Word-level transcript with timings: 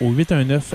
au 0.00 0.10
819 0.12 0.74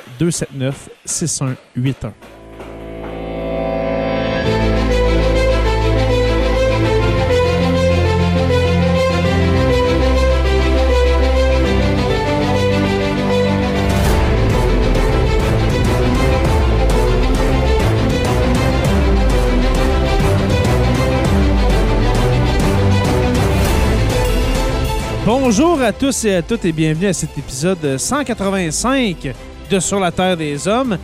Bonjour 25.25 25.81
à 25.81 25.91
tous 25.91 26.25
et 26.25 26.35
à 26.35 26.41
toutes 26.43 26.65
et 26.65 26.71
bienvenue 26.71 27.07
à 27.07 27.13
cet 27.13 27.35
épisode 27.35 27.97
185 27.97 29.33
de 29.71 29.79
Sur 29.79 29.99
la 29.99 30.11
Terre 30.11 30.37
des 30.37 30.67
Hommes. 30.67 30.99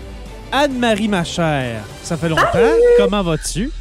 Anne-Marie, 0.52 1.08
ma 1.08 1.24
chère, 1.24 1.82
ça 2.04 2.18
fait 2.18 2.30
longtemps. 2.30 2.44
Comment 3.00 3.24
vas-tu? 3.24 3.72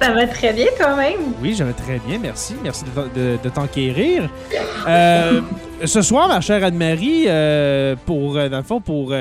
Ça 0.00 0.12
va 0.12 0.28
très 0.28 0.52
bien 0.52 0.66
toi-même? 0.78 1.34
Oui, 1.42 1.56
je 1.58 1.64
vais 1.64 1.72
très 1.72 1.98
bien, 1.98 2.18
merci. 2.22 2.54
Merci 2.62 2.84
de, 2.84 3.20
de, 3.20 3.38
de 3.42 3.48
t'enquérir. 3.48 4.30
Euh, 4.86 5.40
ce 5.84 6.02
soir, 6.02 6.28
ma 6.28 6.40
chère 6.40 6.62
Anne-Marie, 6.62 7.24
euh, 7.26 7.96
pour, 8.06 8.36
euh, 8.36 8.48
dans 8.48 8.58
le 8.58 8.62
fond, 8.62 8.80
pour 8.80 9.12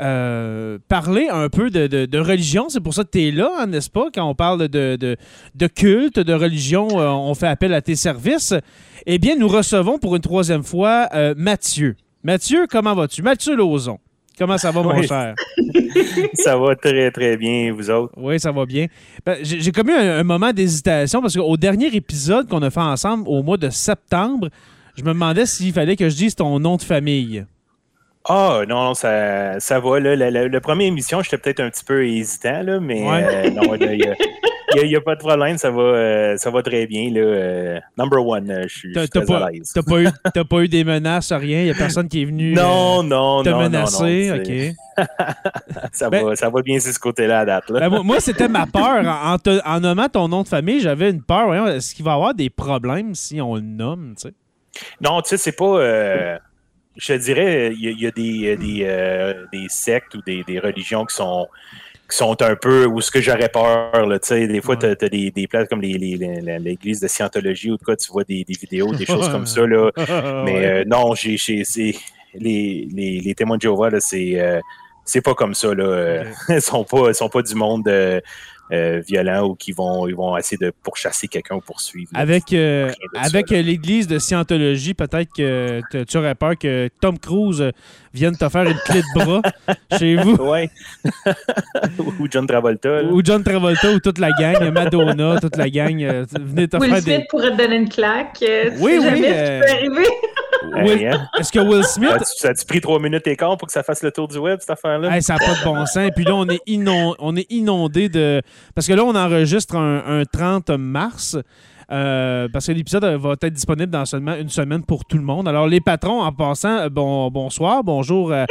euh, 0.00 0.78
parler 0.88 1.28
un 1.30 1.48
peu 1.48 1.70
de, 1.70 1.86
de- 1.86 2.06
de 2.06 2.18
religion, 2.18 2.68
c'est 2.68 2.80
pour 2.80 2.94
ça 2.94 3.04
que 3.04 3.10
tu 3.10 3.22
es 3.26 3.30
là, 3.30 3.50
hein, 3.58 3.66
n'est-ce 3.66 3.90
pas? 3.90 4.08
Quand 4.14 4.28
on 4.28 4.34
parle 4.34 4.68
de, 4.68 4.96
de, 4.96 5.16
de 5.54 5.66
culte, 5.66 6.18
de 6.20 6.32
religion, 6.32 6.88
euh, 7.00 7.08
on 7.08 7.34
fait 7.34 7.48
appel 7.48 7.72
à 7.74 7.80
tes 7.82 7.96
services. 7.96 8.54
Eh 9.06 9.18
bien, 9.18 9.36
nous 9.36 9.48
recevons 9.48 9.98
pour 9.98 10.14
une 10.16 10.22
troisième 10.22 10.62
fois 10.62 11.08
euh, 11.14 11.34
Mathieu. 11.36 11.96
Mathieu, 12.22 12.66
comment 12.70 12.94
vas-tu? 12.94 13.22
Mathieu 13.22 13.56
Lauzon. 13.56 13.98
Comment 14.38 14.56
ça 14.58 14.70
va, 14.70 14.82
mon 14.84 14.94
Oui. 14.96 15.06
cher? 15.08 15.34
Ça 16.34 16.56
va 16.56 16.76
très, 16.76 17.10
très 17.10 17.36
bien, 17.36 17.72
vous 17.72 17.90
autres? 17.90 18.12
Oui, 18.16 18.38
ça 18.38 18.52
va 18.52 18.64
bien. 18.66 18.86
Ben, 19.26 19.36
J'ai 19.42 19.58
eu 19.70 19.90
un, 19.90 20.18
un 20.20 20.22
moment 20.22 20.52
d'hésitation 20.52 21.20
parce 21.20 21.36
qu'au 21.36 21.56
dernier 21.56 21.86
épisode 21.94 22.48
qu'on 22.48 22.62
a 22.62 22.70
fait 22.70 22.78
ensemble 22.80 23.24
au 23.26 23.42
mois 23.42 23.56
de 23.56 23.68
septembre, 23.68 24.48
je 24.96 25.02
me 25.02 25.08
demandais 25.08 25.44
s'il 25.46 25.72
fallait 25.72 25.96
que 25.96 26.08
je 26.08 26.14
dise 26.14 26.34
ton 26.36 26.60
nom 26.60 26.76
de 26.76 26.82
famille. 26.82 27.44
Ah, 28.24 28.62
non, 28.68 28.84
non, 28.84 28.94
ça, 28.94 29.58
ça 29.60 29.80
va. 29.80 30.00
Là. 30.00 30.14
La, 30.16 30.30
la- 30.30 30.48
la 30.48 30.60
première 30.60 30.86
émission, 30.88 31.22
j'étais 31.22 31.38
peut-être 31.38 31.60
un 31.60 31.70
petit 31.70 31.84
peu 31.84 32.06
hésitant, 32.06 32.62
là, 32.62 32.78
mais 32.80 33.02
Ouais. 33.08 33.24
euh, 33.46 33.50
non, 33.50 33.74
il 33.74 34.86
n'y 34.86 34.96
a, 34.96 35.00
pas 35.00 35.14
de 35.14 35.20
problème. 35.20 35.56
Ça 35.56 35.70
va, 35.70 35.80
euh, 35.80 36.36
ça 36.36 36.50
va 36.50 36.62
très 36.62 36.86
bien. 36.86 37.10
Là. 37.10 37.20
Euh, 37.20 37.80
number 37.96 38.24
one, 38.26 38.64
je 38.68 38.68
suis 38.78 38.92
très 38.92 39.24
pas, 39.24 39.46
à 39.46 39.50
l'aise. 39.50 39.72
t'as 39.74 39.82
pas, 39.82 40.02
eu- 40.02 40.08
t'as 40.34 40.44
pas 40.44 40.58
eu 40.60 40.68
des 40.68 40.84
menaces, 40.84 41.32
rien? 41.32 41.60
Il 41.60 41.64
n'y 41.64 41.70
a 41.70 41.74
personne 41.74 42.06
qui 42.06 42.20
est 42.20 42.26
venu 42.26 42.52
Non, 42.52 43.02
non, 43.02 43.42
te 43.42 43.48
non, 43.48 43.56
non, 43.56 43.62
non. 43.62 43.70
menacer? 43.70 44.30
c'est- 44.44 44.74
OK. 44.98 45.06
Ça, 45.92 46.10
Ben- 46.10 46.24
va, 46.24 46.36
ça 46.36 46.50
va 46.50 46.60
bien 46.60 46.78
sur 46.80 46.92
ce 46.92 46.98
côté-là 46.98 47.40
à 47.40 47.44
date. 47.46 47.70
Là. 47.70 47.88
Ben, 47.88 48.02
moi, 48.02 48.18
c'était 48.20 48.48
ma 48.48 48.66
peur. 48.66 49.06
En, 49.06 49.32
en 49.34 49.38
te- 49.38 49.64
en 49.66 49.80
nommant 49.80 50.08
ton 50.08 50.26
nom 50.28 50.42
de 50.42 50.48
famille, 50.48 50.80
j'avais 50.80 51.10
une 51.10 51.22
peur. 51.22 51.54
Est-ce 51.68 51.94
qu'il 51.94 52.04
va 52.04 52.10
y 52.10 52.14
avoir 52.14 52.34
des 52.34 52.50
problèmes 52.50 53.14
si 53.14 53.40
on 53.40 53.54
le 53.54 53.60
nomme? 53.62 54.14
tu 54.20 54.28
sais? 54.28 54.34
Non, 55.00 55.22
tu 55.22 55.30
sais, 55.30 55.36
c'est 55.38 55.52
pas. 55.52 56.38
Euh, 56.98 57.00
je 57.00 57.12
te 57.14 57.18
dirais, 57.18 57.72
il 57.74 57.80
y, 57.84 57.88
a- 57.88 57.90
il 57.90 58.00
y 58.00 58.06
a 58.06 58.10
des, 58.10 58.56
des, 58.56 58.80
euh, 58.84 59.44
des 59.52 59.66
sectes 59.68 60.14
ou 60.14 60.22
des, 60.22 60.42
des 60.44 60.58
religions 60.58 61.04
qui 61.04 61.14
sont 61.14 61.48
qui 62.10 62.16
sont 62.16 62.40
un 62.40 62.56
peu 62.56 62.86
où 62.86 63.02
ce 63.02 63.10
que 63.10 63.20
j'aurais 63.20 63.50
peur 63.50 64.06
là, 64.06 64.18
des 64.30 64.60
fois 64.62 64.76
tu 64.78 64.86
as, 64.86 64.94
des, 64.94 65.30
des 65.30 65.46
places 65.46 65.68
comme 65.68 65.82
les- 65.82 65.98
les- 65.98 66.16
les- 66.16 66.58
l'église 66.58 67.00
de 67.00 67.06
Scientologie 67.06 67.70
ou 67.70 67.76
de 67.76 67.82
quoi 67.84 67.96
tu 67.96 68.10
vois 68.10 68.24
des, 68.24 68.44
des 68.44 68.54
vidéos 68.58 68.94
des 68.94 69.04
choses 69.04 69.28
comme 69.28 69.44
ça 69.46 69.66
là. 69.66 69.90
Mais 70.44 70.64
euh, 70.64 70.84
non 70.86 71.14
j'ai 71.14 71.36
les, 72.34 72.88
les, 72.90 73.20
les 73.20 73.34
témoins 73.34 73.58
de 73.58 73.62
Jéhovah 73.62 73.90
c'est 74.00 74.40
euh, 74.40 74.60
pas 75.22 75.34
comme 75.34 75.52
ça 75.54 75.74
là. 75.74 75.84
Euh, 75.84 76.24
ils 76.48 76.62
sont 76.62 76.84
pas 76.84 77.08
ils 77.08 77.14
sont 77.14 77.28
pas 77.28 77.42
du 77.42 77.54
monde 77.54 77.86
euh, 78.72 78.78
euh, 78.78 79.00
violent 79.06 79.48
ou 79.48 79.54
qui 79.54 79.72
vont 79.72 80.06
ils 80.06 80.14
vont 80.14 80.36
essayer 80.36 80.58
de 80.58 80.72
pourchasser 80.82 81.26
quelqu'un 81.28 81.56
ou 81.56 81.60
poursuivre. 81.60 82.10
Avec, 82.14 82.52
euh, 82.52 82.90
avec 83.14 83.50
euh, 83.52 83.60
l'église 83.62 84.06
de 84.06 84.18
Scientologie, 84.18 84.94
peut-être 84.94 85.30
que 85.36 85.80
tu 86.04 86.16
aurais 86.16 86.34
peur 86.34 86.56
que 86.58 86.88
Tom 87.00 87.18
Cruise 87.18 87.72
vienne 88.14 88.36
te 88.36 88.48
faire 88.48 88.64
une 88.64 88.78
clé 88.86 89.00
de 89.00 89.24
bras 89.24 89.42
chez 89.98 90.16
vous. 90.16 90.36
ouais 90.36 90.70
ou 92.20 92.26
John 92.30 92.46
Travolta 92.46 93.02
là. 93.02 93.08
Ou 93.10 93.22
John 93.24 93.42
Travolta 93.42 93.92
ou 93.92 94.00
toute 94.00 94.18
la 94.18 94.30
gang, 94.32 94.70
Madonna, 94.72 95.38
toute 95.40 95.56
la 95.56 95.68
gang, 95.70 96.02
euh, 96.02 96.24
venez 96.40 96.68
te 96.68 96.76
Will 96.76 96.90
faire 96.90 97.02
Smith 97.02 97.18
des... 97.18 97.26
pourrait 97.28 97.50
te 97.52 97.56
donner 97.56 97.76
une 97.76 97.88
claque. 97.88 98.38
euh, 98.42 98.70
Oui, 98.78 98.98
oui, 98.98 99.02
jamais 99.02 99.32
euh, 99.32 99.60
ce 99.66 99.66
qui 99.66 99.72
peut 99.72 99.76
arriver. 99.98 100.08
Will- 100.84 101.06
hein? 101.06 101.28
Est-ce 101.38 101.52
que 101.52 101.58
Will 101.60 101.84
Smith... 101.84 102.10
Ça 102.24 102.48
a-tu- 102.50 102.66
pris 102.66 102.80
trois 102.80 102.98
minutes 103.00 103.26
et 103.26 103.36
quart 103.36 103.56
pour 103.56 103.66
que 103.66 103.72
ça 103.72 103.82
fasse 103.82 104.02
le 104.02 104.10
tour 104.10 104.28
du 104.28 104.38
web, 104.38 104.58
cette 104.60 104.70
affaire-là? 104.70 105.14
Hey, 105.14 105.22
ça 105.22 105.34
n'a 105.34 105.38
pas 105.40 105.54
de 105.54 105.64
bon 105.64 105.86
sens. 105.86 106.10
Puis 106.14 106.24
là, 106.24 106.34
on 106.34 106.46
est, 106.48 106.60
inon- 106.66 107.14
on 107.18 107.36
est 107.36 107.50
inondé 107.50 108.08
de. 108.08 108.42
Parce 108.74 108.86
que 108.86 108.92
là, 108.92 109.04
on 109.04 109.14
enregistre 109.14 109.76
un, 109.76 110.20
un 110.20 110.24
30 110.24 110.70
mars. 110.70 111.36
euh, 111.90 112.48
parce 112.52 112.66
que 112.66 112.72
l'épisode 112.72 113.02
va 113.04 113.32
être 113.32 113.48
disponible 113.52 113.90
dans 113.90 114.04
seulement 114.04 114.34
une 114.34 114.50
semaine 114.50 114.84
pour 114.84 115.06
tout 115.06 115.16
le 115.16 115.22
monde. 115.24 115.48
Alors, 115.48 115.66
les 115.66 115.80
patrons, 115.80 116.20
en 116.20 116.32
passant, 116.32 116.76
euh, 116.80 116.88
bon, 116.90 117.30
bonsoir, 117.30 117.82
bonjour 117.82 118.30
euh, 118.30 118.44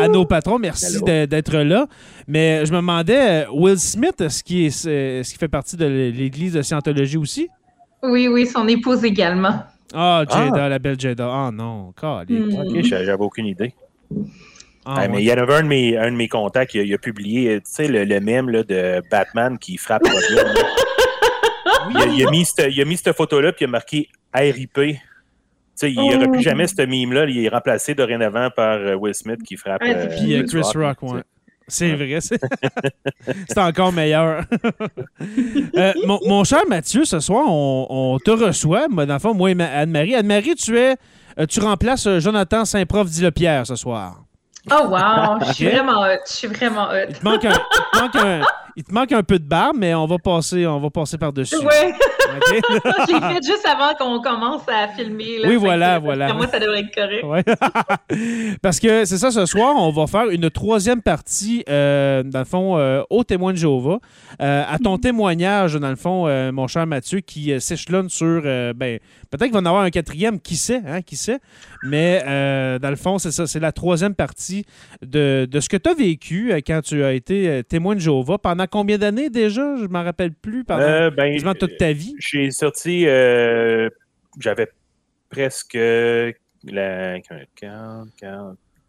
à, 0.00 0.04
à 0.04 0.08
nos 0.08 0.24
patrons. 0.24 0.58
Merci 0.58 1.00
d'être 1.02 1.56
là. 1.58 1.86
Mais 2.26 2.66
je 2.66 2.72
me 2.72 2.78
demandais, 2.78 3.44
euh, 3.44 3.50
Will 3.52 3.78
Smith, 3.78 4.20
est-ce 4.20 4.42
qu'il 4.42 4.64
est, 4.64 4.84
est-ce 4.86 5.30
qu'il 5.30 5.38
fait 5.38 5.46
partie 5.48 5.76
de 5.76 5.86
l'église 5.86 6.54
de 6.54 6.62
Scientologie 6.62 7.16
aussi? 7.16 7.48
Oui, 8.02 8.26
oui, 8.28 8.46
son 8.46 8.66
épouse 8.66 9.04
également. 9.04 9.62
Ah, 9.94 10.24
Jada, 10.28 10.64
Ah. 10.64 10.68
la 10.68 10.78
belle 10.78 10.98
Jada. 11.00 11.28
Ah 11.30 11.50
non. 11.52 11.92
Hmm. 12.02 12.54
Ok, 12.66 12.82
j'a- 12.84 13.04
j'avais 13.04 13.22
aucune 13.22 13.46
idée. 13.46 13.74
Ah, 14.86 15.00
ouais. 15.00 15.08
mais 15.08 15.22
il 15.22 15.24
y 15.26 15.32
en 15.32 15.38
avait 15.38 15.54
un 15.54 15.62
de 15.62 15.68
mes, 15.68 15.96
un 15.96 16.10
de 16.10 16.16
mes 16.16 16.28
contacts, 16.28 16.74
il 16.74 16.80
a, 16.80 16.82
il 16.82 16.92
a 16.94 16.98
publié, 16.98 17.54
euh, 17.54 17.56
tu 17.56 17.62
sais, 17.64 17.88
le, 17.88 18.04
le 18.04 18.20
mème 18.20 18.50
là, 18.50 18.62
de 18.64 19.02
Batman 19.10 19.56
qui 19.58 19.78
frappe 19.78 20.02
Robin. 20.04 20.52
il, 21.90 21.96
a, 21.96 22.06
il 22.06 22.26
a 22.26 22.30
mis 22.30 22.44
cette, 22.44 22.70
il 22.70 22.80
a 22.82 22.84
mis 22.84 22.96
cette 22.98 23.16
photo-là, 23.16 23.52
puis 23.52 23.64
il 23.64 23.68
a 23.68 23.70
marqué 23.70 24.08
RIP. 24.34 24.74
Tu 24.74 24.98
sais, 25.74 25.90
il 25.90 25.98
n'y 26.00 26.14
aurait 26.14 26.28
plus 26.28 26.42
jamais 26.42 26.66
ce 26.66 26.82
mime-là. 26.82 27.24
Il 27.26 27.44
est 27.44 27.48
remplacé 27.48 27.94
dorénavant 27.94 28.50
par 28.54 28.76
euh, 28.76 28.94
Will 28.94 29.14
Smith 29.14 29.42
qui 29.42 29.56
frappe. 29.56 29.80
C'est 29.84 29.96
euh, 29.96 30.06
Puis 30.08 30.44
Chris 30.46 30.60
Rock, 30.74 30.98
sais. 31.00 31.06
ouais. 31.06 31.22
C'est 31.66 31.94
vrai, 31.94 32.18
c'est 32.20 33.58
encore 33.58 33.92
meilleur. 33.92 34.44
Euh, 35.76 35.92
mon, 36.06 36.20
mon 36.26 36.44
cher 36.44 36.62
Mathieu, 36.68 37.04
ce 37.04 37.18
soir, 37.20 37.44
on, 37.48 37.86
on 37.88 38.18
te 38.18 38.30
reçoit. 38.30 38.86
Le 38.88 39.18
fond, 39.18 39.34
moi 39.34 39.50
et 39.50 39.54
Ma- 39.54 39.66
Anne-Marie. 39.66 40.14
Anne-Marie, 40.14 40.54
tu 40.54 40.78
es, 40.78 40.96
euh, 41.38 41.46
tu 41.46 41.60
remplaces 41.60 42.06
euh, 42.06 42.20
Jonathan 42.20 42.64
Saint-Prof 42.64 43.08
dit-le-Pierre 43.08 43.66
ce 43.66 43.74
soir. 43.76 44.20
Oh 44.70 44.86
wow, 44.88 45.38
je 45.46 45.52
suis 45.52 45.66
vraiment 45.68 46.02
hot. 46.02 46.18
Je 46.26 46.32
suis 46.32 46.48
vraiment 46.48 46.88
hot. 46.90 47.06
Il 47.08 47.14
te 47.18 47.24
manque 47.24 47.44
un, 47.44 47.52
il 47.52 47.98
te 47.98 48.00
manque 48.02 48.16
un- 48.16 48.40
il 48.76 48.84
te 48.84 48.92
manque 48.92 49.12
un 49.12 49.22
peu 49.22 49.38
de 49.38 49.44
barbe, 49.44 49.76
mais 49.78 49.94
on 49.94 50.06
va 50.06 50.18
passer, 50.18 50.66
on 50.66 50.80
va 50.80 50.90
passer 50.90 51.18
par-dessus. 51.18 51.56
Ouais. 51.56 51.94
J'ai 53.08 53.20
fait 53.20 53.44
juste 53.44 53.66
avant 53.66 53.94
qu'on 53.94 54.20
commence 54.20 54.62
à 54.68 54.88
filmer. 54.88 55.38
oui, 55.46 55.56
voilà, 55.56 55.98
voilà. 55.98 56.28
Pour 56.28 56.36
moi, 56.36 56.46
ça 56.48 56.58
devrait 56.58 56.80
être 56.80 56.94
correct. 56.94 57.24
Ouais. 57.24 58.56
Parce 58.62 58.80
que 58.80 59.04
c'est 59.04 59.18
ça, 59.18 59.30
ce 59.30 59.46
soir, 59.46 59.74
on 59.76 59.90
va 59.90 60.06
faire 60.06 60.28
une 60.30 60.50
troisième 60.50 61.02
partie, 61.02 61.64
euh, 61.68 62.22
dans 62.22 62.40
le 62.40 62.44
fond, 62.44 62.78
euh, 62.78 63.02
au 63.10 63.24
témoin 63.24 63.52
de 63.52 63.58
Jéhovah. 63.58 63.98
Euh, 64.40 64.64
à 64.68 64.78
ton 64.78 64.98
témoignage, 64.98 65.74
dans 65.74 65.90
le 65.90 65.96
fond, 65.96 66.26
mon 66.52 66.66
cher 66.66 66.86
Mathieu, 66.86 67.20
qui 67.20 67.58
s'échelonne 67.60 68.08
sur. 68.08 68.42
ben, 68.42 68.98
Peut-être 69.30 69.44
qu'il 69.44 69.52
va 69.52 69.60
en 69.60 69.66
avoir 69.66 69.82
un 69.82 69.90
quatrième, 69.90 70.40
qui 70.40 70.56
sait, 70.56 70.82
hein, 70.86 71.02
qui 71.02 71.16
sait. 71.16 71.38
Mais 71.84 72.22
dans 72.80 72.90
le 72.90 72.96
fond, 72.96 73.18
c'est 73.18 73.30
ça, 73.30 73.46
c'est 73.46 73.60
la 73.60 73.72
troisième 73.72 74.14
partie 74.14 74.64
de, 75.02 75.46
de 75.50 75.60
ce 75.60 75.68
que 75.68 75.76
tu 75.76 75.90
as 75.90 75.94
vécu 75.94 76.52
quand 76.66 76.80
tu 76.82 77.04
as 77.04 77.12
été 77.12 77.62
témoin 77.68 77.94
de 77.94 78.00
Jéhovah. 78.00 78.38
Pendant 78.38 78.63
combien 78.66 78.98
d'années 78.98 79.30
déjà? 79.30 79.76
Je 79.76 79.82
ne 79.82 79.88
m'en 79.88 80.04
rappelle 80.04 80.32
plus. 80.32 80.64
Pendant 80.64 81.10
ben, 81.10 81.54
toute 81.54 81.76
ta 81.76 81.92
vie 81.92 82.14
j'ai 82.18 82.50
sorti, 82.50 83.02
j'avais 84.40 84.68
presque 85.30 85.74
la, 85.74 87.18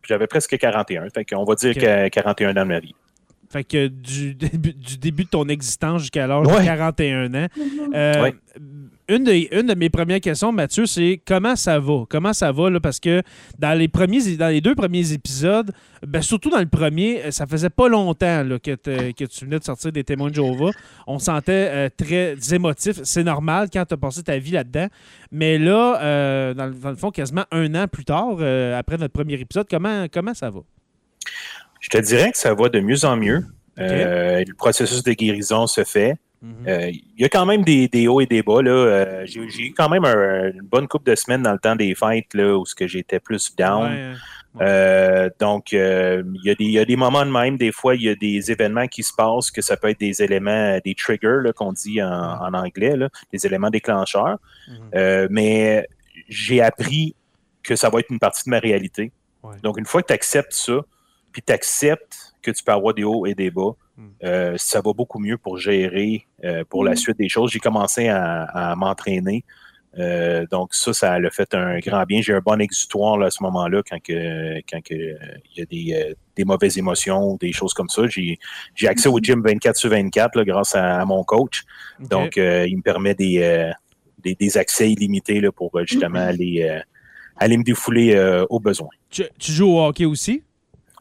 j'avais 0.03 0.27
presque 0.27 0.57
41. 0.57 1.09
Fait 1.09 1.25
qu'on 1.25 1.43
va 1.43 1.55
dire 1.55 1.73
que 1.75 2.07
41 2.09 2.51
ans 2.51 2.53
de 2.53 2.63
ma 2.63 2.79
vie. 2.79 2.95
Fait 3.55 3.63
que 3.63 3.87
du 3.87 4.33
début, 4.35 4.73
du 4.73 4.97
début 4.97 5.23
de 5.23 5.29
ton 5.29 5.47
existence 5.47 6.01
jusqu'à 6.01 6.27
l'âge 6.27 6.45
de 6.45 6.65
41 6.65 7.33
ans. 7.33 7.47
Euh, 7.93 8.31
une, 9.07 9.23
de, 9.23 9.57
une 9.57 9.67
de 9.67 9.75
mes 9.75 9.89
premières 9.89 10.19
questions, 10.19 10.51
Mathieu, 10.51 10.85
c'est 10.85 11.21
comment 11.25 11.55
ça 11.55 11.79
va? 11.79 12.03
Comment 12.09 12.33
ça 12.33 12.51
va? 12.51 12.69
Là, 12.69 12.81
parce 12.81 12.99
que 12.99 13.21
dans 13.57 13.73
les, 13.77 13.87
premiers, 13.87 14.35
dans 14.35 14.49
les 14.49 14.59
deux 14.59 14.75
premiers 14.75 15.13
épisodes, 15.13 15.71
ben, 16.05 16.21
surtout 16.21 16.49
dans 16.49 16.59
le 16.59 16.65
premier, 16.65 17.31
ça 17.31 17.47
faisait 17.47 17.69
pas 17.69 17.87
longtemps 17.87 18.43
là, 18.43 18.59
que, 18.59 18.75
que, 18.75 19.23
tu 19.23 19.45
venais 19.45 19.59
de 19.59 19.63
sortir 19.63 19.93
des 19.93 20.03
témoins 20.03 20.31
de 20.31 20.35
Jéhovah. 20.35 20.71
On 21.07 21.17
sentait 21.17 21.69
euh, 21.71 21.89
très 21.95 22.35
émotif. 22.53 22.99
C'est 23.03 23.23
normal 23.23 23.69
quand 23.71 23.85
tu 23.85 23.93
as 23.93 23.97
passé 23.97 24.21
ta 24.21 24.37
vie 24.37 24.51
là-dedans. 24.51 24.87
Mais 25.31 25.57
là, 25.57 26.01
euh, 26.01 26.53
dans, 26.53 26.89
le 26.89 26.95
fond, 26.97 27.09
quasiment 27.09 27.45
un 27.51 27.73
an 27.73 27.87
plus 27.87 28.03
tard, 28.03 28.33
après 28.77 28.97
notre 28.97 29.13
premier 29.13 29.35
épisode, 29.35 29.67
comment, 29.69 30.07
comment 30.11 30.33
ça 30.33 30.49
va? 30.49 30.59
Je 31.85 31.89
te 31.91 31.99
dirais 31.99 32.31
que 32.31 32.37
ça 32.39 32.55
va 32.55 32.67
de 32.67 32.79
mieux 32.79 33.05
en 33.05 33.15
mieux. 33.15 33.45
Euh, 33.77 34.43
le 34.43 34.53
processus 34.55 35.03
de 35.03 35.13
guérison 35.13 35.67
se 35.67 35.83
fait. 35.83 36.15
Mhm. 36.41 36.67
Euh, 36.67 36.89
il 36.89 37.21
y 37.21 37.25
a 37.25 37.29
quand 37.29 37.45
même 37.45 37.63
des, 37.63 38.07
hauts 38.07 38.21
et 38.21 38.25
des 38.25 38.41
bas. 38.41 38.61
Euh, 38.65 39.23
j'ai 39.27 39.67
eu 39.67 39.71
quand 39.71 39.87
même 39.87 40.03
une 40.03 40.63
bonne 40.63 40.87
couple 40.87 41.11
de 41.11 41.15
semaines 41.15 41.43
dans 41.43 41.51
le 41.51 41.59
temps 41.59 41.75
des 41.75 41.93
fêtes 41.93 42.33
là, 42.33 42.57
où 42.57 42.63
j'étais 42.65 43.19
plus 43.19 43.55
down. 43.55 44.15
donc, 45.39 45.73
il 45.73 46.25
y, 46.43 46.79
a 46.79 46.85
des 46.85 46.95
moments 46.95 47.23
de 47.23 47.29
même. 47.29 47.55
Des 47.55 47.71
fois, 47.71 47.93
il 47.93 48.01
y 48.01 48.09
a 48.09 48.15
des 48.15 48.51
événements 48.51 48.87
qui 48.87 49.03
se 49.03 49.13
passent, 49.13 49.51
que 49.51 49.61
ça 49.61 49.77
peut 49.77 49.89
être 49.89 49.99
des 49.99 50.23
éléments, 50.23 50.79
des 50.83 50.95
triggers 50.95 51.51
qu'on 51.55 51.71
dit 51.71 52.01
en, 52.01 52.51
anglais, 52.51 52.95
des 53.31 53.45
éléments 53.45 53.69
déclencheurs. 53.69 54.39
Mhm. 54.67 55.27
mais 55.29 55.87
j'ai 56.29 56.63
appris 56.63 57.15
que 57.61 57.75
ça 57.75 57.91
va 57.91 57.99
être 57.99 58.09
une 58.09 58.17
partie 58.17 58.45
de 58.45 58.49
ma 58.49 58.57
réalité. 58.57 59.11
Donc, 59.61 59.77
une 59.77 59.85
fois 59.85 60.01
que 60.01 60.07
tu 60.07 60.13
acceptes 60.13 60.53
ça, 60.53 60.81
puis 61.35 61.41
tu 61.45 61.51
acceptes 61.51 62.33
que 62.41 62.49
tu 62.49 62.63
peux 62.63 62.71
avoir 62.71 62.93
des 62.93 63.03
hauts 63.03 63.25
et 63.25 63.35
des 63.35 63.51
bas, 63.51 63.71
hmm. 63.97 64.07
euh, 64.23 64.53
ça 64.57 64.79
va 64.79 64.93
beaucoup 64.93 65.19
mieux 65.19 65.37
pour 65.37 65.57
gérer 65.57 66.25
euh, 66.45 66.63
pour 66.63 66.85
la 66.85 66.93
hmm. 66.93 66.95
suite 66.95 67.17
des 67.17 67.27
choses. 67.27 67.51
J'ai 67.51 67.59
commencé 67.59 68.07
à, 68.07 68.73
m'entraîner. 68.77 69.43
Euh, 69.99 70.45
donc, 70.49 70.73
ça, 70.73 70.93
ça 70.93 71.13
a 71.15 71.29
fait 71.29 71.53
un 71.53 71.79
grand 71.79 72.03
bien. 72.03 72.21
J'ai 72.21 72.33
un 72.33 72.39
bon 72.39 72.61
exutoire 72.61 73.21
à 73.21 73.29
ce 73.31 73.43
moment-là 73.43 73.81
quand 73.83 73.97
il 74.07 74.63
y 75.57 75.61
a 75.61 75.65
des, 75.65 76.45
mauvaises 76.45 76.77
émotions, 76.77 77.35
des 77.35 77.51
choses 77.51 77.73
comme 77.73 77.89
ça. 77.89 78.03
J'ai 78.07 78.87
accès 78.87 79.09
au 79.09 79.19
gym 79.19 79.41
24 79.43 79.75
sur 79.75 79.89
24 79.89 80.41
grâce 80.43 80.73
à, 80.73 81.03
mon 81.03 81.25
coach. 81.25 81.63
Donc, 81.99 82.37
il 82.37 82.77
me 82.77 82.81
permet 82.81 83.13
des, 83.13 83.73
des, 84.23 84.57
accès 84.57 84.89
illimités 84.89 85.41
là, 85.41 85.51
pour 85.51 85.77
justement 85.85 86.19
aller, 86.19 86.81
aller 87.35 87.57
me 87.57 87.63
défouler 87.63 88.45
au 88.49 88.61
besoin. 88.61 88.89
Tu, 89.09 89.23
tu 89.37 89.51
joues 89.51 89.71
au 89.71 89.85
hockey 89.85 90.05
aussi? 90.05 90.41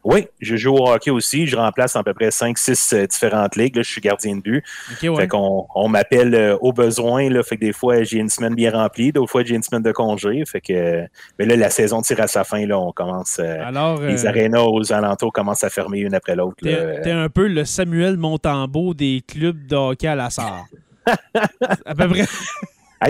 Oui, 0.05 0.27
je 0.39 0.55
joue 0.55 0.75
au 0.75 0.87
hockey 0.87 1.09
aussi. 1.09 1.47
Je 1.47 1.57
remplace 1.57 1.95
à 1.95 2.03
peu 2.03 2.13
près 2.13 2.29
5-6 2.29 2.95
euh, 2.95 3.07
différentes 3.07 3.55
ligues. 3.55 3.75
Là, 3.75 3.81
je 3.81 3.89
suis 3.89 4.01
gardien 4.01 4.35
de 4.35 4.41
but. 4.41 4.63
Fait 4.99 5.27
qu'on 5.27 5.65
on 5.73 5.89
m'appelle 5.89 6.35
euh, 6.35 6.57
au 6.61 6.73
besoin. 6.73 7.27
Là, 7.27 7.41
fait 7.41 7.55
que 7.55 7.61
des 7.61 7.73
fois, 7.73 8.03
j'ai 8.03 8.19
une 8.19 8.29
semaine 8.29 8.53
bien 8.53 8.71
remplie. 8.71 9.11
D'autres 9.11 9.31
fois, 9.31 9.43
j'ai 9.43 9.55
une 9.55 9.63
semaine 9.63 9.81
de 9.81 9.91
congé. 9.91 10.43
Fait 10.45 10.61
que, 10.61 11.07
mais 11.39 11.45
là, 11.45 11.55
la 11.55 11.71
saison 11.71 12.03
tire 12.03 12.21
à 12.21 12.27
sa 12.27 12.43
fin. 12.43 12.63
Là, 12.67 12.79
on 12.79 12.91
commence. 12.91 13.39
Euh, 13.39 13.57
Alors, 13.65 13.99
les 13.99 14.27
arénas 14.27 14.61
aux 14.61 14.93
alentours 14.93 15.33
commencent 15.33 15.63
à 15.63 15.71
fermer 15.71 16.01
une 16.01 16.13
après 16.13 16.35
l'autre. 16.35 16.57
T'es, 16.61 17.11
un 17.11 17.29
peu 17.29 17.47
le 17.47 17.65
Samuel 17.65 18.15
Montambeau 18.15 18.93
des 18.93 19.23
clubs 19.27 19.65
de 19.65 19.75
hockey 19.75 20.07
à 20.07 20.15
la 20.15 20.29
Sarre. 20.29 20.67
à 21.85 21.95
peu 21.95 22.07
près 22.07 22.25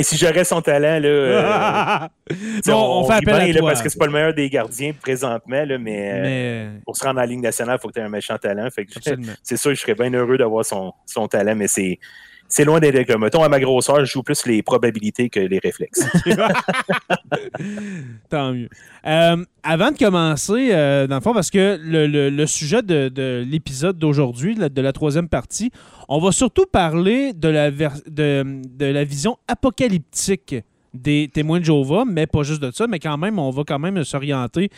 si 0.04 0.18
j'aurais 0.18 0.44
son 0.44 0.62
talent, 0.62 1.00
là. 1.00 1.08
Euh, 1.08 2.08
on, 2.68 3.06
fait 3.06 3.14
appel 3.14 3.58
à 3.58 3.62
parce 3.62 3.82
que 3.82 3.90
c'est 3.90 3.98
pas 4.00 4.06
le 4.06 4.12
meilleur 4.12 4.34
des 4.34 4.50
gardiens 4.50 4.94
présentement, 4.94 5.64
là, 5.66 5.78
mais, 5.78 6.12
euh, 6.14 6.78
pour 6.86 6.98
se 6.98 7.06
rendre 7.06 7.22
en 7.22 7.26
Ligue 7.26 7.42
nationale, 7.42 7.78
il 7.80 7.82
faut 7.82 7.88
que 7.90 7.94
tu 7.94 8.00
aies 8.00 8.04
un 8.04 8.10
méchant 8.10 8.38
talent. 8.38 8.68
c'est 9.44 9.58
sûr, 9.58 9.72
je 9.74 9.80
serais 9.80 9.96
bien 9.96 10.12
heureux 10.12 10.38
d'avoir 10.38 10.66
son, 10.66 10.94
son 11.06 11.28
talent, 11.28 11.56
mais 11.56 11.68
c'est 11.68 12.00
c'est 12.48 12.64
loin 12.64 12.80
d'être 12.80 13.10
le 13.10 13.18
Mettons, 13.18 13.44
à 13.44 13.50
ma 13.50 13.60
grosseur, 13.60 14.06
je 14.06 14.12
joue 14.12 14.24
plus 14.24 14.46
les 14.46 14.62
probabilités 14.62 15.30
que 15.30 15.40
les 15.40 15.60
réflexes. 15.60 16.06
Tant 18.30 18.54
mieux. 18.54 18.70
Euh, 19.06 19.44
avant 19.64 19.92
de 19.92 19.98
commencer, 19.98 20.70
euh, 20.72 21.08
dans 21.08 21.16
le 21.16 21.22
fond, 21.22 21.34
parce 21.34 21.50
que 21.50 21.80
le, 21.82 22.46
sujet 22.46 22.82
de, 22.82 23.44
l'épisode 23.48 23.98
d'aujourd'hui, 23.98 24.56
de 24.56 24.82
la 24.82 24.94
troisième 24.94 25.28
partie, 25.28 25.72
on 26.08 26.20
va 26.20 26.32
surtout 26.32 26.66
parler 26.66 27.34
de 27.34 27.50
la, 27.50 27.72
de 27.72 28.62
la 28.80 29.04
vision 29.04 29.38
apocalyptique 29.48 30.56
des 30.96 31.30
témoins 31.32 31.60
de 31.60 31.66
Jéhovah, 31.66 32.04
mais 32.06 32.28
pas 32.28 32.44
juste 32.44 32.62
de 32.62 32.72
ça, 32.72 32.88
mais 32.88 33.00
quand 33.00 33.18
même, 33.18 33.40
on 33.40 33.50
va 33.50 33.64
quand 33.66 33.80
même 33.80 34.04
s'orienter 34.04 34.70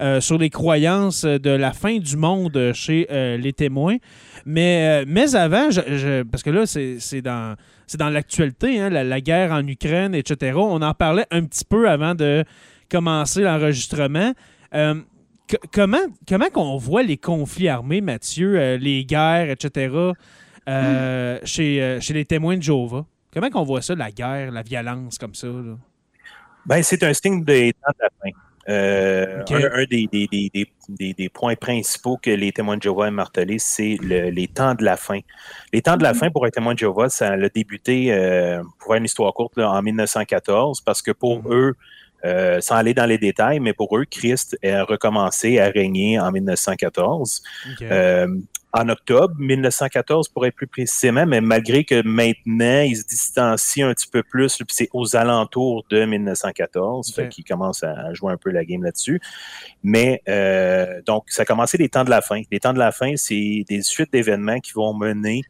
euh, 0.00 0.20
sur 0.20 0.38
les 0.38 0.50
croyances 0.50 1.24
de 1.24 1.50
la 1.50 1.72
fin 1.72 1.98
du 1.98 2.16
monde 2.16 2.72
chez 2.74 3.06
euh, 3.10 3.36
les 3.36 3.52
témoins. 3.52 3.96
Mais, 4.46 5.02
euh, 5.02 5.04
mais 5.06 5.34
avant, 5.34 5.68
parce 6.30 6.42
que 6.42 6.50
là, 6.50 6.66
c'est 6.66 7.22
dans, 7.22 7.56
dans 7.98 8.08
l'actualité, 8.08 8.80
hein, 8.80 8.90
la, 8.90 9.20
guerre 9.20 9.52
en 9.52 9.66
Ukraine, 9.66 10.14
etc. 10.14 10.56
On 10.56 10.82
en 10.82 10.94
parlait 10.94 11.26
un 11.30 11.44
petit 11.44 11.64
peu 11.64 11.88
avant 11.88 12.14
de 12.14 12.44
commencer 12.90 13.42
l'enregistrement. 13.42 14.32
comment 15.72 15.98
comment 16.28 16.48
qu'on 16.52 16.76
voit 16.76 17.02
les 17.02 17.16
conflits 17.16 17.68
armés, 17.68 18.00
Mathieu, 18.00 18.76
les 18.76 19.04
guerres, 19.04 19.50
etc., 19.50 20.12
chez, 21.44 21.98
chez 22.00 22.14
les 22.14 22.24
témoins 22.24 22.56
de 22.56 22.62
Jéhovah? 22.62 23.06
Comment 23.34 23.50
qu'on 23.50 23.64
voit 23.64 23.82
ça, 23.82 23.96
la 23.96 24.12
guerre, 24.12 24.52
la 24.52 24.62
violence 24.62 25.18
comme 25.18 25.34
ça? 25.34 25.48
Ben, 26.66 26.82
c'est 26.82 27.02
un 27.02 27.12
signe 27.12 27.44
des 27.44 27.72
temps 27.72 27.90
de 27.90 28.02
la 28.02 28.08
fin. 28.22 28.38
Euh, 28.66 29.42
un, 29.50 29.84
des, 29.84 31.28
points 31.28 31.54
principaux 31.54 32.16
que 32.16 32.30
les 32.30 32.50
témoins 32.52 32.78
de 32.78 32.82
Jéhovah 32.82 33.08
aiment 33.08 33.14
marteler, 33.14 33.58
c'est 33.58 33.98
les 34.00 34.48
temps 34.48 34.74
de 34.74 34.84
la 34.84 34.96
fin. 34.96 35.18
Les 35.72 35.82
temps 35.82 35.96
de 35.96 36.02
la 36.02 36.14
fin 36.14 36.30
pour 36.30 36.46
un 36.46 36.50
témoin 36.50 36.74
de 36.74 36.78
Jéhovah, 36.78 37.10
ça 37.10 37.32
a 37.32 37.48
débuté, 37.48 38.14
euh, 38.14 38.62
pour 38.78 38.92
faire 38.92 38.98
une 38.98 39.04
histoire 39.04 39.34
courte, 39.34 39.58
en 39.58 39.82
1914, 39.82 40.80
parce 40.80 41.02
que 41.02 41.10
pour 41.10 41.42
mhm. 41.42 41.52
eux, 41.52 41.74
euh, 42.24 42.60
sans 42.62 42.76
aller 42.76 42.94
dans 42.94 43.04
les 43.04 43.18
détails, 43.18 43.60
mais 43.60 43.74
pour 43.74 43.98
eux, 43.98 44.06
Christ 44.08 44.56
a 44.64 44.84
recommencé 44.84 45.58
à 45.58 45.66
régner 45.66 46.18
en 46.18 46.32
1914 46.32 47.42
en 48.76 48.88
octobre 48.88 49.34
1914 49.38 50.28
pour 50.28 50.44
être 50.46 50.56
plus 50.56 50.66
précisément, 50.66 51.24
mais 51.26 51.40
malgré 51.40 51.84
que 51.84 52.02
maintenant, 52.02 52.80
il 52.80 52.96
se 52.96 53.06
distancie 53.06 53.82
un 53.82 53.94
petit 53.94 54.08
peu 54.08 54.24
plus, 54.24 54.56
puis 54.56 54.66
c'est 54.70 54.88
aux 54.92 55.14
alentours 55.14 55.84
de 55.90 56.04
1914, 56.04 57.10
okay. 57.10 57.30
fait 57.30 57.42
commence 57.44 57.84
à 57.84 58.12
jouer 58.14 58.32
un 58.32 58.36
peu 58.36 58.50
la 58.50 58.64
game 58.64 58.82
là-dessus. 58.82 59.20
Mais 59.84 60.22
euh, 60.28 61.00
donc, 61.06 61.24
ça 61.28 61.42
a 61.42 61.44
commencé 61.44 61.78
les 61.78 61.88
temps 61.88 62.02
de 62.02 62.10
la 62.10 62.20
fin. 62.20 62.42
Les 62.50 62.58
temps 62.58 62.72
de 62.72 62.80
la 62.80 62.90
fin, 62.90 63.12
c'est 63.16 63.64
des 63.68 63.82
suites 63.82 64.12
d'événements 64.12 64.58
qui 64.58 64.72
vont 64.72 64.92
mener 64.92 65.42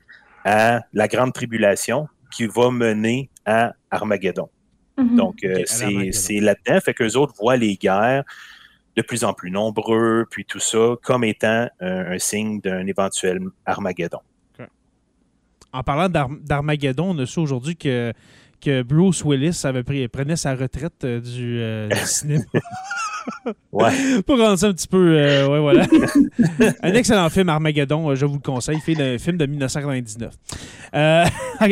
à 0.44 0.82
la 0.92 1.08
grande 1.08 1.32
tribulation, 1.32 2.08
qui 2.30 2.46
va 2.46 2.70
mener 2.70 3.30
à 3.46 3.72
Armageddon. 3.90 4.50
Mm-hmm. 4.98 5.16
Donc, 5.16 5.44
euh, 5.44 5.62
c'est 5.66 6.40
là-dedans, 6.40 6.78
fait 6.80 6.92
qu'eux 6.92 7.16
autres 7.16 7.32
voient 7.38 7.56
les 7.56 7.76
guerres 7.76 8.24
de 8.96 9.02
plus 9.02 9.24
en 9.24 9.32
plus 9.32 9.50
nombreux, 9.50 10.26
puis 10.30 10.44
tout 10.44 10.60
ça, 10.60 10.94
comme 11.02 11.24
étant 11.24 11.68
un, 11.80 12.18
signe 12.18 12.60
d'un 12.60 12.86
éventuel 12.86 13.40
Armageddon. 13.66 14.20
En 15.72 15.82
parlant 15.82 16.08
d'Armageddon, 16.08 17.16
on 17.16 17.18
a 17.18 17.26
su 17.26 17.40
aujourd'hui 17.40 17.76
que, 17.76 18.12
que 18.60 18.82
Bruce 18.82 19.24
Willis 19.24 19.62
avait 19.64 19.82
pris, 19.82 20.06
prenait 20.06 20.36
sa 20.36 20.54
retraite 20.54 21.02
euh, 21.02 21.20
du, 21.20 21.58
euh, 21.60 21.88
du 21.88 21.96
cinéma. 22.06 22.44
Ouais. 23.72 24.22
Pour 24.26 24.38
rendre 24.38 24.58
ça 24.58 24.68
un 24.68 24.72
petit 24.72 24.88
peu. 24.88 25.16
Euh, 25.16 25.48
ouais, 25.48 25.60
voilà. 25.60 25.86
un 26.82 26.92
excellent 26.92 27.28
film, 27.30 27.48
Armageddon, 27.48 28.10
euh, 28.10 28.14
je 28.14 28.26
vous 28.26 28.34
le 28.34 28.40
conseille. 28.40 28.80
Film 28.80 29.36
de 29.36 29.46
1999. 29.46 30.34
Euh, 30.94 31.24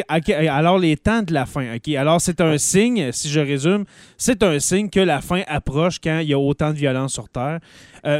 alors, 0.49 0.79
les 0.79 0.97
temps 0.97 1.23
de 1.23 1.33
la 1.33 1.47
fin. 1.47 1.75
OK. 1.75 1.89
Alors, 1.95 2.21
c'est 2.21 2.41
un 2.41 2.59
signe, 2.59 3.13
si 3.13 3.29
je 3.29 3.41
résume, 3.41 3.85
c'est 4.17 4.43
un 4.43 4.59
signe 4.59 4.89
que 4.91 5.01
la 5.01 5.21
fin 5.21 5.43
approche 5.47 5.99
quand 6.03 6.21
il 6.21 6.29
y 6.29 6.35
a 6.35 6.39
autant 6.39 6.71
de 6.71 6.77
violence 6.77 7.13
sur 7.13 7.29
Terre, 7.29 7.61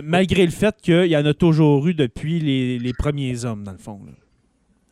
malgré 0.03 0.45
le 0.45 0.53
fait 0.53 0.75
qu'il 0.81 1.07
y 1.07 1.17
en 1.17 1.27
a 1.27 1.35
toujours 1.35 1.87
eu 1.87 1.95
depuis 1.95 2.41
les, 2.41 2.93
premiers 2.99 3.45
hommes, 3.45 3.65
dans 3.65 3.73
le 3.73 3.79
fond. 3.79 4.01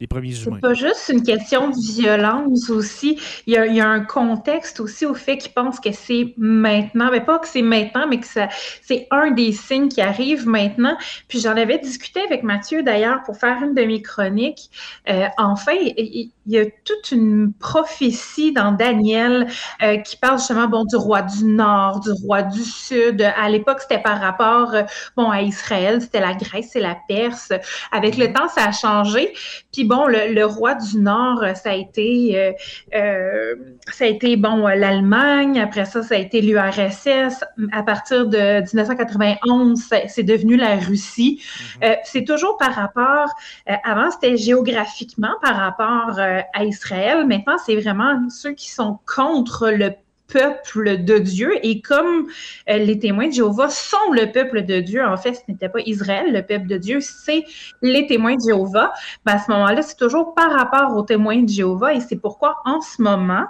Les 0.01 0.07
premiers 0.07 0.35
humains. 0.43 0.57
C'est 0.57 0.61
pas 0.61 0.75
juste 0.75 1.11
une 1.13 1.23
question 1.23 1.69
de 1.69 1.93
violence 1.93 2.71
aussi. 2.71 3.21
Il 3.47 3.53
y 3.53 3.57
a, 3.59 3.67
il 3.67 3.75
y 3.77 3.81
a 3.81 3.89
un 3.89 4.01
contexte 4.01 4.81
aussi 4.81 5.05
au 5.05 5.15
fait 5.15 5.37
qu'ils 5.37 5.53
pensent 5.53 5.79
que 5.79 5.93
c'est 5.93 6.35
maintenant. 6.39 7.11
Mais 7.11 7.21
pas 7.21 7.39
que 7.39 7.47
c'est 7.47 7.63
maintenant, 7.63 8.07
mais 8.09 8.19
que 8.19 8.27
ça, 8.27 8.49
c'est 8.83 9.07
un 9.11 9.31
des 9.31 9.53
signes 9.53 9.89
qui 9.89 10.01
arrive 10.01 10.47
maintenant. 10.49 10.97
Puis 11.29 11.41
j'en 11.41 11.57
avais 11.57 11.79
discuté 11.79 12.21
avec 12.23 12.43
Mathieu 12.43 12.83
d'ailleurs 12.83 13.23
pour 13.25 13.37
faire 13.37 13.63
une 13.63 13.75
de 13.75 13.83
mes 13.83 14.01
chroniques. 14.01 14.71
Euh, 15.09 15.27
en 15.37 15.57
fait, 15.57 15.95
il, 15.99 16.33
il, 16.47 16.53
y 16.53 16.59
a 16.59 16.65
toute 16.65 17.13
une 17.13 17.53
prophétie 17.53 18.53
dans 18.53 18.73
Daniel 18.73 19.49
euh, 19.83 19.99
qui 19.99 20.17
parle 20.17 20.39
justement 20.39 20.67
bon, 20.67 20.85
du 20.85 20.97
roi 20.97 21.23
du 21.23 21.45
Nord, 21.45 22.01
du 22.01 22.11
roi 22.25 22.43
du 22.43 22.63
Sud. 22.63 23.21
À 23.21 23.51
l'époque, 23.51 23.81
c'était 23.83 24.03
par 24.03 24.19
rapport 24.19 24.75
euh, 24.75 24.83
bon, 25.17 25.31
à 25.31 25.43
Israël, 25.43 26.01
c'était 26.01 26.21
la 26.21 26.33
Grèce 26.33 26.75
et 26.75 26.81
la 26.81 26.97
Perse. 27.07 27.53
Avec 27.93 28.17
le 28.17 28.33
temps, 28.33 28.49
ça 28.49 28.65
a 28.65 28.73
changé. 28.73 29.35
Puis 29.73 29.90
bon, 29.91 30.07
le, 30.07 30.45
roi 30.45 30.77
du 30.77 30.99
Nord, 31.01 31.45
ça 31.57 31.71
a 31.71 31.75
été, 31.75 32.39
euh, 32.39 32.53
euh, 32.95 33.55
ça 33.91 34.05
a 34.05 34.07
été 34.07 34.37
bon 34.37 34.69
l'Allemagne. 34.69 35.61
Après 35.61 35.85
ça, 35.85 36.05
ça 36.05 36.15
a 36.15 36.19
été 36.19 36.41
l'URSS. 36.41 37.45
À 37.73 37.83
partir 37.83 38.29
de 38.29 38.61
1991, 38.61 39.91
c'est 40.07 40.23
devenu 40.23 40.57
la 40.57 40.77
Russie. 40.77 41.43
Euh, 41.83 41.97
c'est 42.05 42.25
toujours 42.25 42.57
par 42.57 42.73
rapport. 42.73 43.29
Euh, 43.69 43.75
avant, 43.83 44.13
c'était 44.13 44.37
géographiquement 44.37 45.35
par 45.43 45.57
rapport 45.57 46.19
euh, 46.19 46.41
à 46.55 46.65
Israël. 46.65 47.27
Maintenant, 47.27 47.59
c'est 47.67 47.75
vraiment 47.75 48.29
ceux 48.29 48.53
qui 48.53 48.71
sont 48.71 49.01
contre 49.13 49.71
le 49.71 49.91
peuple 50.33 51.05
de 51.05 51.19
Dieu. 51.19 51.53
Et 51.63 51.81
comme 51.81 52.27
euh, 52.69 52.79
les 52.79 52.99
témoins 52.99 53.29
de 53.29 53.33
Jéhovah 53.33 53.69
sont 53.69 54.13
le 54.13 54.31
peuple 54.33 54.63
de 54.63 54.81
Dieu, 54.81 55.05
en 55.05 55.17
fait, 55.17 55.35
ce 55.35 55.41
n'était 55.49 55.69
pas 55.69 55.81
Israël, 55.87 56.33
le 56.33 56.43
peuple 56.43 56.67
de 56.67 56.77
Dieu, 56.77 57.01
c'est 57.01 57.45
les 57.83 58.07
témoins 58.07 58.37
de 58.37 58.43
Jéhovah. 58.47 58.93
Ben, 59.25 59.35
à 59.35 59.39
ce 59.39 59.51
moment-là, 59.51 59.83
c'est 59.83 59.97
toujours 59.97 60.35
par 60.35 60.53
rapport 60.53 60.97
aux 60.97 61.03
témoins 61.03 61.43
de 61.43 61.49
Jéhovah. 61.49 61.95
Et 61.95 62.01
c'est 62.01 62.17
pourquoi, 62.17 62.57
en 62.65 62.81
ce 62.81 63.03
moment, 63.03 63.47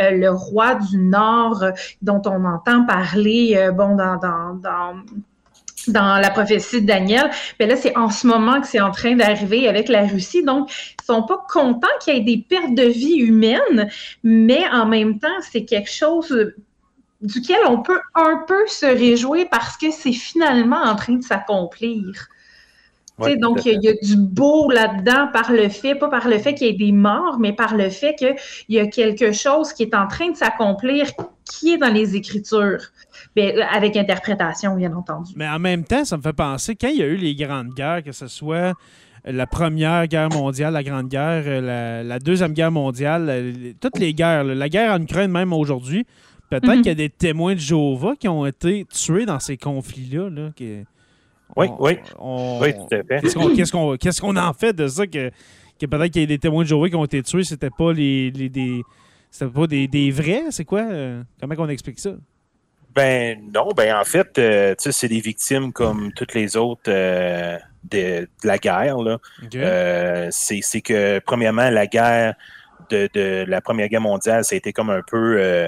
euh, 0.00 0.10
le 0.10 0.30
roi 0.30 0.74
du 0.74 0.98
Nord, 0.98 1.62
euh, 1.62 1.70
dont 2.02 2.22
on 2.26 2.44
entend 2.44 2.84
parler, 2.84 3.70
bon, 3.74 3.96
dans 3.96 4.18
dans 5.88 6.18
la 6.18 6.30
prophétie 6.30 6.82
de 6.82 6.86
Daniel, 6.86 7.30
mais 7.58 7.66
là, 7.66 7.76
c'est 7.76 7.96
en 7.96 8.10
ce 8.10 8.26
moment 8.26 8.60
que 8.60 8.66
c'est 8.66 8.80
en 8.80 8.90
train 8.90 9.16
d'arriver 9.16 9.68
avec 9.68 9.88
la 9.88 10.06
Russie. 10.06 10.42
Donc, 10.42 10.70
ils 10.70 11.04
sont 11.04 11.22
pas 11.22 11.44
contents 11.48 11.86
qu'il 12.00 12.14
y 12.14 12.18
ait 12.18 12.20
des 12.20 12.44
pertes 12.48 12.74
de 12.74 12.84
vie 12.84 13.16
humaines, 13.16 13.88
mais 14.22 14.66
en 14.72 14.86
même 14.86 15.18
temps, 15.18 15.40
c'est 15.50 15.64
quelque 15.64 15.90
chose 15.90 16.52
duquel 17.20 17.60
on 17.66 17.82
peut 17.82 18.00
un 18.14 18.44
peu 18.46 18.66
se 18.66 18.86
réjouir 18.86 19.46
parce 19.50 19.76
que 19.76 19.90
c'est 19.90 20.12
finalement 20.12 20.82
en 20.82 20.94
train 20.94 21.14
de 21.14 21.22
s'accomplir. 21.22 22.28
Ouais, 23.18 23.36
donc, 23.36 23.64
il 23.64 23.80
y, 23.80 23.88
a 23.88 23.92
du 23.92 24.16
beau 24.16 24.70
là-dedans 24.70 25.28
par 25.32 25.52
le 25.52 25.68
fait, 25.68 25.94
pas 25.94 26.08
par 26.08 26.26
le 26.26 26.38
fait 26.38 26.54
qu'il 26.54 26.66
y 26.66 26.70
ait 26.70 26.86
des 26.86 26.90
morts, 26.90 27.38
mais 27.38 27.52
par 27.52 27.76
le 27.76 27.88
fait 27.88 28.16
qu'il 28.16 28.34
y 28.68 28.80
a 28.80 28.88
quelque 28.88 29.30
chose 29.30 29.72
qui 29.72 29.84
est 29.84 29.94
en 29.94 30.08
train 30.08 30.30
de 30.30 30.36
s'accomplir 30.36 31.06
qui 31.44 31.74
est 31.74 31.78
dans 31.78 31.92
les 31.92 32.16
Écritures. 32.16 32.82
Bien, 33.36 33.54
avec 33.72 33.96
interprétation, 33.96 34.74
bien 34.74 34.92
entendu. 34.92 35.32
Mais 35.36 35.48
en 35.48 35.60
même 35.60 35.84
temps, 35.84 36.04
ça 36.04 36.16
me 36.16 36.22
fait 36.22 36.32
penser, 36.32 36.74
quand 36.74 36.88
il 36.88 36.96
y 36.96 37.02
a 37.02 37.06
eu 37.06 37.16
les 37.16 37.36
grandes 37.36 37.72
guerres, 37.74 38.02
que 38.02 38.10
ce 38.12 38.26
soit 38.26 38.74
la 39.24 39.46
Première 39.46 40.06
Guerre 40.08 40.30
mondiale, 40.30 40.72
la 40.72 40.82
Grande 40.82 41.08
Guerre, 41.08 41.62
la, 41.62 42.02
la 42.02 42.18
Deuxième 42.18 42.52
Guerre 42.52 42.72
mondiale, 42.72 43.74
toutes 43.80 43.98
les 43.98 44.12
guerres, 44.12 44.42
la 44.42 44.68
guerre 44.68 44.92
en 44.92 45.00
Ukraine 45.00 45.30
même 45.30 45.52
aujourd'hui, 45.52 46.04
peut-être 46.50 46.66
mm 46.66 46.70
-hmm. 46.70 46.76
qu'il 46.78 46.86
y 46.86 46.90
a 46.90 46.94
des 46.94 47.10
témoins 47.10 47.54
de 47.54 47.60
Jéhovah 47.60 48.14
qui 48.18 48.28
ont 48.28 48.44
été 48.44 48.84
tués 48.86 49.24
dans 49.24 49.40
ces 49.40 49.56
conflits-là. 49.56 50.28
Là, 50.30 50.50
qui, 50.56 50.84
oui, 51.56 51.66
on, 51.70 51.84
oui. 51.84 51.98
On, 52.18 52.58
oui, 52.60 52.72
tout 52.74 52.94
à 52.94 53.02
fait. 53.02 53.20
Qu'est-ce 53.20 53.70
qu'on 53.72 53.96
qu 53.96 54.10
qu 54.10 54.38
en 54.38 54.52
fait 54.52 54.72
de 54.72 54.88
ça 54.88 55.06
que, 55.06 55.30
que 55.80 55.86
peut-être 55.86 56.12
qu'il 56.12 56.22
y 56.22 56.24
a 56.24 56.28
des 56.28 56.38
témoins 56.38 56.62
de 56.62 56.68
Jéhovah 56.68 56.88
qui 56.88 56.96
ont 56.96 57.04
été 57.04 57.22
tués, 57.22 57.44
c'était 57.44 57.70
pas 57.70 57.92
les, 57.92 58.30
les 58.30 58.48
des 58.48 58.82
c'était 59.30 59.50
pas 59.50 59.66
des, 59.66 59.88
des 59.88 60.10
vrais, 60.10 60.44
c'est 60.50 60.64
quoi? 60.64 60.86
Comment 61.40 61.54
on 61.58 61.68
explique 61.68 61.98
ça? 61.98 62.12
Ben 62.94 63.50
non, 63.52 63.70
ben 63.76 63.96
en 63.96 64.04
fait, 64.04 64.38
euh, 64.38 64.74
tu 64.76 64.84
sais, 64.84 64.92
c'est 64.92 65.08
des 65.08 65.20
victimes 65.20 65.72
comme 65.72 66.12
toutes 66.12 66.32
les 66.34 66.56
autres 66.56 66.82
euh, 66.88 67.58
de, 67.90 68.20
de, 68.20 68.28
la 68.44 68.58
guerre. 68.58 68.98
Là. 68.98 69.18
Okay. 69.44 69.60
Euh, 69.60 70.28
c'est 70.30 70.80
que, 70.80 71.18
premièrement, 71.18 71.70
la 71.70 71.88
guerre 71.88 72.34
de, 72.90 73.08
de, 73.12 73.44
la 73.48 73.60
Première 73.60 73.88
Guerre 73.88 74.00
mondiale, 74.00 74.44
ça 74.44 74.54
a 74.54 74.58
été 74.58 74.72
comme 74.72 74.90
un 74.90 75.02
peu 75.02 75.36
euh, 75.40 75.66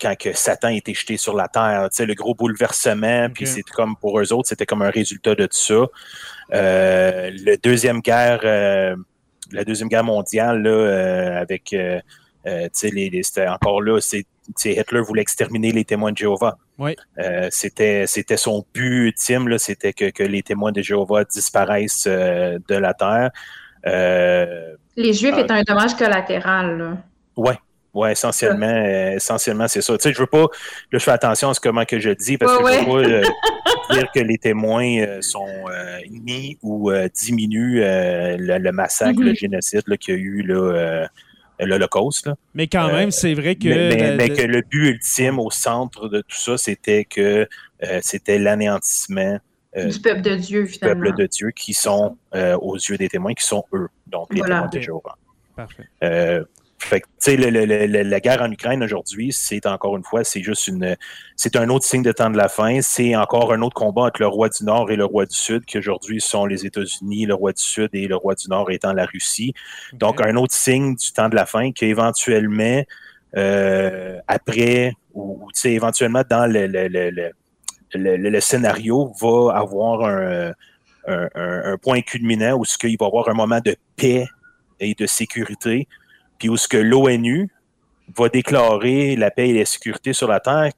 quand 0.00 0.14
que 0.18 0.32
Satan 0.32 0.68
a 0.68 0.72
été 0.72 0.94
jeté 0.94 1.16
sur 1.16 1.34
la 1.34 1.48
terre, 1.48 1.88
tu 1.90 1.96
sais, 1.96 2.06
le 2.06 2.14
gros 2.14 2.34
bouleversement, 2.34 3.24
okay. 3.24 3.32
puis 3.32 3.46
c'est 3.46 3.62
comme 3.62 3.96
pour 3.96 4.20
eux 4.20 4.32
autres, 4.32 4.48
c'était 4.48 4.66
comme 4.66 4.82
un 4.82 4.90
résultat 4.90 5.34
de 5.34 5.46
tout 5.46 5.56
ça. 5.56 5.86
Euh, 6.54 7.30
le 7.32 7.56
deuxième 7.56 8.00
guerre, 8.00 8.40
la 9.52 9.64
Deuxième 9.64 9.88
Guerre 9.88 10.04
mondiale, 10.04 10.62
là, 10.62 11.38
avec, 11.38 11.64
tu 11.66 11.78
sais, 12.72 12.90
les, 12.90 13.10
les 13.10 13.22
c'était 13.22 13.48
encore 13.48 13.80
là, 13.80 14.00
c'est 14.00 14.26
Hitler 14.64 15.00
voulait 15.00 15.22
exterminer 15.22 15.72
les 15.72 15.84
témoins 15.84 16.12
de 16.12 16.18
Jéhovah. 16.18 16.58
Oui. 16.78 16.94
Euh, 17.18 17.48
c'était 17.50 18.06
son 18.36 18.64
but 18.74 19.06
ultime, 19.08 19.58
c'était 19.58 19.92
que, 19.92 20.10
que, 20.10 20.22
les 20.22 20.42
témoins 20.42 20.72
de 20.72 20.82
Jéhovah 20.82 21.24
disparaissent 21.24 22.06
euh, 22.06 22.58
de 22.68 22.74
la 22.74 22.94
terre. 22.94 23.30
Euh, 23.86 24.74
les 24.96 25.12
Juifs 25.12 25.36
étaient 25.36 25.52
un 25.52 25.62
dommage 25.62 25.94
collatéral. 25.96 26.98
Oui. 27.36 27.48
Ouais, 27.48 27.58
essentiellement, 28.04 28.66
euh, 28.66 29.16
essentiellement 29.16 29.68
c'est 29.68 29.82
ça. 29.82 29.96
Tu 29.96 30.02
sais, 30.02 30.12
je 30.12 30.18
veux 30.18 30.26
pas, 30.26 30.42
là, 30.42 30.48
je 30.92 30.98
fais 30.98 31.10
attention 31.10 31.50
à 31.50 31.54
ce 31.54 31.60
comment 31.60 31.84
que 31.84 31.98
je 31.98 32.10
dis 32.10 32.38
parce 32.38 32.56
ouais, 32.62 32.84
que 32.84 32.90
ouais. 32.90 33.04
je 33.04 33.10
veux 33.10 33.22
pas 33.22 33.94
dire 33.98 34.06
que 34.14 34.20
les 34.20 34.38
témoins 34.38 35.20
sont 35.20 35.46
mis 36.10 36.58
ou 36.62 36.90
diminuent 37.14 37.80
le, 37.80 38.58
le, 38.58 38.72
massacre, 38.72 39.20
mm 39.20 39.22
-hmm. 39.22 39.28
le 39.28 39.34
génocide 39.34 39.98
qu'il 39.98 40.14
y 40.14 40.18
a 40.18 40.20
eu 40.20 40.42
là, 40.42 41.08
l'Holocauste. 41.64 42.30
Mais 42.54 42.66
quand 42.66 42.92
même, 42.92 43.10
c'est 43.10 43.34
vrai 43.34 43.54
que. 43.54 43.68
Mais, 43.68 43.96
mais, 43.96 44.16
mais, 44.16 44.28
que 44.30 44.42
le 44.42 44.60
but 44.62 44.88
ultime 44.90 45.38
au 45.38 45.50
centre 45.50 46.08
de 46.08 46.20
tout 46.20 46.36
ça, 46.36 46.58
c'était 46.58 47.04
que 47.04 47.48
euh, 47.82 48.00
c'était 48.02 48.38
l'anéantissement 48.38 49.38
euh, 49.76 49.88
du 49.88 50.00
peuple 50.00 50.22
de 50.22 50.34
Dieu, 50.36 50.64
du 50.64 50.68
finalement. 50.68 51.04
peuple 51.04 51.16
de 51.16 51.26
Dieu 51.26 51.50
qui 51.50 51.74
sont 51.74 52.16
euh, 52.34 52.56
aux 52.58 52.76
yeux 52.76 52.96
des 52.96 53.08
témoins, 53.08 53.34
qui 53.34 53.44
sont 53.44 53.64
eux, 53.72 53.88
donc 54.06 54.32
les 54.32 54.38
voilà. 54.40 54.56
témoins 54.56 54.70
de 54.70 54.80
Jéhovah. 54.80 55.16
Parfait. 55.54 55.84
Fait 56.86 57.00
que, 57.00 57.06
tu 57.20 57.36
sais, 57.36 57.36
la 57.36 58.20
guerre 58.20 58.42
en 58.42 58.50
Ukraine 58.52 58.80
aujourd'hui, 58.80 59.32
c'est 59.32 59.66
encore 59.66 59.96
une 59.96 60.04
fois, 60.04 60.22
c'est 60.22 60.40
juste 60.40 60.68
une, 60.68 60.96
c'est 61.34 61.56
un 61.56 61.68
autre 61.68 61.84
signe 61.84 62.02
de 62.02 62.12
temps 62.12 62.30
de 62.30 62.36
la 62.36 62.48
fin. 62.48 62.80
C'est 62.80 63.16
encore 63.16 63.52
un 63.52 63.60
autre 63.62 63.74
combat 63.74 64.02
entre 64.02 64.20
le 64.20 64.28
roi 64.28 64.48
du 64.48 64.62
Nord 64.62 64.88
et 64.92 64.96
le 64.96 65.04
roi 65.04 65.26
du 65.26 65.34
Sud, 65.34 65.64
qui 65.64 65.78
aujourd'hui 65.78 66.20
sont 66.20 66.46
les 66.46 66.64
États-Unis, 66.64 67.26
le 67.26 67.34
roi 67.34 67.52
du 67.52 67.62
Sud 67.62 67.88
et 67.92 68.06
le 68.06 68.14
roi 68.14 68.36
du 68.36 68.48
Nord 68.48 68.70
étant 68.70 68.92
la 68.92 69.04
Russie. 69.04 69.52
Okay. 69.88 69.98
Donc, 69.98 70.20
un 70.24 70.36
autre 70.36 70.54
signe 70.54 70.94
du 70.94 71.10
temps 71.10 71.28
de 71.28 71.34
la 71.34 71.44
fin 71.44 71.72
qui 71.72 71.86
éventuellement, 71.86 72.84
euh, 73.36 74.18
après, 74.28 74.92
ou, 75.12 75.48
tu 75.52 75.62
sais, 75.62 75.72
éventuellement 75.72 76.22
dans 76.30 76.46
le, 76.46 76.68
le, 76.68 76.86
le, 76.86 78.16
le, 78.16 78.40
scénario, 78.40 79.12
va 79.20 79.56
avoir 79.56 80.04
un, 80.04 80.52
un, 81.08 81.28
un 81.34 81.76
point 81.78 82.00
culminant 82.02 82.56
où 82.56 82.64
ce 82.64 82.78
qu'il 82.78 82.96
va 82.96 83.06
y 83.06 83.08
avoir 83.08 83.28
un 83.28 83.34
moment 83.34 83.58
de 83.58 83.74
paix 83.96 84.28
et 84.78 84.94
de 84.94 85.06
sécurité 85.06 85.88
puis 86.38 86.48
où 86.48 86.56
ce 86.56 86.68
que 86.68 86.76
l'ONU 86.76 87.50
va 88.16 88.28
déclarer 88.28 89.16
la 89.16 89.30
paix 89.30 89.48
et 89.50 89.58
la 89.58 89.64
sécurité 89.64 90.12
sur 90.12 90.28
la 90.28 90.40
Terre. 90.40 90.72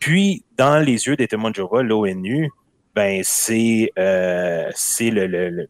Puis, 0.00 0.44
dans 0.56 0.78
les 0.78 1.06
yeux 1.06 1.16
des 1.16 1.26
témoins 1.26 1.50
de 1.50 1.56
Jéhovah, 1.56 1.82
l'ONU, 1.82 2.50
ben, 2.94 3.22
c'est 3.24 3.90
euh, 3.98 4.70
le, 5.00 5.26
le, 5.26 5.50
le 5.50 5.68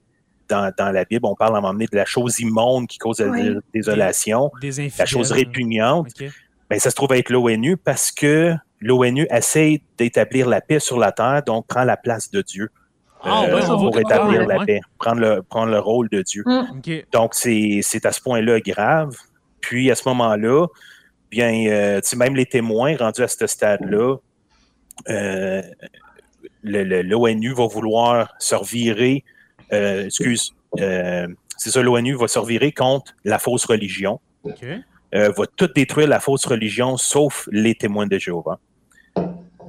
dans, 0.48 0.72
dans, 0.76 0.90
la 0.90 1.04
Bible, 1.04 1.26
on 1.26 1.34
parle 1.34 1.54
à 1.54 1.58
un 1.58 1.60
moment 1.60 1.74
donné 1.74 1.86
de 1.86 1.96
la 1.96 2.06
chose 2.06 2.40
immonde 2.40 2.86
qui 2.86 2.96
cause 2.96 3.20
oui. 3.20 3.50
la 3.50 3.60
désolation, 3.74 4.50
des, 4.60 4.70
des 4.70 4.92
la 4.98 5.04
chose 5.04 5.30
répugnante. 5.30 6.08
Okay. 6.08 6.30
Ben, 6.70 6.78
ça 6.78 6.90
se 6.90 6.94
trouve 6.94 7.12
être 7.12 7.30
l'ONU 7.30 7.76
parce 7.76 8.10
que 8.10 8.54
l'ONU 8.80 9.26
essaie 9.30 9.82
d'établir 9.96 10.48
la 10.48 10.60
paix 10.60 10.80
sur 10.80 10.98
la 10.98 11.12
Terre, 11.12 11.42
donc 11.46 11.66
prend 11.66 11.84
la 11.84 11.96
place 11.96 12.30
de 12.30 12.42
Dieu. 12.42 12.70
Ah, 13.22 13.44
euh, 13.44 13.54
ouais, 13.54 13.66
pour 13.66 13.98
établir 13.98 14.42
ah, 14.42 14.46
la 14.46 14.58
ouais. 14.58 14.66
paix, 14.66 14.80
prendre 14.98 15.20
le, 15.20 15.42
prendre 15.42 15.72
le 15.72 15.78
rôle 15.78 16.08
de 16.08 16.22
Dieu. 16.22 16.42
Mm. 16.46 16.78
Okay. 16.78 17.04
Donc, 17.12 17.34
c'est 17.34 18.06
à 18.06 18.12
ce 18.12 18.20
point-là 18.20 18.60
grave. 18.60 19.16
Puis, 19.60 19.90
à 19.90 19.94
ce 19.94 20.08
moment-là, 20.08 20.66
bien, 21.30 21.66
euh, 21.68 22.00
même 22.16 22.36
les 22.36 22.46
témoins 22.46 22.96
rendus 22.96 23.22
à 23.22 23.28
ce 23.28 23.46
stade-là, 23.46 24.16
euh, 25.08 25.62
l'ONU 26.62 27.52
va 27.54 27.66
vouloir 27.66 28.34
se 28.38 28.54
revirer, 28.54 29.24
euh, 29.72 30.06
excuse, 30.06 30.54
euh, 30.78 31.26
c'est 31.56 31.70
ça, 31.70 31.82
l'ONU 31.82 32.14
va 32.14 32.28
se 32.28 32.38
revirer 32.38 32.72
contre 32.72 33.14
la 33.24 33.38
fausse 33.38 33.64
religion, 33.64 34.20
okay. 34.44 34.80
Euh, 35.14 35.32
va 35.34 35.44
tout 35.56 35.68
détruire 35.68 36.06
la 36.06 36.20
fausse 36.20 36.44
religion, 36.44 36.98
sauf 36.98 37.48
les 37.50 37.74
témoins 37.74 38.06
de 38.06 38.18
Jéhovah. 38.18 38.58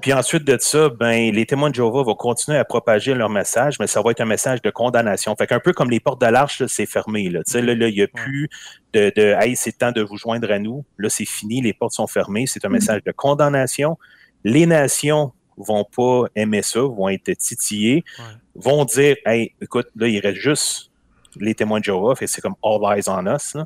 Puis 0.02 0.14
ensuite 0.14 0.44
de 0.46 0.58
ça, 0.60 0.90
ben, 0.90 1.34
les 1.34 1.46
témoins 1.46 1.70
de 1.70 1.76
Jéhovah 1.76 2.04
vont 2.04 2.16
continuer 2.16 2.58
à 2.58 2.66
propager 2.66 3.14
leur 3.14 3.30
message, 3.30 3.78
mais 3.80 3.88
ça 3.88 4.02
va 4.02 4.12
être 4.12 4.22
un 4.22 4.26
message 4.26 4.62
de 4.62 4.70
condamnation. 4.70 5.36
Fait 5.36 5.48
qu'un 5.48 5.60
peu 5.60 5.74
comme 5.74 5.90
les 5.90 6.00
portes 6.00 6.22
de 6.22 6.28
l'arche, 6.28 6.66
c'est 6.68 6.86
fermé. 6.86 7.30
Là. 7.30 7.42
Là, 7.54 7.62
là, 7.76 7.88
il 7.88 7.96
n'y 7.96 8.02
a 8.02 8.08
plus 8.08 8.50
de, 8.94 9.12
de 9.16 9.36
Hey, 9.40 9.56
c'est 9.56 9.78
temps 9.78 9.92
de 9.92 10.02
vous 10.02 10.18
joindre 10.18 10.52
à 10.52 10.60
nous. 10.60 10.86
Là, 10.98 11.10
c'est 11.10 11.26
fini, 11.26 11.62
les 11.62 11.74
portes 11.74 11.94
sont 11.94 12.08
fermées. 12.08 12.46
C'est 12.48 12.66
un 12.66 12.70
message 12.70 13.04
de 13.04 13.12
condamnation. 13.12 13.98
Les 14.44 14.66
nations 14.66 15.34
vont 15.58 15.84
pas 15.84 16.28
aimer 16.36 16.62
ça, 16.62 16.80
vont 16.80 17.10
être 17.10 17.32
titillées, 17.34 18.04
ouais. 18.18 18.26
vont 18.56 18.86
dire 18.86 19.18
Hey, 19.26 19.54
écoute, 19.62 19.88
là, 19.96 20.08
il 20.08 20.20
reste 20.20 20.40
juste 20.40 20.92
les 21.36 21.54
témoins 21.54 21.80
de 21.80 21.86
Jéhovah, 21.86 22.16
fait 22.16 22.28
c'est 22.28 22.42
comme 22.42 22.56
all 22.64 22.98
eyes 22.98 23.10
on 23.10 23.26
us. 23.28 23.58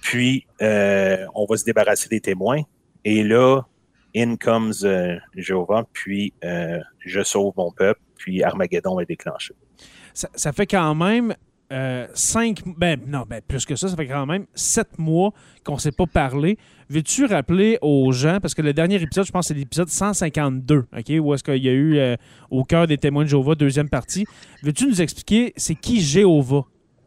Puis, 0.00 0.46
euh, 0.60 1.26
on 1.34 1.44
va 1.44 1.56
se 1.56 1.64
débarrasser 1.64 2.08
des 2.08 2.20
témoins. 2.20 2.62
Et 3.04 3.24
là, 3.24 3.62
in 4.14 4.36
comes 4.36 4.72
euh, 4.84 5.16
Jéhovah, 5.36 5.84
puis 5.92 6.32
euh, 6.44 6.78
je 7.00 7.22
sauve 7.22 7.54
mon 7.56 7.70
peuple, 7.70 8.00
puis 8.16 8.42
Armageddon 8.42 9.00
est 9.00 9.06
déclenché. 9.06 9.54
Ça, 10.14 10.52
fait 10.52 10.66
quand 10.66 10.94
même 10.94 11.34
cinq, 12.12 12.60
ben 12.76 13.00
non, 13.06 13.24
ben 13.26 13.40
plus 13.40 13.64
que 13.64 13.76
ça, 13.76 13.88
ça 13.88 13.96
fait 13.96 14.06
quand 14.06 14.26
même 14.26 14.44
sept 14.54 14.98
mois 14.98 15.32
qu'on 15.64 15.76
ne 15.76 15.78
s'est 15.78 15.90
pas 15.90 16.04
parlé. 16.04 16.58
Veux-tu 16.90 17.24
rappeler 17.24 17.78
aux 17.80 18.12
gens, 18.12 18.40
parce 18.42 18.54
que 18.54 18.60
le 18.60 18.74
dernier 18.74 19.00
épisode, 19.00 19.24
je 19.24 19.32
pense, 19.32 19.48
c'est 19.48 19.54
l'épisode 19.54 19.88
152, 19.88 20.76
OK, 20.76 21.12
où 21.18 21.32
est-ce 21.32 21.42
qu'il 21.42 21.62
y 21.64 21.70
a 21.70 21.72
eu 21.72 21.98
au 22.50 22.64
cœur 22.64 22.86
des 22.86 22.98
témoins 22.98 23.24
de 23.24 23.30
Jéhovah, 23.30 23.54
deuxième 23.54 23.88
partie. 23.88 24.26
Veux-tu 24.62 24.86
nous 24.86 25.00
expliquer 25.00 25.54
c'est 25.56 25.74
qui 25.74 26.02
Jéhovah? 26.02 26.66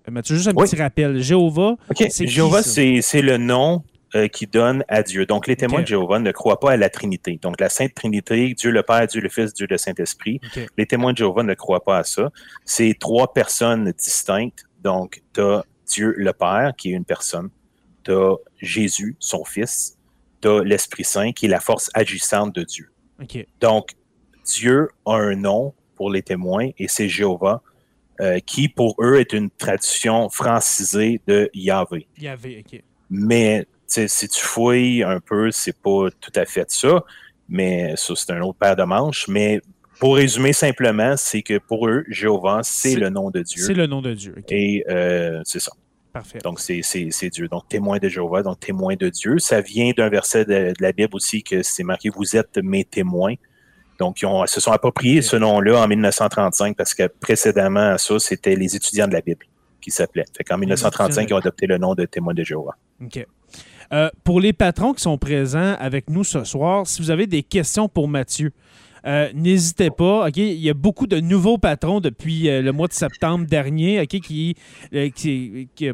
Mathieu, 0.09 0.35
juste 0.35 0.47
un 0.47 0.53
petit 0.53 0.75
rappel. 0.75 1.19
Jéhovah, 1.21 1.75
c'est 2.09 2.25
Jéhovah, 2.25 2.63
c'est 2.63 3.21
le 3.21 3.37
nom 3.37 3.83
euh, 4.15 4.27
qui 4.27 4.47
donne 4.47 4.83
à 4.87 5.03
Dieu. 5.03 5.25
Donc, 5.25 5.45
les 5.45 5.55
témoins 5.55 5.81
de 5.81 5.87
Jéhovah 5.87 6.19
ne 6.19 6.31
croient 6.31 6.59
pas 6.59 6.71
à 6.71 6.77
la 6.77 6.89
Trinité. 6.89 7.37
Donc, 7.41 7.59
la 7.59 7.67
Sainte 7.67 7.93
Trinité, 7.93 8.53
Dieu 8.53 8.71
le 8.71 8.81
Père, 8.81 9.05
Dieu 9.07 9.19
le 9.19 9.27
Fils, 9.27 9.53
Dieu 9.53 9.67
le 9.69 9.77
Saint-Esprit. 9.77 10.39
Les 10.77 10.85
témoins 10.85 11.11
de 11.11 11.17
Jéhovah 11.17 11.43
ne 11.43 11.53
croient 11.53 11.83
pas 11.83 11.97
à 11.97 12.03
ça. 12.03 12.31
C'est 12.63 12.95
trois 12.99 13.33
personnes 13.33 13.91
distinctes. 13.91 14.65
Donc, 14.81 15.21
tu 15.33 15.41
as 15.41 15.63
Dieu 15.87 16.13
le 16.15 16.31
Père, 16.31 16.71
qui 16.77 16.91
est 16.91 16.95
une 16.95 17.03
personne. 17.03 17.49
Tu 18.05 18.11
as 18.11 18.35
Jésus, 18.61 19.17
son 19.19 19.43
Fils. 19.43 19.97
Tu 20.41 20.47
as 20.47 20.63
l'Esprit 20.63 21.03
Saint, 21.03 21.31
qui 21.33 21.47
est 21.47 21.49
la 21.49 21.59
force 21.59 21.89
agissante 21.93 22.55
de 22.55 22.63
Dieu. 22.63 22.89
Donc, 23.59 23.91
Dieu 24.45 24.89
a 25.05 25.15
un 25.15 25.35
nom 25.35 25.73
pour 25.95 26.09
les 26.09 26.21
témoins 26.21 26.69
et 26.77 26.87
c'est 26.87 27.09
Jéhovah. 27.09 27.61
Euh, 28.21 28.39
qui 28.39 28.69
pour 28.69 28.95
eux 29.01 29.19
est 29.19 29.33
une 29.33 29.49
traduction 29.49 30.29
francisée 30.29 31.19
de 31.27 31.49
Yahvé. 31.53 32.07
Yahvé, 32.17 32.63
OK. 32.65 32.81
Mais 33.09 33.67
si 34.07 34.29
tu 34.29 34.41
fouilles 34.41 35.03
un 35.03 35.19
peu, 35.19 35.51
c'est 35.51 35.77
pas 35.77 36.09
tout 36.19 36.31
à 36.35 36.45
fait 36.45 36.69
ça, 36.71 37.03
mais 37.49 37.95
ça, 37.95 38.13
c'est 38.15 38.31
un 38.31 38.41
autre 38.41 38.57
paire 38.57 38.75
de 38.75 38.83
manches. 38.83 39.27
Mais 39.27 39.61
pour 39.99 40.15
résumer 40.15 40.53
simplement, 40.53 41.15
c'est 41.17 41.41
que 41.41 41.57
pour 41.57 41.87
eux, 41.87 42.03
Jéhovah, 42.09 42.61
c'est 42.63 42.95
le 42.95 43.09
nom 43.09 43.29
de 43.29 43.41
Dieu. 43.41 43.63
C'est 43.63 43.73
le 43.73 43.87
nom 43.87 44.01
de 44.01 44.13
Dieu. 44.13 44.35
Et 44.49 44.83
euh, 44.89 45.41
c'est 45.43 45.59
ça. 45.59 45.71
Parfait. 46.11 46.39
Donc, 46.43 46.59
c'est 46.59 47.29
Dieu. 47.29 47.47
Donc, 47.47 47.67
témoin 47.67 47.97
de 47.97 48.07
Jéhovah, 48.07 48.41
donc 48.41 48.59
témoin 48.59 48.95
de 48.95 49.09
Dieu. 49.09 49.37
Ça 49.39 49.61
vient 49.61 49.91
d'un 49.95 50.09
verset 50.09 50.45
de, 50.45 50.73
la 50.79 50.91
Bible 50.91 51.13
aussi 51.13 51.43
que 51.43 51.61
c'est 51.61 51.83
marqué 51.83 52.09
Vous 52.09 52.35
êtes 52.37 52.57
mes 52.57 52.85
témoins. 52.85 53.33
Donc, 53.99 54.21
ils 54.21 54.27
se 54.47 54.59
sont 54.59 54.71
appropriés 54.71 55.21
ce 55.21 55.35
nom-là 55.35 55.81
en 55.83 55.87
1935 55.87 56.75
parce 56.75 56.93
que 56.93 57.07
précédemment 57.07 57.91
à 57.91 57.97
ça, 57.97 58.19
c'était 58.19 58.55
les 58.55 58.75
étudiants 58.75 59.07
de 59.07 59.13
la 59.13 59.21
Bible 59.21 59.45
qui 59.81 59.91
s'appelaient. 59.91 60.25
Fait 60.35 60.43
qu'en 60.43 60.57
1935, 60.57 61.29
ils 61.29 61.33
ont 61.33 61.37
adopté 61.37 61.67
le 61.67 61.77
nom 61.77 61.95
de 61.95 62.05
témoin 62.05 62.33
de 62.33 62.43
Jéhovah. 62.43 62.75
OK. 63.03 63.25
Euh, 63.93 64.09
pour 64.23 64.39
les 64.39 64.53
patrons 64.53 64.93
qui 64.93 65.01
sont 65.01 65.17
présents 65.17 65.75
avec 65.79 66.09
nous 66.09 66.23
ce 66.23 66.43
soir, 66.43 66.87
si 66.87 67.01
vous 67.01 67.11
avez 67.11 67.27
des 67.27 67.43
questions 67.43 67.87
pour 67.87 68.07
Mathieu, 68.07 68.51
euh, 69.05 69.29
n'hésitez 69.33 69.91
pas. 69.91 70.27
Il 70.35 70.53
y 70.53 70.69
a 70.69 70.73
beaucoup 70.73 71.05
de 71.07 71.19
nouveaux 71.19 71.57
patrons 71.57 71.99
depuis 71.99 72.49
euh, 72.49 72.61
le 72.61 72.71
mois 72.71 72.87
de 72.87 72.93
septembre 72.93 73.45
dernier 73.45 73.99
euh, 73.99 74.05
qui, 74.05 74.55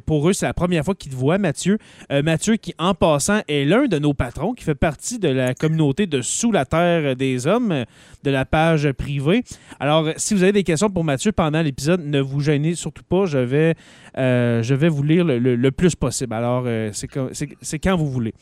pour 0.06 0.30
eux, 0.30 0.34
c'est 0.34 0.46
la 0.46 0.54
première 0.54 0.86
fois 0.86 0.96
qu'ils 0.96 1.12
te 1.12 1.18
voient, 1.18 1.38
Mathieu. 1.38 1.78
Mathieu, 2.10 2.56
qui 2.56 2.74
en 2.78 2.94
passant 2.94 3.42
est 3.48 3.66
l'un 3.66 3.88
de 3.88 3.98
nos 3.98 4.14
patrons, 4.14 4.54
qui 4.54 4.64
fait 4.64 4.76
partie 4.76 5.20
de 5.20 5.28
la 5.28 5.54
communauté 5.54 6.08
de 6.08 6.22
Sous 6.22 6.52
la 6.52 6.66
Terre 6.66 7.16
des 7.16 7.48
Hommes, 7.48 7.86
de 8.24 8.32
la 8.32 8.46
page 8.46 8.92
privée. 8.94 9.44
Alors, 9.80 10.10
si 10.18 10.34
vous 10.34 10.44
avez 10.44 10.52
des 10.52 10.64
questions 10.64 10.90
pour 10.90 11.04
Mathieu 11.04 11.32
pendant 11.32 11.62
l'épisode, 11.62 12.02
ne 12.06 12.20
vous 12.20 12.40
gênez 12.40 12.76
surtout 12.76 13.04
pas. 13.04 13.26
Je 13.26 13.38
vais, 13.38 13.76
je 14.16 14.74
vais 14.74 14.90
vous 14.90 15.04
lire 15.04 15.26
le, 15.26 15.72
plus 15.72 15.96
possible. 15.96 16.34
Alors, 16.34 16.66
c'est 16.94 17.80
quand 17.80 17.98
vous 17.98 18.10
voulez. 18.10 18.34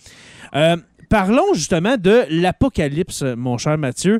parlons 1.09 1.53
justement 1.53 1.97
de 1.97 2.23
l'Apocalypse, 2.29 3.23
mon 3.23 3.57
cher 3.57 3.77
Mathieu 3.77 4.19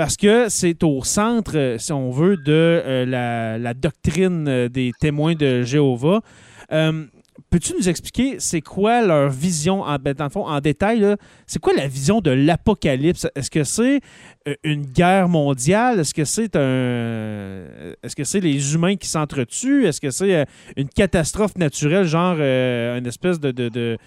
parce 0.00 0.16
que 0.16 0.48
c'est 0.48 0.82
au 0.82 1.04
centre, 1.04 1.58
euh, 1.58 1.76
si 1.76 1.92
on 1.92 2.10
veut, 2.10 2.38
de 2.38 2.42
euh, 2.46 3.58
la, 3.58 3.74
doctrine 3.74 4.48
euh, 4.48 4.66
des 4.70 4.92
témoins 4.98 5.34
de 5.34 5.62
Jéhovah. 5.62 6.22
Peux-tu 6.70 7.74
nous 7.74 7.86
expliquer 7.86 8.36
c'est 8.38 8.62
quoi 8.62 9.02
leur 9.04 9.28
vision, 9.28 9.82
en, 9.82 9.96
ben, 9.96 10.14
dans 10.14 10.24
le 10.24 10.30
fond, 10.30 10.46
en 10.46 10.58
détail, 10.60 11.04
c'est 11.46 11.58
quoi 11.58 11.74
la 11.74 11.86
vision 11.86 12.22
de 12.22 12.30
l'apocalypse? 12.30 13.26
Est-ce 13.34 13.50
que 13.50 13.62
c'est 13.62 14.00
une 14.64 14.86
guerre 14.86 15.28
mondiale? 15.28 16.00
Est-ce 16.00 16.14
que 16.14 16.24
c'est 16.24 16.56
un. 16.56 17.92
Est-ce 18.02 18.16
que 18.16 18.24
c'est 18.24 18.40
les 18.40 18.74
humains 18.74 18.96
qui 18.96 19.08
s'entretuent? 19.08 19.84
Est-ce 19.84 20.00
que 20.00 20.10
c'est 20.10 20.46
une 20.76 20.88
catastrophe 20.88 21.58
naturelle, 21.58 22.06
genre 22.06 22.36
une 22.40 23.06
espèce 23.06 23.38
de 23.38 23.50
de, 23.50 23.68
de, 23.68 23.98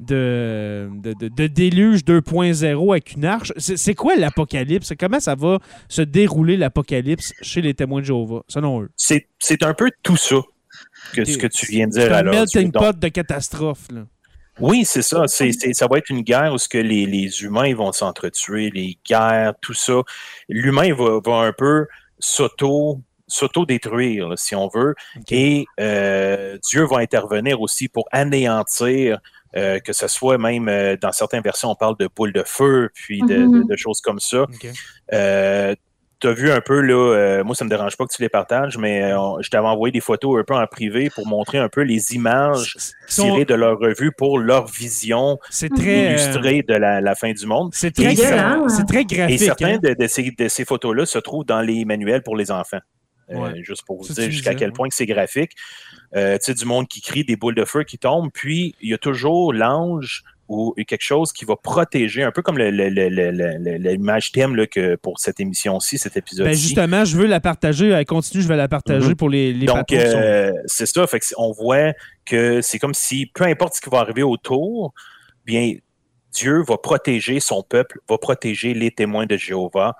déluge 0.00 2.04
2.0 2.04 2.92
avec 2.92 3.12
une 3.12 3.24
arche. 3.24 3.52
C'est 3.56 3.94
quoi 3.94 4.16
l'apocalypse? 4.16 4.92
Comment 4.98 5.20
ça 5.20 5.34
va 5.34 5.58
se 5.88 6.02
dérouler 6.02 6.56
l'apocalypse 6.56 7.32
chez 7.42 7.60
les 7.60 7.74
témoins 7.74 8.00
de 8.00 8.06
Jéhovah, 8.06 8.42
selon 8.48 8.82
eux? 8.82 8.90
C'est 8.96 9.62
un 9.62 9.74
peu 9.74 9.90
tout 10.02 10.16
ça 10.16 10.40
que 11.12 11.24
ce 11.24 11.38
que 11.38 11.46
tu 11.46 11.66
viens 11.66 11.86
de 11.86 11.92
dire. 11.92 12.02
C'est 12.02 12.12
un 12.12 12.22
melting 12.22 12.72
pot 12.72 12.98
de 12.98 13.08
catastrophe. 13.08 13.88
Oui, 14.60 14.84
c'est 14.84 15.02
ça. 15.02 15.26
Ça 15.26 15.86
va 15.88 15.98
être 15.98 16.10
une 16.10 16.22
guerre 16.22 16.54
où 16.54 16.58
ce 16.58 16.68
que 16.68 16.78
les, 16.78 17.06
les 17.06 17.42
humains 17.42 17.74
vont 17.74 17.92
s'entretuer, 17.92 18.70
les 18.70 18.98
guerres, 19.04 19.54
tout 19.60 19.74
ça. 19.74 20.02
L'humain 20.48 20.94
va, 20.94 21.20
va 21.24 21.36
un 21.38 21.52
peu 21.52 21.86
s'auto 22.18 23.00
s'auto-détruire, 23.26 24.34
si 24.36 24.54
on 24.54 24.68
veut. 24.68 24.94
Et 25.30 25.66
euh, 25.80 26.58
Dieu 26.70 26.84
va 26.84 26.98
intervenir 26.98 27.60
aussi 27.60 27.88
pour 27.88 28.06
anéantir 28.12 29.18
euh, 29.56 29.78
que 29.78 29.92
ce 29.92 30.08
soit 30.08 30.38
même 30.38 30.68
euh, 30.68 30.96
dans 31.00 31.12
certaines 31.12 31.42
versions, 31.42 31.70
on 31.70 31.76
parle 31.76 31.96
de 31.98 32.08
poules 32.08 32.32
de 32.32 32.42
feu, 32.44 32.90
puis 32.94 33.20
de, 33.20 33.36
mm-hmm. 33.36 33.76
choses 33.76 34.00
comme 34.00 34.18
ça. 34.18 34.46
Euh, 35.12 35.74
tu 36.20 36.28
as 36.28 36.32
vu 36.32 36.50
un 36.50 36.60
peu, 36.60 36.80
là, 36.80 37.42
moi, 37.44 37.54
ça 37.54 37.64
ne 37.64 37.68
me 37.68 37.76
dérange 37.76 37.96
pas 37.96 38.06
que 38.06 38.14
tu 38.14 38.22
les 38.22 38.30
partages, 38.30 38.78
mais 38.78 39.10
je 39.40 39.50
t'avais 39.50 39.66
envoyé 39.66 39.92
des 39.92 40.00
photos 40.00 40.40
un 40.40 40.44
peu 40.44 40.54
en 40.54 40.66
privé 40.66 41.10
pour 41.14 41.26
montrer 41.26 41.58
un 41.58 41.68
peu 41.68 41.82
les 41.82 42.14
images 42.14 42.76
tirées 43.08 43.44
de 43.44 43.54
leur 43.54 43.78
revue 43.78 44.10
pour 44.10 44.38
leur 44.38 44.66
vision 44.66 45.38
très, 45.50 46.12
illustrée 46.12 46.62
de 46.62 46.74
la, 46.74 47.14
fin 47.14 47.32
du 47.32 47.46
monde. 47.46 47.72
C'est 47.74 47.90
très, 47.90 48.14
très, 48.14 49.04
graphique. 49.04 49.30
Et 49.30 49.38
certains 49.38 49.74
hein. 49.74 49.94
de, 49.98 50.06
ces, 50.06 50.30
de 50.30 50.48
ces 50.48 50.64
photos-là 50.64 51.04
se 51.04 51.18
trouvent 51.18 51.44
dans 51.44 51.60
les 51.60 51.84
manuels 51.84 52.22
pour 52.22 52.36
les 52.36 52.50
enfants. 52.50 52.80
Juste 53.62 53.84
pour 53.86 54.02
vous 54.02 54.12
dire 54.12 54.30
jusqu'à 54.30 54.54
quel 54.54 54.72
point 54.72 54.88
c'est 54.90 55.06
graphique. 55.06 55.52
Euh, 56.14 56.38
tu 56.38 56.44
sais, 56.44 56.54
du 56.54 56.64
monde 56.64 56.86
qui 56.88 57.00
crie, 57.00 57.24
des 57.24 57.36
boules 57.36 57.54
de 57.54 57.64
feu 57.64 57.82
qui 57.84 57.98
tombent, 57.98 58.30
puis 58.32 58.74
il 58.80 58.90
y 58.90 58.94
a 58.94 58.98
toujours 58.98 59.52
l'ange 59.52 60.22
ou 60.48 60.74
quelque 60.86 61.02
chose 61.02 61.32
qui 61.32 61.44
va 61.44 61.56
protéger, 61.56 62.22
un 62.22 62.30
peu 62.30 62.42
comme 62.42 62.58
l'image 62.58 64.30
thème 64.32 64.56
là, 64.56 64.66
que 64.66 64.96
pour 64.96 65.18
cette 65.18 65.40
émission-ci, 65.40 65.96
cet 65.96 66.16
épisode-ci. 66.16 66.50
Ben 66.50 66.56
justement, 66.56 67.04
je 67.04 67.16
veux 67.16 67.26
la 67.26 67.40
partager. 67.40 67.88
Elle 67.88 68.04
continue, 68.04 68.42
je 68.42 68.48
vais 68.48 68.56
la 68.56 68.68
partager 68.68 69.12
mm-hmm. 69.12 69.16
pour 69.16 69.30
les, 69.30 69.52
les 69.52 69.66
Donc, 69.66 69.90
euh, 69.92 70.52
c'est 70.66 70.86
ça. 70.86 71.06
Fait 71.06 71.20
on 71.38 71.52
voit 71.52 71.94
que 72.26 72.60
c'est 72.60 72.78
comme 72.78 72.94
si, 72.94 73.26
peu 73.26 73.44
importe 73.44 73.76
ce 73.76 73.80
qui 73.80 73.88
va 73.88 74.00
arriver 74.00 74.22
autour, 74.22 74.92
bien, 75.46 75.72
Dieu 76.32 76.62
va 76.62 76.76
protéger 76.76 77.40
son 77.40 77.62
peuple, 77.62 78.00
va 78.08 78.18
protéger 78.18 78.74
les 78.74 78.90
témoins 78.90 79.26
de 79.26 79.36
Jéhovah. 79.36 79.96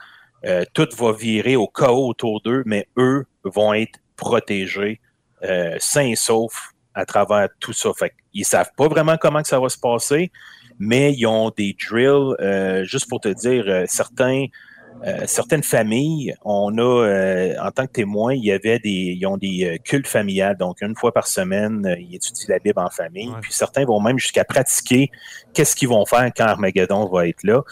Euh, 0.46 0.64
tout 0.74 0.88
va 0.98 1.12
virer 1.12 1.56
au 1.56 1.66
chaos 1.66 2.08
autour 2.08 2.40
d'eux, 2.42 2.62
mais 2.66 2.86
eux 2.98 3.24
vont 3.44 3.72
être 3.72 3.98
protégés 4.16 5.00
euh, 5.42 5.76
sains 5.78 6.08
et 6.08 6.16
saufs 6.16 6.74
à 6.94 7.06
travers 7.06 7.48
tout 7.60 7.72
ça. 7.72 7.90
Fait 7.96 8.12
ils 8.34 8.44
savent 8.44 8.70
pas 8.76 8.88
vraiment 8.88 9.16
comment 9.16 9.42
que 9.42 9.48
ça 9.48 9.60
va 9.60 9.68
se 9.68 9.78
passer, 9.78 10.30
mais 10.78 11.12
ils 11.12 11.26
ont 11.26 11.50
des 11.56 11.76
drills, 11.88 12.34
euh, 12.40 12.84
juste 12.84 13.08
pour 13.08 13.20
te 13.20 13.28
dire, 13.28 13.84
certains, 13.86 14.46
certaines 15.26 15.62
familles, 15.62 16.34
on 16.44 16.78
a, 16.78 17.54
en 17.60 17.70
tant 17.70 17.86
que 17.86 17.92
témoin, 17.92 18.34
il 18.34 18.44
y 18.44 18.52
avait 18.52 18.78
des, 18.78 19.16
ils 19.18 19.26
ont 19.26 19.36
des 19.36 19.80
cultes 19.84 20.06
familiales. 20.06 20.56
Donc, 20.56 20.80
une 20.80 20.96
fois 20.96 21.12
par 21.12 21.26
semaine, 21.26 21.94
ils 21.98 22.16
étudient 22.16 22.46
la 22.48 22.58
Bible 22.58 22.80
en 22.80 22.90
famille. 22.90 23.30
Puis 23.42 23.52
certains 23.52 23.84
vont 23.84 24.00
même 24.00 24.18
jusqu'à 24.18 24.44
pratiquer 24.44 25.10
qu'est-ce 25.52 25.76
qu'ils 25.76 25.88
vont 25.88 26.06
faire 26.06 26.30
quand 26.36 26.44
Armageddon 26.44 27.06
va 27.06 27.28
être 27.28 27.42
là. 27.44 27.62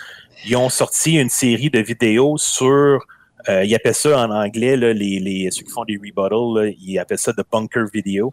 Ils 0.45 0.57
ont 0.57 0.69
sorti 0.69 1.19
une 1.19 1.31
série 1.31 1.71
de 1.71 1.81
vidéos 1.81 2.37
sur 2.37 3.05
euh, 3.49 3.65
ils 3.65 3.75
appellent 3.75 3.95
ça 3.95 4.27
en 4.27 4.31
anglais, 4.31 4.77
là, 4.77 4.93
les, 4.93 5.19
les, 5.19 5.51
ceux 5.51 5.65
qui 5.65 5.71
font 5.71 5.85
des 5.85 5.97
rebuttals, 5.97 6.75
ils 6.81 6.99
appellent 6.99 7.19
ça 7.19 7.33
de 7.33 7.45
bunker 7.51 7.87
video. 7.93 8.33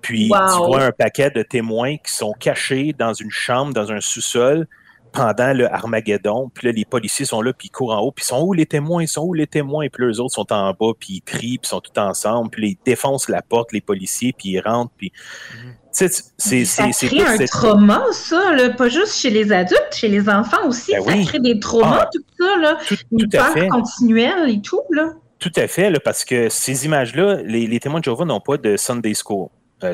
Puis 0.00 0.30
tu 0.30 0.56
vois 0.58 0.84
un 0.84 0.92
paquet 0.92 1.30
de 1.30 1.42
témoins 1.42 1.96
qui 1.96 2.12
sont 2.12 2.32
cachés 2.32 2.94
dans 2.96 3.12
une 3.12 3.30
chambre, 3.30 3.72
dans 3.72 3.90
un 3.90 4.00
sous-sol, 4.00 4.68
pendant 5.12 5.52
le 5.52 5.72
Armageddon. 5.72 6.50
Puis 6.52 6.66
là, 6.66 6.72
les 6.72 6.84
policiers 6.84 7.24
sont 7.24 7.40
là, 7.40 7.52
puis 7.52 7.68
ils 7.68 7.70
courent 7.70 7.94
en 7.94 8.00
haut. 8.00 8.12
Puis 8.12 8.24
ils 8.24 8.28
sont 8.28 8.42
où 8.42 8.52
les 8.52 8.66
témoins? 8.66 9.02
Ils 9.02 9.08
sont 9.08 9.22
où 9.22 9.34
les 9.34 9.46
témoins? 9.46 9.88
Puis 9.88 10.06
les 10.06 10.20
autres 10.20 10.34
sont 10.34 10.52
en 10.52 10.72
bas, 10.72 10.92
puis 10.98 11.14
ils 11.14 11.22
crient, 11.22 11.58
puis 11.58 11.60
ils 11.64 11.68
sont 11.68 11.80
tous 11.80 11.98
ensemble. 12.00 12.50
Puis 12.50 12.70
ils 12.70 12.78
défoncent 12.84 13.28
la 13.28 13.42
porte, 13.42 13.72
les 13.72 13.80
policiers, 13.80 14.34
puis 14.36 14.50
ils 14.50 14.60
rentrent. 14.60 14.92
Puis... 14.96 15.12
Mhm. 15.54 15.72
C'est, 15.96 16.64
ça 16.66 16.90
crée 16.90 17.22
un 17.22 17.44
trauma, 17.46 18.04
ça, 18.12 18.54
pas 18.76 18.90
juste 18.90 19.14
chez 19.14 19.30
les 19.30 19.50
adultes, 19.50 19.94
chez 19.94 20.08
les 20.08 20.28
enfants 20.28 20.66
aussi. 20.66 20.92
Ben 20.92 21.02
ça 21.02 21.30
crée 21.30 21.38
des 21.38 21.58
traumas, 21.58 22.00
ah, 22.02 22.10
tout 22.12 22.22
ça, 22.38 22.56
là. 22.58 22.76
Tout, 22.86 22.96
une 23.12 23.26
peur 23.30 23.54
continuelle 23.70 24.50
et 24.50 24.60
tout, 24.60 24.82
là. 24.90 25.14
tout 25.38 25.52
à 25.56 25.66
fait, 25.66 25.90
parce 26.00 26.26
que 26.26 26.50
ces 26.50 26.84
images-là, 26.84 27.36
les, 27.44 27.80
témoins 27.80 28.00
de 28.00 28.04
Jéhovah 28.04 28.26
n'ont 28.26 28.40
pas 28.40 28.58
de 28.58 28.76
Sunday 28.76 29.14
School. 29.14 29.48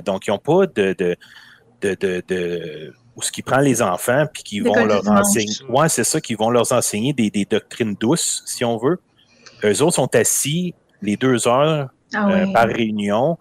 donc, 0.04 0.26
ils 0.26 0.30
n'ont 0.30 0.38
pas 0.38 0.66
de, 0.66 0.92
de, 0.92 1.16
de, 1.82 2.92
où 3.16 3.22
ce 3.22 3.30
qui 3.30 3.42
prend 3.42 3.58
les 3.58 3.82
enfants 3.82 4.26
puis 4.32 4.42
qui 4.42 4.60
vont 4.60 4.84
leur 4.84 5.06
enseigner. 5.08 5.52
Ouais, 5.68 5.88
c'est 5.88 6.04
ça, 6.04 6.20
qui 6.20 6.34
vont 6.34 6.50
leur 6.50 6.70
enseigner 6.72 7.12
des, 7.12 7.46
doctrines 7.48 7.94
douces, 7.94 8.42
si 8.46 8.64
on 8.64 8.78
veut. 8.78 8.98
Eux 9.64 9.82
autres 9.82 9.96
sont 9.96 10.14
assis 10.16 10.74
les 11.02 11.16
deux 11.16 11.46
heures 11.46 11.90
ah 12.14 12.28
euh, 12.28 12.52
par 12.52 12.66
réunion, 12.66 13.38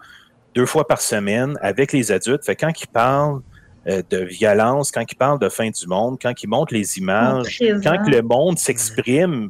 deux 0.55 0.65
fois 0.65 0.88
par 0.88 1.01
semaine, 1.01 1.57
avec 1.62 1.93
les 1.93 2.12
adultes. 2.12 2.45
Fait 2.45 2.55
quand 2.55 2.71
ils 2.81 2.88
parlent 2.88 3.41
euh, 3.88 4.01
de 4.10 4.17
violence, 4.17 4.91
quand 4.91 5.03
ils 5.10 5.15
parlent 5.15 5.39
de 5.39 5.49
fin 5.49 5.69
du 5.69 5.88
monde, 5.88 6.17
quand 6.21 6.34
ils 6.43 6.47
montrent 6.47 6.73
les 6.73 6.97
images, 6.97 7.60
quand 7.84 8.07
le 8.07 8.21
monde 8.21 8.57
s'exprime, 8.60 9.49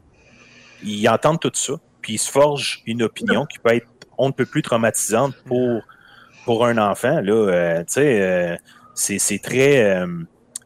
ils 0.84 1.08
entendent 1.10 1.40
tout 1.40 1.52
ça, 1.54 1.74
puis 2.02 2.14
ils 2.14 2.20
se 2.20 2.32
forgent 2.32 2.82
une 2.86 3.04
opinion 3.04 3.46
qui 3.46 3.60
peut 3.60 3.74
être 3.76 3.88
on 4.18 4.28
ne 4.28 4.34
peut 4.34 4.46
plus 4.46 4.62
traumatisante 4.62 5.36
pour, 5.46 5.82
pour 6.46 6.66
un 6.68 6.78
enfant. 6.78 7.22
Là, 7.22 7.34
euh, 7.34 7.80
tu 7.80 7.94
sais, 7.94 8.60
c'est 9.02 9.40
très, 9.40 10.04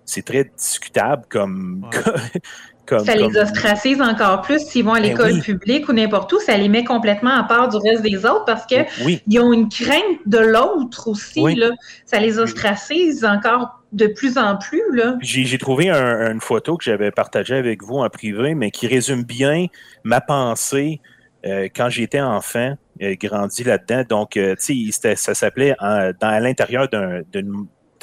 c'est 0.06 0.26
très 0.26 0.52
discutable 0.58 1.24
comme, 1.30 1.90
ça 2.88 3.16
les 3.16 3.38
ostracise 3.38 4.02
encore 4.02 4.42
plus 4.42 4.60
s'ils 4.60 4.86
vont 4.86 4.94
à 4.94 5.00
ben 5.00 5.08
l'école 5.08 5.40
publique 5.42 5.90
ou 5.90 5.94
n'importe 5.94 6.32
où. 6.34 6.40
Ça 6.40 6.58
les 6.58 6.70
met 6.70 6.84
complètement 6.84 7.32
à 7.32 7.44
part 7.44 7.70
du 7.70 7.78
reste 7.78 8.04
des 8.04 8.26
autres 8.26 8.46
parce 8.46 8.66
qu'ils 8.66 9.40
ont 9.40 9.54
une 9.54 9.70
crainte 9.70 10.20
de 10.26 10.38
l'autre 10.38 11.08
aussi. 11.08 11.56
Là. 11.56 11.72
Ça 12.06 12.20
les 12.20 12.40
ostracise 12.40 13.26
encore 13.26 13.82
de 13.92 14.08
plus 14.08 14.38
en 14.38 14.58
plus. 14.58 14.84
J'ai 15.22 15.58
trouvé 15.58 15.90
une 15.90 16.42
photo 16.42 16.78
que 16.78 16.84
j'avais 16.84 17.12
partagée 17.12 17.56
avec 17.56 17.84
vous 17.84 17.96
en 17.96 18.10
privé, 18.10 18.54
mais 18.54 18.72
qui 18.72 18.88
résume 18.88 19.24
bien 19.24 19.68
ma 20.04 20.22
pensée 20.22 21.02
euh, 21.46 21.70
quand 21.74 21.90
j'étais 21.90 22.22
enfant, 22.22 22.76
euh, 23.02 23.16
grandi 23.20 23.64
là-dedans. 23.64 24.04
Donc, 24.08 24.36
euh, 24.36 24.56
tu 24.56 24.92
sais, 24.92 25.16
ça 25.16 25.34
s'appelait 25.34 25.76
à 25.80 26.40
l'intérieur 26.40 26.90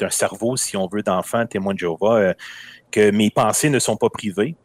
d'un 0.03 0.09
cerveau, 0.09 0.57
si 0.57 0.77
on 0.77 0.87
veut, 0.87 1.03
d'enfant 1.03 1.45
témoin 1.45 1.73
de 1.73 1.79
Jéhovah, 1.79 2.33
que 2.91 3.11
mes 3.11 3.29
pensées 3.29 3.69
ne 3.69 3.79
sont 3.79 3.97
pas 3.97 4.09
privées. 4.09 4.55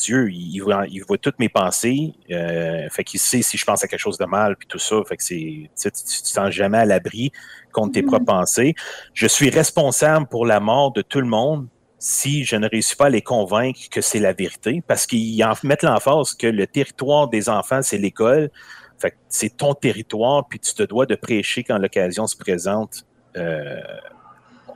Dieu, 0.00 0.30
il, 0.30 0.60
voit, 0.60 1.18
toutes 1.18 1.38
mes 1.38 1.48
pensées. 1.48 2.14
Euh, 2.30 2.88
fait 2.90 3.04
qu'il 3.04 3.20
sait 3.20 3.42
si 3.42 3.56
je 3.58 3.64
pense 3.64 3.84
à 3.84 3.88
quelque 3.88 4.00
chose 4.00 4.18
de 4.18 4.24
mal, 4.24 4.56
puis 4.56 4.66
tout 4.66 4.78
ça. 4.78 4.96
Fait 5.06 5.16
que 5.16 5.22
c'est, 5.22 5.70
tu, 5.80 5.90
tu 5.90 6.22
te 6.22 6.28
sens 6.28 6.50
jamais 6.50 6.78
à 6.78 6.84
l'abri 6.84 7.30
contre 7.72 7.92
tes 7.92 8.02
mm-hmm. 8.02 8.06
propres 8.06 8.24
pensées. 8.24 8.74
Je 9.12 9.26
suis 9.26 9.50
responsable 9.50 10.26
pour 10.26 10.46
la 10.46 10.58
mort 10.58 10.92
de 10.92 11.02
tout 11.02 11.20
le 11.20 11.26
monde 11.26 11.68
si 11.98 12.44
je 12.44 12.56
ne 12.56 12.66
réussis 12.66 12.96
pas 12.96 13.06
à 13.06 13.10
les 13.10 13.20
convaincre 13.20 13.78
que 13.90 14.00
c'est 14.00 14.20
la 14.20 14.32
vérité, 14.32 14.82
parce 14.86 15.06
qu'ils 15.06 15.44
mettent 15.64 15.82
l'emphase 15.82 16.32
que 16.32 16.46
le 16.46 16.66
territoire 16.66 17.28
des 17.28 17.50
enfants, 17.50 17.82
c'est 17.82 17.98
l'école. 17.98 18.50
Fait 18.98 19.10
que 19.10 19.16
c'est 19.28 19.54
ton 19.54 19.74
territoire, 19.74 20.48
puis 20.48 20.58
tu 20.58 20.72
te 20.72 20.82
dois 20.82 21.04
de 21.04 21.14
prêcher 21.14 21.62
quand 21.62 21.76
l'occasion 21.76 22.26
se 22.26 22.36
présente 22.36 23.04
euh, 23.36 23.80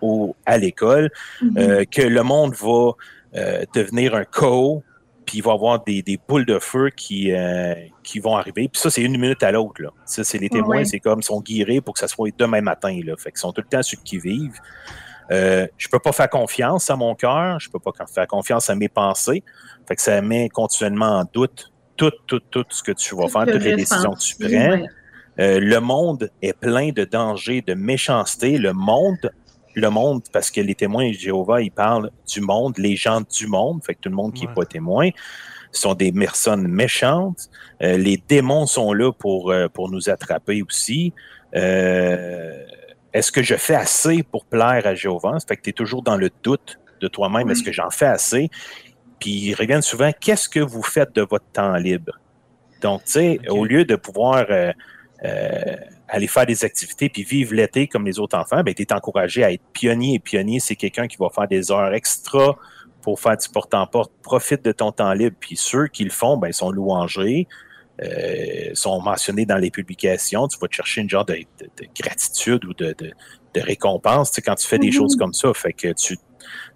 au, 0.04 0.36
à 0.46 0.58
l'école, 0.58 1.10
mm-hmm. 1.42 1.58
euh, 1.58 1.84
que 1.90 2.02
le 2.02 2.22
monde 2.22 2.54
va 2.54 2.92
devenir 3.74 4.14
un 4.14 4.24
co 4.24 4.84
puis 5.24 5.38
il 5.38 5.42
va 5.42 5.52
y 5.52 5.54
avoir 5.54 5.82
des, 5.82 6.02
des 6.02 6.18
boules 6.28 6.44
de 6.44 6.58
feu 6.58 6.90
qui, 6.90 7.32
euh, 7.32 7.74
qui 8.02 8.18
vont 8.20 8.36
arriver. 8.36 8.68
Puis 8.68 8.80
ça, 8.80 8.90
c'est 8.90 9.02
une 9.02 9.18
minute 9.18 9.42
à 9.42 9.52
l'autre. 9.52 9.80
Ça, 10.04 10.24
c'est 10.24 10.38
les 10.38 10.48
témoins, 10.48 10.84
c'est 10.84 11.00
comme 11.00 11.20
ils 11.20 11.24
sont 11.24 11.40
guirés 11.40 11.80
pour 11.80 11.94
que 11.94 12.00
ça 12.00 12.08
soit 12.08 12.30
demain 12.36 12.60
matin. 12.60 12.98
Là. 13.04 13.14
Fait 13.16 13.30
qu'ils 13.30 13.40
sont 13.40 13.52
tout 13.52 13.62
le 13.62 13.68
temps 13.68 13.82
ceux 13.82 13.98
qui 14.04 14.18
vivent. 14.18 14.58
Euh, 15.30 15.66
je 15.78 15.88
peux 15.88 15.98
pas 15.98 16.12
faire 16.12 16.28
confiance 16.28 16.90
à 16.90 16.96
mon 16.96 17.14
cœur, 17.14 17.58
je 17.58 17.70
peux 17.70 17.78
pas 17.78 17.92
faire 18.06 18.26
confiance 18.26 18.68
à 18.68 18.74
mes 18.74 18.88
pensées. 18.88 19.42
Fait 19.88 19.96
que 19.96 20.02
ça 20.02 20.20
met 20.20 20.48
continuellement 20.50 21.20
en 21.20 21.24
doute 21.32 21.72
tout, 21.96 22.12
tout, 22.26 22.40
tout 22.50 22.64
ce 22.68 22.82
que 22.82 22.92
tu 22.92 23.14
vas 23.16 23.28
faire, 23.28 23.46
toutes 23.46 23.62
les 23.62 23.76
décisions 23.76 24.12
que 24.12 24.20
tu 24.20 24.36
prends. 24.36 24.86
Euh, 25.40 25.58
le 25.58 25.80
monde 25.80 26.30
est 26.42 26.52
plein 26.52 26.90
de 26.90 27.04
dangers, 27.04 27.62
de 27.62 27.74
méchanceté. 27.74 28.58
Le 28.58 28.72
monde 28.72 29.32
le 29.74 29.90
monde, 29.90 30.22
parce 30.32 30.50
que 30.50 30.60
les 30.60 30.74
témoins 30.74 31.08
de 31.08 31.14
Jéhovah, 31.14 31.60
ils 31.60 31.70
parlent 31.70 32.10
du 32.26 32.40
monde, 32.40 32.78
les 32.78 32.96
gens 32.96 33.20
du 33.20 33.46
monde, 33.46 33.82
fait 33.84 33.94
que 33.94 34.00
tout 34.00 34.08
le 34.08 34.14
monde 34.14 34.32
qui 34.32 34.46
n'est 34.46 34.54
pas 34.54 34.64
témoin 34.64 35.10
sont 35.72 35.94
des 35.94 36.12
personnes 36.12 36.68
méchantes. 36.68 37.50
Euh, 37.82 37.96
les 37.96 38.22
démons 38.28 38.66
sont 38.66 38.92
là 38.92 39.12
pour, 39.12 39.50
euh, 39.50 39.68
pour 39.68 39.90
nous 39.90 40.08
attraper 40.08 40.62
aussi. 40.62 41.12
Euh, 41.54 42.64
est-ce 43.12 43.32
que 43.32 43.42
je 43.42 43.54
fais 43.56 43.74
assez 43.74 44.22
pour 44.22 44.44
plaire 44.44 44.82
à 44.86 44.94
Jéhovah? 44.94 45.38
Fait 45.46 45.56
que 45.56 45.62
tu 45.62 45.70
es 45.70 45.72
toujours 45.72 46.02
dans 46.02 46.16
le 46.16 46.30
doute 46.42 46.78
de 47.00 47.08
toi-même. 47.08 47.50
Est-ce 47.50 47.62
que 47.62 47.72
j'en 47.72 47.90
fais 47.90 48.06
assez? 48.06 48.50
Puis 49.20 49.30
ils 49.30 49.54
reviennent 49.54 49.82
souvent, 49.82 50.10
qu'est-ce 50.18 50.48
que 50.48 50.60
vous 50.60 50.82
faites 50.82 51.14
de 51.14 51.22
votre 51.22 51.46
temps 51.52 51.74
libre? 51.76 52.18
Donc, 52.80 53.04
tu 53.04 53.12
sais, 53.12 53.40
au 53.48 53.64
lieu 53.64 53.84
de 53.84 53.96
pouvoir 53.96 54.46
aller 56.08 56.26
faire 56.26 56.46
des 56.46 56.64
activités 56.64 57.08
puis 57.08 57.22
vivre 57.22 57.54
l'été 57.54 57.88
comme 57.88 58.04
les 58.06 58.18
autres 58.18 58.36
enfants, 58.38 58.62
ben, 58.62 58.74
tu 58.74 58.82
es 58.82 58.92
encouragé 58.92 59.44
à 59.44 59.52
être 59.52 59.64
pionnier. 59.72 60.14
Et 60.14 60.18
pionnier, 60.18 60.60
c'est 60.60 60.76
quelqu'un 60.76 61.06
qui 61.06 61.16
va 61.16 61.28
faire 61.28 61.48
des 61.48 61.70
heures 61.70 61.92
extra 61.94 62.56
pour 63.02 63.20
faire 63.20 63.36
du 63.36 63.48
porte-en-porte. 63.48 64.12
Profite 64.22 64.64
de 64.64 64.72
ton 64.72 64.92
temps 64.92 65.12
libre. 65.12 65.36
Puis 65.38 65.56
ceux 65.56 65.88
qui 65.88 66.04
le 66.04 66.10
font, 66.10 66.36
ben, 66.36 66.52
sont 66.52 66.70
louangés, 66.70 67.46
euh, 68.02 68.70
sont 68.74 69.00
mentionnés 69.00 69.46
dans 69.46 69.56
les 69.56 69.70
publications. 69.70 70.46
Tu 70.48 70.58
vas 70.58 70.68
te 70.68 70.74
chercher 70.74 71.00
une 71.00 71.10
genre 71.10 71.24
de, 71.24 71.38
gratitude 71.98 72.64
ou 72.64 72.74
de, 72.74 72.94
récompense 73.56 74.32
quand 74.44 74.56
tu 74.56 74.66
fais 74.66 74.78
des 74.78 74.88
mm-hmm. 74.88 74.92
choses 74.92 75.16
comme 75.16 75.32
ça. 75.32 75.52
Fait 75.54 75.72
que 75.72 75.92
tu, 75.92 76.18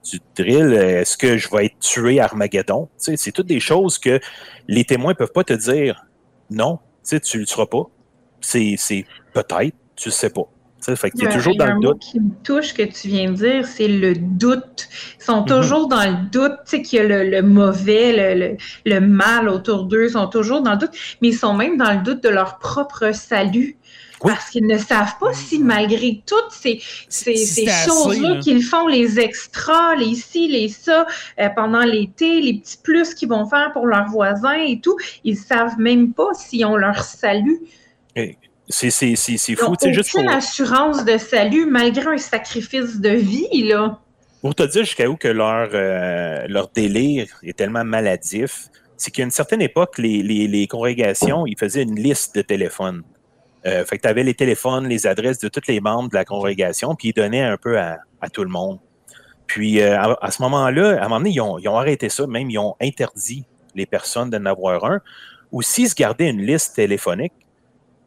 tu 0.02 0.20
drilles, 0.36 0.74
est-ce 0.74 1.16
que 1.16 1.36
je 1.36 1.48
vais 1.50 1.66
être 1.66 1.78
tué 1.80 2.20
à 2.20 2.24
Armageddon? 2.24 2.88
c'est 2.96 3.32
toutes 3.32 3.48
des 3.48 3.60
choses 3.60 3.98
que 3.98 4.20
les 4.68 4.84
témoins 4.84 5.12
ne 5.12 5.16
peuvent 5.16 5.32
pas 5.32 5.44
te 5.44 5.54
dire 5.54 6.06
non, 6.50 6.78
tu 7.04 7.16
ne 7.16 7.40
le 7.40 7.46
seras 7.46 7.66
pas 7.66 7.90
c'est 8.40 9.06
peut-être, 9.32 9.76
tu 9.96 10.10
sais 10.10 10.30
pas. 10.30 10.48
Fait 10.96 11.10
que 11.10 11.24
es 11.24 11.32
toujours 11.32 11.56
dans 11.56 11.66
le 11.66 11.80
doute. 11.80 12.02
Ce 12.04 12.12
qui 12.12 12.20
me 12.20 12.30
touche 12.42 12.72
que 12.72 12.82
tu 12.82 13.08
viens 13.08 13.30
de 13.30 13.36
dire, 13.36 13.66
c'est 13.66 13.88
le 13.88 14.14
doute. 14.14 14.88
Ils 15.18 15.24
sont 15.24 15.40
mhm. 15.40 15.46
toujours 15.46 15.88
dans 15.88 16.04
le 16.04 16.30
doute, 16.30 16.56
tu 16.64 16.76
sais, 16.76 16.82
qu'il 16.82 16.98
y 16.98 17.02
a 17.02 17.24
le, 17.24 17.42
mauvais, 17.42 18.56
le, 18.84 19.00
mal 19.00 19.48
autour 19.48 19.84
d'eux, 19.84 20.04
ils 20.04 20.12
sont 20.12 20.28
toujours 20.28 20.62
dans 20.62 20.72
le 20.72 20.78
doute, 20.78 20.92
mais 21.20 21.28
ils 21.28 21.36
sont 21.36 21.54
même 21.54 21.76
dans 21.76 21.92
le 21.92 22.02
doute 22.02 22.22
de 22.22 22.28
leur 22.28 22.58
propre 22.58 23.12
salut. 23.12 23.76
Parce 24.20 24.50
qu'ils 24.50 24.66
ne 24.66 24.78
savent 24.78 25.16
pas 25.20 25.32
si 25.32 25.60
malgré 25.60 26.22
toutes 26.26 26.50
ces, 26.50 26.82
ces, 27.08 27.36
choses-là 27.86 28.40
qu'ils 28.40 28.64
font, 28.64 28.88
les 28.88 29.20
extras, 29.20 29.94
les 29.94 30.16
ci, 30.16 30.48
les 30.48 30.68
ça, 30.68 31.06
euh, 31.38 31.48
pendant 31.54 31.84
l'été, 31.84 32.40
les 32.40 32.54
petits 32.54 32.78
plus 32.82 33.14
qu'ils 33.14 33.28
vont 33.28 33.46
faire 33.46 33.70
pour 33.72 33.86
leurs 33.86 34.08
voisins 34.08 34.58
et 34.58 34.80
tout, 34.80 34.96
ils 35.22 35.36
savent 35.36 35.78
même 35.78 36.14
pas 36.14 36.34
si 36.34 36.64
on 36.64 36.74
leur 36.74 37.04
salut 37.04 37.60
c'est 38.68 38.90
fou. 39.56 39.74
C'est 39.78 39.92
juste 39.92 40.12
pour... 40.12 40.28
assurance 40.28 41.04
de 41.04 41.18
salut 41.18 41.66
malgré 41.66 42.06
un 42.06 42.18
sacrifice 42.18 43.00
de 43.00 43.10
vie, 43.10 43.62
là. 43.64 43.98
Pour 44.40 44.54
te 44.54 44.62
dire 44.62 44.84
jusqu'à 44.84 45.08
où 45.08 45.16
que 45.16 45.28
leur, 45.28 45.70
euh, 45.72 46.46
leur 46.48 46.68
délire 46.68 47.26
est 47.42 47.56
tellement 47.56 47.84
maladif, 47.84 48.68
c'est 48.96 49.10
qu'à 49.10 49.24
une 49.24 49.32
certaine 49.32 49.62
époque, 49.62 49.98
les, 49.98 50.22
les, 50.22 50.66
congrégations, 50.68 51.44
ils 51.46 51.58
faisaient 51.58 51.82
une 51.82 51.98
liste 51.98 52.36
de 52.36 52.42
téléphones. 52.42 53.02
Euh, 53.66 53.84
fait 53.84 53.96
que 53.96 54.02
tu 54.02 54.08
avais 54.08 54.22
les 54.22 54.34
téléphones, 54.34 54.86
les 54.86 55.06
adresses 55.06 55.38
de 55.38 55.48
tous 55.48 55.66
les 55.66 55.80
membres 55.80 56.08
de 56.08 56.14
la 56.14 56.24
congrégation, 56.24 56.94
puis 56.94 57.08
ils 57.08 57.12
donnaient 57.12 57.42
un 57.42 57.56
peu 57.56 57.78
à, 57.78 57.98
à 58.20 58.30
tout 58.30 58.44
le 58.44 58.50
monde. 58.50 58.78
Puis 59.48 59.80
euh, 59.80 59.98
à, 60.20 60.30
ce 60.30 60.42
moment-là, 60.42 61.00
à 61.00 61.06
un 61.06 61.08
moment 61.08 61.18
donné, 61.18 61.30
ils 61.30 61.40
ont, 61.40 61.58
ils 61.58 61.68
ont, 61.68 61.76
arrêté 61.76 62.08
ça, 62.08 62.26
même 62.26 62.50
ils 62.50 62.58
ont 62.58 62.76
interdit 62.80 63.44
les 63.74 63.86
personnes 63.86 64.30
d'en 64.30 64.44
avoir 64.44 64.84
un. 64.84 65.00
Ou 65.50 65.62
s'ils 65.62 65.88
se 65.88 65.94
gardaient 65.94 66.28
une 66.28 66.42
liste 66.42 66.76
téléphonique, 66.76 67.32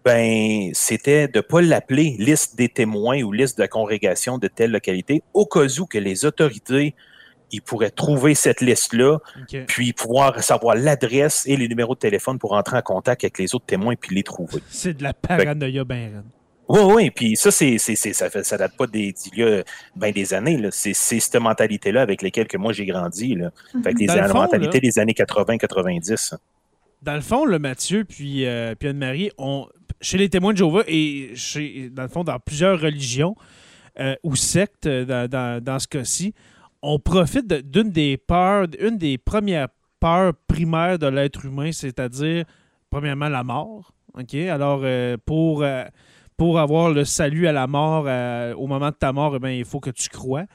ben, 0.04 0.72
c'était 0.74 1.28
de 1.28 1.38
ne 1.38 1.42
pas 1.42 1.62
l'appeler 1.62 2.16
liste 2.18 2.56
des 2.56 2.70
témoins 2.70 3.22
ou 3.22 3.32
liste 3.32 3.60
de 3.60 3.66
congrégation 3.66 4.38
de 4.38 4.48
telle 4.48 4.72
localité, 4.72 5.22
au 5.34 5.46
cas 5.46 5.68
où 5.80 5.86
que 5.86 5.98
les 5.98 6.26
autorités 6.26 6.96
ils 7.52 7.62
pourraient 7.62 7.92
trouver 7.92 8.34
cette 8.34 8.62
liste-là, 8.62 9.20
puis 9.68 9.94
pouvoir 9.94 10.42
savoir 10.44 10.76
l'adresse 10.76 11.46
et 11.46 11.58
les 11.58 11.68
numéros 11.68 11.96
de 11.96 12.00
téléphone 12.00 12.40
pour 12.40 12.54
entrer 12.54 12.78
en 12.78 12.82
contact 12.82 13.24
avec 13.24 13.38
les 13.38 13.54
autres 13.54 13.66
témoins 13.66 13.96
puis 13.96 14.16
les 14.16 14.24
trouver. 14.24 14.62
C'est 14.70 14.94
de 14.94 15.04
la 15.04 15.14
paranoïa 15.14 15.84
ben 15.84 16.24
Oui, 16.70 16.80
oui, 16.80 17.12
puis 17.12 17.36
ça, 17.36 17.52
c'est, 17.52 17.78
ça, 17.78 18.30
fait, 18.30 18.44
ça 18.44 18.58
date 18.58 18.78
pas 18.78 18.88
d'il 18.88 19.14
y 19.36 19.44
a 19.44 19.64
ben 19.96 20.12
des 20.12 20.34
années. 20.34 20.60
C'est, 20.72 20.94
cette 20.94 21.36
mentalité-là 21.36 22.02
avec 22.02 22.22
laquelle 22.22 22.48
que 22.48 22.58
moi 22.58 22.74
j'ai 22.74 22.86
grandi. 22.86 23.36
Là. 23.36 23.52
Fait 23.84 23.94
que 23.94 24.00
les, 24.00 24.08
la 24.08 24.32
mentalité 24.32 24.80
des 24.80 24.98
années 25.00 25.14
80-90. 25.14 26.36
Dans 27.02 27.16
le 27.16 27.22
fond, 27.22 27.46
le 27.46 27.58
Mathieu 27.58 28.06
puis, 28.06 28.46
euh, 28.46 28.76
puis 28.76 28.90
Anne-Marie, 28.90 29.32
ont 29.40 29.68
chez 30.00 30.18
les 30.18 30.30
témoins 30.30 30.54
de 30.54 30.58
Jéhovah 30.58 30.84
et 30.88 31.32
chez, 31.36 31.90
dans 31.90 32.04
le 32.04 32.08
fond, 32.08 32.24
dans 32.24 32.40
plusieurs 32.40 32.80
religions 32.80 33.36
euh, 34.00 34.16
ou 34.24 34.36
sectes, 34.36 34.86
euh, 34.86 35.28
dans, 35.60 35.80
ce 35.80 35.88
cas-ci, 35.88 36.34
on 36.82 37.00
profite 37.00 37.48
d'une 37.48 37.92
des 37.92 38.18
peurs, 38.18 38.68
une 38.80 38.98
des 38.98 39.18
premières 39.18 39.68
peurs 40.00 40.34
primaires 40.48 40.98
de 40.98 41.08
l'être 41.08 41.46
humain, 41.46 41.72
c'est-à-dire, 41.72 42.46
premièrement, 42.90 43.30
la 43.30 43.44
mort. 43.44 43.94
OK? 44.18 44.34
Alors, 44.36 44.82
euh, 44.84 45.18
pour, 45.26 45.64
pour 46.38 46.60
avoir 46.60 46.90
le 46.92 47.06
salut 47.06 47.48
à 47.48 47.52
la 47.52 47.68
mort, 47.68 48.06
au 48.58 48.68
moment 48.68 48.90
de 48.90 48.96
ta 48.96 49.12
mort, 49.14 49.38
eh 49.44 49.58
il 49.60 49.66
faut 49.66 49.80
que 49.80 49.92
tu 49.92 50.10
crois. 50.10 50.46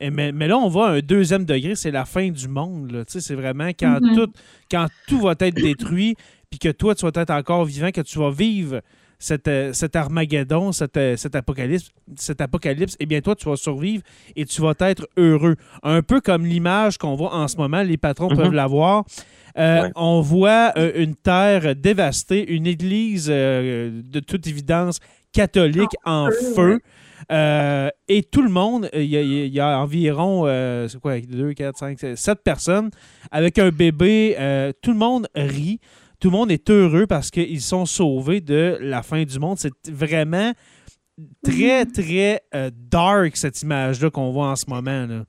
mais, 0.00 0.32
mais, 0.32 0.46
là, 0.46 0.56
on 0.58 0.68
voit 0.68 0.90
un 0.90 1.00
deuxième 1.00 1.44
degré, 1.44 1.74
c'est 1.74 1.90
la 1.90 2.04
fin 2.04 2.28
du 2.30 2.46
monde. 2.48 3.04
C'est 3.08 3.34
vraiment 3.34 3.68
quand, 3.70 3.98
Mhm. 4.00 4.14
tout, 4.14 4.32
quand 4.70 4.86
tout 5.08 5.20
va 5.20 5.34
être 5.40 5.54
détruit, 5.54 6.16
puis 6.52 6.58
que 6.58 6.68
toi, 6.68 6.94
tu 6.94 7.06
vas 7.08 7.12
être 7.22 7.30
encore 7.30 7.64
vivant, 7.64 7.90
que 7.90 8.02
tu 8.02 8.18
vas 8.18 8.30
vivre 8.30 8.82
cet, 9.18 9.48
euh, 9.48 9.72
cet 9.72 9.96
Armageddon, 9.96 10.70
cet, 10.72 10.96
euh, 10.98 11.16
cet 11.16 11.34
apocalypse, 11.34 11.90
cet 12.16 12.40
apocalypse, 12.42 12.94
eh 13.00 13.06
bien, 13.06 13.20
toi, 13.22 13.34
tu 13.34 13.48
vas 13.48 13.56
survivre 13.56 14.02
et 14.36 14.44
tu 14.44 14.60
vas 14.60 14.74
être 14.80 15.08
heureux. 15.16 15.56
Un 15.82 16.02
peu 16.02 16.20
comme 16.20 16.44
l'image 16.44 16.98
qu'on 16.98 17.14
voit 17.14 17.34
en 17.34 17.48
ce 17.48 17.56
moment, 17.56 17.82
les 17.82 17.96
patrons 17.96 18.28
Mhm. 18.30 18.36
peuvent 18.36 18.52
la 18.52 18.66
voir. 18.66 19.04
Euh, 19.58 19.82
Ouais. 19.84 19.90
On 19.96 20.20
voit 20.20 20.72
euh, 20.76 20.92
une 20.96 21.14
terre 21.14 21.74
dévastée, 21.74 22.52
une 22.52 22.66
église 22.66 23.28
euh, 23.30 24.02
de 24.04 24.20
toute 24.20 24.46
évidence 24.46 24.98
catholique 25.32 25.94
en 26.04 26.28
feu, 26.30 26.54
feu. 26.54 26.80
Euh, 27.30 27.88
et 28.08 28.22
tout 28.24 28.42
le 28.42 28.48
monde, 28.50 28.90
il 28.92 29.04
y, 29.04 29.16
a- 29.16 29.22
il 29.22 29.46
y 29.54 29.60
a 29.60 29.78
environ, 29.78 30.44
euh, 30.46 30.88
c'est 30.88 31.00
quoi, 31.00 31.20
2, 31.20 31.54
4, 31.54 31.78
5, 31.78 31.98
7 32.16 32.38
personnes 32.42 32.90
avec 33.30 33.58
un 33.60 33.70
bébé. 33.70 34.34
euh, 34.38 34.72
tout 34.82 34.90
le 34.92 34.98
monde 34.98 35.28
rit. 35.34 35.78
Tout 36.22 36.30
le 36.30 36.36
monde 36.36 36.52
est 36.52 36.70
heureux 36.70 37.08
parce 37.08 37.32
qu'ils 37.32 37.60
sont 37.60 37.84
sauvés 37.84 38.40
de 38.40 38.78
la 38.80 39.02
fin 39.02 39.24
du 39.24 39.40
monde. 39.40 39.58
C'est 39.58 39.90
vraiment 39.90 40.52
très, 41.42 41.84
très 41.84 42.42
euh, 42.54 42.70
dark, 42.72 43.36
cette 43.36 43.60
image-là 43.60 44.08
qu'on 44.08 44.30
voit 44.30 44.50
en 44.50 44.54
ce 44.54 44.66
moment. 44.68 45.04
Là. 45.08 45.24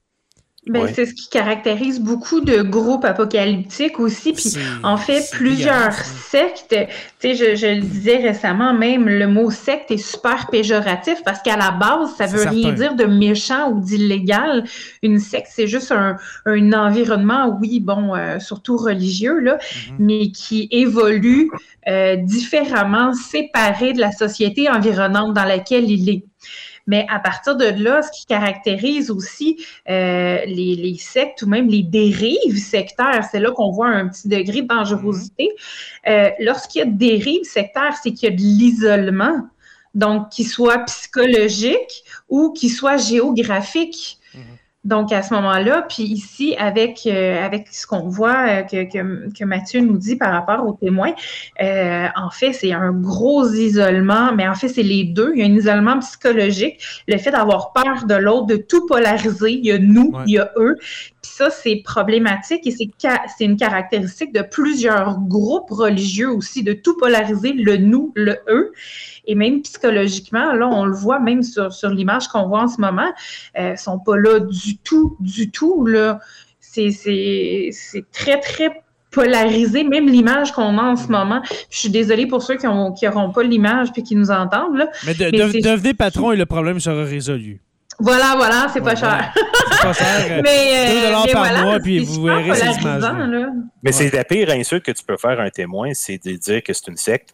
Ben, 0.67 0.83
Ouais. 0.83 0.93
C'est 0.93 1.05
ce 1.05 1.13
qui 1.13 1.27
caractérise 1.29 1.99
beaucoup 1.99 2.39
de 2.39 2.61
groupes 2.61 3.03
apocalyptiques 3.03 3.99
aussi. 3.99 4.31
Puis 4.31 4.53
en 4.83 4.95
fait, 4.95 5.29
plusieurs 5.31 5.89
dégueulasse, 5.89 6.25
sectes, 6.29 6.75
tu 7.19 7.35
sais, 7.35 7.35
je, 7.35 7.55
je 7.55 7.67
le 7.67 7.81
disais 7.81 8.15
récemment, 8.17 8.73
même 8.73 9.09
le 9.09 9.27
mot 9.27 9.51
secte 9.51 9.91
est 9.91 9.97
super 9.97 10.47
péjoratif 10.47 11.21
parce 11.25 11.41
qu'à 11.41 11.57
la 11.57 11.71
base, 11.71 12.15
ça 12.17 12.27
veut 12.27 12.47
rien 12.47 12.71
dire 12.71 12.95
de 12.95 13.03
méchant 13.03 13.71
ou 13.71 13.81
d'illégal. 13.81 14.63
Une 15.01 15.19
secte, 15.19 15.49
c'est 15.53 15.67
juste 15.67 15.91
un, 15.91 16.15
un 16.45 16.71
environnement, 16.73 17.57
oui, 17.59 17.81
bon, 17.81 18.15
euh, 18.15 18.39
surtout 18.39 18.77
religieux, 18.77 19.39
là, 19.39 19.57
Mhm. 19.89 19.95
mais 19.99 20.31
qui 20.31 20.69
évolue 20.71 21.51
euh, 21.89 22.15
différemment, 22.15 23.13
séparé 23.13 23.91
de 23.91 23.99
la 23.99 24.13
société 24.13 24.69
environnante 24.69 25.33
dans 25.33 25.43
laquelle 25.43 25.91
il 25.91 26.09
est. 26.09 26.23
Mais 26.87 27.05
à 27.09 27.19
partir 27.19 27.55
de 27.55 27.65
là, 27.65 28.01
ce 28.01 28.11
qui 28.11 28.25
caractérise 28.25 29.09
aussi 29.09 29.65
euh, 29.89 30.39
les, 30.45 30.75
les 30.75 30.97
sectes 30.97 31.41
ou 31.41 31.47
même 31.47 31.67
les 31.67 31.83
dérives 31.83 32.57
sectaires, 32.57 33.27
c'est 33.31 33.39
là 33.39 33.51
qu'on 33.51 33.71
voit 33.71 33.87
un 33.87 34.07
petit 34.09 34.27
degré 34.27 34.61
de 34.61 34.67
dangerosité. 34.67 35.49
Euh, 36.07 36.29
Lorsqu'il 36.39 36.79
y 36.79 36.81
a 36.81 36.85
dérive 36.85 37.43
sectaire, 37.43 37.95
c'est 38.01 38.11
qu'il 38.11 38.29
y 38.29 38.33
a 38.33 38.35
de 38.35 38.41
l'isolement, 38.41 39.47
donc 39.95 40.29
qu'il 40.29 40.47
soit 40.47 40.79
psychologique 40.79 42.03
ou 42.29 42.51
qu'il 42.51 42.71
soit 42.71 42.97
géographique. 42.97 44.17
Donc, 44.83 45.13
à 45.13 45.23
ce 45.23 45.33
moment-là, 45.35 45.85
puis 45.87 46.03
ici, 46.03 46.55
avec, 46.57 47.03
euh, 47.05 47.41
avec 47.43 47.69
ce 47.71 47.87
qu'on 47.87 48.09
voit 48.09 48.47
euh, 48.49 48.61
que, 48.63 48.83
que, 48.83 49.33
que 49.33 49.45
Mathieu 49.45 49.79
nous 49.79 49.97
dit 49.97 50.17
par 50.17 50.33
rapport 50.33 50.67
aux 50.67 50.73
témoins, 50.73 51.13
euh, 51.61 52.07
en 52.17 52.29
fait, 52.29 52.51
c'est 52.51 52.73
un 52.73 52.91
gros 52.91 53.47
isolement, 53.47 54.33
mais 54.35 54.45
en 54.45 54.55
fait, 54.55 54.67
c'est 54.67 54.83
les 54.83 55.05
deux. 55.05 55.31
Il 55.35 55.39
y 55.39 55.43
a 55.43 55.45
un 55.45 55.55
isolement 55.55 55.99
psychologique, 55.99 56.79
le 57.07 57.17
fait 57.17 57.31
d'avoir 57.31 57.71
peur 57.71 58.05
de 58.05 58.15
l'autre, 58.15 58.47
de 58.47 58.57
tout 58.57 58.85
polariser. 58.85 59.51
Il 59.51 59.65
y 59.65 59.71
a 59.71 59.79
nous, 59.79 60.11
Ouais. 60.13 60.23
il 60.27 60.33
y 60.33 60.37
a 60.39 60.51
eux. 60.57 60.75
Ça, 61.35 61.49
c'est 61.49 61.81
problématique 61.83 62.67
et 62.67 62.71
c'est 62.71 63.43
une 63.45 63.57
caractéristique 63.57 64.31
de 64.33 64.41
plusieurs 64.43 65.19
groupes 65.19 65.71
religieux 65.71 66.29
aussi, 66.29 66.61
de 66.61 66.73
tout 66.73 66.95
polariser, 66.97 67.53
le 67.53 67.77
nous, 67.77 68.11
le 68.15 68.37
eux. 68.49 68.71
Et 69.25 69.33
même 69.33 69.63
psychologiquement, 69.63 70.53
là, 70.53 70.67
on 70.67 70.85
le 70.85 70.93
voit 70.93 71.19
même 71.19 71.41
sur, 71.41 71.73
sur 71.73 71.89
l'image 71.89 72.27
qu'on 72.27 72.47
voit 72.47 72.61
en 72.61 72.67
ce 72.67 72.79
moment, 72.79 73.11
euh, 73.57 73.75
sont 73.75 73.97
pas 73.97 74.15
là 74.15 74.39
du 74.41 74.77
tout, 74.77 75.17
du 75.19 75.49
tout. 75.49 75.87
Là. 75.87 76.19
C'est, 76.59 76.91
c'est, 76.91 77.69
c'est 77.71 78.05
très, 78.11 78.39
très 78.39 78.83
polarisé, 79.09 79.83
même 79.83 80.07
l'image 80.07 80.51
qu'on 80.51 80.77
a 80.77 80.83
en 80.83 80.95
ce 80.95 81.07
moment. 81.07 81.41
Je 81.71 81.79
suis 81.79 81.89
désolée 81.89 82.27
pour 82.27 82.43
ceux 82.43 82.57
qui 82.57 82.65
n'auront 82.67 83.31
pas 83.31 83.43
l'image 83.43 83.91
puis 83.91 84.03
qui 84.03 84.15
nous 84.15 84.29
entendent. 84.29 84.75
Là. 84.77 84.87
Mais, 85.05 85.13
de, 85.15 85.25
Mais 85.31 85.31
de- 85.31 85.51
c'est- 85.51 85.61
devenez 85.61 85.93
patron 85.95 86.31
et 86.31 86.35
le 86.35 86.45
problème 86.45 86.79
sera 86.79 87.03
résolu. 87.03 87.61
Voilà, 88.03 88.33
voilà, 88.35 88.67
c'est 88.73 88.81
pas 88.81 88.95
cher. 88.95 89.33
C'est 89.71 89.81
pas 89.81 89.93
cher. 89.93 90.05
euh, 90.31 90.41
Mais, 90.43 90.99
euh, 91.01 91.05
dollars 91.05 91.23
mais 91.25 91.31
par 91.33 91.43
voilà, 91.43 91.61
mois, 91.63 91.79
puis 91.79 92.05
c'est 92.05 92.13
vous 92.13 92.23
verrez 92.23 92.55
ces. 92.55 92.65
Mais 92.83 93.45
Ouais. 93.85 93.91
c'est 93.91 94.13
la 94.13 94.23
pire 94.23 94.49
insulte 94.51 94.83
que 94.85 94.91
tu 94.91 95.03
peux 95.03 95.17
faire 95.17 95.39
à 95.39 95.43
un 95.43 95.49
témoin, 95.49 95.89
c'est 95.93 96.19
de 96.23 96.33
dire 96.33 96.61
que 96.63 96.73
c'est 96.73 96.87
une 96.87 96.97
secte. 96.97 97.33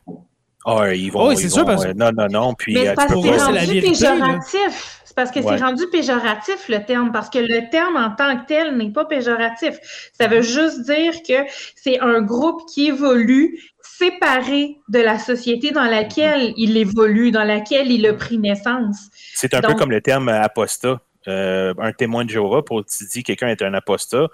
Ah, 0.65 0.93
ils 0.93 1.10
vont. 1.12 1.27
Oui, 1.29 1.36
ils 1.36 1.39
c'est 1.41 1.49
sûr, 1.49 1.65
parce- 1.65 1.86
euh, 1.86 1.93
non, 1.95 2.12
non, 2.15 2.27
non. 2.29 2.53
Puis, 2.53 2.73
Mais 2.73 2.84
c'est 2.86 2.89
tu 2.89 2.95
parce 2.95 3.08
que 3.08 3.13
pour 3.13 3.25
eux, 3.25 3.38
c'est 3.38 3.45
rendu 3.45 3.82
péjoratif. 3.82 4.95
C'est 5.05 5.15
parce 5.15 5.32
que 5.32 5.39
Ouais. 5.39 5.58
c'est 5.58 5.63
rendu 5.63 5.84
péjoratif, 5.91 6.69
le 6.69 6.86
terme, 6.86 7.12
parce 7.12 7.29
que 7.29 7.39
le 7.39 7.69
terme 7.69 7.95
en 7.97 8.12
tant 8.12 8.38
que 8.38 8.45
tel 8.45 8.77
n'est 8.77 8.91
pas 8.91 9.05
péjoratif. 9.05 9.75
Ça 10.19 10.27
veut 10.27 10.41
juste 10.41 10.82
dire 10.86 11.13
que 11.27 11.49
c'est 11.75 11.99
un 11.99 12.21
groupe 12.21 12.62
qui 12.71 12.88
évolue 12.88 13.58
séparé 14.00 14.78
de 14.88 15.00
la 15.00 15.20
société 15.20 15.72
dans 15.72 15.84
laquelle 15.84 16.54
il 16.56 16.78
évolue, 16.78 17.32
dans 17.32 17.44
laquelle 17.44 17.92
il 17.92 18.06
a 18.08 18.14
pris 18.14 18.38
naissance. 18.38 19.10
C'est 19.34 19.54
un 19.54 19.62
peu 19.62 19.74
comme 19.76 19.92
le 19.92 20.02
terme 20.02 20.30
apostat. 20.30 21.02
Euh, 21.28 21.74
un 21.78 21.92
témoin 21.92 22.24
de 22.24 22.30
Jéhovah, 22.30 22.62
pour 22.64 22.86
tu 22.86 23.04
dis 23.12 23.24
quelqu'un 23.24 23.50
est 23.50 23.62
un 23.62 23.74
apostat, 23.74 24.30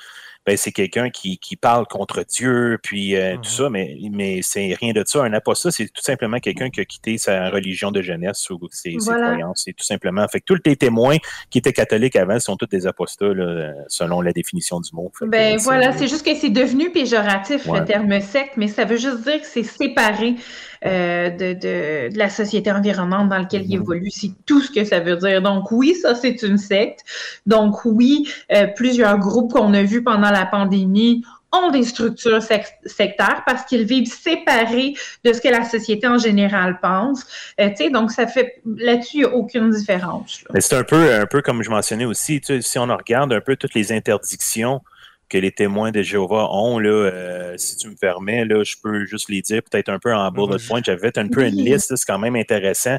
ben, 0.45 0.57
c'est 0.57 0.71
quelqu'un 0.71 1.09
qui, 1.09 1.37
qui 1.39 1.55
parle 1.55 1.87
contre 1.87 2.23
Dieu, 2.23 2.77
puis 2.83 3.15
euh, 3.15 3.33
Mhm. 3.35 3.41
tout 3.41 3.49
ça, 3.49 3.69
mais, 3.69 3.97
mais 4.11 4.41
c'est 4.43 4.75
rien 4.79 4.93
de 4.93 5.03
ça. 5.05 5.23
Un 5.23 5.33
apostat, 5.33 5.71
c'est 5.71 5.85
tout 5.87 6.01
simplement 6.03 6.39
quelqu'un 6.39 6.69
qui 6.69 6.79
a 6.81 6.85
quitté 6.85 7.17
sa 7.17 7.49
religion 7.49 7.91
de 7.91 8.01
jeunesse 8.01 8.49
ou 8.51 8.59
ses, 8.71 8.95
croyances. 8.95 9.63
C'est 9.65 9.73
tout 9.73 9.83
simplement. 9.83 10.27
Fait 10.27 10.39
que 10.39 10.45
tous 10.45 10.59
les 10.65 10.75
témoins 10.75 11.17
qui 11.49 11.57
étaient 11.57 11.73
catholiques 11.73 12.15
avant 12.15 12.39
sont 12.39 12.55
tous 12.57 12.67
des 12.67 12.85
apostats, 12.87 13.33
là, 13.33 13.73
selon 13.87 14.21
la 14.21 14.33
définition 14.33 14.79
du 14.79 14.89
mot. 14.93 15.11
Fait 15.17 15.25
Ben 15.27 15.57
c'est- 15.57 15.63
voilà, 15.65 15.91
c'est 15.93 16.07
juste 16.07 16.25
que 16.25 16.35
c'est 16.35 16.49
devenu 16.49 16.91
péjoratif 16.91 17.65
Ouais. 17.67 17.79
le 17.79 17.85
terme 17.85 18.19
secte, 18.21 18.53
mais 18.57 18.67
ça 18.67 18.85
veut 18.85 18.97
juste 18.97 19.23
dire 19.23 19.41
que 19.41 19.47
c'est 19.47 19.63
séparé 19.63 20.35
euh, 20.85 21.29
de, 21.29 21.53
de, 21.53 22.13
de 22.13 22.17
la 22.17 22.29
société 22.29 22.71
environnante 22.71 23.29
dans 23.29 23.37
laquelle 23.37 23.63
il 23.63 23.75
Mhm. 23.77 23.81
évolue. 23.83 24.09
C'est 24.11 24.31
tout 24.45 24.61
ce 24.61 24.71
que 24.71 24.83
ça 24.83 24.99
veut 24.99 25.15
dire. 25.17 25.41
Donc 25.41 25.71
oui, 25.71 25.95
ça 25.95 26.15
c'est 26.15 26.41
une 26.43 26.57
secte. 26.57 27.01
Donc 27.45 27.85
oui, 27.85 28.27
euh, 28.51 28.67
plusieurs 28.75 29.17
groupes 29.19 29.53
qu'on 29.53 29.73
a 29.73 29.83
vus 29.83 30.03
pendant 30.03 30.31
la 30.31 30.45
pandémie 30.45 31.23
ont 31.51 31.71
des 31.71 31.83
structures 31.83 32.41
sectaires 32.85 33.43
parce 33.45 33.63
qu'ils 33.63 33.85
vivent 33.85 34.11
séparés 34.11 34.93
de 35.23 35.31
ce 35.31 35.39
que 35.39 35.47
la 35.47 35.63
société 35.63 36.05
en 36.05 36.17
général 36.17 36.79
pense. 36.81 37.25
Euh, 37.61 37.69
tu 37.69 37.85
sais, 37.85 37.89
donc 37.89 38.11
ça 38.11 38.27
fait 38.27 38.61
là-dessus, 38.65 39.17
il 39.17 39.19
n'y 39.21 39.25
a 39.25 39.33
aucune 39.33 39.69
différence. 39.69 40.43
là. 40.49 40.59
C'est 40.59 40.75
un 40.75 40.83
peu, 40.83 41.13
un 41.13 41.25
peu 41.25 41.41
comme 41.41 41.63
je 41.63 41.69
mentionnais 41.69 42.03
aussi, 42.03 42.41
tu 42.41 42.47
sais, 42.47 42.61
si 42.61 42.77
on 42.77 42.87
regarde 42.87 43.31
un 43.31 43.39
peu 43.39 43.55
toutes 43.55 43.73
les 43.73 43.93
interdictions 43.93 44.81
que 45.29 45.37
les 45.37 45.51
témoins 45.51 45.91
de 45.91 46.01
Jéhovah 46.01 46.47
ont, 46.51 46.79
là, 46.79 46.89
euh, 46.89 47.57
si 47.57 47.77
tu 47.77 47.89
me 47.89 47.95
permets, 47.95 48.45
là, 48.45 48.63
je 48.63 48.75
peux 48.81 49.05
juste 49.05 49.29
les 49.29 49.41
dire 49.41 49.61
peut-être 49.63 49.89
un 49.89 49.99
peu 49.99 50.13
en 50.13 50.29
bullet 50.31 50.57
point. 50.67 50.81
J'avais 50.83 51.17
un 51.17 51.27
peu 51.27 51.45
une 51.45 51.55
liste, 51.55 51.95
c'est 51.95 52.05
quand 52.05 52.19
même 52.19 52.35
intéressant 52.35 52.97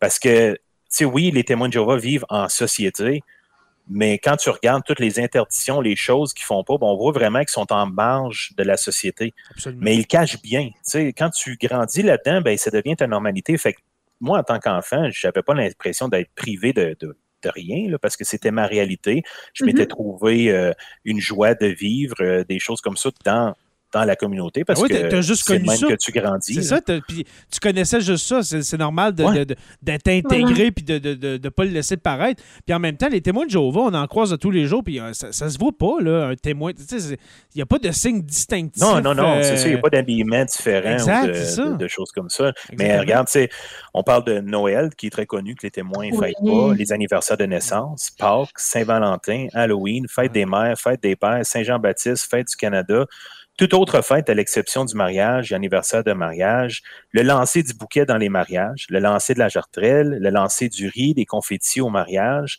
parce 0.00 0.18
que, 0.18 0.52
tu 0.54 0.58
sais, 0.88 1.04
oui, 1.04 1.30
les 1.30 1.44
témoins 1.44 1.68
de 1.68 1.72
Jéhovah 1.72 1.96
vivent 1.96 2.26
en 2.28 2.48
société, 2.48 3.22
mais 3.88 4.18
quand 4.18 4.36
tu 4.36 4.48
regardes 4.50 4.82
toutes 4.84 5.00
les 5.00 5.20
interdictions, 5.20 5.80
les 5.80 5.96
choses 5.96 6.32
qu'ils 6.32 6.46
font 6.46 6.64
pas, 6.64 6.78
bon, 6.78 6.92
on 6.92 6.96
voit 6.96 7.12
vraiment 7.12 7.40
qu'ils 7.40 7.50
sont 7.50 7.70
en 7.72 7.86
marge 7.86 8.52
de 8.56 8.62
la 8.62 8.76
société 8.76 9.34
Absolument. 9.50 9.82
mais 9.84 9.96
il 9.96 10.06
cache 10.06 10.40
bien. 10.40 10.68
Tu 10.68 10.72
sais, 10.84 11.12
quand 11.12 11.30
tu 11.30 11.56
grandis 11.60 12.02
là-dedans, 12.02 12.40
ben, 12.40 12.56
ça 12.56 12.70
devient 12.70 12.96
ta 12.96 13.06
normalité. 13.06 13.56
Fait 13.58 13.74
que 13.74 13.80
moi, 14.20 14.38
en 14.38 14.42
tant 14.42 14.58
qu'enfant, 14.58 15.08
j'avais 15.10 15.42
pas 15.42 15.54
l'impression 15.54 16.08
d'être 16.08 16.30
privé 16.34 16.72
de, 16.72 16.96
de- 16.98 17.16
de 17.44 17.50
rien, 17.50 17.90
là, 17.90 17.98
parce 17.98 18.16
que 18.16 18.24
c'était 18.24 18.50
ma 18.50 18.66
réalité. 18.66 19.22
Je 19.52 19.64
m'étais 19.64 19.86
trouvé 19.86 20.50
euh, 20.50 20.72
une 21.04 21.20
joie 21.20 21.54
de 21.54 21.66
vivre, 21.66 22.16
euh, 22.20 22.44
des 22.44 22.58
choses 22.58 22.80
comme 22.80 22.96
ça 22.96 23.10
dans, 23.24 23.54
dans 23.94 24.04
la 24.04 24.16
communauté, 24.16 24.64
parce 24.64 24.80
Ah 24.80 24.82
oui, 24.82 24.88
que 24.90 25.08
t'as 25.08 25.20
juste 25.20 25.44
c'est 25.46 25.58
même 25.60 25.76
ça. 25.76 25.86
que 25.86 25.94
tu 25.94 26.10
grandis. 26.12 26.54
C'est 26.54 26.62
ça, 26.62 26.80
puis 27.08 27.24
tu 27.50 27.60
connaissais 27.60 28.00
juste 28.00 28.26
ça. 28.26 28.42
C'est 28.42 28.62
c'est 28.62 28.76
normal 28.76 29.14
de- 29.14 29.24
Ouais. 29.24 29.38
de- 29.38 29.44
de- 29.54 29.56
d'être 29.82 30.08
intégré 30.08 30.70
puis 30.72 30.84
de 30.84 30.94
ne 30.94 30.98
de, 30.98 31.14
de, 31.14 31.36
de 31.36 31.48
pas 31.48 31.64
le 31.64 31.70
laisser 31.70 31.96
paraître. 31.96 32.42
Puis 32.66 32.74
en 32.74 32.80
même 32.80 32.96
temps, 32.96 33.08
les 33.08 33.20
témoins 33.20 33.46
de 33.46 33.50
Jéhovah, 33.50 33.82
on 33.82 33.94
en 33.94 34.06
croise 34.06 34.36
tous 34.40 34.50
les 34.50 34.66
jours, 34.66 34.82
puis 34.84 34.98
euh, 35.00 35.12
ça, 35.12 35.30
ça 35.32 35.48
se 35.48 35.58
voit 35.58 35.72
pas, 35.72 36.00
là, 36.00 36.26
un 36.26 36.34
témoin. 36.34 36.72
Tu 36.72 36.82
sais, 36.82 36.98
c'est- 36.98 37.18
Il 37.54 37.58
n'y 37.58 37.62
a 37.62 37.66
pas 37.66 37.78
de 37.78 37.90
signe 37.92 38.20
distinctif. 38.22 38.82
Non, 38.82 39.00
non, 39.00 39.14
non, 39.14 39.38
c'est 39.42 39.56
ça, 39.56 39.66
il 39.66 39.70
n'y 39.70 39.74
euh, 39.76 39.78
a 39.78 39.82
pas 39.82 39.90
d'habillement 39.90 40.44
différent 40.44 40.92
exact, 40.94 41.24
ou 41.24 41.28
de, 41.28 41.32
c'est 41.34 41.44
ça. 41.44 41.64
de- 41.68 41.76
de 41.76 41.86
choses 41.88 42.10
comme 42.10 42.28
ça. 42.30 42.52
Mais 42.76 42.98
regarde, 42.98 43.28
tu 43.28 43.34
sais, 43.34 43.48
on 43.94 44.02
parle 44.02 44.24
de 44.24 44.40
Noël, 44.40 44.90
qui 44.96 45.06
est 45.06 45.10
très 45.10 45.26
connu, 45.26 45.54
que 45.54 45.62
les 45.64 45.70
témoins 45.70 46.08
ne 46.08 46.16
Oui. 46.16 46.18
fêtent 46.26 46.44
pas, 46.44 46.74
les 46.74 46.92
anniversaires 46.92 47.36
de 47.36 47.44
naissance, 47.44 48.10
Pâques, 48.18 48.48
Saint-Valentin, 48.56 49.46
Halloween, 49.54 50.06
fête 50.08 50.32
des 50.32 50.46
mères, 50.46 50.76
fête 50.78 51.02
des 51.02 51.14
pères, 51.16 51.40
Saint-Jean-Baptiste, 51.44 52.28
fête 52.28 52.48
du 52.48 52.56
Canada. 52.56 53.06
Toute 53.56 53.72
autre 53.74 54.02
fête, 54.02 54.28
à 54.28 54.34
l'exception 54.34 54.84
du 54.84 54.96
mariage 54.96 55.52
et 55.52 55.54
anniversaire 55.54 56.02
de 56.02 56.12
mariage, 56.12 56.82
le 57.12 57.22
lancer 57.22 57.62
du 57.62 57.72
bouquet 57.74 58.04
dans 58.04 58.16
les 58.16 58.28
mariages, 58.28 58.86
le 58.90 58.98
lancer 58.98 59.34
de 59.34 59.38
la 59.38 59.48
jartrelle, 59.48 60.18
le 60.20 60.30
lancer 60.30 60.68
du 60.68 60.88
riz, 60.88 61.14
des 61.14 61.24
confettis 61.24 61.80
au 61.80 61.88
mariage, 61.88 62.58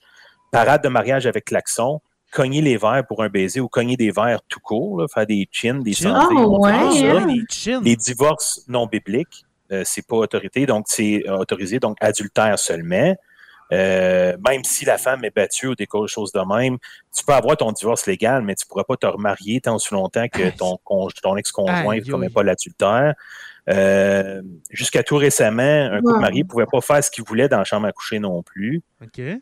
parade 0.52 0.82
de 0.84 0.88
mariage 0.88 1.26
avec 1.28 1.46
klaxon, 1.46 2.00
cogner 2.32 2.62
les 2.62 2.78
verres 2.78 3.06
pour 3.08 3.24
un 3.24 3.30
baiser 3.30 3.60
ou 3.60 3.68
cogner 3.68 3.98
des 3.98 4.12
verres 4.12 4.42
tout 4.48 4.62
court, 4.62 5.02
là, 5.02 5.08
faire 5.14 5.26
des 5.26 5.48
chins, 5.52 5.82
des 5.82 5.94
Chins? 5.94 6.14
santés, 6.22 6.36
Oh, 6.38 6.60
ouais, 6.64 6.72
ça. 6.72 7.18
hein? 7.18 7.28
les. 7.28 7.44
Les 7.84 7.96
divorces 7.98 8.64
non 8.70 8.88
bibliques, 8.88 9.46
euh, 9.74 9.82
c'est 9.86 10.06
pas 10.08 10.16
autorité, 10.16 10.66
donc 10.66 10.86
c'est 10.88 11.30
autorisé, 11.30 11.80
donc 11.80 11.98
adultère 12.00 12.58
seulement. 12.58 13.16
Euh, 13.72 14.38
même 14.48 14.64
si 14.64 14.86
la 14.86 14.98
femme 14.98 15.24
est 15.26 15.36
battue 15.36 15.68
ou 15.68 15.76
des 15.76 15.88
choses 16.08 16.32
de 16.32 16.42
même, 16.42 16.78
tu 17.16 17.26
peux 17.26 17.34
avoir 17.34 17.58
ton 17.58 17.72
divorce 17.72 18.06
légal, 18.06 18.44
mais 18.44 18.56
tu 18.56 18.66
ne 18.66 18.70
pourras 18.70 18.84
pas 18.84 18.98
te 18.98 19.08
remarier 19.08 19.62
tant 19.62 19.76
aussi 19.76 19.94
longtemps 19.94 20.28
que 20.28 20.56
ton, 20.56 20.78
ton 21.22 21.38
ex-conjoint 21.38 21.96
ne 21.96 22.12
commet 22.12 22.30
pas 22.30 22.44
l'adultère. 22.44 23.16
Euh, 23.68 24.44
jusqu'à 24.70 25.02
tout 25.02 25.18
récemment, 25.18 25.90
un 25.92 26.00
couple 26.02 26.20
marié 26.20 26.44
ne 26.44 26.48
pouvait 26.48 26.68
pas 26.72 26.82
faire 26.82 27.04
ce 27.04 27.10
qu'il 27.10 27.24
voulait 27.24 27.50
dans 27.50 27.58
la 27.58 27.64
chambre 27.64 27.88
à 27.88 27.92
coucher 27.92 28.20
non 28.20 28.44
plus. 28.44 28.82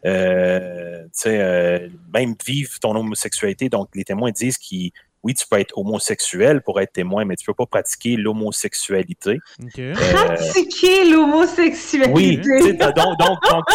Euh, 0.06 1.06
euh, 1.26 1.90
même 2.14 2.36
vivre 2.46 2.80
ton 2.80 2.96
homosexualité. 2.96 3.70
Donc, 3.70 3.90
les 3.96 4.06
témoins 4.06 4.32
disent 4.32 4.58
qu'ils 4.58 4.92
oui, 5.24 5.34
tu 5.34 5.46
peux 5.50 5.60
être 5.60 5.78
homosexuel 5.78 6.62
pour 6.62 6.80
être 6.82 6.94
témoin, 6.94 7.26
mais 7.26 7.36
tu 7.36 7.44
ne 7.44 7.54
peux 7.54 7.66
pas 7.66 7.66
pratiquer 7.66 8.16
l'homosexualité. 8.18 9.40
Pratiquer 9.58 11.10
l'homosexualité. 11.10 12.12
Oui, 12.14 12.38
donc, 12.78 12.96
donc, 12.96 13.38
donc 13.50 13.66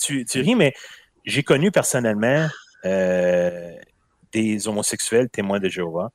tu, 0.00 0.24
tu, 0.24 0.40
ris, 0.40 0.54
mais 0.54 0.72
j'ai 1.24 1.42
connu 1.42 1.70
personnellement 1.70 2.48
des 2.82 4.68
homosexuels 4.68 5.28
témoins 5.28 5.60
de 5.60 5.68
Jéhovah 5.68 6.10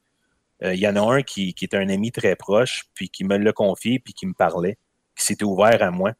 euh, 0.63 0.73
il 0.73 0.79
y 0.79 0.87
en 0.87 0.95
a 0.95 1.15
un 1.15 1.21
qui, 1.21 1.53
qui 1.53 1.65
était 1.65 1.77
un 1.77 1.89
ami 1.89 2.11
très 2.11 2.35
proche, 2.35 2.85
puis 2.93 3.09
qui 3.09 3.23
me 3.23 3.37
l'a 3.37 3.53
confié, 3.53 3.99
puis 3.99 4.13
qui 4.13 4.25
me 4.25 4.33
parlait, 4.33 4.77
qui 5.15 5.25
s'était 5.25 5.43
ouvert 5.43 5.81
à 5.81 5.91
moi. 5.91 6.13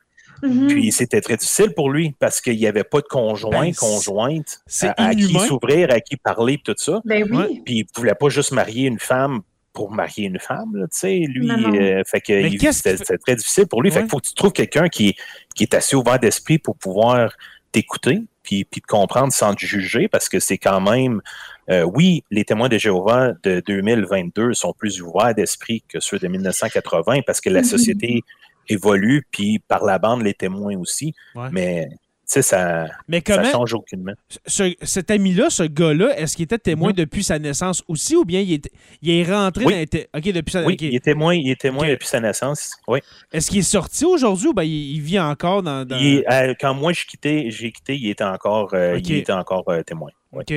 Mm-hmm. 0.44 0.68
Puis 0.68 0.92
c'était 0.92 1.22
très 1.22 1.38
difficile 1.38 1.74
pour 1.76 1.90
lui 1.90 2.16
parce 2.20 2.42
qu'il 2.42 2.58
n'y 2.58 2.68
avait 2.68 2.84
pas 2.84 3.02
de 3.02 3.08
conjoint, 3.08 3.68
ben, 3.68 3.76
conjointe 3.76 4.60
à, 4.98 5.16
qui 5.16 5.34
s'ouvrir, 5.34 5.92
à 5.92 6.00
qui 6.00 6.18
parler, 6.18 6.60
tout 6.64 6.76
ça. 6.78 7.02
Ben 7.06 7.28
oui. 7.30 7.62
Puis 7.66 7.76
il 7.76 7.84
ne 7.84 8.00
voulait 8.00 8.16
pas 8.16 8.30
juste 8.30 8.52
marier 8.52 8.88
une 8.88 9.00
femme 9.00 9.42
pour 9.74 9.92
marier 9.92 10.26
une 10.26 10.40
femme, 10.40 10.72
tu 10.74 10.88
sais, 10.98 11.20
lui, 11.28 11.52
euh, 11.52 12.02
fait 12.04 12.20
que 12.20 12.72
c'était 12.72 13.18
très 13.20 13.36
difficile 13.36 13.68
pour 13.68 13.84
lui. 13.84 13.92
Fait 13.92 14.00
qu'il 14.00 14.10
faut 14.10 14.18
que 14.18 14.28
tu 14.28 14.34
trouves 14.34 14.52
quelqu'un 14.52 14.90
qui, 14.90 15.16
qui 15.54 15.64
est 15.64 15.74
assez 15.76 15.96
ouvert 15.96 16.18
d'esprit 16.18 16.58
pour 16.58 16.76
pouvoir 16.78 17.32
t'écouter, 17.72 18.24
puis, 18.42 18.66
puis 18.66 18.82
te 18.82 18.88
comprendre 18.88 19.32
sans 19.32 19.54
te 19.54 19.64
juger, 19.64 20.08
parce 20.08 20.30
que 20.30 20.40
c'est 20.40 20.58
quand 20.58 20.82
même 20.82 21.22
euh, 21.70 21.84
oui, 21.84 22.24
les 22.32 22.46
témoins 22.46 22.70
de 22.70 22.78
Jéhovah 22.78 23.34
de 23.44 23.62
2022 23.66 24.54
sont 24.54 24.74
plus 24.74 25.02
ouverts 25.02 25.36
d'esprit 25.36 25.84
que 25.88 26.00
ceux 26.00 26.18
de 26.18 26.28
1980 26.28 27.22
parce 27.26 27.42
que 27.42 27.50
la 27.50 27.60
mhm. 27.60 27.66
société 27.66 28.22
évolue, 28.70 29.26
puis 29.32 29.60
par 29.60 29.84
la 29.84 30.00
bande, 30.00 30.24
les 30.24 30.34
témoins 30.34 30.78
aussi. 30.78 31.14
Mais 31.52 31.90
sais, 32.28 32.42
ça 32.42 32.88
ne 33.08 33.20
change 33.52 33.74
aucunement. 33.74 34.14
cet 34.46 35.12
ami-là, 35.12 35.50
ce 35.50 35.64
gars-là, 35.64 36.18
est-ce 36.20 36.36
qu'il 36.36 36.44
était 36.44 36.58
témoin 36.58 36.90
mhm. 36.90 36.96
depuis 36.96 37.24
sa 37.24 37.40
naissance 37.40 37.84
aussi 37.88 38.16
ou 38.16 38.26
bien 38.26 38.42
il 38.42 38.54
est, 38.54 38.70
il 39.02 39.10
est 39.12 39.24
rentré 39.24 39.64
dans... 39.64 40.00
OK, 40.20 40.32
depuis 40.32 40.52
sa... 40.52 40.64
Oui, 40.64 40.78
il 40.80 40.96
est 40.96 41.04
témoin, 41.04 41.34
il 41.34 41.50
est 41.50 41.60
témoin 41.60 41.88
depuis 41.88 42.08
sa 42.08 42.20
naissance, 42.20 42.76
oui. 42.88 43.00
Est-ce 43.32 43.50
qu'il 43.50 43.60
est 43.60 43.64
sorti 43.64 44.06
aujourd'hui 44.06 44.50
ou 44.50 44.54
bien 44.54 44.66
il, 44.66 45.00
vit 45.02 45.20
encore 45.20 45.64
dans... 45.64 45.88
Euh, 45.90 46.54
quand 46.60 46.74
moi, 46.74 46.92
j'ai 46.94 47.06
quitté, 47.06 47.50
quitté, 47.50 47.96
il 47.96 48.10
était 48.10 48.24
encore, 48.24 48.74
euh, 48.74 49.00
il 49.00 49.18
était 49.18 49.34
encore 49.34 49.66
témoin. 49.86 50.10
OK. 50.34 50.54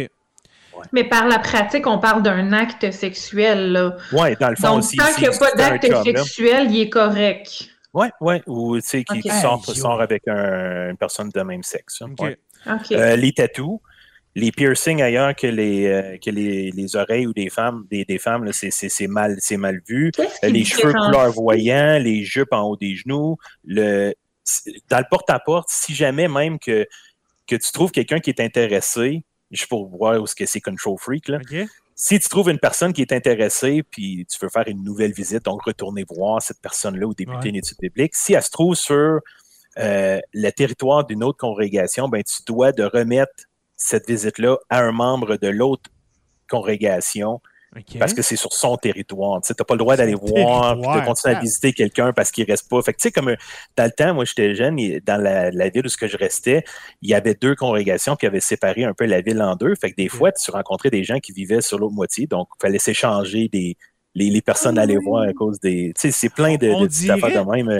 Mais 0.92 1.04
par 1.04 1.28
la 1.28 1.38
pratique, 1.38 1.86
on 1.86 1.98
parle 1.98 2.22
d'un 2.22 2.52
acte 2.52 2.90
sexuel. 2.90 3.94
Oui, 4.12 4.34
dans 4.40 4.48
le 4.48 4.56
fond 4.56 4.78
Donc, 4.78 4.84
Tant 4.96 5.12
qu'il 5.12 5.28
n'y 5.28 5.34
a 5.34 5.38
pas 5.38 5.52
d'acte 5.52 6.04
sexuel, 6.04 6.68
il 6.70 6.80
est 6.80 6.88
correct. 6.88 7.69
Oui, 7.92 8.06
oui. 8.20 8.36
Ou 8.46 8.80
tu 8.80 8.86
sais, 8.86 9.04
qui, 9.04 9.22
sort, 9.74 10.00
avec 10.00 10.26
une 10.26 10.96
personne 10.96 11.30
de 11.30 11.42
même 11.42 11.62
sexe. 11.62 12.02
Euh, 12.92 13.16
les 13.16 13.32
tatous, 13.32 13.80
les 14.34 14.52
piercings 14.52 15.02
ailleurs 15.02 15.34
que 15.34 15.46
les, 15.46 15.86
euh, 15.86 16.16
que 16.18 16.30
les, 16.30 16.70
les, 16.70 16.96
oreilles 16.96 17.26
ou 17.26 17.32
des 17.32 17.50
femmes, 17.50 17.86
des, 17.90 18.04
des 18.04 18.18
femmes, 18.18 18.50
c'est 18.52 19.06
mal, 19.08 19.38
mal 19.58 19.80
vu. 19.88 20.12
Les 20.42 20.64
cheveux 20.64 20.92
couleur 20.92 21.32
voyant, 21.32 21.98
les 21.98 22.22
jupes 22.22 22.52
en 22.52 22.62
haut 22.62 22.76
des 22.76 22.94
genoux. 22.94 23.36
Le, 23.64 24.14
dans 24.88 24.98
le 24.98 25.06
porte-à-porte, 25.10 25.68
si 25.70 25.94
jamais 25.94 26.28
même 26.28 26.58
que, 26.58 26.86
que 27.46 27.56
tu 27.56 27.72
trouves 27.72 27.90
quelqu'un 27.90 28.20
qui 28.20 28.30
est 28.30 28.40
intéressé, 28.40 29.24
juste 29.50 29.68
pour 29.68 29.88
voir 29.88 30.20
où 30.20 30.26
ce 30.26 30.34
que 30.34 30.46
c'est 30.46 30.60
Control 30.60 30.96
Freak. 30.98 31.28
Là. 31.28 31.38
Si 32.02 32.18
tu 32.18 32.30
trouves 32.30 32.48
une 32.48 32.58
personne 32.58 32.94
qui 32.94 33.02
est 33.02 33.12
intéressée, 33.12 33.82
puis 33.82 34.24
tu 34.24 34.38
veux 34.40 34.48
faire 34.48 34.66
une 34.68 34.82
nouvelle 34.82 35.12
visite, 35.12 35.44
donc 35.44 35.62
retourner 35.64 36.06
voir 36.08 36.40
cette 36.40 36.58
personne-là 36.62 37.06
ou 37.06 37.12
débuter 37.12 37.50
une 37.50 37.56
étude 37.56 37.76
biblique, 37.78 38.14
si 38.14 38.32
elle 38.32 38.42
se 38.42 38.48
trouve 38.48 38.74
sur 38.74 39.20
euh, 39.78 40.18
le 40.32 40.50
territoire 40.50 41.04
d'une 41.04 41.22
autre 41.22 41.36
congrégation, 41.36 42.08
ben, 42.08 42.22
tu 42.22 42.42
dois 42.46 42.72
de 42.72 42.84
remettre 42.84 43.44
cette 43.76 44.08
visite-là 44.08 44.56
à 44.70 44.80
un 44.80 44.92
membre 44.92 45.36
de 45.36 45.48
l'autre 45.48 45.90
congrégation 46.48 47.42
parce 47.98 48.14
que 48.14 48.22
c'est 48.22 48.36
sur 48.36 48.52
son 48.52 48.76
territoire. 48.76 49.40
Tu 49.42 49.52
n'as 49.56 49.64
pas 49.64 49.74
le 49.74 49.78
droit 49.78 49.96
d'aller 49.96 50.14
voir, 50.14 50.76
de 50.76 51.04
continuer 51.04 51.36
à 51.36 51.40
visiter 51.40 51.72
quelqu'un 51.72 52.12
parce 52.12 52.30
qu'il 52.30 52.44
ne 52.44 52.50
reste 52.50 52.68
pas. 52.68 52.82
Fait 52.82 52.92
que, 52.92 52.98
tu 52.98 53.02
sais, 53.02 53.12
comme 53.12 53.34
dans 53.76 53.84
le 53.84 53.90
temps, 53.90 54.12
moi, 54.14 54.24
j'étais 54.24 54.54
jeune, 54.54 54.76
dans 55.06 55.22
la, 55.22 55.68
ville 55.68 55.86
où 55.86 55.88
je 55.88 56.16
restais, 56.16 56.64
il 57.00 57.10
y 57.10 57.14
avait 57.14 57.34
deux 57.34 57.54
congrégations 57.54 58.16
qui 58.16 58.26
avaient 58.26 58.40
séparé 58.40 58.84
un 58.84 58.92
peu 58.92 59.06
la 59.06 59.20
ville 59.20 59.40
en 59.40 59.54
deux. 59.54 59.74
Fait 59.76 59.90
que 59.90 59.96
des 59.96 60.08
fois, 60.08 60.32
tu 60.32 60.50
rencontrais 60.50 60.90
des 60.90 61.04
gens 61.04 61.20
qui 61.20 61.32
vivaient 61.32 61.60
sur 61.60 61.78
l'autre 61.78 61.94
moitié. 61.94 62.26
Donc, 62.26 62.48
il 62.58 62.62
fallait 62.62 62.80
s'échanger 62.80 63.48
des, 63.48 63.76
les, 64.14 64.42
personnes 64.42 64.78
aller 64.78 64.96
ah 64.98 65.04
voir 65.04 65.22
à 65.22 65.32
cause 65.32 65.60
des. 65.60 65.92
Tu 65.94 66.00
sais, 66.00 66.10
c'est 66.10 66.30
plein 66.30 66.56
de, 66.56 66.66
de, 66.66 66.86
de 66.86 67.50
même. 67.50 67.78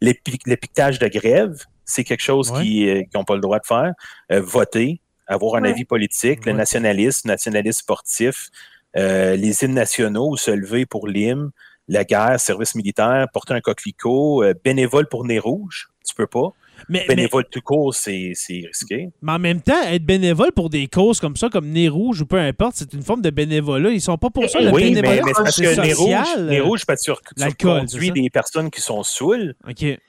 Les, 0.00 0.14
piquetages 0.14 0.98
de 0.98 1.06
grève, 1.06 1.62
c'est 1.84 2.04
quelque 2.04 2.22
chose 2.22 2.52
qui 2.60 2.86
n'ont 3.14 3.20
euh, 3.20 3.24
pas 3.24 3.34
le 3.34 3.40
droit 3.40 3.60
de 3.60 3.66
faire. 3.66 3.92
Euh, 4.32 4.40
voter, 4.40 5.00
avoir 5.28 5.56
un 5.56 5.64
avis 5.64 5.84
politique, 5.84 6.44
le 6.44 6.52
nationalisme, 6.52 7.28
nationalisme 7.28 7.78
sportif. 7.78 8.50
Euh, 8.98 9.36
les 9.36 9.62
hymnes 9.62 9.74
nationaux, 9.74 10.36
se 10.36 10.50
lever 10.50 10.84
pour 10.84 11.06
l'hymne, 11.06 11.50
la 11.86 12.04
guerre, 12.04 12.38
service 12.40 12.74
militaire, 12.74 13.26
porter 13.32 13.54
un 13.54 13.60
coquelicot, 13.60 14.42
euh, 14.42 14.54
bénévole 14.64 15.08
pour 15.08 15.24
Nez 15.24 15.38
Rouge, 15.38 15.88
tu 16.06 16.14
peux 16.14 16.26
pas. 16.26 16.52
Mais, 16.88 17.06
bénévole 17.08 17.44
tout 17.50 17.60
court, 17.60 17.94
c'est 17.94 18.32
risqué. 18.46 19.10
Mais 19.20 19.32
en 19.32 19.38
même 19.38 19.60
temps, 19.60 19.82
être 19.82 20.04
bénévole 20.04 20.52
pour 20.52 20.70
des 20.70 20.86
causes 20.86 21.18
comme 21.20 21.36
ça, 21.36 21.48
comme 21.48 21.68
Nez 21.68 21.88
Rouge 21.88 22.20
ou 22.20 22.26
peu 22.26 22.38
importe, 22.38 22.76
c'est 22.76 22.92
une 22.92 23.02
forme 23.02 23.20
de 23.20 23.30
bénévolat. 23.30 23.90
Ils 23.90 24.00
sont 24.00 24.16
pas 24.16 24.30
pour 24.30 24.48
ça. 24.48 24.60
Le 24.60 24.70
oui, 24.70 24.92
mais, 24.94 25.02
mais 25.02 25.20
c'est 25.26 25.42
parce 25.42 25.56
que 25.56 25.80
Nez 25.80 25.92
Rouge, 25.92 26.38
Nez 26.38 26.60
Rouge 26.60 26.86
parce 26.86 27.04
que 27.04 27.12
tu, 27.36 27.66
conduis 27.66 28.12
des 28.12 28.30
personnes 28.30 28.70
qui 28.70 28.80
sont 28.80 29.02
saoules. 29.02 29.54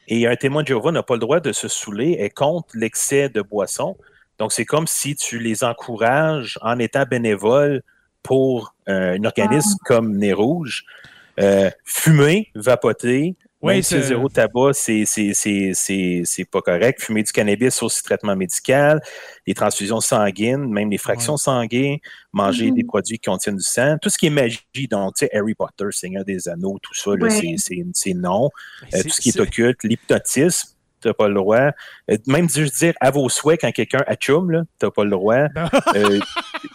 Et 0.07 0.27
un 0.27 0.35
témoin 0.35 0.61
de 0.61 0.67
Jéhovah 0.67 0.91
n'a 0.91 1.03
pas 1.03 1.15
le 1.15 1.19
droit 1.19 1.39
de 1.39 1.51
se 1.51 1.67
saouler 1.67 2.17
et 2.19 2.29
contre 2.29 2.69
l'excès 2.75 3.29
de 3.29 3.41
boisson. 3.41 3.97
Donc, 4.37 4.53
c'est 4.53 4.65
comme 4.65 4.87
si 4.87 5.15
tu 5.15 5.39
les 5.39 5.63
encourages 5.63 6.57
en 6.61 6.79
étant 6.79 7.03
bénévole 7.09 7.81
pour 8.23 8.75
un 8.89 9.23
organisme 9.23 9.77
ah. 9.81 9.85
comme 9.85 10.17
Nez 10.17 10.33
Rouge. 10.33 10.83
Euh, 11.39 11.69
fumer, 11.85 12.49
vapoter, 12.53 13.37
même 13.61 13.81
si 13.81 14.01
zéro 14.01 14.29
tabac, 14.29 14.73
c'est 14.73 16.45
pas 16.51 16.61
correct. 16.61 17.01
Fumer 17.01 17.23
du 17.23 17.31
cannabis, 17.31 17.81
aussi 17.83 18.03
traitement 18.03 18.35
médical, 18.35 19.01
les 19.45 19.53
transfusions 19.53 19.99
sanguines, 19.99 20.69
même 20.71 20.89
les 20.89 20.97
fractions 20.97 21.37
sanguines, 21.37 21.97
manger 22.31 22.71
des 22.71 22.83
mm-hmm. 22.83 22.85
produits 22.85 23.19
qui 23.19 23.29
contiennent 23.29 23.57
du 23.57 23.63
sang, 23.63 23.97
tout 24.01 24.09
ce 24.09 24.17
qui 24.17 24.27
est 24.27 24.31
magie, 24.31 24.59
donc, 24.89 25.15
tu 25.15 25.25
sais, 25.25 25.35
Harry 25.35 25.55
Potter, 25.55 25.85
Seigneur 25.91 26.23
des 26.23 26.47
Anneaux, 26.47 26.77
tout 26.81 26.93
ça, 26.93 27.11
c'est 27.29 28.13
non. 28.13 28.49
Euh, 28.93 29.03
tout 29.03 29.09
ce 29.09 29.21
qui 29.21 29.29
est 29.29 29.39
occulte, 29.39 29.83
l'hypnotisme, 29.83 30.69
t'as 31.01 31.13
pas 31.13 31.27
le 31.27 31.35
droit. 31.35 31.71
Euh, 32.11 32.17
même 32.27 32.49
juste 32.49 32.77
dire 32.79 32.93
à 32.99 33.11
vos 33.11 33.29
souhaits 33.29 33.61
quand 33.61 33.71
quelqu'un 33.71 34.03
achoume, 34.07 34.51
là, 34.51 34.63
t'as 34.77 34.91
pas 34.91 35.03
le 35.03 35.11
droit. 35.11 35.47
euh, 35.95 36.19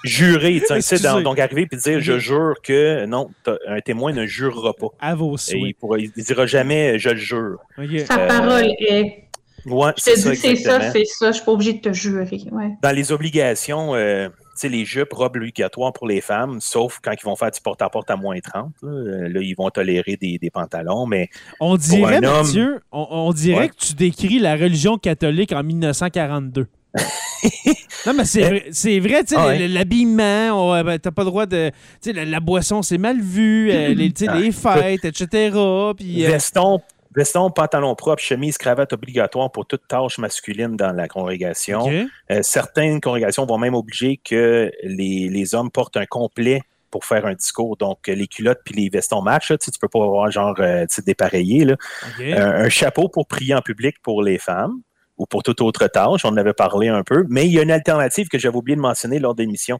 jurer, 0.04 0.62
tu 0.66 0.80
sais, 0.80 0.98
donc 1.22 1.38
arriver 1.38 1.68
et 1.70 1.76
dire 1.76 2.00
je 2.00 2.18
jure 2.18 2.54
que 2.62 3.06
non, 3.06 3.30
un 3.66 3.80
témoin 3.80 4.12
ne 4.12 4.26
jurera 4.26 4.72
pas. 4.74 4.88
À 5.00 5.14
vos 5.14 5.36
souhaits. 5.36 5.60
il, 5.62 5.74
pourra, 5.74 5.98
il 5.98 6.10
dira 6.10 6.46
jamais 6.46 6.98
je 6.98 7.10
le 7.10 7.16
jure. 7.16 7.58
Sa 8.06 8.18
parole 8.18 8.72
est. 8.78 9.24
Ouais, 9.66 9.92
c'est 9.96 10.16
ça, 10.16 10.34
c'est 10.34 10.56
ça, 10.56 10.92
c'est 10.92 11.06
ça. 11.06 11.28
Je 11.30 11.36
suis 11.36 11.44
pas 11.44 11.52
obligé 11.52 11.72
de 11.74 11.80
te 11.80 11.92
jurer. 11.92 12.42
Ouais. 12.52 12.72
Dans 12.82 12.94
les 12.94 13.12
obligations, 13.12 13.94
euh, 13.94 14.28
les 14.62 14.84
jupes, 14.84 15.12
robes 15.12 15.36
obligatoires 15.36 15.92
pour 15.92 16.06
les 16.06 16.20
femmes, 16.20 16.60
sauf 16.60 17.00
quand 17.02 17.12
ils 17.12 17.24
vont 17.24 17.36
faire 17.36 17.50
du 17.50 17.60
porte-à-porte 17.60 18.10
à 18.10 18.16
moins 18.16 18.38
30. 18.38 18.72
Là, 18.82 19.40
ils 19.40 19.54
vont 19.54 19.70
tolérer 19.70 20.16
des, 20.16 20.50
pantalons, 20.52 21.06
mais. 21.06 21.28
On 21.60 21.76
dirait, 21.76 22.20
Mathieu, 22.20 22.80
on, 22.92 23.32
dirait 23.32 23.68
que 23.68 23.76
tu 23.76 23.94
décris 23.94 24.38
la 24.38 24.54
religion 24.54 24.98
catholique 24.98 25.52
en 25.52 25.62
1942. 25.62 26.66
non, 28.06 28.14
mais 28.14 28.24
c'est 28.24 29.00
vrai, 29.00 29.24
tu 29.24 29.34
sais, 29.34 29.36
ah 29.36 29.54
l'habillement, 29.66 30.82
ben, 30.84 30.98
t'as 30.98 31.10
pas 31.10 31.22
le 31.22 31.30
droit 31.30 31.46
de. 31.46 31.70
Tu 32.00 32.12
sais, 32.12 32.24
la, 32.24 32.40
boisson, 32.40 32.82
c'est 32.82 32.98
mal 32.98 33.20
vu, 33.20 33.70
euh, 33.72 33.88
les, 33.94 34.12
les, 34.12 34.52
fêtes, 34.52 35.04
etc. 35.04 35.50
Puis, 35.96 36.24
euh, 36.24 36.28
Veston, 36.28 36.80
Veston, 37.14 37.50
pantalon 37.50 37.94
propre, 37.94 38.22
chemise, 38.22 38.58
cravate 38.58 38.92
obligatoire 38.92 39.50
pour 39.52 39.66
toute 39.66 39.86
tâche 39.86 40.18
masculine 40.18 40.76
dans 40.76 40.92
la 40.92 41.06
congrégation. 41.06 41.88
Euh, 42.30 42.40
certaines 42.42 43.00
congrégations 43.00 43.46
vont 43.46 43.58
même 43.58 43.74
obliger 43.74 44.20
que 44.22 44.72
les, 44.82 45.54
hommes 45.54 45.70
portent 45.70 45.96
un 45.96 46.06
complet 46.06 46.62
pour 46.90 47.04
faire 47.04 47.26
un 47.26 47.34
discours. 47.34 47.76
Donc, 47.76 48.06
les 48.08 48.26
culottes 48.26 48.60
puis 48.64 48.74
les 48.74 48.88
vestons 48.88 49.22
match, 49.22 49.48
tu, 49.48 49.52
ne 49.52 49.78
peux 49.80 49.88
pas 49.88 50.02
avoir 50.02 50.30
genre 50.30 50.56
euh, 50.58 50.86
dépareillé. 51.06 51.64
Là. 51.64 51.76
Euh, 52.20 52.64
un 52.64 52.68
chapeau 52.68 53.08
pour 53.08 53.26
prier 53.26 53.54
en 53.54 53.62
public 53.62 53.96
pour 54.02 54.22
les 54.22 54.38
femmes 54.38 54.80
ou 55.16 55.26
pour 55.26 55.42
toute 55.42 55.60
autre 55.60 55.86
tâche. 55.86 56.24
On 56.24 56.28
en 56.28 56.36
avait 56.36 56.52
parlé 56.52 56.88
un 56.88 57.04
peu. 57.04 57.24
Mais 57.28 57.46
il 57.46 57.52
y 57.52 57.60
a 57.60 57.62
une 57.62 57.70
alternative 57.70 58.28
que 58.28 58.38
j'avais 58.38 58.56
oublié 58.56 58.76
de 58.76 58.80
mentionner 58.80 59.20
lors 59.20 59.34
de 59.34 59.42
l'émission. 59.42 59.78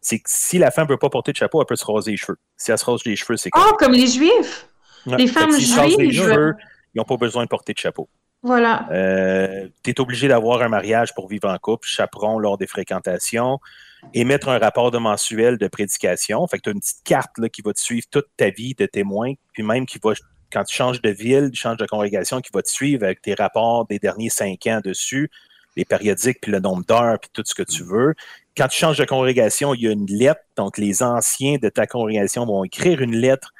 C'est 0.00 0.18
que 0.18 0.28
si 0.28 0.58
la 0.58 0.70
femme 0.70 0.86
ne 0.86 0.92
veut 0.92 0.98
pas 0.98 1.08
porter 1.08 1.32
de 1.32 1.36
chapeau, 1.36 1.60
elle 1.60 1.66
peut 1.66 1.74
se 1.74 1.84
raser 1.84 2.12
les 2.12 2.16
cheveux. 2.16 2.38
Si 2.56 2.70
elle 2.70 2.78
se 2.78 2.84
rase 2.84 3.04
les 3.04 3.16
cheveux, 3.16 3.36
c'est 3.36 3.50
Oh, 3.56 3.72
comme 3.78 3.92
les 3.92 4.06
juifs! 4.06 4.68
Les 5.06 5.26
femmes 5.26 5.58
juives! 5.58 6.54
Ils 6.96 6.98
n'ont 6.98 7.04
pas 7.04 7.18
besoin 7.18 7.44
de 7.44 7.48
porter 7.48 7.74
de 7.74 7.78
chapeau. 7.78 8.08
Voilà. 8.42 8.88
Euh, 8.90 9.68
tu 9.84 9.90
es 9.90 10.00
obligé 10.00 10.28
d'avoir 10.28 10.62
un 10.62 10.68
mariage 10.68 11.14
pour 11.14 11.28
vivre 11.28 11.48
en 11.48 11.58
couple, 11.58 11.86
chaperon 11.86 12.38
lors 12.38 12.56
des 12.56 12.66
fréquentations, 12.66 13.58
émettre 14.14 14.48
un 14.48 14.58
rapport 14.58 14.90
de 14.90 14.96
mensuel 14.96 15.58
de 15.58 15.68
prédication. 15.68 16.46
Fait 16.46 16.56
que 16.56 16.62
tu 16.62 16.68
as 16.70 16.72
une 16.72 16.80
petite 16.80 17.04
carte 17.04 17.36
là, 17.36 17.50
qui 17.50 17.60
va 17.60 17.74
te 17.74 17.80
suivre 17.80 18.06
toute 18.10 18.28
ta 18.38 18.48
vie 18.48 18.74
de 18.74 18.86
témoin, 18.86 19.34
puis 19.52 19.62
même 19.62 19.84
qui 19.84 19.98
va, 20.02 20.12
quand 20.50 20.64
tu 20.64 20.74
changes 20.74 21.02
de 21.02 21.10
ville, 21.10 21.50
tu 21.52 21.60
changes 21.60 21.76
de 21.76 21.86
congrégation, 21.86 22.40
qui 22.40 22.50
va 22.54 22.62
te 22.62 22.70
suivre 22.70 23.04
avec 23.04 23.20
tes 23.20 23.34
rapports 23.34 23.86
des 23.86 23.98
derniers 23.98 24.30
cinq 24.30 24.66
ans 24.66 24.80
dessus, 24.82 25.30
les 25.76 25.84
périodiques, 25.84 26.38
puis 26.40 26.50
le 26.50 26.60
nombre 26.60 26.84
d'heures, 26.86 27.18
puis 27.18 27.28
tout 27.34 27.42
ce 27.44 27.54
que 27.54 27.62
tu 27.62 27.82
veux. 27.82 28.14
Quand 28.56 28.68
tu 28.68 28.78
changes 28.78 28.96
de 28.96 29.04
congrégation, 29.04 29.74
il 29.74 29.82
y 29.82 29.88
a 29.88 29.90
une 29.90 30.06
lettre. 30.06 30.40
Donc, 30.56 30.78
les 30.78 31.02
anciens 31.02 31.58
de 31.60 31.68
ta 31.68 31.86
congrégation 31.86 32.46
vont 32.46 32.64
écrire 32.64 33.02
une 33.02 33.16
lettre 33.16 33.52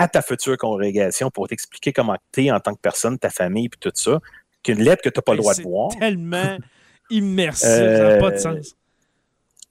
à 0.00 0.08
ta 0.08 0.22
future 0.22 0.56
congrégation 0.56 1.30
pour 1.30 1.46
t'expliquer 1.46 1.92
comment 1.92 2.16
tu 2.32 2.46
es 2.46 2.50
en 2.50 2.58
tant 2.58 2.74
que 2.74 2.80
personne, 2.80 3.18
ta 3.18 3.28
famille, 3.28 3.68
puis 3.68 3.78
tout 3.78 3.92
ça. 3.94 4.18
Qu'une 4.62 4.82
lettre 4.82 5.02
que 5.02 5.10
tu 5.10 5.18
n'as 5.18 5.22
pas 5.22 5.32
le 5.32 5.38
droit 5.38 5.54
de 5.54 5.62
voir. 5.62 5.90
tellement 5.98 6.56
immersif, 7.10 7.68
ça 7.68 8.14
n'a 8.14 8.16
pas 8.16 8.30
de 8.30 8.36
sens. 8.38 8.76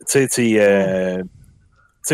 Tu 0.08 0.28
sais, 0.30 0.54
euh, 0.60 1.24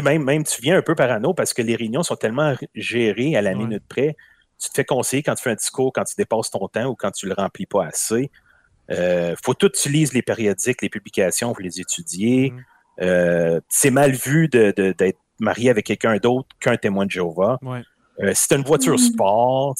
même, 0.01 0.23
même 0.23 0.43
tu 0.45 0.61
viens 0.61 0.77
un 0.77 0.81
peu 0.81 0.95
parano 0.95 1.33
parce 1.33 1.53
que 1.53 1.61
les 1.61 1.75
réunions 1.75 2.03
sont 2.03 2.15
tellement 2.15 2.55
gérées 2.73 3.35
à 3.35 3.41
la 3.41 3.53
minute 3.53 3.83
près. 3.87 4.15
Tu 4.59 4.69
te 4.69 4.75
fais 4.75 4.85
conseiller 4.85 5.23
quand 5.23 5.35
tu 5.35 5.43
fais 5.43 5.51
un 5.51 5.55
discours, 5.55 5.91
quand 5.93 6.05
tu 6.05 6.15
dépasses 6.17 6.49
ton 6.51 6.67
temps 6.69 6.85
ou 6.85 6.95
quand 6.95 7.11
tu 7.11 7.27
le 7.27 7.33
remplis 7.33 7.65
pas 7.65 7.85
assez. 7.85 8.31
Il 8.87 8.95
euh, 8.95 9.35
faut 9.43 9.53
tout 9.53 9.67
utiliser 9.67 10.13
les 10.13 10.21
périodiques, 10.21 10.81
les 10.81 10.89
publications, 10.89 11.51
vous 11.51 11.61
les 11.61 11.81
étudier. 11.81 12.51
Mm-hmm. 12.51 12.63
Euh, 13.01 13.59
c'est 13.67 13.91
mal 13.91 14.11
vu 14.11 14.47
d'être 14.47 15.19
marié 15.39 15.69
avec 15.69 15.85
quelqu'un 15.85 16.15
d'autre 16.17 16.47
qu'un 16.61 16.77
témoin 16.77 17.05
de 17.05 17.11
Jéhovah. 17.11 17.59
Euh, 18.21 18.31
si 18.33 18.47
tu 18.47 18.53
as 18.53 18.57
une 18.57 18.63
voiture 18.63 18.95
mm-hmm. 18.95 19.13
sport 19.13 19.75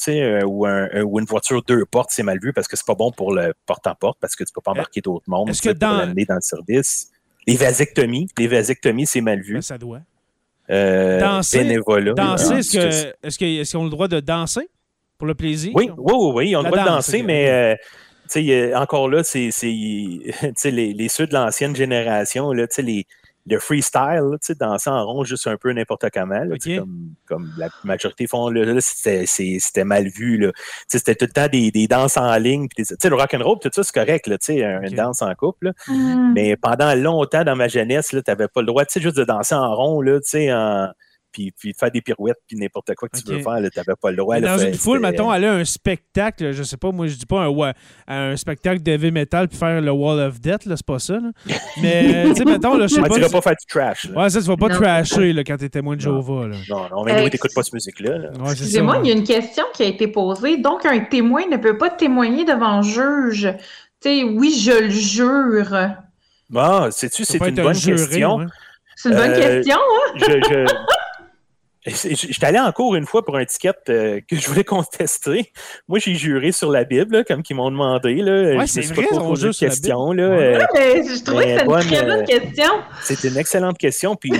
ou, 0.46 0.66
ou, 0.66 1.18
une 1.18 1.24
voiture 1.24 1.62
deux 1.62 1.84
portes, 1.86 2.10
c'est 2.12 2.22
mal 2.22 2.38
vu 2.40 2.52
parce 2.52 2.68
que 2.68 2.76
c'est 2.76 2.86
pas 2.86 2.94
bon 2.94 3.10
pour 3.10 3.32
le 3.32 3.54
porte-à-porte 3.64 4.18
parce 4.20 4.36
que 4.36 4.44
tu 4.44 4.52
peux 4.52 4.60
pas 4.60 4.72
embarquer 4.72 5.00
d'autres 5.00 5.24
mondes 5.26 5.50
pour 5.50 5.72
l'amener 5.80 6.24
dans 6.24 6.34
le 6.34 6.40
service. 6.42 7.10
Les 7.46 7.56
vasectomies, 7.56 8.28
les 8.38 8.48
vasectomies, 8.48 9.06
c'est 9.06 9.20
mal 9.20 9.40
vu. 9.40 9.54
Ben, 9.54 9.62
ça 9.62 9.78
doit. 9.78 10.00
danser, 10.68 11.80
danser 12.14 12.54
est-ce 13.22 13.38
qu'ils 13.38 13.60
est 13.60 13.74
ont 13.74 13.84
le 13.84 13.90
droit 13.90 14.08
de 14.08 14.20
danser 14.20 14.68
pour 15.16 15.26
le 15.26 15.34
plaisir? 15.34 15.72
Oui, 15.74 15.90
oui, 15.96 16.14
oui, 16.34 16.50
ils 16.50 16.56
ont 16.56 16.62
le 16.62 16.70
droit 16.70 16.82
de 16.82 16.88
danser, 16.88 17.22
mais 17.22 17.78
encore 18.74 19.08
là, 19.08 19.22
c'est 19.24 19.50
les, 20.64 20.92
les 20.92 21.08
ceux 21.08 21.26
de 21.26 21.34
l'ancienne 21.34 21.74
génération, 21.74 22.52
là, 22.52 22.66
les, 22.78 23.06
le 23.48 23.58
freestyle, 23.60 24.36
danser 24.58 24.90
en 24.90 25.06
rond 25.06 25.24
juste 25.24 25.46
un 25.46 25.56
peu 25.56 25.72
n'importe 25.72 26.06
comment, 26.12 26.42
comme, 26.64 27.14
comme, 27.26 27.52
la 27.56 27.68
majorité 27.84 28.26
font, 28.26 28.52
c'était 28.80 29.84
mal 29.84 30.08
vu. 30.08 30.50
C'était 30.88 31.14
tout 31.14 31.26
le 31.26 31.32
temps 31.32 31.48
des, 31.48 31.70
des 31.70 31.86
danses 31.86 32.16
en 32.16 32.36
ligne. 32.36 32.68
Puis 32.68 32.84
le 32.84 33.14
rock'n'roll, 33.14 33.58
tout 33.60 33.70
ça, 33.72 33.82
c'est 33.82 33.94
correct, 33.94 34.26
là, 34.26 34.36
une 34.48 34.94
danse 34.94 35.22
en 35.22 35.34
couple. 35.34 35.72
Mm. 35.88 36.32
Mais 36.34 36.56
pendant 36.56 36.94
longtemps 36.94 37.44
dans 37.44 37.56
ma 37.56 37.68
jeunesse, 37.68 38.08
tu 38.08 38.20
n'avais 38.26 38.48
pas 38.48 38.60
le 38.60 38.66
droit 38.66 38.84
juste 38.96 39.16
de 39.16 39.24
danser 39.24 39.54
en 39.54 39.74
rond, 39.74 40.00
là, 40.00 40.18
en 40.52 40.88
puis, 41.36 41.52
puis 41.52 41.74
faire 41.78 41.90
des 41.90 42.00
pirouettes, 42.00 42.38
puis 42.46 42.56
n'importe 42.56 42.94
quoi 42.94 43.08
que 43.10 43.18
tu 43.18 43.30
veux 43.30 43.40
faire, 43.40 43.56
tu 43.58 43.78
n'avais 43.78 43.96
pas 44.00 44.10
le 44.10 44.16
droit. 44.16 44.40
Dans 44.40 44.58
une 44.58 44.74
foule, 44.74 45.00
mettons, 45.00 45.30
aller 45.30 45.46
à 45.46 45.52
un 45.52 45.64
spectacle, 45.64 46.52
je 46.52 46.62
sais 46.62 46.78
pas, 46.78 46.90
moi 46.92 47.06
je 47.08 47.14
dis 47.14 47.26
pas 47.26 47.44
un, 47.44 47.72
un 48.08 48.36
spectacle 48.36 48.82
de 48.82 48.90
heavy 48.90 49.10
metal 49.10 49.46
puis 49.48 49.58
faire 49.58 49.82
le 49.82 49.90
Wall 49.90 50.18
of 50.20 50.40
Death, 50.40 50.64
là, 50.64 50.76
c'est 50.76 50.86
pas 50.86 50.98
ça. 50.98 51.18
Mais, 51.82 52.28
tu 52.28 52.36
sais, 52.36 52.44
mettons, 52.44 52.76
là, 52.78 52.86
je 52.86 52.94
sais 52.94 53.02
pas. 53.02 53.14
Tu 53.14 53.20
vas 53.20 53.28
pas 53.28 53.40
faire 53.42 53.52
du 53.52 53.66
trash. 53.68 54.08
Ouais, 54.16 54.30
ça, 54.30 54.40
tu 54.40 54.46
vas 54.46 54.56
pas 54.56 54.70
trasher 54.70 55.34
là, 55.34 55.44
quand 55.44 55.58
tu 55.58 55.66
es 55.66 55.68
témoin 55.68 55.96
de 55.96 56.00
Jéhovah. 56.00 56.48
Là. 56.48 56.56
Non, 56.70 56.88
non, 56.90 57.04
mais 57.04 57.22
nous, 57.22 57.28
t'écoutes 57.28 57.54
pas 57.54 57.62
cette 57.62 57.74
musique-là. 57.74 58.30
Excusez-moi, 58.50 59.00
il 59.04 59.08
y 59.08 59.12
a 59.12 59.16
une 59.16 59.24
question 59.24 59.64
qui 59.74 59.82
a 59.82 59.86
été 59.86 60.08
posée. 60.08 60.56
Donc, 60.56 60.86
un 60.86 61.00
témoin 61.00 61.42
ne 61.50 61.58
peut 61.58 61.76
pas 61.76 61.90
témoigner 61.90 62.44
devant 62.44 62.80
juge. 62.80 63.52
Tu 64.00 64.08
sais, 64.08 64.24
oui, 64.24 64.58
je 64.58 64.84
le 64.84 64.90
jure. 64.90 65.96
Bon, 66.48 66.90
sais-tu, 66.90 67.24
c'est 67.24 67.38
une 67.38 67.54
bonne 67.54 67.74
question. 67.74 68.46
C'est 68.94 69.10
une 69.10 69.16
bonne 69.16 69.30
euh, 69.30 69.62
question, 69.62 69.76
hein? 69.76 70.12
je, 70.16 70.24
je... 70.24 70.66
J'étais 71.86 72.46
allé 72.46 72.58
en 72.58 72.72
cours 72.72 72.96
une 72.96 73.06
fois 73.06 73.24
pour 73.24 73.36
un 73.36 73.44
ticket 73.44 73.72
euh, 73.88 74.20
que 74.28 74.36
je 74.36 74.48
voulais 74.48 74.64
contester. 74.64 75.52
Moi, 75.86 75.98
j'ai 76.00 76.14
juré 76.14 76.50
sur 76.50 76.70
la 76.70 76.84
Bible, 76.84 77.24
comme 77.24 77.42
ils 77.48 77.54
m'ont 77.54 77.70
demandé. 77.70 78.16
Là. 78.16 78.56
Ouais, 78.56 78.66
c'est 78.66 78.82
vrai, 78.82 79.06
on 79.12 79.34
jure 79.34 79.54
sur 79.54 79.68
question. 79.68 80.12
Là, 80.12 80.24
euh, 80.24 80.66
mais 80.74 81.02
je 81.04 81.24
trouvais 81.24 81.54
que 81.54 81.60
c'était 81.60 81.80
une 81.80 81.88
très 81.88 82.04
bonne 82.04 82.10
euh, 82.10 82.24
question. 82.24 82.70
C'est 83.02 83.24
une 83.24 83.36
excellente 83.36 83.78
question. 83.78 84.16
Puis, 84.16 84.32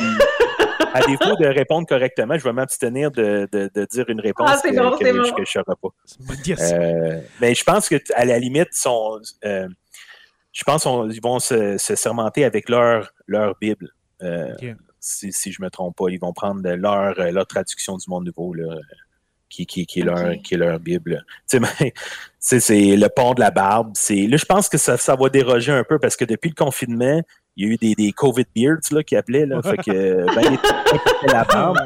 à 0.93 1.01
défaut 1.07 1.37
de 1.37 1.47
répondre 1.47 1.87
correctement, 1.87 2.37
je 2.37 2.43
vais 2.43 2.53
m'abstenir 2.53 3.13
de, 3.13 3.49
de, 3.53 3.71
de, 3.73 3.85
dire 3.85 4.07
une 4.09 4.21
réponse 4.21 4.51
ah, 4.53 4.61
que, 4.63 4.77
bon, 4.77 4.97
que, 4.97 5.07
je 5.07 5.41
ne 5.41 5.45
saurais 5.45 5.65
pas. 5.81 5.89
mais 7.41 7.55
je 7.55 7.65
pense 7.65 7.89
qu'à 7.89 8.25
la 8.25 8.39
limite, 8.39 8.73
sont, 8.73 9.21
je 9.43 10.65
pense 10.65 10.83
qu'ils 10.83 11.23
vont 11.23 11.39
se, 11.39 11.79
se, 11.79 11.95
sermenter 11.95 12.45
avec 12.45 12.69
leur, 12.69 13.13
leur 13.29 13.55
Bible. 13.61 13.91
Okay 14.21 14.75
si, 15.07 15.53
je 15.53 15.61
ne 15.61 15.67
me 15.67 15.71
trompe 15.71 15.97
pas. 15.97 16.07
Ils 16.09 16.19
vont 16.19 16.33
prendre 16.33 16.69
leur, 16.69 17.19
euh, 17.19 17.31
leur 17.31 17.47
traduction 17.47 17.97
du 17.97 18.09
monde 18.09 18.27
nouveau, 18.27 18.55
là, 18.55 18.77
qui, 19.49 19.67
qui, 19.67 19.87
qui, 19.87 20.01
est 20.01 20.05
leur, 20.05 20.33
qui 20.43 20.55
est 20.55 20.59
leur 20.59 20.81
Bible. 20.81 21.25
c'est 22.39 22.97
le 22.97 23.09
pont 23.09 23.35
de 23.35 23.41
la 23.41 23.51
barbe. 23.51 23.95
Là, 24.09 24.37
je 24.37 24.45
pense 24.45 24.69
que 24.69 24.79
ça, 24.79 24.97
ça 24.97 25.15
va 25.15 25.29
déroger 25.29 25.73
un 25.73 25.85
peu 25.85 25.99
parce 25.99 26.17
que 26.17 26.25
depuis 26.25 26.49
le 26.49 26.55
confinement, 26.55 27.23
il 27.59 27.67
y 27.67 27.71
a 27.71 27.73
eu 27.73 27.77
des, 27.77 27.95
des 27.95 28.13
COVID 28.13 28.45
beards 28.55 28.81
là, 28.91 29.03
qui 29.03 29.17
appelaient. 29.17 29.47
Là, 29.47 29.63
fait 29.63 29.79
que, 29.79 30.27
ben, 30.35 30.59
la 31.33 31.45
barbe. 31.45 31.79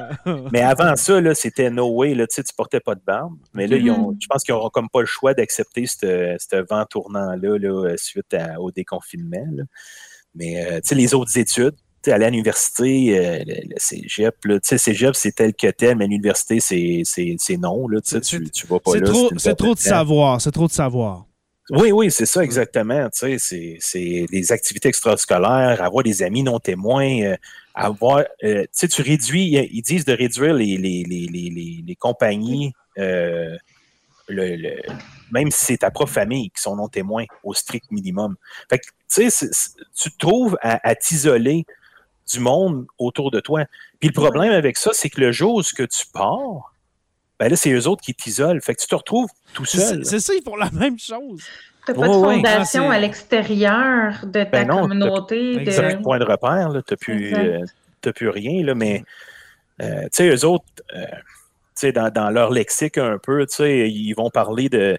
Mais 0.53 0.63
avant 0.63 0.97
ça, 0.97 1.21
c'était 1.35 1.71
no 1.71 1.91
way. 1.91 2.15
Là, 2.15 2.27
tu 2.27 2.43
portais 2.57 2.81
pas 2.81 2.95
de 2.95 3.03
barbe. 3.07 3.37
Mais 3.55 3.67
là, 3.67 3.77
ils 3.77 3.91
ont, 3.91 4.17
je 4.21 4.27
pense 4.27 4.43
qu'ils 4.43 4.55
n'auront 4.55 4.71
comme 4.71 4.89
pas 4.89 5.01
le 5.01 5.07
choix 5.07 5.35
d'accepter 5.35 5.87
ce 5.87 6.67
vent 6.69 6.87
tournant-là 6.87 7.59
là, 7.59 7.95
suite 7.97 8.35
au 8.59 8.73
déconfinement. 8.73 9.47
Mais 10.35 10.65
euh, 10.65 10.81
les 10.93 11.15
autres 11.15 11.39
études, 11.39 11.75
aller 12.07 12.25
à 12.25 12.31
l'université, 12.31 13.19
euh, 13.19 13.45
le, 13.47 13.75
cégep, 13.77 14.35
sais, 14.63 14.79
cégep, 14.79 15.15
c'est 15.15 15.33
tel 15.33 15.55
que 15.55 15.71
tel, 15.71 15.97
mais 15.97 16.07
l'université, 16.07 16.61
c'est 16.61 17.57
non, 17.59 17.89
là, 17.89 18.01
tu, 18.01 18.51
tu 18.51 18.67
vas 18.67 18.81
pas 18.81 18.97
là. 18.97 19.07
C'est 19.37 19.55
trop, 19.55 19.75
de 19.75 19.79
savoir, 19.79 20.41
c'est 20.41 20.51
trop 20.51 20.67
de 20.67 20.73
savoir. 20.73 21.27
Oui, 21.71 21.93
oui, 21.93 22.11
c'est 22.11 22.27
ça, 22.27 22.43
exactement. 22.43 23.09
Tu 23.11 23.39
sais, 23.39 23.79
c'est 23.81 24.27
des 24.31 24.53
activités 24.53 24.89
extrascolaires, 24.89 25.83
avoir 25.83 26.03
des 26.03 26.23
amis 26.23 26.43
non 26.43 26.59
témoins, 26.59 27.23
euh, 27.23 27.37
avoir, 27.75 28.25
euh, 28.43 28.63
tu 28.63 28.69
sais, 28.73 28.89
tu 28.89 29.03
réduis, 29.03 29.69
ils 29.71 29.83
disent 29.83 30.05
de 30.05 30.13
réduire 30.13 30.55
les, 30.55 30.77
les, 30.77 31.05
les, 31.05 31.83
les 31.87 31.97
compagnies, 31.97 32.73
le, 32.97 34.81
même 35.33 35.51
si 35.51 35.65
c'est 35.65 35.79
ta 35.79 35.91
propre 35.91 36.13
famille 36.13 36.51
qui 36.51 36.63
sont 36.63 36.77
non 36.77 36.89
témoins 36.89 37.25
au 37.45 37.55
strict 37.55 37.91
minimum. 37.91 38.37
Fait 38.69 38.79
que, 38.79 38.87
tu 39.13 39.31
sais, 39.31 39.49
tu 39.95 40.11
te 40.11 40.19
trouves 40.19 40.57
à 40.63 40.95
t'isoler 40.95 41.65
du 42.31 42.41
monde 42.41 42.87
autour 42.99 43.31
de 43.31 43.41
toi. 43.41 43.65
Puis 43.99 44.09
le 44.09 44.15
problème 44.15 44.53
avec 44.53 44.77
ça, 44.77 44.91
c'est 44.93 45.11
que 45.11 45.21
le 45.21 45.33
jour 45.33 45.57
où 45.57 45.63
que 45.63 45.83
tu 45.83 46.07
pars, 46.13 46.75
ben 47.39 47.49
là, 47.49 47.57
c'est 47.57 47.73
eux 47.73 47.89
autres 47.89 48.03
qui 48.03 48.15
t'isolent. 48.15 48.61
Fait 48.61 48.75
que 48.75 48.81
tu 48.81 48.87
te 48.87 48.95
retrouves 48.95 49.29
tout 49.55 49.65
seul. 49.65 50.05
C'est 50.05 50.21
ça, 50.21 50.35
ils 50.35 50.43
font 50.43 50.57
la 50.57 50.71
même 50.71 50.99
chose. 50.99 51.43
Tu 51.87 51.93
n'as 51.93 51.99
pas 51.99 52.09
de 52.09 52.13
fondation 52.13 52.91
à 52.91 52.99
l'extérieur 52.99 54.27
de 54.27 54.45
ta 54.45 54.65
ben 54.65 54.69
communauté. 54.69 55.65
Tu 55.65 55.71
n'as 55.71 55.95
plus 55.95 56.03
point 56.03 56.19
de 56.19 56.25
repère, 56.25 56.69
tu 56.87 56.93
n'as 56.93 56.97
plus, 56.97 57.35
euh, 57.35 58.13
plus, 58.13 58.29
rien. 58.29 58.65
Là, 58.65 58.75
mais 58.75 59.03
euh, 59.81 60.03
tu 60.03 60.09
sais, 60.13 60.29
eux 60.29 60.45
autres, 60.45 60.65
euh, 60.95 61.93
dans, 61.93 62.13
dans, 62.13 62.29
leur 62.29 62.51
lexique 62.51 62.99
un 62.99 63.17
peu, 63.19 63.47
ils 63.61 64.13
vont 64.13 64.29
parler 64.29 64.69
de 64.69 64.99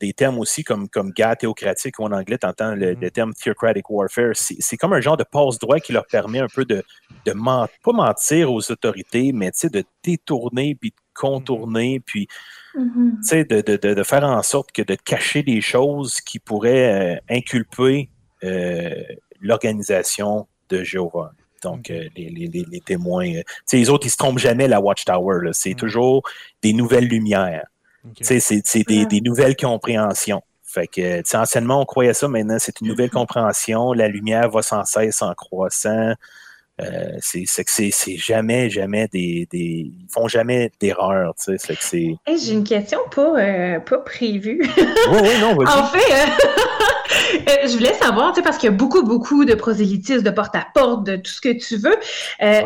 des 0.00 0.12
termes 0.12 0.38
aussi 0.38 0.64
comme, 0.64 0.88
comme 0.88 1.10
guerre 1.10 1.36
théocratique 1.36 1.98
ou 1.98 2.04
en 2.04 2.12
anglais, 2.12 2.38
tu 2.38 2.46
entends 2.46 2.74
le, 2.74 2.94
mm-hmm. 2.94 3.10
terme 3.10 3.32
theocratic 3.34 3.88
warfare. 3.90 4.32
C'est 4.34 4.76
comme 4.76 4.92
un 4.92 5.00
genre 5.00 5.16
de 5.16 5.24
passe-droit 5.24 5.80
qui 5.80 5.92
leur 5.92 6.06
permet 6.06 6.40
un 6.40 6.48
peu 6.48 6.64
de, 6.64 6.82
de 7.26 7.32
pas 7.32 7.92
mentir 7.92 8.52
aux 8.52 8.70
autorités, 8.70 9.32
mais 9.32 9.50
de 9.50 9.84
détourner 10.02 10.74
puis 10.74 10.90
de 10.90 10.96
contourner, 11.14 11.98
mm-hmm. 11.98 12.02
puis 12.04 12.28
mm-hmm. 12.74 13.46
de, 13.46 13.76
de, 13.76 13.94
de, 13.94 14.02
faire 14.02 14.24
en 14.24 14.42
sorte 14.42 14.72
que 14.72 14.82
de 14.82 14.94
cacher 14.94 15.42
des 15.42 15.60
choses 15.60 16.20
qui 16.20 16.38
pourraient 16.38 17.16
euh, 17.16 17.20
inculper 17.28 18.10
euh, 18.44 18.94
l'organisation 19.40 20.46
de 20.68 20.82
Jéhovah. 20.82 21.32
Donc, 21.62 21.90
euh, 21.90 22.08
les, 22.16 22.30
les, 22.30 22.48
les, 22.48 22.80
témoins. 22.80 23.30
les 23.72 23.90
autres, 23.90 24.06
ils 24.06 24.08
ne 24.08 24.12
se 24.12 24.16
trompent 24.16 24.38
jamais, 24.38 24.66
la 24.66 24.80
Watchtower. 24.80 25.50
C'est 25.52 25.74
toujours 25.74 26.22
des 26.62 26.72
nouvelles 26.72 27.06
lumières. 27.06 27.66
C'est 28.20 28.86
des, 28.86 29.20
nouvelles 29.20 29.56
compréhensions. 29.56 30.42
Fait 30.64 30.86
que, 30.86 31.36
anciennement, 31.36 31.80
on 31.82 31.84
croyait 31.84 32.14
ça, 32.14 32.28
maintenant, 32.28 32.56
c'est 32.58 32.80
une 32.80 32.88
nouvelle 32.88 33.08
mm-hmm. 33.08 33.12
compréhension. 33.12 33.92
La 33.92 34.08
lumière 34.08 34.48
va 34.50 34.62
sans 34.62 34.84
cesse 34.84 35.20
en 35.22 35.34
croissant. 35.34 36.14
Euh, 36.82 37.18
c'est 37.20 37.64
que 37.64 37.90
c'est 37.90 38.16
jamais, 38.16 38.70
jamais 38.70 39.08
des, 39.12 39.46
des. 39.50 39.58
Ils 39.58 40.06
font 40.12 40.28
jamais 40.28 40.70
d'erreur. 40.80 41.34
J'ai 42.26 42.52
une 42.52 42.64
question 42.64 42.98
pas, 43.14 43.38
euh, 43.38 43.80
pas 43.80 43.98
prévue. 43.98 44.62
Oui, 44.76 45.18
oui, 45.22 45.40
non, 45.40 45.56
En 45.66 45.86
fait, 45.86 45.98
euh, 47.48 47.68
je 47.68 47.76
voulais 47.76 47.94
savoir, 47.94 48.32
parce 48.42 48.58
qu'il 48.58 48.70
y 48.70 48.72
a 48.72 48.76
beaucoup, 48.76 49.02
beaucoup 49.02 49.44
de 49.44 49.54
prosélytisme, 49.54 50.22
de 50.22 50.30
porte-à-porte, 50.30 51.04
de 51.04 51.16
tout 51.16 51.30
ce 51.30 51.40
que 51.40 51.52
tu 51.52 51.76
veux. 51.76 51.96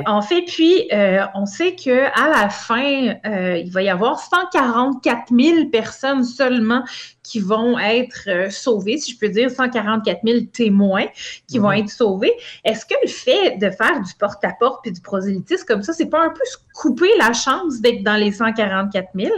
En 0.07 0.23
fait, 0.23 0.43
puis, 0.43 0.89
on 1.35 1.47
sait 1.47 1.75
qu'à 1.75 2.29
la 2.29 2.49
fin, 2.49 3.15
il 3.25 3.71
va 3.71 3.83
y 3.83 3.89
avoir 3.89 4.21
144 4.21 5.33
000 5.37 5.67
personnes 5.71 6.25
seulement 6.25 6.85
qui 7.25 7.41
vont 7.41 7.77
être 7.79 8.53
sauvées, 8.53 8.99
si 8.99 9.13
je 9.13 9.19
peux 9.19 9.29
dire, 9.29 9.51
144 9.51 10.21
000 10.25 10.41
témoins 10.53 11.07
qui 11.49 11.59
vont 11.59 11.71
mhm. 11.71 11.79
être 11.79 11.89
sauvés. 11.89 12.33
Est-ce 12.65 12.87
que 12.87 12.95
le 13.03 13.09
fait 13.09 13.57
de 13.57 13.71
faire 13.71 14.01
du 14.01 14.15
porte-à-porte 14.15 14.83
puis 14.83 14.93
du 14.93 15.01
prosélytisme 15.01 15.65
comme 15.67 15.83
ça, 15.83 15.93
c'est 15.93 16.07
pas 16.07 16.25
un 16.25 16.31
peu 16.31 16.45
couper 16.75 17.11
la 17.19 17.33
chance 17.33 17.81
d'être 17.81 18.05
dans 18.05 18.17
les 18.17 18.31
144 18.31 19.09
000? 19.15 19.33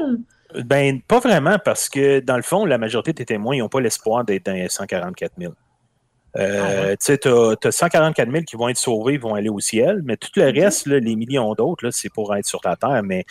Ben, 0.65 1.01
pas 1.03 1.21
vraiment, 1.21 1.59
parce 1.65 1.89
que 1.89 2.21
dans 2.21 2.37
le 2.37 2.43
fond, 2.43 2.65
la 2.65 2.79
majorité 2.79 3.13
des 3.13 3.25
témoins 3.25 3.57
n'ont 3.59 3.69
pas 3.69 3.81
l'espoir 3.81 4.25
d'être 4.25 4.47
dans 4.47 4.53
les 4.53 4.69
144 4.69 5.33
000. 5.39 5.53
Euh, 6.39 6.95
ah 6.95 6.97
tu 6.97 7.13
as, 7.13 7.73
144 7.73 8.31
000 8.31 8.45
qui 8.45 8.57
vont 8.57 8.69
être 8.69 8.77
sauvés, 8.77 9.17
vont 9.17 9.35
aller 9.35 9.49
au 9.49 9.61
ciel, 9.61 10.03
mais 10.05 10.17
tout 10.17 10.29
le 10.37 10.45
reste, 10.45 10.87
les 10.87 11.17
millions 11.17 11.55
d'autres, 11.55 11.91
c'est 11.91 12.11
pour 12.11 12.35
être 12.37 12.47
sur 12.47 12.61
la 12.65 12.77
terre, 12.77 13.03
mais 13.03 13.25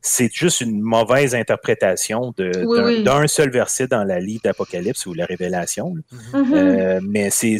c'est 0.00 0.32
juste 0.32 0.60
une 0.60 0.80
mauvaise 0.80 1.34
interprétation 1.34 2.32
d'un 2.36 3.26
seul 3.26 3.50
verset 3.50 3.88
dans 3.88 4.04
la 4.04 4.20
livre 4.20 4.42
d'Apocalypse 4.44 5.06
ou 5.06 5.14
la 5.14 5.26
Révélation. 5.26 5.94
Mm-hmm. 6.12 6.54
Euh, 6.54 7.00
mais 7.02 7.30
c'est 7.30 7.58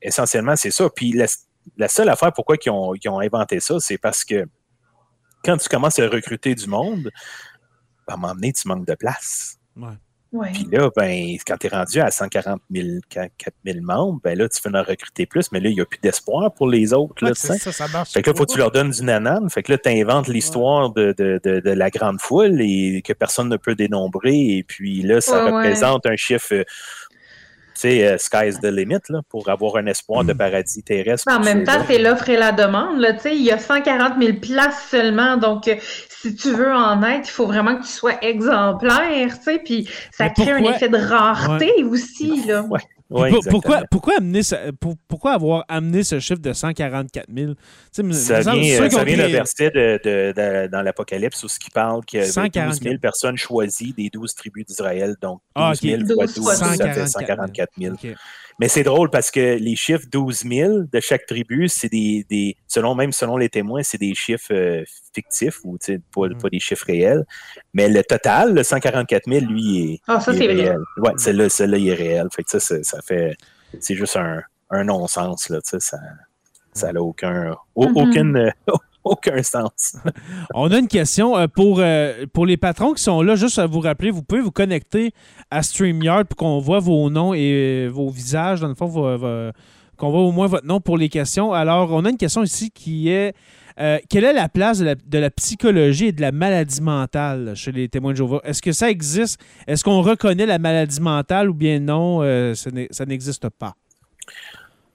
essentiellement, 0.00 0.56
c'est 0.56 0.70
ça. 0.70 0.88
Puis 0.90 1.12
la, 1.76 1.88
seule 1.88 2.08
affaire 2.08 2.32
pourquoi 2.32 2.56
ils 2.64 2.70
ont, 2.70 2.94
ils 2.94 3.08
ont 3.08 3.20
inventé 3.20 3.60
ça, 3.60 3.78
c'est 3.80 3.98
parce 3.98 4.24
que 4.24 4.46
quand 5.44 5.56
tu 5.58 5.68
commences 5.68 5.98
à 5.98 6.08
recruter 6.08 6.54
du 6.54 6.66
monde, 6.66 7.10
à 8.06 8.14
un 8.14 8.16
moment 8.16 8.34
donné, 8.34 8.52
tu 8.52 8.66
manques 8.66 8.86
de 8.86 8.94
place. 8.94 9.58
Ouais. 9.76 9.88
Puis 10.52 10.66
là, 10.70 10.90
ben, 10.96 11.36
quand 11.46 11.56
tu 11.58 11.66
es 11.66 11.70
rendu 11.70 12.00
à 12.00 12.10
140 12.10 12.60
000, 12.70 12.86
4 13.08 13.30
000 13.64 13.78
membres, 13.82 14.20
ben 14.22 14.36
là, 14.36 14.48
tu 14.48 14.60
fais 14.60 14.74
en 14.74 14.82
recruter 14.82 15.26
plus, 15.26 15.52
mais 15.52 15.60
là, 15.60 15.68
il 15.68 15.74
n'y 15.74 15.80
a 15.80 15.84
plus 15.84 16.00
d'espoir 16.00 16.52
pour 16.52 16.68
les 16.68 16.92
autres. 16.92 17.24
Là, 17.24 17.34
ça, 17.34 17.56
ça 17.58 17.88
marche 17.88 18.12
fait 18.12 18.22
que 18.22 18.30
là, 18.30 18.36
faut 18.36 18.44
que 18.44 18.52
tu 18.52 18.58
leur 18.58 18.70
donnes 18.70 18.90
du 18.90 19.02
nanan. 19.02 19.48
Fait 19.48 19.62
que 19.62 19.72
là, 19.72 19.78
tu 19.78 19.88
inventes 19.88 20.28
l'histoire 20.28 20.90
de, 20.90 21.14
de, 21.16 21.40
de, 21.44 21.70
la 21.70 21.90
grande 21.90 22.20
foule 22.20 22.60
et 22.60 23.02
que 23.02 23.12
personne 23.12 23.48
ne 23.48 23.56
peut 23.56 23.74
dénombrer. 23.74 24.56
Et 24.58 24.64
puis 24.64 25.02
là, 25.02 25.20
ça 25.20 25.44
représente 25.44 26.06
un 26.06 26.16
chiffre 26.16 26.54
tu 26.54 26.64
sais, 27.80 28.06
euh, 28.06 28.18
sky's 28.18 28.60
the 28.60 28.66
limit 28.66 29.00
là, 29.08 29.20
pour 29.28 29.48
avoir 29.48 29.76
un 29.76 29.86
espoir 29.86 30.24
de 30.24 30.32
paradis 30.32 30.82
terrestre. 30.82 31.30
En 31.30 31.40
même 31.40 31.64
temps, 31.64 31.84
c'est 31.86 31.98
l'offre 31.98 32.28
et 32.28 32.36
la 32.36 32.52
demande. 32.52 32.98
Là, 32.98 33.12
il 33.24 33.42
y 33.42 33.50
a 33.50 33.58
140 33.58 34.14
000 34.20 34.38
places 34.38 34.88
seulement. 34.90 35.36
Donc, 35.36 35.68
euh, 35.68 35.76
si 36.08 36.34
tu 36.34 36.52
veux 36.52 36.72
en 36.72 37.02
être, 37.02 37.28
il 37.28 37.32
faut 37.32 37.46
vraiment 37.46 37.76
que 37.76 37.82
tu 37.82 37.92
sois 37.92 38.22
exemplaire. 38.22 39.38
Puis 39.64 39.88
ça 40.12 40.30
crée 40.30 40.52
un 40.52 40.64
effet 40.64 40.88
de 40.88 40.98
rareté 40.98 41.84
aussi. 41.84 42.46
Là 42.46 42.64
pourquoi, 43.08 43.82
pourquoi, 43.90 44.16
amener 44.16 44.40
pourquoi 45.08 45.32
avoir 45.32 45.64
amené 45.68 46.02
ce 46.04 46.20
chiffre 46.20 46.40
de 46.40 46.52
144 46.52 47.26
000? 47.34 47.52
ça 47.92 48.40
vient, 48.40 48.90
ça 48.90 49.04
vient 49.04 49.16
d'un 49.16 49.28
verset 49.28 49.70
de, 49.70 50.66
dans 50.68 50.82
l'Apocalypse 50.82 51.42
où 51.44 51.48
ce 51.48 51.58
qui 51.58 51.70
parle 51.70 52.02
a 52.18 52.24
12 52.24 52.80
000 52.80 52.98
personnes 52.98 53.36
choisies 53.36 53.92
des 53.92 54.08
12 54.10 54.34
tribus 54.34 54.66
d'Israël. 54.66 55.16
Donc 55.20 55.40
12 55.56 55.80
000 55.80 56.02
fois 56.14 56.26
12, 56.26 56.52
ça 56.54 56.92
fait 56.92 57.06
144 57.06 57.70
000. 57.78 57.94
Mais 58.60 58.68
c'est 58.68 58.84
drôle 58.84 59.10
parce 59.10 59.30
que 59.30 59.56
les 59.58 59.74
chiffres 59.74 60.06
12 60.10 60.44
000 60.48 60.72
de 60.92 61.00
chaque 61.00 61.26
tribu, 61.26 61.68
c'est 61.68 61.88
des, 61.88 62.24
des, 62.30 62.56
selon 62.68 62.94
même 62.94 63.12
selon 63.12 63.36
les 63.36 63.48
témoins, 63.48 63.82
c'est 63.82 63.98
des 63.98 64.14
chiffres 64.14 64.52
euh, 64.52 64.84
fictifs 65.12 65.58
ou 65.64 65.76
pas, 66.14 66.28
mm. 66.28 66.38
pas, 66.38 66.48
des 66.50 66.60
chiffres 66.60 66.86
réels. 66.86 67.24
Mais 67.72 67.88
le 67.88 68.02
total, 68.04 68.54
le 68.54 68.62
144 68.62 69.24
000, 69.28 69.46
lui, 69.46 69.94
est, 69.94 70.00
ah, 70.06 70.20
ça, 70.20 70.32
c'est 70.32 70.46
réel. 70.46 70.78
Ouais, 70.98 71.12
celle-là, 71.16 71.78
il 71.78 71.88
est 71.88 71.94
réel. 71.94 72.28
Fait 72.34 72.44
que 72.44 72.58
ça, 72.58 72.60
ça 72.60 73.00
fait, 73.02 73.36
c'est 73.80 73.96
juste 73.96 74.16
un, 74.16 74.42
un 74.70 74.84
non-sens, 74.84 75.48
là, 75.48 75.58
ça, 75.62 75.98
ça 76.72 76.92
n'a 76.92 77.02
aucun, 77.02 77.50
mm-hmm. 77.50 77.56
aucune, 77.76 78.52
aucun 79.04 79.42
sens. 79.42 79.96
On 80.54 80.70
a 80.70 80.78
une 80.78 80.88
question 80.88 81.36
euh, 81.36 81.46
pour, 81.46 81.78
euh, 81.78 82.24
pour 82.32 82.46
les 82.46 82.56
patrons 82.56 82.92
qui 82.94 83.02
sont 83.02 83.22
là, 83.22 83.36
juste 83.36 83.58
à 83.58 83.66
vous 83.66 83.80
rappeler, 83.80 84.10
vous 84.10 84.22
pouvez 84.22 84.40
vous 84.40 84.50
connecter 84.50 85.12
à 85.50 85.62
StreamYard 85.62 86.26
pour 86.26 86.36
qu'on 86.36 86.58
voit 86.58 86.80
vos 86.80 87.08
noms 87.10 87.34
et 87.34 87.86
euh, 87.86 87.88
vos 87.88 88.08
visages, 88.08 88.60
dans 88.60 88.68
le 88.68 88.74
fond, 88.74 88.88
qu'on 89.96 90.10
voit 90.10 90.20
au 90.20 90.32
moins 90.32 90.46
votre 90.46 90.66
nom 90.66 90.80
pour 90.80 90.98
les 90.98 91.08
questions. 91.08 91.52
Alors, 91.52 91.92
on 91.92 92.04
a 92.04 92.10
une 92.10 92.16
question 92.16 92.42
ici 92.42 92.70
qui 92.70 93.10
est 93.10 93.34
quelle 94.08 94.22
est 94.22 94.32
la 94.32 94.48
place 94.48 94.78
de 94.78 95.18
la, 95.18 95.30
psychologie 95.30 96.06
et 96.06 96.12
de 96.12 96.20
la 96.20 96.30
maladie 96.30 96.80
mentale 96.80 97.54
chez 97.56 97.72
les 97.72 97.88
témoins 97.88 98.12
de 98.12 98.18
Jéhovah? 98.18 98.40
Est-ce 98.44 98.62
que 98.62 98.70
ça 98.70 98.88
existe? 98.88 99.40
Est-ce 99.66 99.82
qu'on 99.82 100.00
reconnaît 100.00 100.46
la 100.46 100.60
maladie 100.60 101.00
mentale 101.00 101.50
ou 101.50 101.54
bien 101.54 101.80
non, 101.80 102.20
ça 102.54 103.04
n'existe 103.04 103.48
pas? 103.48 103.74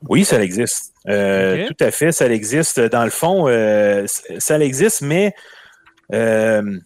Oui, 0.07 0.23
ça 0.23 0.41
existe. 0.41 0.93
Euh, 1.07 1.67
tout 1.67 1.83
à 1.83 1.91
fait, 1.91 2.11
ça 2.11 2.27
existe. 2.31 2.79
Dans 2.79 3.03
le 3.03 3.09
fond, 3.09 3.47
euh, 3.47 4.05
ça 4.37 4.59
existe, 4.59 5.01
mais 5.01 5.33
euh, 6.13 6.79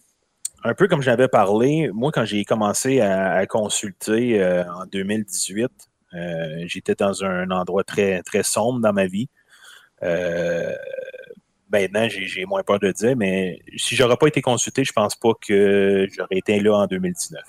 un 0.64 0.74
peu 0.74 0.88
comme 0.88 1.02
j'avais 1.02 1.28
parlé, 1.28 1.90
moi, 1.92 2.10
quand 2.12 2.24
j'ai 2.24 2.44
commencé 2.44 3.00
à, 3.00 3.46
consulter 3.46 4.42
en 4.44 4.86
2018, 4.86 5.70
j'étais 6.66 6.94
dans 6.94 7.24
un 7.24 7.50
endroit 7.50 7.84
très, 7.84 8.22
très 8.22 8.42
sombre 8.42 8.80
dans 8.80 8.92
ma 8.92 9.06
vie. 9.06 9.28
maintenant, 11.70 12.08
j'ai 12.08 12.44
moins 12.46 12.62
peur 12.62 12.78
de 12.78 12.90
dire, 12.92 13.16
mais 13.16 13.60
si 13.76 13.94
j'aurais 13.94 14.16
pas 14.16 14.26
été 14.26 14.40
consulté, 14.40 14.84
je 14.84 14.92
pense 14.92 15.14
pas 15.16 15.32
que 15.46 16.08
j'aurais 16.16 16.38
été 16.38 16.58
là 16.60 16.78
en 16.78 16.86
2019. 16.86 17.42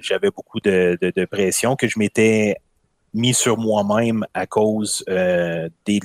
J'avais 0.00 0.30
beaucoup 0.30 0.60
de, 0.60 0.96
de, 1.00 1.24
pression 1.24 1.74
que 1.76 1.88
je 1.88 1.98
m'étais 1.98 2.56
mis 3.14 3.34
sur 3.34 3.58
moi-même 3.58 4.24
à 4.34 4.46
cause 4.46 5.04
euh, 5.08 5.68
de 5.86 6.00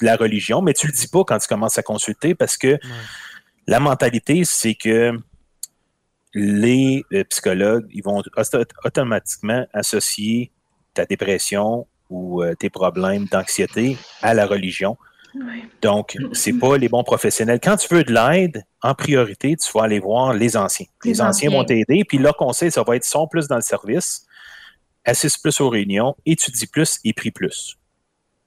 la 0.00 0.16
religion, 0.16 0.62
mais 0.62 0.72
tu 0.72 0.86
le 0.86 0.92
dis 0.92 1.08
pas 1.08 1.24
quand 1.24 1.38
tu 1.38 1.48
commences 1.48 1.78
à 1.78 1.82
consulter 1.82 2.34
parce 2.34 2.56
que 2.56 2.78
la 3.66 3.78
mentalité, 3.78 4.44
c'est 4.44 4.74
que 4.74 5.16
les 6.34 7.04
euh, 7.12 7.24
psychologues, 7.24 7.86
ils 7.92 8.02
vont 8.02 8.22
automatiquement 8.84 9.66
associer 9.72 10.50
ta 10.94 11.04
dépression 11.04 11.86
ou 12.10 12.42
euh, 12.42 12.54
tes 12.54 12.70
problèmes 12.70 13.26
d'anxiété 13.26 13.96
à 14.22 14.34
la 14.34 14.46
religion. 14.46 14.96
Donc, 15.80 16.18
c'est 16.32 16.52
pas 16.52 16.76
les 16.76 16.90
bons 16.90 17.04
professionnels. 17.04 17.58
Quand 17.62 17.76
tu 17.76 17.94
veux 17.94 18.04
de 18.04 18.12
l'aide, 18.12 18.64
en 18.82 18.94
priorité, 18.94 19.56
tu 19.56 19.72
vas 19.72 19.84
aller 19.84 19.98
voir 19.98 20.34
les 20.34 20.58
anciens. 20.58 20.86
Les, 21.04 21.22
anciens, 21.22 21.50
vont 21.50 21.64
t'aider, 21.64 22.04
puis 22.04 22.18
leur 22.18 22.36
conseil, 22.36 22.70
ça 22.70 22.82
va 22.82 22.96
être 22.96 23.04
sont 23.04 23.26
plus 23.26 23.48
dans 23.48 23.56
le 23.56 23.62
service 23.62 24.26
assiste 25.04 25.42
plus 25.42 25.60
aux 25.60 25.68
réunions, 25.68 26.14
étudie 26.26 26.66
plus 26.66 26.98
et 27.04 27.12
prie 27.12 27.30
plus. 27.30 27.78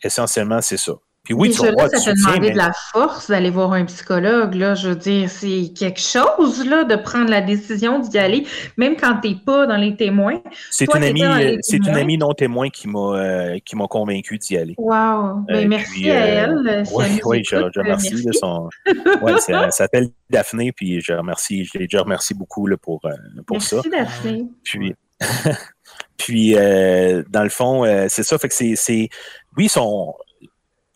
Essentiellement, 0.03 0.62
c'est 0.62 0.78
ça. 0.78 0.93
Puis 1.26 1.34
oui, 1.34 1.49
tu 1.49 1.58
vas 1.58 1.89
ça 1.89 2.14
te 2.14 2.16
demander 2.16 2.51
de 2.51 2.58
la 2.58 2.72
force 2.91 3.30
d'aller 3.30 3.49
voir 3.49 3.74
un 3.74 3.86
psychologue. 3.86 4.53
Là, 4.53 4.76
je 4.76 4.89
veux 4.89 4.95
dire, 4.95 5.28
c'est 5.28 5.74
quelque 5.76 5.99
chose 5.99 6.64
là, 6.64 6.84
de 6.84 6.95
prendre 6.95 7.32
la 7.32 7.41
décision 7.41 7.97
d'y 7.97 8.20
aller, 8.20 8.45
même 8.78 8.95
quand 8.95 9.20
tu 9.22 9.30
n'es 9.30 9.36
pas 9.43 9.66
dans 9.66 9.76
les 9.76 9.95
témoins. 9.95 10.39
C'est 10.70 10.86
une, 10.93 11.03
amie, 11.03 11.24
euh, 11.24 11.58
c'est 11.62 11.78
une 11.78 11.95
amie 11.95 12.20
non 12.20 12.32
témoin 12.34 12.70
qui 12.70 12.88
m'a 12.88 13.18
euh, 13.18 13.58
qui 13.66 13.76
m'a 13.76 13.88
convaincu 13.88 14.38
d'y 14.38 14.56
aller. 14.56 14.76
Wow! 14.78 15.45
Ben, 15.47 15.56
euh, 15.56 15.68
merci 15.68 16.12
à 16.12 16.28
elle. 16.28 16.84
Oui, 16.93 17.06
oui, 17.26 17.41
je, 17.43 17.56
je 17.74 17.80
remercie 17.80 18.24
de 18.24 18.32
son. 18.32 18.70
ouais, 19.24 19.34
elle 19.47 19.72
s'appelle 19.72 20.10
Daphné, 20.30 20.72
puis 20.74 21.01
je 21.01 21.14
remercie, 21.14 21.66
je 21.66 21.80
déjà 21.80 22.03
remercie 22.03 22.36
beaucoup 22.36 22.68
là, 22.68 22.78
pour, 22.78 23.01
pour 23.47 23.64
ça. 23.64 23.82
Merci 23.89 23.89
Daphné. 23.89 24.45
Puis. 24.64 24.93
Puis, 26.18 26.55
euh, 26.55 27.24
dans 27.30 27.43
le 27.43 27.49
fond, 27.49 27.86
euh, 27.86 28.07
c'est 28.09 28.24
ça. 28.24 28.38
Fait 28.38 28.47
que 28.47 28.53
c'est. 28.53 29.09
Oui, 29.57 29.66
ils 29.66 29.70
sont, 29.70 30.16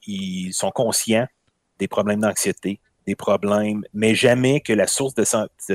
ils 0.08 0.54
sont 0.54 0.72
conscients 0.72 1.28
des 1.78 1.88
problèmes 1.88 2.22
d'anxiété, 2.22 2.80
des 3.08 3.16
problèmes, 3.16 3.84
mais 3.94 4.16
jamais 4.16 4.60
que 4.60 4.74
la 4.74 4.86
source 4.86 5.16
de, 5.16 5.24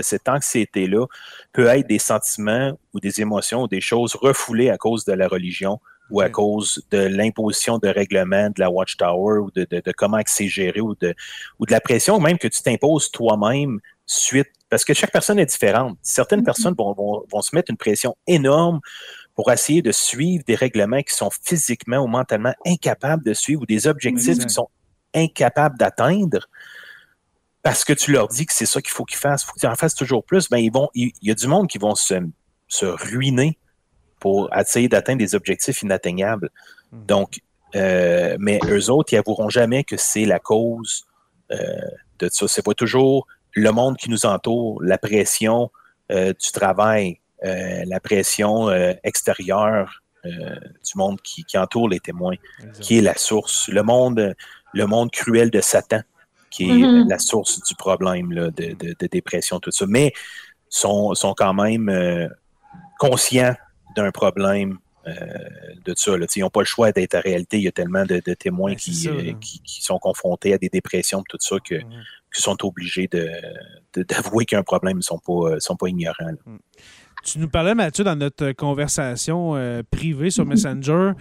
cette 0.02 0.28
anxiété-là 0.28 1.06
peut 1.52 1.66
être 1.66 1.86
des 1.86 1.98
sentiments 1.98 2.78
ou 2.92 3.00
des 3.00 3.20
émotions 3.20 3.62
ou 3.62 3.68
des 3.68 3.80
choses 3.80 4.14
refoulées 4.14 4.70
à 4.70 4.76
cause 4.76 5.04
de 5.04 5.12
la 5.12 5.28
religion 5.28 5.80
ou 6.10 6.20
à 6.20 6.28
cause 6.28 6.84
de 6.90 6.98
l'imposition 6.98 7.78
de 7.78 7.88
règlements 7.88 8.50
de 8.50 8.60
la 8.60 8.70
Watchtower 8.70 9.38
ou 9.38 9.50
de, 9.50 9.66
comment 9.96 10.20
c'est 10.26 10.48
géré 10.48 10.80
ou 10.80 10.94
de, 10.94 11.14
ou 11.58 11.64
de 11.64 11.72
la 11.72 11.80
pression 11.80 12.20
même 12.20 12.38
que 12.38 12.48
tu 12.48 12.62
t'imposes 12.62 13.10
toi-même 13.10 13.80
suite. 14.06 14.48
Parce 14.68 14.84
que 14.84 14.92
chaque 14.92 15.12
personne 15.12 15.38
est 15.38 15.46
différente. 15.46 15.96
Certaines 16.02 16.42
mm-hmm. 16.42 16.44
personnes 16.44 16.74
vont, 16.76 17.24
vont, 17.30 17.42
se 17.42 17.56
mettre 17.56 17.70
une 17.70 17.78
pression 17.78 18.16
énorme 18.26 18.80
pour 19.34 19.50
essayer 19.50 19.82
de 19.82 19.92
suivre 19.92 20.44
des 20.46 20.54
règlements 20.54 21.02
qui 21.02 21.14
sont 21.14 21.30
physiquement 21.42 21.98
ou 21.98 22.06
mentalement 22.06 22.54
incapables 22.66 23.24
de 23.24 23.34
suivre 23.34 23.62
ou 23.62 23.66
des 23.66 23.86
objectifs 23.86 24.38
qui 24.38 24.52
sont 24.52 24.68
incapables 25.14 25.76
d'atteindre 25.78 26.48
parce 27.64 27.82
que 27.82 27.94
tu 27.94 28.12
leur 28.12 28.28
dis 28.28 28.44
que 28.44 28.52
c'est 28.52 28.66
ça 28.66 28.82
qu'il 28.82 28.92
faut 28.92 29.04
qu'ils 29.04 29.18
fassent, 29.18 29.42
il 29.42 29.46
faut 29.46 29.54
qu'ils 29.54 29.68
en 29.68 29.74
fassent 29.74 29.94
toujours 29.94 30.22
plus, 30.22 30.50
ben 30.50 30.58
ils 30.58 30.70
vont, 30.70 30.90
il, 30.94 31.12
y 31.22 31.30
a 31.30 31.34
du 31.34 31.46
monde 31.46 31.66
qui 31.66 31.78
vont 31.78 31.94
se, 31.94 32.14
se 32.68 32.84
ruiner 32.84 33.58
pour 34.20 34.54
essayer 34.54 34.86
d'atteindre 34.88 35.18
des 35.18 35.34
objectifs 35.34 35.80
inatteignables. 35.80 36.50
Hmm. 36.92 37.06
Donc, 37.06 37.40
euh, 37.74 38.36
mais 38.38 38.60
eux 38.66 38.90
autres, 38.90 39.14
ils 39.14 39.16
avoueront 39.16 39.48
jamais 39.48 39.82
que 39.82 39.96
c'est 39.96 40.26
la 40.26 40.38
cause 40.38 41.06
euh, 41.52 41.56
de 42.18 42.28
ça. 42.30 42.46
C'est 42.48 42.64
pas 42.64 42.74
toujours 42.74 43.26
le 43.52 43.70
monde 43.70 43.96
qui 43.96 44.10
nous 44.10 44.26
entoure, 44.26 44.82
la 44.82 44.98
pression 44.98 45.70
euh, 46.12 46.34
du 46.34 46.52
travail, 46.52 47.18
la 47.44 48.00
pression 48.00 48.68
euh, 48.68 48.92
extérieure 49.02 50.02
du 50.24 50.92
monde 50.96 51.20
qui, 51.20 51.44
entoure 51.58 51.88
les 51.88 52.00
témoins, 52.00 52.36
qui 52.80 52.98
est 52.98 53.02
la 53.02 53.14
source. 53.14 53.68
Le 53.68 53.82
monde, 53.82 54.34
le 54.72 54.86
monde 54.86 55.10
cruel 55.10 55.50
de 55.50 55.60
Satan, 55.60 56.00
qui 56.50 56.70
est 56.70 56.72
mm-hmm. 56.72 57.08
la 57.10 57.18
source 57.18 57.62
du 57.62 57.74
problème 57.74 58.30
de, 58.34 59.06
dépression, 59.06 59.60
tout 59.60 59.70
ça. 59.70 59.84
Mais 59.86 60.12
sont, 60.70 61.14
sont 61.14 61.34
quand 61.34 61.52
même 61.52 62.30
conscients 62.98 63.54
d'un 63.94 64.10
problème 64.12 64.78
euh, 65.06 65.12
de 65.84 65.92
ça. 65.94 66.12
Ils 66.36 66.40
n'ont 66.40 66.50
pas 66.50 66.60
le 66.60 66.66
choix 66.66 66.90
d'être 66.90 67.14
à 67.14 67.20
réalité. 67.20 67.58
Il 67.58 67.64
y 67.64 67.68
a 67.68 67.72
tellement 67.72 68.06
de, 68.06 68.20
témoins 68.34 68.72
euh, 68.72 68.74
qui, 68.74 69.60
qui, 69.62 69.82
sont 69.82 69.98
confrontés 69.98 70.54
à 70.54 70.58
des 70.58 70.70
dépressions, 70.70 71.22
tout 71.28 71.36
ça, 71.40 71.56
que, 71.62 71.74
sont 72.32 72.56
obligés 72.64 73.08
d'avouer 73.94 74.46
qu'il 74.46 74.56
y 74.56 74.58
a 74.58 74.60
un 74.60 74.64
problème. 74.64 74.96
Ils 74.96 74.96
ne 74.96 75.02
sont 75.02 75.18
pas, 75.18 75.50
euh, 75.50 75.60
sont 75.60 75.76
pas 75.76 75.88
ignorants. 75.88 76.32
Mm. 76.46 76.56
Tu 77.22 77.38
nous 77.38 77.48
parlais, 77.48 77.74
Mathieu, 77.74 78.04
dans 78.04 78.16
notre 78.16 78.52
conversation 78.52 79.54
privée 79.90 80.30
sur 80.30 80.44
Messenger, 80.44 81.12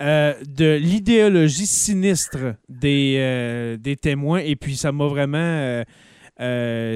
de 0.00 0.76
l'idéologie 0.76 1.66
sinistre 1.66 2.54
des, 2.68 3.76
des 3.78 3.96
témoins. 3.96 4.40
Et 4.40 4.56
puis, 4.56 4.76
ça 4.76 4.92
m'a 4.92 5.06
vraiment 5.06 5.82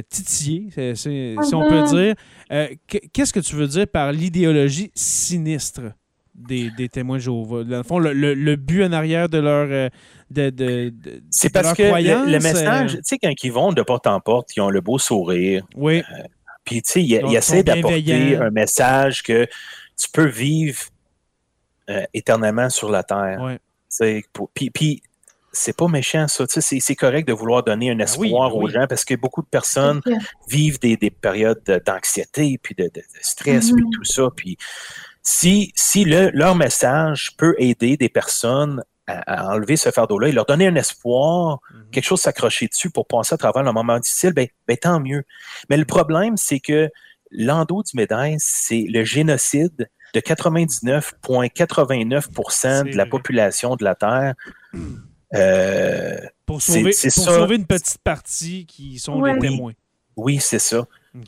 titillé, 0.09 0.71
si 0.95 1.37
on 1.53 1.69
peut 1.69 1.83
uh-huh. 1.83 2.15
dire. 2.51 2.77
Qu'est-ce 3.13 3.33
que 3.33 3.41
tu 3.41 3.57
veux 3.57 3.69
dire 3.69 3.87
par 3.87 4.13
l'idéologie 4.13 4.91
sinistre? 4.95 5.93
des, 6.35 6.89
témoins 6.89 7.17
de 7.17 7.23
Jéhovah? 7.23 7.65
Dans 7.65 7.79
le 7.79 7.83
fond, 7.83 7.99
le, 7.99 8.57
but 8.57 8.85
en 8.85 8.93
arrière 8.93 9.29
de 9.29 9.39
leur. 9.39 9.69
Euh, 9.71 9.89
de, 10.31 10.93
c'est 11.31 11.53
parce 11.53 11.75
que 11.75 11.83
le, 11.83 12.39
message, 12.39 12.95
tu 12.95 13.01
sais, 13.05 13.19
quand 13.19 13.33
ils 13.43 13.53
vont 13.53 13.73
de 13.73 13.83
porte 13.83 14.07
en 14.07 14.21
porte, 14.21 14.57
ils 14.57 14.61
ont 14.61 14.71
le 14.71 14.81
beau 14.81 14.99
sourire. 14.99 15.65
Oui. 15.77 16.03
Puis, 16.65 16.83
tu 16.83 16.93
sais, 16.93 17.03
ils, 17.03 17.37
essaient 17.37 17.63
d'apporter 17.63 18.37
un 18.37 18.51
message 18.51 19.23
que 19.23 19.47
tu 19.97 20.11
peux 20.13 20.27
vivre 20.27 20.83
euh, 21.91 22.05
éternellement 22.15 22.71
sur 22.71 22.91
la 22.91 23.03
terre. 23.03 23.59
Oui. 24.01 24.25
puis, 24.55 24.71
puis 24.71 25.03
c'est 25.53 25.77
pas 25.77 25.89
méchant, 25.89 26.27
ça. 26.29 26.45
C'est 26.49 26.97
correct 26.97 27.29
de 27.29 27.33
vouloir 27.33 27.63
donner 27.63 27.91
un 27.91 27.97
ben 27.97 28.05
espoir 28.05 28.51
ben 28.51 28.57
aux 28.57 28.69
gens 28.69 28.87
parce 28.89 29.05
que 29.05 29.15
beaucoup 29.15 29.43
de 29.43 29.47
personnes 29.47 30.01
vivent 30.49 30.81
des, 30.81 30.97
périodes 31.11 31.63
d'anxiété, 31.87 32.59
puis 32.61 32.75
de, 32.75 32.91
stress, 33.21 33.71
puis 33.71 33.83
mm-hmm. 33.83 33.91
tout 33.93 34.05
ça. 34.05 34.29
Puis 34.35 34.59
si, 35.23 35.73
si 35.75 36.05
leur 36.05 36.55
message 36.55 37.37
peut 37.37 37.55
aider 37.59 37.97
des 37.97 38.09
personnes 38.09 38.83
à, 39.07 39.53
enlever 39.53 39.77
ce 39.77 39.91
fardeau-là 39.91 40.29
et 40.29 40.33
leur 40.33 40.47
donner 40.47 40.67
un 40.67 40.77
espoir, 40.77 41.61
mhm. 41.73 41.91
quelque 41.91 42.05
chose 42.05 42.21
s'accrocher 42.21 42.69
dessus 42.69 42.91
pour 42.91 43.07
passer 43.07 43.35
à 43.35 43.39
travers 43.39 43.63
le 43.63 43.73
moment 43.73 43.99
difficile, 43.99 44.33
ben, 44.33 44.47
ben 44.67 44.77
tant 44.77 45.01
mieux. 45.01 45.25
Mais 45.69 45.77
le 45.77 45.85
problème, 45.85 46.37
c'est 46.37 46.61
que 46.61 46.91
l'endos 47.31 47.83
du 47.83 47.97
médaille, 47.97 48.37
c'est 48.39 48.87
le 48.89 49.05
génocide 49.05 49.91
de 50.15 50.21
99,89% 50.21 52.91
de 52.91 52.97
la 52.97 53.07
population 53.07 53.77
de 53.77 53.85
la 53.85 53.95
Terre. 53.95 54.35
Euh, 55.35 56.19
pour 56.47 56.63
sauver, 56.63 56.93
sauver, 56.93 57.57
une 57.57 57.67
petite 57.67 57.99
partie 57.99 58.65
qui 58.67 59.01
sont 59.01 59.21
les 59.23 59.39
témoins. 59.39 59.75
Oui, 60.17 60.39
c'est 60.41 60.61
ça. 60.61 60.87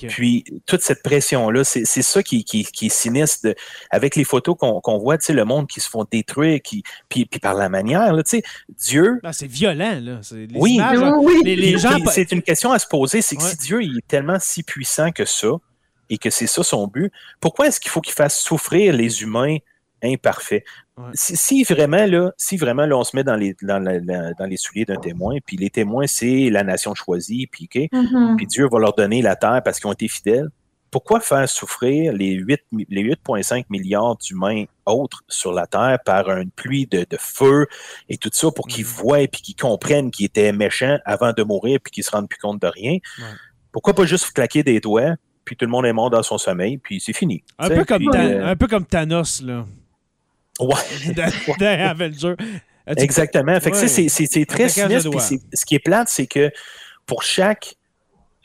Puis 0.09 0.45
toute 0.67 0.83
cette 0.83 1.03
pression-là, 1.03 1.63
c'est 1.63 1.85
ça 1.85 2.23
qui, 2.23 2.45
qui, 2.45 2.87
est 2.87 2.89
sinistre 2.89 3.55
avec 3.91 4.17
les 4.17 4.25
photos 4.25 4.57
qu'on 4.59 4.99
voit, 4.99 5.17
tu 5.19 5.27
sais, 5.27 5.33
le 5.33 5.45
monde 5.45 5.69
qui 5.69 5.81
se 5.81 5.89
font 5.89 6.05
détruire, 6.11 6.61
qui, 6.63 6.83
puis, 7.09 7.25
puis 7.27 7.39
par 7.39 7.55
la 7.55 7.69
manière, 7.69 8.13
tu 8.17 8.23
sais, 8.27 8.43
Dieu. 8.69 9.21
Ah, 9.23 9.33
c'est 9.33 9.47
violent, 9.47 10.01
là. 10.01 10.21
oui, 10.55 10.81
Les, 11.45 11.79
gens. 11.79 11.99
C'est 12.11 12.33
une 12.33 12.43
question 12.43 12.73
à 12.73 12.79
se 12.79 12.87
poser, 12.87 13.23
c'est 13.23 13.37
que 13.37 13.43
si 13.43 13.57
Dieu 13.57 13.83
il 13.83 13.99
est 13.99 14.07
tellement 14.07 14.39
si 14.41 14.63
puissant 14.63 15.13
que 15.13 15.25
ça, 15.25 15.49
et 16.09 16.19
que 16.19 16.31
c'est 16.31 16.47
ça 16.47 16.63
son 16.63 16.87
but, 16.87 17.13
pourquoi 17.41 17.69
est-ce 17.69 17.81
qu'il 17.81 17.91
faut 17.91 18.01
qu'il 18.01 18.15
fasse 18.15 18.39
souffrir 18.39 18.93
les 18.93 19.23
humains 19.23 19.57
imparfaits? 20.03 20.65
Si, 21.13 21.63
vraiment, 21.65 22.07
là, 22.07 22.33
si 22.39 22.57
vraiment 22.57 22.87
là, 22.87 22.97
on 22.97 23.05
se 23.05 23.15
met 23.15 23.23
dans 23.23 23.37
les, 23.37 23.55
dans, 23.63 23.79
les 24.49 24.57
souliers 24.57 24.87
d'un 24.87 24.97
témoin, 24.97 25.37
puis 25.45 25.57
les 25.57 25.69
témoins, 25.69 26.07
c'est 26.07 26.49
la 26.49 26.65
nation 26.65 26.95
choisie, 26.95 27.47
puis, 27.47 27.69
mm-hmm. 27.75 28.37
puis 28.37 28.47
Dieu 28.47 28.67
va 28.71 28.79
leur 28.79 28.95
donner 28.95 29.21
la 29.21 29.37
terre 29.37 29.61
parce 29.63 29.79
qu'ils 29.79 29.89
ont 29.89 29.93
été 29.93 30.09
fidèles, 30.09 30.49
pourquoi 30.91 31.21
faire 31.21 31.47
souffrir 31.49 32.15
les 32.15 32.33
8, 32.33 32.61
les 32.89 33.03
8,5 33.03 33.65
milliards 33.69 34.17
d'humains 34.17 34.65
autres 34.87 35.23
sur 35.29 35.53
la 35.53 35.67
Terre 35.67 35.99
par 36.05 36.31
une 36.31 36.51
pluie 36.51 36.87
de, 36.87 37.05
feu 37.19 37.67
et 38.09 38.17
tout 38.17 38.31
ça 38.33 38.51
pour 38.51 38.67
qu'ils 38.67 38.85
mm-hmm. 38.85 39.03
voient 39.03 39.21
et 39.21 39.29
qu'ils 39.29 39.57
comprennent 39.57 40.11
qu'ils 40.11 40.27
étaient 40.27 40.53
méchants 40.53 40.97
avant 41.05 41.33
de 41.33 41.43
mourir 41.43 41.81
puis 41.83 41.91
qu'ils 41.91 42.05
se 42.05 42.11
rendent 42.11 42.29
plus 42.29 42.39
compte 42.39 42.63
de 42.63 42.69
rien? 42.69 42.97
Pourquoi 43.73 43.95
pas 43.95 44.07
juste 44.07 44.33
claquer 44.33 44.63
des 44.63 44.81
doigts, 44.81 45.17
puis 45.45 45.55
tout 45.55 45.67
le 45.67 45.71
monde 45.71 45.85
est 45.85 45.93
mort 45.93 46.09
dans 46.09 46.23
son 46.23 46.39
sommeil, 46.39 46.79
puis 46.79 46.99
c'est 46.99 47.13
fini? 47.13 47.45
Un 47.59 47.69
peu, 47.69 47.85
comme 47.85 48.09
euh, 48.15 48.47
un 48.47 48.57
peu 48.57 48.67
comme 48.67 48.87
Thanos, 48.87 49.43
là. 49.43 49.67
Ouais. 50.61 50.75
Exactement. 52.97 53.59
Fait 53.61 53.75
c'est 53.75 54.47
très 54.47 54.69
sinistre. 54.69 55.11
ce 55.21 55.65
qui 55.65 55.75
est 55.75 55.81
plate, 55.81 56.09
c'est 56.09 56.27
que 56.27 56.51
pour 57.05 57.23
chaque, 57.23 57.77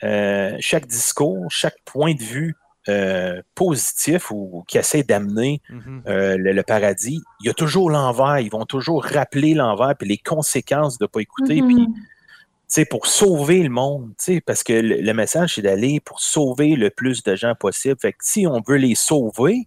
euh, 0.02 0.56
chaque 0.60 0.86
discours, 0.86 1.46
chaque 1.50 1.76
point 1.84 2.14
de 2.14 2.22
vue 2.22 2.56
euh, 2.88 3.40
positif 3.54 4.32
ou, 4.32 4.64
qui 4.66 4.78
essaie 4.78 5.04
d'amener 5.04 5.60
mm-hmm. 5.70 6.08
euh, 6.08 6.36
le, 6.36 6.62
paradis, 6.62 7.20
il 7.40 7.46
y 7.46 7.50
a 7.50 7.54
toujours 7.54 7.90
l'envers. 7.90 8.40
Ils 8.40 8.50
vont 8.50 8.64
toujours 8.64 9.04
rappeler 9.04 9.54
l'envers 9.54 9.94
et 10.00 10.04
les 10.04 10.18
conséquences 10.18 10.98
de 10.98 11.04
ne 11.04 11.08
pas 11.08 11.20
écouter. 11.20 11.60
Mm-hmm. 11.60 12.88
pour 12.88 13.06
sauver 13.06 13.62
le 13.62 13.68
monde, 13.68 14.12
parce 14.44 14.64
que 14.64 14.72
le, 14.72 15.12
message, 15.12 15.54
c'est 15.54 15.62
d'aller 15.62 16.00
pour 16.00 16.20
sauver 16.20 16.74
le 16.74 16.90
plus 16.90 17.22
de 17.22 17.36
gens 17.36 17.54
possible. 17.54 17.96
Fait 18.00 18.12
que 18.12 18.18
si 18.22 18.46
on 18.48 18.60
veut 18.66 18.78
les 18.78 18.96
sauver, 18.96 19.66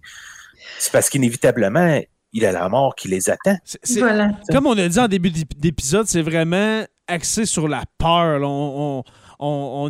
c'est 0.79 0.91
parce 0.91 1.09
qu'inévitablement, 1.09 2.01
il 2.35 2.45
a 2.45 2.51
la 2.51 2.67
mort 2.69 2.93
qui 2.95 3.07
les 3.07 3.29
attend. 3.29 3.55
Comme 4.51 4.67
on 4.67 4.77
a 4.77 4.87
dit 4.87 4.99
en 4.99 5.07
début 5.07 5.31
d'épisode, 5.31 6.05
c'est 6.05 6.21
vraiment 6.21 6.83
axé 7.07 7.45
sur 7.45 7.67
la 7.67 7.83
peur. 7.97 8.41
on, 8.43 8.99
on, 8.99 9.03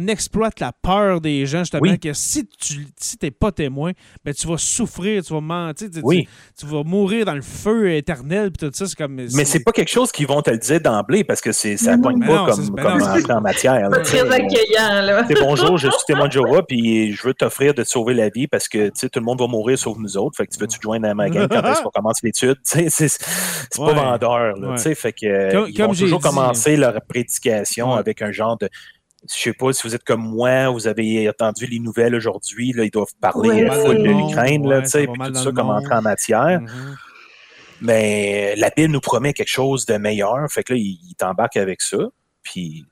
exploite 0.08 0.60
la 0.60 0.72
peur 0.72 1.22
des 1.22 1.46
gens, 1.46 1.60
justement, 1.60 1.98
que 1.98 2.14
si 2.14 2.48
tu 2.48 2.88
si 2.98 3.18
n'es 3.22 3.32
pas 3.32 3.52
témoin, 3.52 3.92
ben, 4.24 4.34
tu 4.34 4.48
vas 4.48 4.58
souffrir, 4.58 5.24
tu 5.24 5.34
vas 5.34 5.42
mentir, 5.42 5.90
tu, 5.92 6.02
tu, 6.02 6.66
vas 6.66 6.84
mourir 6.84 7.26
dans 7.26 7.36
le 7.36 7.42
feu 7.42 7.94
éternel, 7.94 8.52
puis 8.52 8.68
tout 8.68 8.74
ça, 8.74 8.86
c'est 8.86 8.96
comme... 8.96 9.16
Mais 9.16 9.46
c'est 9.46 9.64
pas 9.64 9.72
quelque 9.72 9.92
chose 9.92 10.12
qu'ils 10.12 10.28
vont 10.28 10.42
te 10.42 10.50
le 10.50 10.58
dire 10.58 10.82
d'emblée, 10.82 11.24
parce 11.24 11.42
que 11.42 11.52
ça 11.52 11.98
ne 11.98 12.02
pointe 12.02 12.26
pas 12.26 12.46
comme, 12.46 12.76
comme 12.76 13.38
en, 13.38 13.42
matière. 13.42 13.90
C'est 14.04 14.24
très 14.24 14.32
accueillant, 14.32 15.02
là. 15.02 15.28
bonjour, 15.42 15.78
je 15.78 15.90
suis 15.90 16.06
témoin 16.08 16.28
de 16.28 16.34
Jéhovah, 16.34 16.64
puis 16.64 17.14
je 17.14 17.28
veux 17.28 17.34
t'offrir 17.34 17.74
de 17.74 17.84
te 17.84 17.88
sauver 17.88 18.14
la 18.14 18.30
vie, 18.30 18.48
parce 18.48 18.68
que, 18.68 18.90
tout 18.90 19.20
le 19.20 19.22
monde 19.22 19.40
va 19.40 19.48
mourir 19.48 19.78
sauf 19.78 19.98
nous 19.98 20.18
autres, 20.18 20.38
fait 20.38 20.48
que 20.48 20.54
tu 20.54 20.60
veux-tu 20.60 20.80
joindre 20.82 21.08
à 21.08 21.14
ma 21.14 21.30
gang 21.30 21.48
quand 21.48 21.64
est-ce 21.64 21.82
qu'on 21.82 21.90
commence 21.90 22.22
l'étude, 22.24 22.58
c'est 22.64 23.10
pas 23.78 23.94
vendeur, 23.94 24.58
là, 24.58 24.78
fait 24.78 25.14
que... 25.14 25.52
Comme, 25.52 25.70
ils 25.70 25.82
vont 25.82 25.94
toujours 25.94 26.22
commencer 26.22 26.78
leur 26.78 27.02
prédication 27.08 27.94
avec 27.94 28.22
un 28.22 28.32
genre 28.32 28.58
de 28.58 28.70
je 29.34 29.40
sais 29.40 29.54
pas 29.54 29.74
si 29.74 29.88
vous 29.88 29.96
êtes 29.96 30.04
comme 30.04 30.22
moi, 30.22 30.70
vous 30.70 30.88
avez 30.88 31.30
entendu 31.30 31.66
les 31.66 31.80
nouvelles 31.80 32.16
aujourd'hui, 32.16 32.74
ils 32.76 32.92
doivent 32.92 33.16
parler 33.20 33.64
de 33.64 34.04
l'Ukraine, 34.04 34.66
ouais, 34.66 34.82
puis 34.82 35.08
tout 35.08 35.36
ça 35.36 35.52
comme 35.52 35.70
entrer 35.70 35.96
en 35.96 36.02
matière. 36.02 36.60
Mm-hmm. 36.62 36.96
Mais 37.82 38.56
la 38.56 38.70
Bible 38.70 38.94
nous 38.94 39.02
promet 39.02 39.34
quelque 39.34 39.50
chose 39.50 39.86
de 39.86 39.98
meilleur, 39.98 40.50
fait 40.50 40.64
que 40.64 40.74
là, 40.74 40.80
il, 40.80 41.16
t'embarque 41.18 41.58
avec 41.58 41.82
ça. 41.82 41.98
Puis, 42.44 42.86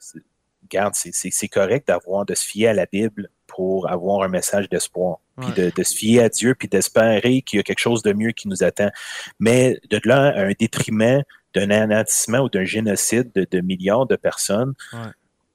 regarde, 0.64 0.94
c'est 0.96 1.48
correct 1.48 1.88
d'avoir, 1.88 2.26
de 2.26 2.36
se 2.36 2.46
fier 2.46 2.68
à 2.68 2.74
la 2.74 2.86
Bible 2.86 3.30
pour 3.48 3.90
avoir 3.90 4.24
un 4.24 4.28
message 4.28 4.68
d'espoir, 4.70 5.18
puis 5.40 5.52
de, 5.52 5.84
se 5.84 5.96
fier 5.96 6.22
à 6.22 6.30
Dieu, 6.30 6.56
puis 6.56 6.68
d'espérer 6.68 7.42
qu'il 7.44 7.58
y 7.58 7.60
a 7.60 7.64
quelque 7.64 7.80
chose 7.80 8.02
de 8.02 8.14
mieux 8.14 8.32
qui 8.32 8.48
nous 8.48 8.64
attend. 8.64 8.90
Mais 9.40 9.80
de 9.90 10.00
là 10.06 10.34
un 10.36 10.52
détriment 10.60 11.24
d'un 11.54 11.70
anatissement 11.70 12.40
ou 12.40 12.50
d'un 12.50 12.66
génocide 12.66 13.32
de, 13.34 13.62
milliards 13.62 14.08
de 14.08 14.16
personnes, 14.16 14.74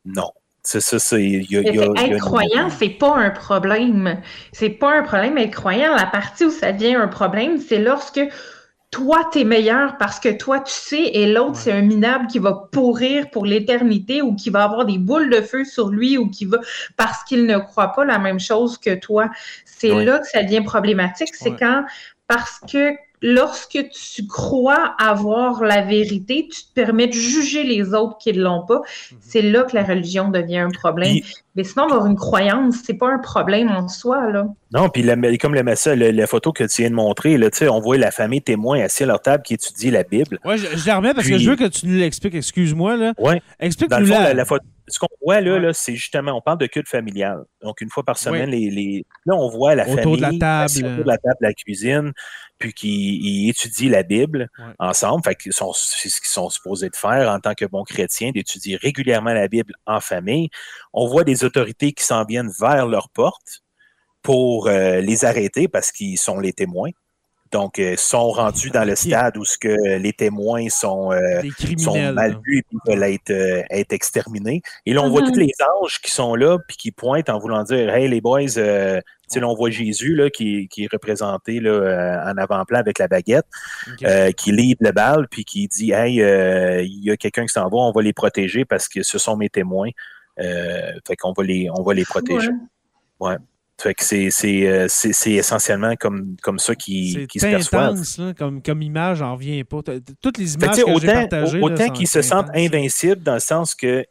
non. 0.04 0.30
C'est 0.70 0.82
ça, 0.82 0.98
c'est. 0.98 1.46
Être 1.50 2.18
croyant, 2.18 2.68
c'est 2.68 2.90
pas 2.90 3.16
un 3.16 3.30
problème. 3.30 4.20
C'est 4.52 4.68
pas 4.68 4.98
un 4.98 5.02
problème. 5.02 5.38
Être 5.38 5.54
croyant, 5.54 5.94
la 5.94 6.04
partie 6.04 6.44
où 6.44 6.50
ça 6.50 6.72
devient 6.72 6.96
un 6.96 7.08
problème, 7.08 7.56
c'est 7.56 7.78
lorsque 7.78 8.20
toi, 8.90 9.30
tu 9.32 9.40
es 9.40 9.44
meilleur 9.44 9.96
parce 9.96 10.20
que 10.20 10.28
toi, 10.28 10.60
tu 10.60 10.74
sais, 10.74 11.04
et 11.04 11.32
l'autre, 11.32 11.56
c'est 11.56 11.72
un 11.72 11.80
minable 11.80 12.26
qui 12.26 12.38
va 12.38 12.68
pourrir 12.70 13.30
pour 13.30 13.46
l'éternité 13.46 14.20
ou 14.20 14.34
qui 14.34 14.50
va 14.50 14.64
avoir 14.64 14.84
des 14.84 14.98
boules 14.98 15.30
de 15.30 15.40
feu 15.40 15.64
sur 15.64 15.88
lui 15.88 16.18
ou 16.18 16.28
qui 16.28 16.44
va 16.44 16.58
parce 16.98 17.24
qu'il 17.24 17.46
ne 17.46 17.56
croit 17.56 17.94
pas 17.94 18.04
la 18.04 18.18
même 18.18 18.38
chose 18.38 18.76
que 18.76 18.94
toi. 18.94 19.30
C'est 19.64 20.04
là 20.04 20.18
que 20.18 20.26
ça 20.26 20.42
devient 20.42 20.60
problématique. 20.60 21.34
C'est 21.34 21.56
quand, 21.56 21.86
parce 22.26 22.60
que 22.70 22.94
lorsque 23.22 23.78
tu 23.90 24.26
crois 24.26 24.94
avoir 24.98 25.62
la 25.62 25.82
vérité, 25.82 26.48
tu 26.50 26.62
te 26.62 26.72
permets 26.74 27.06
de 27.06 27.12
juger 27.12 27.64
les 27.64 27.94
autres 27.94 28.18
qui 28.18 28.32
ne 28.32 28.42
l'ont 28.42 28.64
pas. 28.66 28.80
Mhm. 29.12 29.18
C'est 29.20 29.42
là 29.42 29.64
que 29.64 29.74
la 29.74 29.84
religion 29.84 30.28
devient 30.28 30.58
un 30.58 30.70
problème. 30.70 31.16
Mais 31.54 31.64
sinon, 31.64 31.84
avoir 31.84 32.06
une 32.06 32.16
croyance, 32.16 32.76
c'est 32.84 32.94
pas 32.94 33.12
un 33.12 33.18
problème 33.18 33.68
en 33.68 33.88
soi. 33.88 34.30
Là. 34.30 34.46
Non, 34.72 34.88
puis 34.88 35.04
comme 35.38 35.54
la, 35.54 35.62
la 35.64 36.26
photo 36.26 36.52
que 36.52 36.64
tu 36.64 36.82
viens 36.82 36.90
de 36.90 36.94
montrer, 36.94 37.36
là, 37.36 37.48
on 37.70 37.80
voit 37.80 37.98
la 37.98 38.10
famille 38.10 38.42
témoin 38.42 38.80
assis 38.80 39.02
à 39.02 39.06
leur 39.06 39.20
table 39.20 39.42
qui 39.42 39.54
étudie 39.54 39.90
la 39.90 40.04
Bible. 40.04 40.38
Oui, 40.44 40.56
je, 40.58 40.86
la 40.86 40.96
remets 40.96 41.14
parce 41.14 41.26
que 41.26 41.38
je 41.38 41.50
veux 41.50 41.56
que 41.56 41.68
tu 41.68 41.86
nous 41.86 41.98
l'expliques. 41.98 42.34
Excuse-moi. 42.34 43.12
Oui. 43.18 43.34
Explique-nous 43.58 44.06
la, 44.06 44.34
la, 44.34 44.44
ce 44.88 44.98
qu'on 44.98 45.08
voit 45.22 45.40
là, 45.40 45.58
là 45.58 45.72
c'est 45.72 45.94
justement, 45.94 46.32
on 46.32 46.40
parle 46.40 46.58
de 46.58 46.66
culte 46.66 46.88
familial. 46.88 47.44
Donc, 47.62 47.80
une 47.80 47.90
fois 47.90 48.02
par 48.04 48.18
semaine, 48.18 48.50
les, 48.50 49.04
là, 49.26 49.34
on 49.36 49.48
voit 49.48 49.74
la 49.74 49.84
Autour 49.88 49.96
famille 50.02 50.16
de 50.16 50.22
la 50.22 50.38
table. 50.38 50.86
autour 50.86 51.04
de 51.04 51.08
la 51.08 51.18
table 51.18 51.36
de 51.40 51.46
la 51.46 51.52
cuisine, 51.54 52.12
puis 52.58 52.72
qui 52.72 53.48
étudient 53.48 53.90
la 53.90 54.02
Bible 54.02 54.48
Ouais. 54.58 54.72
ensemble. 54.78 55.22
Fait 55.24 55.36
sont- 55.52 55.72
c'est 55.74 56.08
ce 56.08 56.20
qu'ils 56.20 56.28
sont 56.28 56.50
supposés 56.50 56.88
de 56.88 56.96
faire 56.96 57.30
en 57.30 57.38
tant 57.40 57.54
que 57.54 57.64
bons 57.64 57.84
chrétiens, 57.84 58.30
d'étudier 58.32 58.76
régulièrement 58.76 59.32
la 59.32 59.46
Bible 59.48 59.74
en 59.86 60.00
famille. 60.00 60.48
On 60.92 61.06
voit 61.06 61.24
des 61.24 61.44
autorités 61.44 61.92
qui 61.92 62.04
s'en 62.04 62.24
viennent 62.24 62.50
vers 62.60 62.86
leur 62.86 63.08
porte 63.10 63.62
pour 64.22 64.66
euh, 64.68 65.00
les 65.00 65.24
arrêter 65.24 65.68
parce 65.68 65.92
qu'ils 65.92 66.18
sont 66.18 66.40
les 66.40 66.52
témoins. 66.52 66.90
Donc, 67.52 67.78
euh, 67.78 67.94
sont 67.96 68.30
rendus 68.30 68.70
dans 68.70 68.84
le 68.84 68.94
stade 68.94 69.36
où 69.38 69.44
ce 69.44 69.56
que 69.58 69.96
les 69.98 70.12
témoins 70.12 70.68
sont, 70.68 71.12
euh, 71.12 71.40
sont 71.78 71.96
mal 72.12 72.38
vus 72.44 72.58
et 72.58 72.62
puis 72.62 72.78
veulent 72.86 73.02
être, 73.04 73.30
euh, 73.30 73.62
être 73.70 73.92
exterminés. 73.92 74.60
Et 74.86 74.92
là, 74.92 75.02
on 75.02 75.08
voit 75.10 75.22
Mhm. 75.22 75.28
tous 75.32 75.38
les 75.38 75.52
anges 75.80 76.00
qui 76.02 76.10
sont 76.10 76.34
là 76.34 76.58
puis 76.68 76.76
qui 76.76 76.90
pointent 76.92 77.30
en 77.30 77.38
voulant 77.38 77.62
dire 77.64 77.94
Hey, 77.94 78.08
les 78.08 78.20
boys, 78.20 78.58
euh, 78.58 79.00
tu 79.00 79.34
sais, 79.34 79.40
là, 79.40 79.48
on 79.48 79.54
voit 79.54 79.70
Jésus 79.70 80.14
là, 80.14 80.30
qui, 80.30 80.68
qui 80.68 80.84
est 80.84 80.92
représenté 80.92 81.60
là, 81.60 81.70
euh, 81.70 82.32
en 82.32 82.36
avant-plan 82.36 82.78
avec 82.78 82.98
la 82.98 83.08
baguette, 83.08 83.46
euh, 84.04 84.30
qui 84.32 84.52
livre 84.52 84.78
le 84.80 84.92
bal 84.92 85.26
puis 85.30 85.44
qui 85.44 85.68
dit 85.68 85.92
Hey, 85.92 86.22
euh, 86.22 86.82
il 86.82 87.04
y 87.04 87.10
a 87.10 87.16
quelqu'un 87.16 87.42
qui 87.46 87.52
s'en 87.52 87.68
va, 87.68 87.76
on 87.76 87.92
va 87.92 88.02
les 88.02 88.12
protéger 88.12 88.64
parce 88.64 88.88
que 88.88 89.02
ce 89.02 89.18
sont 89.18 89.36
mes 89.36 89.48
témoins. 89.48 89.90
Euh, 90.40 90.92
fait 91.06 91.16
qu'on 91.16 91.32
va 91.32 91.42
les, 91.44 91.68
on 91.76 91.82
va 91.82 91.94
les 91.94 92.04
protéger. 92.04 92.48
Ouais. 93.20 93.36
Fait 93.80 93.94
que 93.94 94.02
c'est, 94.02 94.28
c'est, 94.30 94.66
euh, 94.66 94.86
c'est, 94.88 95.12
c'est 95.12 95.32
essentiellement 95.34 95.94
comme, 95.94 96.34
comme 96.42 96.58
ça 96.58 96.74
qu'ils, 96.74 97.28
qu'ils 97.28 97.40
se 97.40 97.46
perçoivent. 97.46 97.92
intense, 97.92 98.18
là, 98.18 98.34
comme, 98.34 98.60
comme 98.60 98.82
image, 98.82 99.18
j'en 99.18 99.34
reviens 99.34 99.62
pas. 99.62 99.82
Toutes 100.20 100.38
les 100.38 100.46
que, 100.46 100.50
images 100.54 100.70
que 100.70 100.76
j'ai 100.76 100.82
autant 100.82 101.06
partagées. 101.12 101.58
là, 101.60 101.64
autant 101.64 101.88
qu'ils 101.90 102.08
se 102.08 102.22
sentent 102.22 102.50
invincibles 102.54 103.22
dans 103.22 103.34
le 103.34 103.40
sens 103.40 103.74
que 103.76 104.04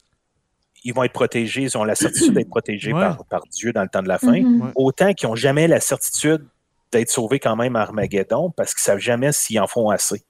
ils 0.86 0.94
vont 0.94 1.04
être 1.04 1.12
protégés, 1.12 1.64
ils 1.64 1.78
ont 1.78 1.84
la 1.84 1.96
certitude 1.96 2.34
d'être 2.34 2.48
protégés 2.50 2.94
Ouais. 2.94 3.02
par, 3.02 3.26
par 3.26 3.42
Dieu 3.52 3.74
dans 3.74 3.82
le 3.82 3.90
temps 3.90 4.02
de 4.04 4.08
la 4.08 4.18
fin. 4.20 4.40
Mhm. 4.40 4.62
Ouais. 4.62 4.72
Autant 4.76 5.14
qu'ils 5.14 5.28
n'ont 5.28 5.36
jamais 5.36 5.68
la 5.68 5.82
certitude 5.82 6.46
d'être 6.94 7.10
sauvés 7.10 7.40
quand 7.40 7.58
même 7.58 7.76
à 7.76 7.82
Armageddon 7.82 8.52
parce 8.56 8.74
qu'ils 8.74 8.84
ne 8.84 8.96
savent 8.96 9.04
jamais 9.04 9.34
s'ils 9.34 9.60
en 9.60 9.68
font 9.68 9.90
assez 9.90 10.24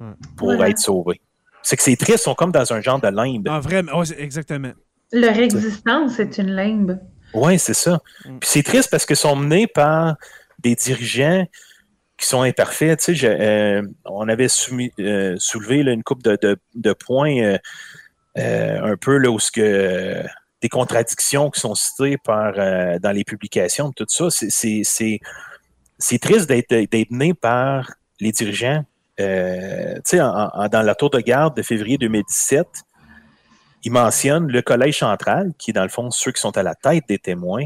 Ouais. 0.00 0.06
pour 0.36 0.52
être 0.64 0.78
sauvés. 0.78 1.20
C'est 1.64 1.76
que 1.76 1.82
ces 1.82 1.96
tristes 1.96 2.22
sont 2.24 2.34
comme 2.34 2.52
dans 2.52 2.72
un 2.72 2.80
genre 2.80 3.00
de 3.00 3.08
limbe. 3.08 3.48
Ah, 3.50 3.58
vraiment, 3.58 4.04
exactement. 4.04 4.72
Leur 5.12 5.36
existence 5.38 6.20
est 6.20 6.38
une 6.38 6.50
limbe. 6.54 7.00
Oui, 7.34 7.58
c'est 7.58 7.74
ça. 7.74 8.00
Mm. 8.24 8.38
Puis 8.38 8.50
c'est 8.50 8.62
triste 8.62 8.90
parce 8.90 9.06
qu'ils 9.06 9.16
sont 9.16 9.36
menés 9.36 9.66
par 9.66 10.16
des 10.60 10.74
dirigeants 10.74 11.46
qui 12.16 12.26
sont 12.26 12.42
imparfaits. 12.42 12.98
Tu 13.00 13.04
sais, 13.04 13.14
je- 13.14 13.26
euh, 13.26 13.82
on 14.04 14.28
avait 14.28 14.48
soumis- 14.48 14.92
euh, 15.00 15.34
soulevé 15.38 15.82
là, 15.82 15.92
une 15.92 16.02
coupe 16.04 16.22
de, 16.22 16.38
de- 16.40 16.56
de 16.74 16.92
points 16.92 17.58
euh, 18.38 18.92
un 18.92 18.96
peu 18.96 19.18
là, 19.18 19.30
où 19.30 19.38
ce 19.38 19.50
que 19.50 20.22
des 20.62 20.68
contradictions 20.68 21.50
qui 21.50 21.60
sont 21.60 21.74
citées 21.74 22.16
par, 22.24 22.54
dans 22.54 23.12
les 23.12 23.24
publications, 23.24 23.92
tout 23.92 24.06
ça. 24.08 24.26
C'est- 24.30 25.20
triste 26.18 26.48
d'être 26.48 27.10
mené 27.10 27.34
par 27.34 27.90
les 28.20 28.32
dirigeants. 28.32 28.84
Tu 29.18 29.24
sais, 30.04 30.20
en- 30.20 30.48
en- 30.54 30.68
dans 30.68 30.82
la 30.82 30.94
tour 30.94 31.10
de 31.10 31.20
garde 31.20 31.56
de 31.56 31.62
février 31.62 31.98
2017, 31.98 32.66
il 33.84 33.92
mentionne 33.92 34.48
le 34.50 34.62
collège 34.62 34.98
central, 35.00 35.52
qui 35.58 35.70
est 35.70 35.74
dans 35.74 35.82
le 35.82 35.88
fond 35.88 36.10
ceux 36.10 36.32
qui 36.32 36.40
sont 36.40 36.56
à 36.56 36.62
la 36.62 36.74
tête 36.74 37.04
des 37.08 37.18
témoins, 37.18 37.64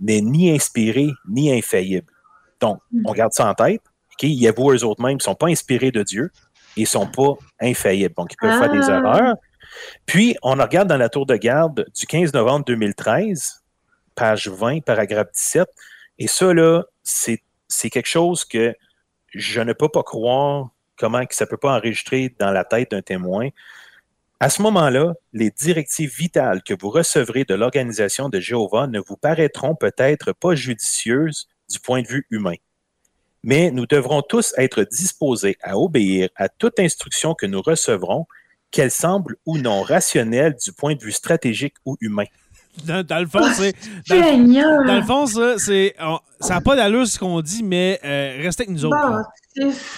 n'est 0.00 0.20
ni 0.20 0.50
inspiré 0.50 1.08
ni 1.28 1.52
infaillible. 1.56 2.12
Donc, 2.60 2.80
on 3.04 3.12
garde 3.12 3.32
ça 3.32 3.46
en 3.48 3.54
tête. 3.54 3.80
ok? 4.12 4.22
Il 4.24 4.46
avoue 4.48 4.72
eux 4.72 4.84
autres 4.84 5.00
mêmes 5.02 5.18
qu'ils 5.18 5.28
ne 5.28 5.32
sont 5.32 5.34
pas 5.34 5.48
inspirés 5.48 5.90
de 5.90 6.02
Dieu 6.02 6.30
et 6.76 6.80
ils 6.80 6.82
ne 6.82 6.86
sont 6.88 7.06
pas 7.06 7.34
infaillibles. 7.60 8.14
Donc, 8.14 8.32
ils 8.32 8.36
peuvent 8.36 8.58
faire 8.58 8.72
des 8.72 8.90
Ah. 8.90 8.96
erreurs. 8.98 9.36
Puis, 10.06 10.36
on 10.42 10.54
regarde 10.54 10.88
dans 10.88 10.96
la 10.96 11.08
tour 11.08 11.26
de 11.26 11.36
garde 11.36 11.86
du 11.94 12.06
15 12.06 12.32
novembre 12.32 12.64
2013, 12.64 13.62
page 14.14 14.48
20, 14.48 14.80
paragraphe 14.84 15.28
17. 15.32 15.68
Et 16.18 16.26
ça, 16.28 16.52
là, 16.54 16.82
c'est 17.02 17.42
c'est 17.68 17.90
quelque 17.90 18.08
chose 18.08 18.44
que 18.44 18.74
je 19.34 19.60
ne 19.60 19.72
peux 19.72 19.88
pas 19.88 20.02
croire 20.04 20.68
comment 20.96 21.26
que 21.26 21.34
ça 21.34 21.44
ne 21.46 21.50
peut 21.50 21.56
pas 21.56 21.76
enregistrer 21.76 22.34
dans 22.38 22.52
la 22.52 22.64
tête 22.64 22.92
d'un 22.92 23.02
témoin. 23.02 23.48
À 24.38 24.50
ce 24.50 24.60
moment-là, 24.60 25.14
les 25.32 25.50
directives 25.50 26.14
vitales 26.14 26.62
que 26.62 26.74
vous 26.78 26.90
recevrez 26.90 27.44
de 27.44 27.54
l'organisation 27.54 28.28
de 28.28 28.38
Jéhovah 28.38 28.86
ne 28.86 29.00
vous 29.00 29.16
paraîtront 29.16 29.74
peut-être 29.74 30.34
pas 30.34 30.54
judicieuses 30.54 31.48
du 31.70 31.80
point 31.80 32.02
de 32.02 32.06
vue 32.06 32.26
humain. 32.30 32.56
Mais 33.42 33.70
nous 33.70 33.86
devrons 33.86 34.20
tous 34.20 34.52
être 34.58 34.82
disposés 34.82 35.56
à 35.62 35.78
obéir 35.78 36.28
à 36.36 36.50
toute 36.50 36.78
instruction 36.80 37.34
que 37.34 37.46
nous 37.46 37.62
recevrons, 37.62 38.26
qu'elle 38.70 38.90
semble 38.90 39.36
ou 39.46 39.56
non 39.56 39.80
rationnelle 39.80 40.54
du 40.62 40.70
point 40.70 40.96
de 40.96 41.02
vue 41.02 41.12
stratégique 41.12 41.76
ou 41.86 41.96
humain. 42.02 42.26
Dans, 42.84 43.04
dans 43.04 43.18
le 43.20 43.26
fond, 43.26 43.42
c'est. 43.54 43.74
Dans, 44.08 44.84
dans 44.86 44.96
le 44.96 45.02
fond, 45.02 45.26
ça, 45.26 45.54
c'est. 45.58 45.94
ça 46.40 46.54
n'a 46.54 46.60
pas 46.60 46.76
d'allure 46.76 47.06
ce 47.06 47.18
qu'on 47.18 47.40
dit, 47.40 47.62
mais 47.62 47.98
euh, 48.04 48.38
restez 48.42 48.64
avec 48.64 48.74
nous 48.74 48.84
autres. 48.84 49.22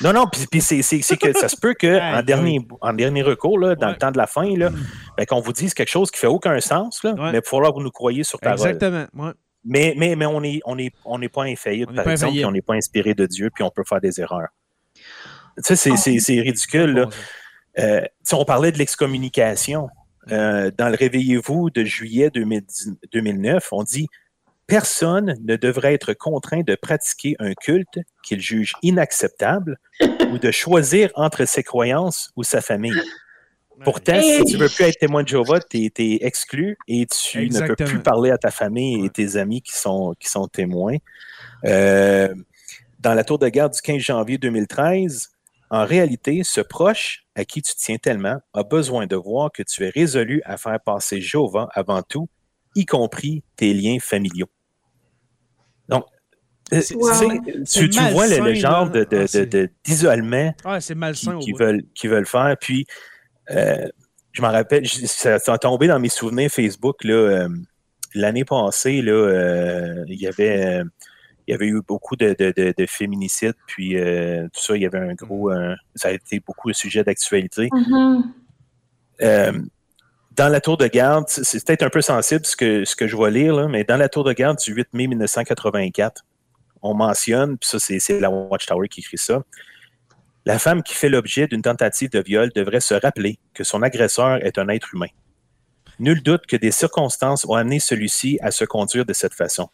Non, 0.02 0.12
non, 0.12 0.26
puis, 0.30 0.46
puis 0.48 0.60
c'est, 0.60 0.78
que 1.16 1.32
ça 1.32 1.48
se 1.48 1.56
peut 1.56 1.74
que 1.74 1.86
Aïe, 1.86 2.14
en 2.20 2.22
dernier, 2.22 2.60
en 2.80 2.92
dernier 2.92 3.22
recours, 3.22 3.58
là, 3.58 3.74
dans 3.74 3.88
Ouais. 3.88 3.92
le 3.94 3.98
temps 3.98 4.12
de 4.12 4.18
la 4.18 4.28
fin, 4.28 4.56
là, 4.56 4.70
ben, 5.16 5.26
qu'on 5.26 5.40
vous 5.40 5.52
dise 5.52 5.74
quelque 5.74 5.88
chose 5.90 6.10
qui 6.12 6.18
fait 6.20 6.28
aucun 6.28 6.60
sens, 6.60 7.02
là, 7.02 7.10
Ouais. 7.14 7.16
mais 7.18 7.28
il 7.30 7.34
va 7.34 7.42
falloir 7.42 7.72
que 7.72 7.78
vous 7.78 7.82
nous 7.84 7.90
croyez 7.90 8.22
sur 8.22 8.38
parole. 8.38 8.58
Exactement. 8.58 9.06
ouais. 9.14 9.32
Mais, 9.64 9.94
mais, 9.96 10.14
mais 10.14 10.26
on 10.26 10.40
n'est 10.40 10.60
on 10.64 10.78
est, 10.78 10.92
on 11.04 11.20
est 11.20 11.28
pas 11.28 11.42
infaillible, 11.42 11.88
On 11.90 11.92
n'est 11.92 11.96
par 11.96 12.04
pas 12.04 12.12
exemple, 12.12 12.32
puis 12.34 12.44
on 12.44 12.52
n'est 12.52 12.62
pas 12.62 12.74
inspiré 12.74 13.14
de 13.14 13.26
Dieu, 13.26 13.50
puis 13.52 13.64
on 13.64 13.70
peut 13.70 13.82
faire 13.86 14.00
des 14.00 14.20
erreurs. 14.20 14.48
Tu 14.94 15.02
sais, 15.64 15.76
c'est, 15.76 15.96
c'est, 15.96 16.20
c'est 16.20 16.40
ridicule. 16.40 16.92
Là. 16.92 17.04
Bon. 17.06 17.10
Euh, 17.80 18.00
tu 18.02 18.06
sais, 18.22 18.36
on 18.36 18.44
parlait 18.44 18.70
de 18.70 18.78
l'excommunication. 18.78 19.88
Euh, 20.30 20.70
dans 20.76 20.88
le 20.88 20.96
Réveillez-vous 20.96 21.70
de 21.70 21.84
juillet 21.84 22.30
2010 22.30 22.94
2009, 23.12 23.68
on 23.72 23.82
dit 23.82 24.06
Personne 24.66 25.34
ne 25.44 25.56
devrait 25.56 25.94
être 25.94 26.12
contraint 26.12 26.60
de 26.60 26.74
pratiquer 26.74 27.36
un 27.38 27.54
culte 27.54 28.00
qu'il 28.22 28.40
juge 28.40 28.74
inacceptable 28.82 29.78
ou 30.30 30.38
de 30.38 30.50
choisir 30.50 31.10
entre 31.14 31.46
ses 31.46 31.62
croyances 31.62 32.30
ou 32.36 32.42
sa 32.42 32.60
famille. 32.60 33.00
Pourtant, 33.84 34.20
si 34.20 34.44
tu 34.44 34.56
ne 34.56 34.62
veux 34.62 34.68
plus 34.68 34.84
être 34.84 34.98
témoin 34.98 35.22
de 35.22 35.28
Jéhovah, 35.28 35.60
tu 35.60 35.78
es, 35.78 36.18
exclu 36.20 36.76
et 36.86 37.06
tu 37.06 37.48
ne 37.48 37.66
peux 37.66 37.76
plus 37.76 38.00
parler 38.00 38.30
à 38.30 38.38
ta 38.38 38.50
famille 38.50 39.06
et 39.06 39.10
tes 39.10 39.36
amis 39.36 39.62
qui 39.62 39.72
sont, 39.72 40.14
qui 40.18 40.28
sont 40.28 40.48
témoins. 40.48 40.96
Euh, 41.64 42.34
dans 42.98 43.14
la 43.14 43.24
tour 43.24 43.38
de 43.38 43.48
garde 43.48 43.72
du 43.72 43.80
15 43.80 43.98
janvier 43.98 44.36
2013, 44.38 45.30
en 45.70 45.84
réalité, 45.84 46.42
ce 46.44 46.60
proche 46.60 47.24
à 47.34 47.44
qui 47.44 47.60
tu 47.62 47.72
tiens 47.76 47.96
tellement 47.98 48.38
a 48.54 48.62
besoin 48.62 49.06
de 49.06 49.16
voir 49.16 49.50
que 49.52 49.62
tu 49.62 49.84
es 49.84 49.90
résolu 49.90 50.40
à 50.44 50.56
faire 50.56 50.78
passer 50.80 51.20
Jéhovah 51.20 51.68
avant 51.74 52.02
tout, 52.02 52.28
y 52.74 52.86
compris 52.86 53.42
tes 53.56 53.74
liens 53.74 53.98
familiaux. 54.00 54.48
Donc, 55.88 56.04
euh, 56.72 56.82
Wow. 56.94 57.10
tu 57.66 57.88
vois 58.12 58.26
le, 58.28 58.40
le 58.44 58.54
genre 58.54 58.84
là. 58.86 58.90
de- 58.90 59.04
de- 59.04 59.68
Ah, 59.68 59.72
d'isolement 59.84 60.54
Ah, 60.64 60.78
qui, 61.40 61.52
veulent, 61.52 61.82
qui 61.94 62.06
veulent 62.08 62.26
faire. 62.26 62.56
Puis, 62.60 62.86
euh, 63.50 63.88
je 64.32 64.42
m'en 64.42 64.50
rappelle, 64.50 64.86
ça, 64.86 65.38
ça 65.38 65.54
a 65.54 65.58
tombé 65.58 65.86
dans 65.86 65.98
mes 65.98 66.08
souvenirs 66.10 66.50
Facebook. 66.50 67.04
là, 67.04 67.14
euh, 67.14 67.48
L'année 68.14 68.44
passée, 68.46 69.02
là, 69.02 69.12
euh, 69.12 70.04
il, 70.08 70.18
y 70.20 70.26
avait, 70.26 70.80
il 71.48 71.52
y 71.52 71.54
avait 71.54 71.66
eu 71.66 71.80
beaucoup 71.80 72.14
de, 72.14 72.36
de, 72.38 72.52
de- 72.54 72.74
de 72.76 72.86
féminicides. 72.86 73.54
Puis, 73.66 73.96
euh, 73.98 74.44
tout 74.52 74.62
ça, 74.62 74.76
il 74.76 74.82
y 74.82 74.86
avait 74.86 74.98
un 74.98 75.14
gros. 75.14 75.50
euh, 75.50 75.74
ça 75.94 76.08
a 76.08 76.12
été 76.12 76.40
beaucoup 76.40 76.68
un 76.68 76.74
sujet 76.74 77.02
d'actualité. 77.02 77.68
Mhm. 77.72 78.32
Euh, 79.22 79.52
dans 80.36 80.48
la 80.48 80.60
tour 80.60 80.76
de 80.76 80.86
garde, 80.86 81.24
c'est 81.28 81.64
peut-être 81.66 81.82
un 81.82 81.90
peu 81.90 82.00
sensible 82.02 82.44
ce 82.46 82.54
que, 82.54 82.84
ce 82.84 82.94
que 82.94 83.08
je 83.08 83.16
vais 83.16 83.30
lire, 83.30 83.54
là, 83.56 83.66
mais 83.66 83.82
dans 83.82 83.96
la 83.96 84.08
tour 84.08 84.22
de 84.24 84.32
garde 84.32 84.58
du 84.58 84.72
8 84.72 84.88
mai 84.92 85.06
1984, 85.08 86.24
on 86.82 86.94
mentionne, 86.94 87.58
puis 87.58 87.68
ça, 87.68 87.78
c'est 87.80 88.20
la 88.20 88.30
Watchtower 88.30 88.86
qui 88.88 89.00
écrit 89.00 89.18
ça. 89.18 89.42
La 90.44 90.58
femme 90.60 90.82
qui 90.82 90.94
fait 90.94 91.08
l'objet 91.08 91.46
d'une 91.48 91.62
tentative 91.62 92.10
de 92.10 92.20
viol 92.20 92.50
devrait 92.54 92.80
se 92.80 92.94
rappeler 92.94 93.38
que 93.54 93.64
son 93.64 93.82
agresseur 93.82 94.36
est 94.44 94.58
un 94.58 94.68
être 94.68 94.94
humain. 94.94 95.08
Nul 95.98 96.22
doute 96.22 96.46
que 96.46 96.56
des 96.56 96.70
circonstances 96.70 97.44
ont 97.44 97.54
amené 97.54 97.80
celui-ci 97.80 98.38
à 98.40 98.50
se 98.52 98.64
conduire 98.64 99.04
de 99.04 99.12
cette 99.12 99.34
façon. 99.34 99.68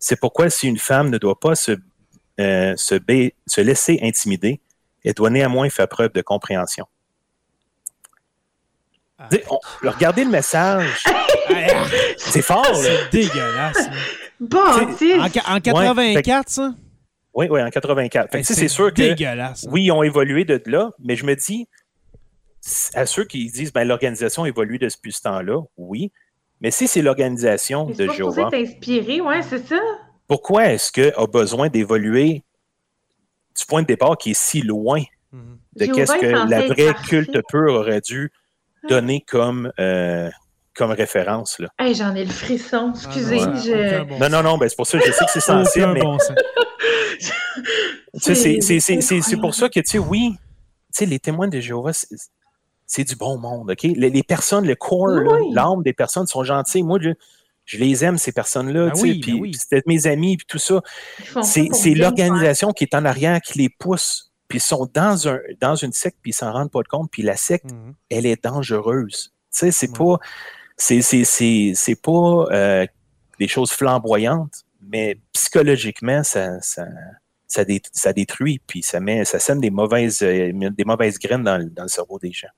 C'est 0.00 0.18
pourquoi 0.18 0.50
si 0.50 0.66
une 0.66 0.78
femme 0.78 1.10
ne 1.10 1.18
doit 1.18 1.38
pas 1.38 1.54
se, 1.54 1.72
euh, 2.40 2.74
se, 2.76 2.94
ba- 2.96 3.32
se 3.46 3.60
laisser 3.60 4.00
intimider, 4.02 4.60
elle 5.04 5.14
doit 5.14 5.30
néanmoins 5.30 5.68
faire 5.70 5.86
preuve 5.88 6.12
de 6.12 6.22
compréhension. 6.22 6.86
Ah. 9.18 9.28
On- 9.50 9.60
regardez 9.88 10.24
le 10.24 10.30
message. 10.30 11.04
C'est 12.16 12.42
fort, 12.42 12.62
là. 12.64 12.76
C'est 12.82 13.10
dégueulasse. 13.12 13.76
là. 13.86 13.92
Bâtisse! 14.40 15.18
En, 15.20 15.28
qua- 15.28 15.56
en 15.56 15.60
84, 15.60 16.48
ça? 16.48 16.74
Oui, 17.34 17.46
oui, 17.50 17.62
en 17.62 17.68
84. 17.70 18.24
Fait 18.24 18.30
que, 18.30 18.36
Hey, 18.38 18.42
tu 18.44 18.54
sais, 18.54 18.60
c'est 18.60 18.68
sûr 18.68 18.88
que 18.92 19.02
dégueulasse. 19.02 19.64
hein. 19.66 19.70
oui, 19.70 19.84
ils 19.84 19.92
ont 19.92 20.02
évolué 20.02 20.44
de 20.44 20.60
là, 20.66 20.90
mais 20.98 21.16
je 21.16 21.24
me 21.26 21.34
dis, 21.36 21.68
à 22.94 23.04
ceux 23.06 23.24
qui 23.24 23.46
disent 23.50 23.72
ben, 23.72 23.86
l'organisation 23.86 24.46
évolue 24.46 24.78
depuis 24.78 25.12
ce 25.12 25.22
temps-là, 25.22 25.60
oui. 25.76 26.12
Mais 26.60 26.70
si 26.70 26.88
c'est 26.88 27.02
l'organisation 27.02 27.86
de 27.86 28.08
Jéhovah, 28.08 28.50
t'inspirer, 28.50 29.20
ouais, 29.20 29.42
c'est 29.42 29.66
ça. 29.66 29.80
pourquoi 30.28 30.66
est-ce 30.72 30.92
qu'elle 30.92 31.14
a 31.16 31.26
besoin 31.26 31.68
d'évoluer 31.68 32.44
du 33.58 33.66
point 33.66 33.82
de 33.82 33.86
départ 33.86 34.16
qui 34.18 34.32
est 34.32 34.40
si 34.40 34.62
loin 34.62 35.02
de 35.76 35.86
qu'est-ce 35.86 36.12
est 36.14 36.18
que 36.20 36.26
la 36.26 36.66
vraie 36.66 36.94
culte 37.08 37.40
pure 37.48 37.74
aurait 37.74 38.00
dû 38.00 38.32
donner 38.88 39.24
comme, 39.26 39.72
euh, 39.78 40.30
comme 40.74 40.90
référence. 40.90 41.58
Là? 41.58 41.68
J'en 41.92 42.14
ai 42.14 42.24
le 42.24 42.30
frisson, 42.30 42.92
excusez. 42.94 43.38
Non, 44.18 44.28
non, 44.30 44.42
non, 44.42 44.58
ben, 44.58 44.68
c'est 44.68 44.76
pour 44.76 44.86
ça 44.86 44.98
que 44.98 45.06
je 45.06 45.12
sais 45.12 45.24
que 45.24 45.30
c'est 45.30 45.40
sensible. 45.40 45.92
mais... 45.92 46.02
c'est 49.22 49.36
pour 49.36 49.54
ça 49.54 49.68
que, 49.68 49.80
tu 49.80 49.86
sais, 49.86 49.98
oui, 49.98 50.32
tu 50.32 50.38
sais, 50.92 51.06
les 51.06 51.18
témoins 51.18 51.48
de 51.48 51.60
Jéhovah, 51.60 51.92
c'est 52.90 53.04
du 53.04 53.14
bon 53.14 53.38
monde, 53.38 53.70
OK? 53.70 53.82
Les, 53.84 54.22
personnes, 54.24 54.66
le 54.66 54.74
corps, 54.74 55.06
l'âme 55.52 55.84
des 55.84 55.92
personnes 55.92 56.26
sont 56.26 56.42
gentilles. 56.42 56.82
Moi, 56.82 56.98
je, 57.64 57.78
les 57.78 58.04
aime, 58.04 58.18
ces 58.18 58.32
personnes-là, 58.32 58.86
ben 58.86 58.92
tu 58.94 59.22
sais, 59.22 59.32
ben 59.32 59.52
c'était 59.52 59.82
mes 59.86 60.08
amis, 60.08 60.36
puis 60.36 60.46
tout 60.48 60.58
ça. 60.58 60.82
C'est 61.42 61.94
l'organisation 61.94 62.72
qui 62.72 62.82
est 62.82 62.94
en 62.96 63.04
arrière 63.04 63.40
qui 63.40 63.60
les 63.60 63.68
pousse, 63.68 64.32
puis 64.48 64.58
ils 64.58 64.62
sont 64.62 64.88
dans, 64.92 65.28
un, 65.28 65.38
dans 65.60 65.76
une 65.76 65.92
secte, 65.92 66.18
puis 66.20 66.32
ils 66.32 66.34
s'en 66.34 66.52
rendent 66.52 66.72
pas 66.72 66.82
compte, 66.82 67.08
puis 67.12 67.22
la 67.22 67.36
secte, 67.36 67.70
mhm. 67.70 67.94
elle 68.10 68.26
est 68.26 68.42
dangereuse. 68.42 69.32
Tu 69.52 69.58
sais, 69.58 69.70
c'est 69.70 69.96
pas... 69.96 70.18
C'est 70.76 72.02
pas 72.02 72.46
euh, 72.50 72.86
des 73.38 73.48
choses 73.48 73.70
flamboyantes, 73.70 74.64
mais 74.80 75.20
psychologiquement, 75.32 76.24
ça, 76.24 76.58
ça, 76.60 78.12
détruit, 78.12 78.60
puis 78.66 78.82
ça, 78.82 78.98
met, 78.98 79.24
ça 79.24 79.38
sème 79.38 79.60
des 79.60 79.70
mauvaises, 79.70 80.22
euh, 80.22 80.50
des 80.52 80.84
mauvaises 80.84 81.18
graines 81.18 81.44
dans, 81.44 81.58
le 81.58 81.88
cerveau 81.88 82.18
des 82.18 82.32
gens. 82.32 82.48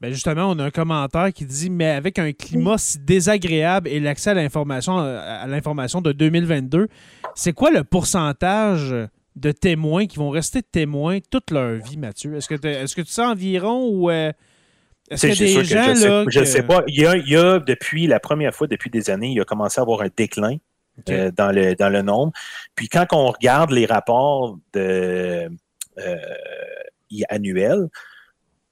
Bien 0.00 0.10
justement, 0.10 0.50
on 0.50 0.58
a 0.58 0.64
un 0.64 0.70
commentaire 0.70 1.32
qui 1.32 1.46
dit 1.46 1.70
Mais 1.70 1.90
avec 1.90 2.18
un 2.18 2.32
climat 2.32 2.76
si 2.76 2.98
désagréable 2.98 3.88
et 3.88 3.98
l'accès 3.98 4.30
à 4.30 4.34
l'information 4.34 4.98
à 4.98 5.46
l'information 5.46 6.02
de 6.02 6.12
2022, 6.12 6.88
c'est 7.34 7.52
quoi 7.52 7.70
le 7.70 7.82
pourcentage 7.82 8.94
de 9.36 9.52
témoins 9.52 10.06
qui 10.06 10.18
vont 10.18 10.30
rester 10.30 10.62
témoins 10.62 11.18
toute 11.30 11.50
leur 11.50 11.76
vie, 11.82 11.96
Mathieu? 11.96 12.34
Est-ce 12.36 12.48
que, 12.48 12.54
est 12.54 12.94
que 12.94 13.02
tu 13.02 13.10
sais 13.10 13.22
environ 13.22 13.88
ou 13.88 14.10
euh, 14.10 14.32
est-ce 15.10 15.26
que 15.28 15.38
des 15.38 15.64
gens 15.64 15.94
je 16.28 16.40
ne 16.40 16.44
sais, 16.44 16.62
pas. 16.62 16.82
Il 16.88 17.00
y, 17.00 17.06
a, 17.06 17.16
il 17.16 17.28
y, 17.28 17.36
a, 17.36 17.58
depuis 17.58 18.06
la 18.06 18.18
première 18.18 18.54
fois, 18.54 18.66
depuis 18.66 18.90
des 18.90 19.08
années, 19.10 19.32
il 19.32 19.40
a 19.40 19.44
commencé 19.44 19.80
à 19.80 19.82
avoir 19.82 20.00
un 20.00 20.08
déclin 20.14 20.56
euh, 21.10 21.30
dans, 21.30 21.52
le, 21.52 21.74
dans 21.74 21.90
le 21.90 22.02
nombre. 22.02 22.32
Puis 22.74 22.88
quand 22.88 23.06
on 23.12 23.26
regarde 23.26 23.70
les 23.70 23.86
rapports 23.86 24.58
de, 24.72 25.48
euh, 25.98 26.16
annuels, 27.28 27.88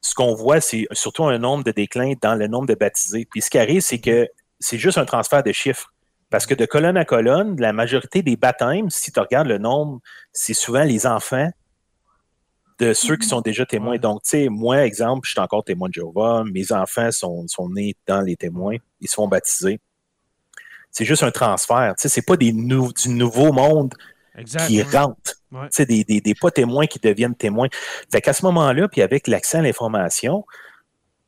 ce 0.05 0.15
qu'on 0.15 0.35
voit, 0.35 0.61
c'est 0.61 0.87
surtout 0.93 1.25
un 1.25 1.39
nombre 1.39 1.65
de 1.65 1.71
déclins 1.71 2.13
dans 2.21 2.35
le 2.35 2.47
nombre 2.47 2.67
de 2.67 2.75
baptisés. 2.75 3.27
Puis 3.31 3.41
ce 3.41 3.49
qui 3.49 3.59
arrive, 3.59 3.81
c'est 3.81 4.01
que 4.01 4.29
c'est 4.61 4.77
juste 4.77 4.99
un 4.99 5.07
transfert 5.07 5.43
de 5.43 5.51
chiffres. 5.51 5.95
Parce 6.29 6.45
que 6.45 6.53
de 6.53 6.67
colonne 6.67 6.99
à 6.99 7.07
colonne, 7.07 7.59
la 7.59 7.73
majorité 7.73 8.21
des 8.23 8.37
baptêmes, 8.37 8.91
si 8.91 9.13
tu 9.13 9.19
regardes 9.19 9.47
le 9.47 9.57
nombre, 9.57 10.01
c'est 10.31 10.53
souvent 10.53 10.85
les 10.85 11.07
enfants 11.07 11.51
de 12.81 12.93
ceux 12.93 13.17
qui 13.17 13.27
sont 13.27 13.41
déjà 13.41 13.65
témoins. 13.65 13.97
Donc, 13.97 14.23
tu 14.25 14.31
sais, 14.31 14.49
moi, 14.51 14.85
exemple, 14.85 15.27
je 15.27 15.31
suis 15.31 15.41
encore 15.41 15.65
témoin 15.65 15.89
de 15.89 15.95
Jéhovah. 15.95 16.45
Mes 16.53 16.71
enfants 16.73 17.11
sont, 17.11 17.49
sont 17.49 17.71
nés 17.71 17.97
dans 18.07 18.21
les 18.21 18.37
témoins. 18.37 18.77
Ils 19.01 19.09
sont 19.09 19.27
baptisés 19.27 19.81
c'est 20.95 21.05
juste 21.05 21.25
un 21.25 21.33
transfert. 21.33 21.95
Ce 21.99 22.07
n'est 22.09 22.23
pas 22.23 22.37
des 22.37 22.53
du 22.53 23.09
nouveau 23.09 23.53
monde 23.53 23.95
qui 24.67 24.83
rentre. 24.83 25.35
Des, 25.79 26.03
des, 26.03 26.21
des, 26.21 26.35
pas 26.35 26.51
témoins 26.51 26.87
qui 26.87 26.99
deviennent 26.99 27.37
témoins. 27.37 27.69
Fait 28.11 28.21
qu'à 28.21 28.33
ce 28.33 28.45
moment-là, 28.47 28.89
puis 28.89 29.03
avec 29.03 29.29
l'accès 29.29 29.59
à 29.59 29.63
l'information, 29.63 30.45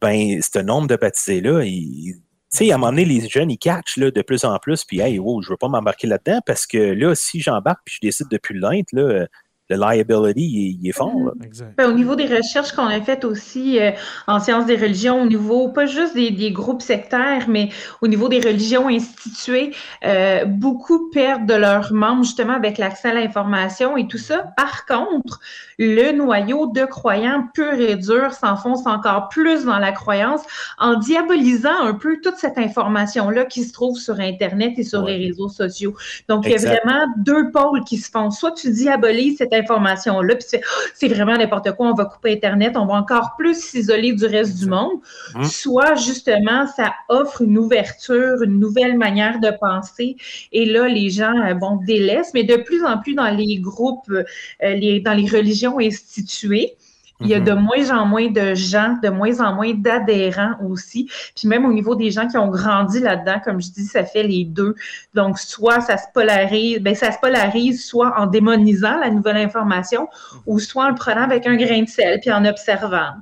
ben, 0.00 0.42
ce 0.42 0.58
nombre 0.58 0.88
de 0.88 0.96
baptisés-là, 0.96 1.62
il, 1.62 2.16
sais, 2.56 2.70
à 2.70 2.74
un 2.74 2.78
moment 2.78 2.92
donné, 2.92 3.04
les 3.04 3.28
jeunes, 3.28 3.50
ils 3.50 3.58
catchent 3.58 3.96
là, 3.96 4.10
de 4.10 4.22
plus 4.22 4.44
en 4.44 4.58
plus, 4.58 4.84
puis 4.84 5.00
hey, 5.00 5.18
oh, 5.22 5.42
je 5.42 5.50
veux 5.50 5.56
pas 5.56 5.68
m'embarquer 5.68 6.06
là-dedans 6.06 6.40
parce 6.46 6.66
que 6.66 6.78
là, 6.78 7.14
si 7.14 7.40
j'embarque 7.40 7.80
puis 7.84 7.96
je 8.00 8.06
décide 8.06 8.28
de 8.28 8.38
plus 8.38 8.58
l'être, 8.58 8.92
là, 8.92 9.26
le 9.68 9.76
liability, 9.76 10.78
il, 10.80 10.88
est 10.88 10.92
fort. 10.92 11.32
Ben, 11.76 11.88
au 11.88 11.92
niveau 11.92 12.14
des 12.14 12.26
recherches 12.26 12.72
qu'on 12.72 12.86
a 12.86 13.00
faites 13.00 13.24
aussi 13.24 13.80
euh, 13.80 13.90
en 14.26 14.38
sciences 14.38 14.66
des 14.66 14.76
religions, 14.76 15.22
au 15.22 15.26
niveau 15.26 15.68
pas 15.68 15.86
juste 15.86 16.14
des, 16.14 16.52
groupes 16.52 16.82
sectaires, 16.82 17.46
mais 17.48 17.70
au 18.00 18.06
niveau 18.06 18.28
des 18.28 18.38
religions 18.40 18.88
instituées, 18.88 19.72
euh, 20.04 20.44
beaucoup 20.44 21.10
perdent 21.10 21.46
de 21.46 21.54
leurs 21.54 21.92
membres 21.92 22.22
justement 22.22 22.54
avec 22.54 22.78
l'accès 22.78 23.08
à 23.08 23.14
l'information 23.14 23.96
et 23.96 24.06
tout 24.06 24.18
ça. 24.18 24.52
Par 24.56 24.86
contre, 24.86 25.40
le 25.78 26.12
noyau 26.12 26.66
de 26.68 26.84
croyants 26.84 27.48
pur 27.52 27.74
et 27.74 27.96
dur 27.96 28.32
s'enfonce 28.32 28.86
encore 28.86 29.28
plus 29.28 29.64
dans 29.64 29.78
la 29.78 29.92
croyance 29.92 30.42
en 30.78 30.98
diabolisant 30.98 31.82
un 31.82 31.94
peu 31.94 32.18
toute 32.22 32.36
cette 32.36 32.58
information-là 32.58 33.44
qui 33.44 33.64
se 33.64 33.72
trouve 33.72 33.98
sur 33.98 34.18
Internet 34.18 34.74
et 34.78 34.84
sur 34.84 35.02
les 35.02 35.16
réseaux 35.16 35.48
sociaux. 35.48 35.94
Donc, 36.28 36.46
il 36.46 36.52
y 36.52 36.54
a 36.54 36.58
vraiment 36.58 37.06
deux 37.18 37.50
pôles 37.50 37.84
qui 37.84 37.98
se 37.98 38.10
font. 38.10 38.30
Soit 38.30 38.52
tu 38.52 38.70
diabolises 38.70 39.38
cette 39.38 39.52
information-là, 39.52 40.34
puis 40.36 40.60
c'est 40.94 41.08
vraiment 41.08 41.36
n'importe 41.36 41.72
quoi, 41.72 41.88
on 41.88 41.94
va 41.94 42.06
couper 42.06 42.32
Internet, 42.32 42.76
on 42.76 42.86
va 42.86 42.94
encore 42.94 43.34
plus 43.36 43.60
s'isoler 43.60 44.12
du 44.12 44.24
reste 44.24 44.58
du 44.58 44.66
monde. 44.66 45.00
Hum. 45.34 45.44
Soit 45.44 45.94
justement, 45.96 46.66
ça 46.66 46.94
offre 47.08 47.42
une 47.42 47.58
ouverture, 47.58 48.42
une 48.42 48.58
nouvelle 48.58 48.96
manière 48.96 49.40
de 49.40 49.50
penser. 49.60 50.16
Et 50.52 50.64
là, 50.64 50.88
les 50.88 51.10
gens, 51.10 51.34
euh, 51.46 51.54
bon, 51.54 51.76
délaissent, 51.86 52.32
mais 52.32 52.44
de 52.44 52.56
plus 52.56 52.84
en 52.84 52.98
plus 52.98 53.14
dans 53.14 53.30
les 53.30 53.58
groupes, 53.58 54.08
euh, 54.10 54.24
les, 54.60 55.00
dans 55.00 55.12
les 55.12 55.26
religions 55.26 55.65
instituées. 55.78 56.76
Il 57.20 57.28
y 57.28 57.34
a 57.34 57.40
de 57.40 57.52
mhm. 57.52 57.62
moins 57.62 57.90
en 57.98 58.06
moins 58.06 58.30
de 58.30 58.54
gens, 58.54 58.96
de 59.02 59.08
moins 59.08 59.40
en 59.40 59.54
moins 59.54 59.72
d'adhérents 59.72 60.54
aussi. 60.68 61.08
Puis 61.34 61.48
même 61.48 61.64
au 61.64 61.72
niveau 61.72 61.94
des 61.94 62.10
gens 62.10 62.28
qui 62.28 62.36
ont 62.36 62.48
grandi 62.48 63.00
là-dedans, 63.00 63.40
comme 63.42 63.60
je 63.60 63.70
dis, 63.70 63.84
ça 63.84 64.04
fait 64.04 64.22
les 64.22 64.44
deux. 64.44 64.74
Donc, 65.14 65.38
soit 65.38 65.80
ça 65.80 65.96
se 65.96 66.06
polarise, 66.12 66.78
ben 66.80 66.94
ça 66.94 67.12
se 67.12 67.18
polarise 67.18 67.86
soit 67.86 68.12
en 68.18 68.26
démonisant 68.26 68.98
la 68.98 69.10
nouvelle 69.10 69.38
information 69.38 70.08
ou 70.44 70.58
soit 70.58 70.84
en 70.84 70.88
le 70.90 70.94
prenant 70.94 71.22
avec 71.22 71.46
un 71.46 71.56
grain 71.56 71.82
de 71.82 71.88
sel 71.88 72.20
puis 72.20 72.30
en 72.30 72.44
observant. 72.44 73.12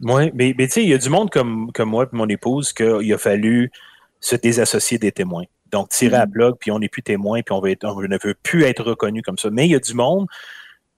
Oui, 0.00 0.32
mais, 0.34 0.54
tu 0.58 0.70
sais, 0.70 0.82
il 0.82 0.88
y 0.88 0.94
a 0.94 0.98
du 0.98 1.08
monde 1.08 1.30
comme, 1.30 1.70
comme 1.72 1.90
moi 1.90 2.04
et 2.04 2.16
mon 2.16 2.28
épouse 2.28 2.72
qu'il 2.72 3.12
a 3.12 3.18
fallu 3.18 3.70
se 4.18 4.34
désassocier 4.34 4.98
des 4.98 5.12
témoins. 5.12 5.44
Donc, 5.70 5.90
tirer 5.90 6.16
à 6.16 6.26
mhm. 6.26 6.32
bloc, 6.32 6.56
puis 6.58 6.72
on 6.72 6.80
n'est 6.80 6.88
plus 6.88 7.02
témoin, 7.02 7.40
puis 7.42 7.54
on 7.54 7.60
ne 7.62 8.18
veut 8.24 8.34
plus 8.42 8.64
être 8.64 8.82
reconnu 8.82 9.22
comme 9.22 9.38
ça. 9.38 9.48
Mais 9.50 9.66
il 9.66 9.70
y 9.70 9.76
a 9.76 9.80
du 9.80 9.94
monde, 9.94 10.26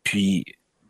puis 0.04 0.44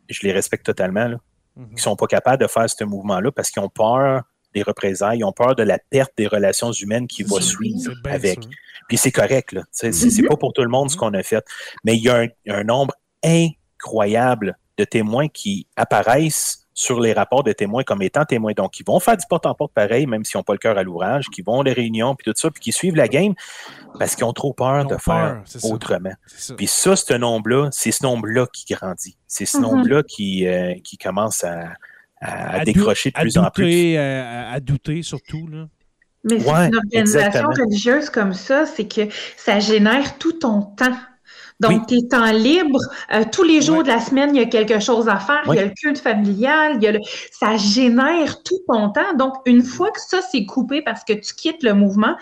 je 0.09 0.25
les 0.25 0.31
respecte 0.31 0.65
totalement, 0.65 1.07
là 1.07 1.17
qui 1.65 1.75
ne 1.75 1.79
sont 1.79 1.95
pas 1.95 2.07
capables 2.07 2.41
de 2.41 2.47
faire 2.47 2.69
ce 2.69 2.83
mouvement-là 2.83 3.31
parce 3.31 3.49
qu'ils 3.49 3.61
ont 3.61 3.69
peur 3.69 4.23
des 4.53 4.63
représailles, 4.63 5.19
ils 5.19 5.23
ont 5.23 5.31
peur 5.31 5.55
de 5.55 5.63
la 5.63 5.77
perte 5.77 6.11
des 6.17 6.27
relations 6.27 6.71
humaines 6.71 7.07
qui 7.07 7.23
va 7.23 7.41
suivre 7.41 7.93
avec. 8.05 8.39
Puis 8.87 8.97
c'est 8.97 9.11
correct, 9.11 9.51
là. 9.51 9.63
C'est 9.71 9.89
mm-hmm. 9.89 10.27
pas 10.27 10.37
pour 10.37 10.53
tout 10.53 10.61
le 10.61 10.69
monde 10.69 10.89
ce 10.89 10.95
mm-hmm. 10.95 10.99
qu'on 10.99 11.13
a 11.13 11.23
fait. 11.23 11.45
Mais 11.83 11.97
il 11.97 12.03
y 12.03 12.09
a 12.09 12.27
un 12.47 12.63
nombre 12.63 12.93
incroyable 13.23 14.57
de 14.77 14.83
témoins 14.83 15.27
qui 15.27 15.67
apparaissent 15.75 16.66
sur 16.77 16.99
les 16.99 17.11
rapports 17.11 17.43
de 17.43 17.53
témoins 17.53 17.81
comme 17.81 18.03
étant 18.03 18.23
témoins. 18.23 18.53
Donc, 18.53 18.79
ils 18.79 18.85
vont 18.85 18.99
faire 18.99 19.17
du 19.17 19.25
porte-en-porte 19.27 19.73
pareil, 19.73 20.05
même 20.05 20.23
s'ils 20.23 20.37
n'ont 20.37 20.43
pas 20.43 20.53
le 20.53 20.59
cœur 20.59 20.77
à 20.77 20.83
l'ouvrage, 20.83 21.25
qui 21.33 21.41
vont 21.41 21.63
les 21.63 21.73
réunions, 21.73 22.13
puis 22.13 22.31
tout 22.31 22.37
ça, 22.39 22.51
puis 22.51 22.61
qui 22.61 22.71
suivent 22.71 22.95
la 22.95 23.07
game 23.07 23.33
parce 23.97 24.15
qu'ils 24.15 24.25
ont 24.25 24.33
trop 24.33 24.53
peur 24.53 24.85
de 24.85 24.95
faire 24.97 25.41
autrement. 25.63 26.13
Puis 26.55 26.67
ça, 26.67 26.95
ce 26.95 27.15
nombre-là, 27.15 27.69
c'est 27.71 27.91
ce 27.91 28.03
nombre-là 28.03 28.45
qui 28.53 28.71
grandit. 28.71 29.17
C'est 29.25 29.45
ce 29.45 29.57
mm-hmm. 29.57 29.61
nombre-là 29.61 30.03
qui, 30.03 30.47
euh, 30.47 30.75
qui 30.83 30.99
commence 30.99 31.43
à, 31.43 31.73
à, 32.21 32.63
décrocher 32.63 33.09
de 33.09 33.19
plus 33.19 33.39
en 33.39 33.49
plus. 33.49 33.95
Euh, 33.95 34.53
à, 34.53 34.59
douter 34.59 35.01
surtout. 35.01 35.47
Là. 35.47 35.65
Mais 36.25 36.39
c'est 36.39 36.47
une 36.47 36.75
organisation 36.75 37.49
religieuse 37.49 38.11
comme 38.11 38.33
ça, 38.33 38.67
c'est 38.67 38.87
que 38.87 39.07
ça 39.35 39.59
génère 39.59 40.19
tout 40.19 40.33
ton 40.33 40.61
temps. 40.61 40.95
Donc, 41.59 41.87
tes 41.87 42.07
temps 42.07 42.31
libres, 42.31 42.79
euh, 43.13 43.23
tous 43.31 43.43
les 43.43 43.61
jours 43.61 43.81
de 43.81 43.87
la 43.87 43.99
semaine, 43.99 44.35
il 44.35 44.39
y 44.39 44.43
a 44.43 44.47
quelque 44.47 44.79
chose 44.79 45.09
à 45.09 45.17
faire. 45.17 45.41
Il 45.47 45.55
y 45.55 45.59
a 45.59 45.65
le 45.65 45.73
culte 45.75 45.97
familial, 45.97 46.73
il 46.75 46.83
y 46.83 46.87
a 46.87 46.91
le... 46.91 46.99
ça 47.31 47.57
génère 47.57 48.43
tout 48.43 48.59
ton 48.67 48.89
temps. 48.89 49.13
Donc, 49.17 49.33
une 49.45 49.63
fois 49.63 49.89
que 49.91 49.99
ça, 49.99 50.21
c'est 50.21 50.45
coupé 50.45 50.81
parce 50.81 51.03
que 51.03 51.13
tu 51.13 51.33
quittes 51.33 51.63
le 51.63 51.73
mouvement, 51.73 52.15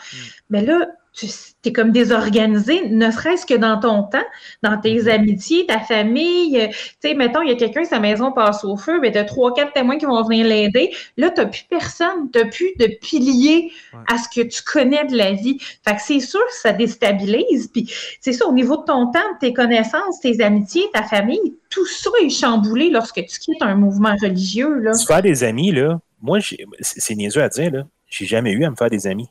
mais 0.50 0.62
mm. 0.62 0.66
ben 0.66 0.80
là, 0.80 0.88
tu 1.16 1.28
es 1.64 1.72
comme 1.72 1.92
désorganisé, 1.92 2.90
ne 2.90 3.10
serait-ce 3.10 3.46
que 3.46 3.54
dans 3.54 3.80
ton 3.80 4.04
temps, 4.04 4.26
dans 4.64 4.78
tes 4.80 5.04
mm-hmm. 5.04 5.10
amitiés, 5.10 5.66
ta 5.66 5.80
famille. 5.80 6.60
Euh, 6.60 6.68
tu 6.68 6.76
sais, 7.02 7.14
mettons, 7.14 7.42
il 7.42 7.50
y 7.50 7.52
a 7.52 7.56
quelqu'un, 7.56 7.86
sa 7.86 8.00
maison 8.00 8.34
passe 8.34 8.66
au 8.66 8.76
feu, 8.76 9.00
mais 9.00 9.12
tu 9.12 9.18
as 9.18 9.24
trois, 9.24 9.54
quatre 9.54 9.72
témoins 9.74 9.98
qui 9.98 10.06
vont 10.06 10.22
venir 10.24 10.46
l'aider. 10.46 10.94
Là, 11.16 11.30
tu 11.30 11.42
n'as 11.42 11.48
plus 11.48 11.66
personne, 11.70 12.30
tu 12.32 12.40
n'as 12.40 12.46
plus 12.46 12.72
de 12.78 12.88
pilier 13.02 13.72
à 14.12 14.18
ce 14.18 14.28
que 14.30 14.46
tu 14.46 14.62
connais 14.62 15.06
de 15.06 15.16
la 15.16 15.32
vie. 15.32 15.58
Fait 15.88 15.96
que 15.96 16.02
c'est 16.02 16.20
sûr 16.20 16.46
que 16.46 16.54
ça 16.54 16.74
déstabilise. 16.74 17.70
Puis 17.70 17.90
c'est 18.20 18.34
ça, 18.34 18.46
au 18.46 18.54
niveau 18.54 18.78
de 18.78 18.84
ton 18.84 19.12
temps, 19.12 19.20
tes 19.40 19.54
connaissances, 19.54 20.20
tes 20.22 20.42
amitiés, 20.44 20.86
ta 20.94 21.04
famille, 21.04 21.56
tout 21.70 21.86
ça 21.86 22.10
est 22.22 22.30
chamboulé 22.30 22.90
lorsque 22.90 23.26
tu 23.26 23.40
quittes 23.40 23.62
un 23.62 23.76
mouvement 23.76 24.16
religieux. 24.22 24.80
Là. 24.80 24.92
Tu 24.92 25.06
fais 25.06 25.22
des 25.22 25.44
amis, 25.46 25.72
là, 25.72 26.00
moi, 26.22 26.40
c'est 26.82 27.16
niaiseux 27.16 27.42
à 27.42 27.50
dire, 27.50 27.72
là, 27.72 27.84
j'ai 28.08 28.26
jamais 28.26 28.52
eu 28.52 28.66
à 28.66 28.70
me 28.70 28.76
faire 28.76 28.90
des 28.90 29.08
amis. 29.08 29.30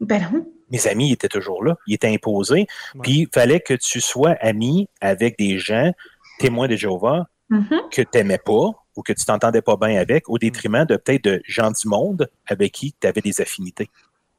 Ben 0.00 0.20
non 0.32 0.44
mes 0.70 0.86
amis 0.86 1.12
étaient 1.12 1.28
toujours 1.28 1.64
là, 1.64 1.76
ils 1.86 1.94
étaient 1.94 2.12
imposés. 2.12 2.66
Puis 3.02 3.20
il 3.20 3.28
fallait 3.32 3.60
que 3.60 3.74
tu 3.74 4.00
sois 4.00 4.32
ami 4.40 4.88
avec 5.00 5.38
des 5.38 5.58
gens 5.58 5.92
témoins 6.38 6.68
de 6.68 6.76
Jéhovah 6.76 7.26
mm-hmm. 7.50 7.90
que 7.90 8.02
tu 8.02 8.08
n'aimais 8.14 8.38
pas 8.38 8.70
ou 8.96 9.02
que 9.02 9.12
tu 9.12 9.24
t'entendais 9.24 9.62
pas 9.62 9.76
bien 9.76 9.96
avec, 10.00 10.28
au 10.28 10.38
détriment 10.38 10.84
de 10.84 10.96
peut-être 10.96 11.24
de 11.24 11.42
gens 11.46 11.70
du 11.70 11.88
monde 11.88 12.28
avec 12.46 12.72
qui 12.72 12.94
tu 12.98 13.06
avais 13.06 13.20
des 13.20 13.40
affinités. 13.40 13.90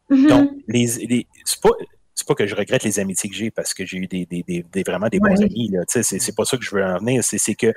Mm-hmm. 0.10 0.28
Donc, 0.28 0.52
les, 0.68 0.88
c'est 1.44 1.62
pas, 1.62 1.70
pas 2.28 2.36
que 2.36 2.48
je 2.48 2.56
regrette 2.56 2.84
les 2.84 3.00
amitiés 3.00 3.30
que 3.30 3.36
j'ai 3.36 3.52
parce 3.52 3.74
que 3.74 3.86
j'ai 3.86 3.98
eu 3.98 4.08
des, 4.08 4.84
vraiment 4.86 5.10
des 5.10 5.20
bons 5.20 5.42
amis. 5.42 5.72
C'est, 5.88 6.04
c'est 6.04 6.36
pas 6.36 6.46
ça 6.46 6.58
que 6.58 6.64
je 6.64 6.74
veux 6.74 6.84
en 6.84 6.98
venir. 7.00 7.24
C'est, 7.24 7.56
que 7.56 7.74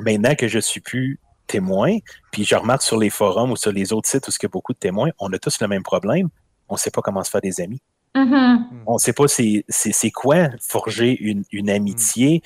maintenant 0.00 0.34
que 0.34 0.48
je 0.48 0.58
suis 0.58 0.80
plus 0.80 1.18
témoin, 1.46 1.98
puis 2.30 2.44
je 2.44 2.54
remarque 2.54 2.82
sur 2.82 2.96
les 2.96 3.10
forums 3.10 3.50
ou 3.50 3.56
sur 3.56 3.72
les 3.72 3.92
autres 3.92 4.08
sites 4.08 4.26
où 4.28 4.30
il 4.30 4.42
y 4.42 4.46
a 4.46 4.48
beaucoup 4.48 4.72
de 4.72 4.78
témoins, 4.78 5.10
on 5.18 5.32
a 5.32 5.38
tous 5.38 5.60
le 5.60 5.68
même 5.68 5.82
problème 5.82 6.28
on 6.72 6.76
ne 6.76 6.78
sait 6.78 6.90
pas 6.90 7.02
comment 7.02 7.22
se 7.22 7.30
faire 7.30 7.40
des 7.40 7.60
amis. 7.60 7.80
Mm-hmm. 8.14 8.58
On 8.86 8.94
ne 8.94 8.98
sait 8.98 9.12
pas 9.12 9.24
c'est 9.28 10.10
quoi 10.10 10.48
forger 10.60 11.16
une, 11.20 11.44
une 11.52 11.70
amitié. 11.70 12.42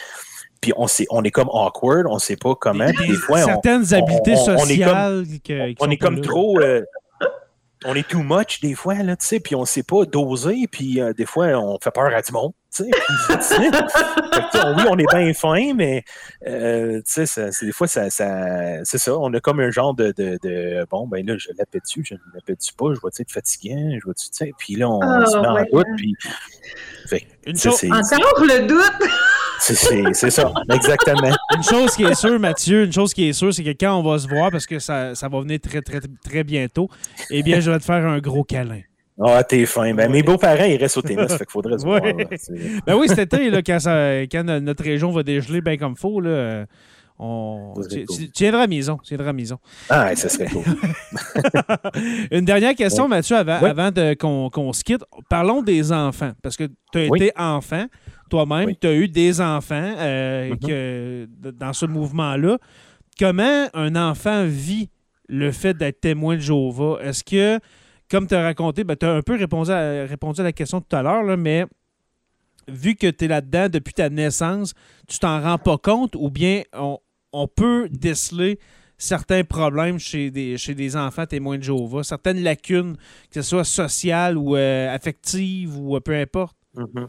Puis 0.61 0.73
on, 0.77 0.87
sait, 0.87 1.07
on 1.11 1.23
est 1.23 1.31
comme 1.31 1.49
awkward, 1.51 2.07
on 2.09 2.15
ne 2.15 2.21
sait 2.21 2.37
pas 2.37 2.55
comment. 2.55 2.91
Puis 2.93 3.09
des 3.09 3.15
fois, 3.15 3.43
certaines 3.43 3.95
habiletés 3.95 4.37
sociales. 4.37 5.25
On 5.81 5.91
est 5.91 5.97
comme, 5.97 6.21
trop. 6.21 6.59
Euh, 6.61 6.83
on 7.85 7.95
est 7.95 8.09
too 8.09 8.23
much 8.23 8.61
des 8.61 8.75
fois, 8.75 8.95
là, 8.95 9.17
tu 9.17 9.27
sais, 9.27 9.41
puis 9.41 9.55
on 9.55 9.61
ne 9.61 9.67
sait 9.67 9.83
pas 9.83 10.05
doser, 10.07 10.67
puis 10.71 11.01
euh, 11.01 11.13
des 11.13 11.27
fois, 11.27 11.47
on 11.49 11.79
fait 11.81 11.91
peur 11.91 12.13
à 12.13 12.23
du 12.23 12.33
monde, 12.33 12.53
tu 13.29 13.43
sais. 13.43 13.59
oui, 13.59 14.83
on 14.89 14.99
est 14.99 15.07
bien 15.13 15.33
fin, 15.35 15.75
mais, 15.75 16.05
euh, 16.47 17.01
tu 17.03 17.27
sais, 17.27 17.51
des 17.63 17.73
fois, 17.73 17.87
ça, 17.87 18.11
ça 18.11 18.85
c'est 18.85 18.99
ça, 18.99 19.17
on 19.17 19.33
a 19.35 19.41
comme 19.41 19.61
un 19.61 19.71
genre 19.71 19.95
de, 19.95 20.13
de, 20.17 20.87
bon, 20.91 21.07
ben 21.07 21.25
là, 21.27 21.37
je 21.39 21.49
l'appelle 21.59 21.81
dessus, 21.83 22.05
je 22.05 22.15
ne 22.15 22.21
l'appelle 22.35 22.57
dessus 22.57 22.75
pas, 22.75 22.93
je 22.95 23.01
vois, 23.01 23.11
tu 23.11 23.23
être 23.23 23.33
fatiguant, 23.33 23.97
je 23.99 24.05
vois, 24.05 24.15
tu 24.15 24.27
sais, 24.31 24.53
puis 24.59 24.75
là, 24.77 24.89
on, 24.89 25.01
oh, 25.01 25.27
se 25.27 25.39
met 25.39 25.47
en 25.47 25.65
doute, 25.73 25.87
puis... 25.97 26.15
Une 27.47 27.57
chose, 27.57 27.85
encore 27.85 28.45
le 28.45 28.67
doute! 28.67 29.11
C'est 29.59 30.31
ça, 30.31 30.53
exactement. 30.73 31.35
Une 31.55 31.63
chose 31.63 31.97
qui 31.97 32.05
est 32.05 32.15
sûre, 32.15 32.39
Mathieu, 32.39 32.85
une 32.85 32.93
chose 32.93 33.15
qui 33.15 33.29
est 33.29 33.33
sûre, 33.33 33.53
c'est 33.53 33.65
que 33.65 33.71
quand 33.71 33.99
on 33.99 34.03
va 34.03 34.19
se 34.19 34.29
voir, 34.29 34.51
parce 34.51 34.67
que 34.67 34.79
ça, 34.79 35.15
ça 35.15 35.29
va 35.29 35.41
venir 35.41 35.59
très, 35.61 35.81
très, 35.81 36.01
très 36.25 36.45
bientôt, 36.45 36.89
eh 37.31 37.43
bien, 37.43 37.61
je 37.61 37.71
vais 37.71 37.79
te 37.79 37.85
faire 37.85 38.05
un 38.07 38.19
gros 38.19 38.45
câlin. 38.45 38.83
Ah, 39.23 39.43
t'es 39.45 39.65
fin. 39.67 39.95
Ben, 39.95 40.11
Mes 40.11 40.23
beaux-parents, 40.23 40.65
ils 40.65 40.77
restent 40.77 40.99
au 40.99 41.03
tennis, 41.03 41.33
fait 41.33 41.45
qu'il 41.45 41.51
faudrait 41.51 41.79
se 41.79 41.85
voir. 41.85 42.01
ben 42.01 42.95
oui, 42.97 43.09
cet 43.09 43.33
été, 43.33 43.51
là, 43.51 43.63
quand, 43.63 43.79
quand, 44.31 44.61
notre 44.61 44.85
région 44.85 45.11
va 45.11 45.23
dégeler 45.23 45.61
bien 45.61 45.77
comme 45.77 45.93
il 45.93 45.99
faut, 45.99 46.21
là, 46.21 46.67
on... 47.19 47.73
Tu, 47.91 48.05
viendras 48.39 48.63
à 48.63 48.67
maison. 48.67 48.99
Tu 49.03 49.09
viendras 49.15 49.31
à 49.31 49.33
maison. 49.33 49.59
Ah, 49.89 50.15
ça 50.15 50.29
serait 50.29 50.47
cool. 50.47 50.63
Une 52.31 52.45
dernière 52.45 52.75
question, 52.75 53.09
Mathieu, 53.09 53.37
avant, 53.37 53.65
avant 53.65 53.91
qu'on 54.51 54.73
se 54.73 54.85
quitte. 54.85 55.03
Parlons 55.31 55.63
des 55.63 55.93
enfants, 55.93 56.33
parce 56.43 56.57
que 56.57 56.65
tu 56.93 56.99
as 56.99 57.05
été 57.05 57.33
enfant 57.37 57.87
toi-même, 58.29 58.75
tu 58.77 58.87
as 58.87 58.95
eu 58.95 59.09
des 59.09 59.41
enfants 59.41 59.95
euh, 59.99 60.51
mm-hmm. 60.51 60.67
que, 60.67 61.29
dans 61.51 61.73
ce 61.73 61.87
mouvement-là. 61.87 62.59
Comment 63.19 63.69
un 63.73 63.97
enfant 63.97 64.45
vit 64.47 64.91
le 65.29 65.53
fait 65.53 65.75
d'être 65.75 66.01
témoin 66.01 66.35
de 66.35 66.41
Jéhovah? 66.41 66.99
Est-ce 67.03 67.25
que, 67.25 67.59
comme 68.11 68.27
tu 68.27 68.35
as 68.35 68.43
raconté, 68.43 68.85
ben, 68.85 68.97
tu 68.97 69.07
as 69.07 69.13
un 69.13 69.23
peu 69.23 69.37
répondu 69.37 69.71
à, 69.71 70.07
la 70.07 70.53
question 70.53 70.81
tout 70.81 70.95
à 70.95 71.03
l'heure, 71.03 71.37
mais 71.37 71.67
vu 72.69 72.95
que 72.95 73.09
tu 73.09 73.25
es 73.25 73.29
là-dedans 73.29 73.69
depuis 73.69 73.95
ta 73.95 74.09
naissance, 74.09 74.75
tu 75.09 75.19
t'en 75.19 75.41
rends 75.41 75.59
pas 75.59 75.79
compte 75.79 76.15
ou 76.17 76.31
bien 76.31 76.63
on, 76.73 77.49
peut 77.49 77.89
déceler 77.91 78.59
certains 78.99 79.45
problèmes 79.45 79.99
chez 79.99 80.31
des, 80.31 80.57
chez 80.57 80.75
des 80.75 80.97
enfants 80.97 81.27
témoins 81.27 81.59
de 81.59 81.63
Jéhovah, 81.63 82.03
certaines 82.03 82.43
lacunes, 82.43 82.97
que 83.31 83.43
ce 83.43 83.51
soit 83.51 83.65
sociales 83.65 84.39
ou 84.39 84.57
euh, 84.57 84.95
affectives 84.95 85.77
ou 85.77 86.01
peu 86.01 86.15
importe? 86.15 86.57
Mm-hmm. 86.77 87.09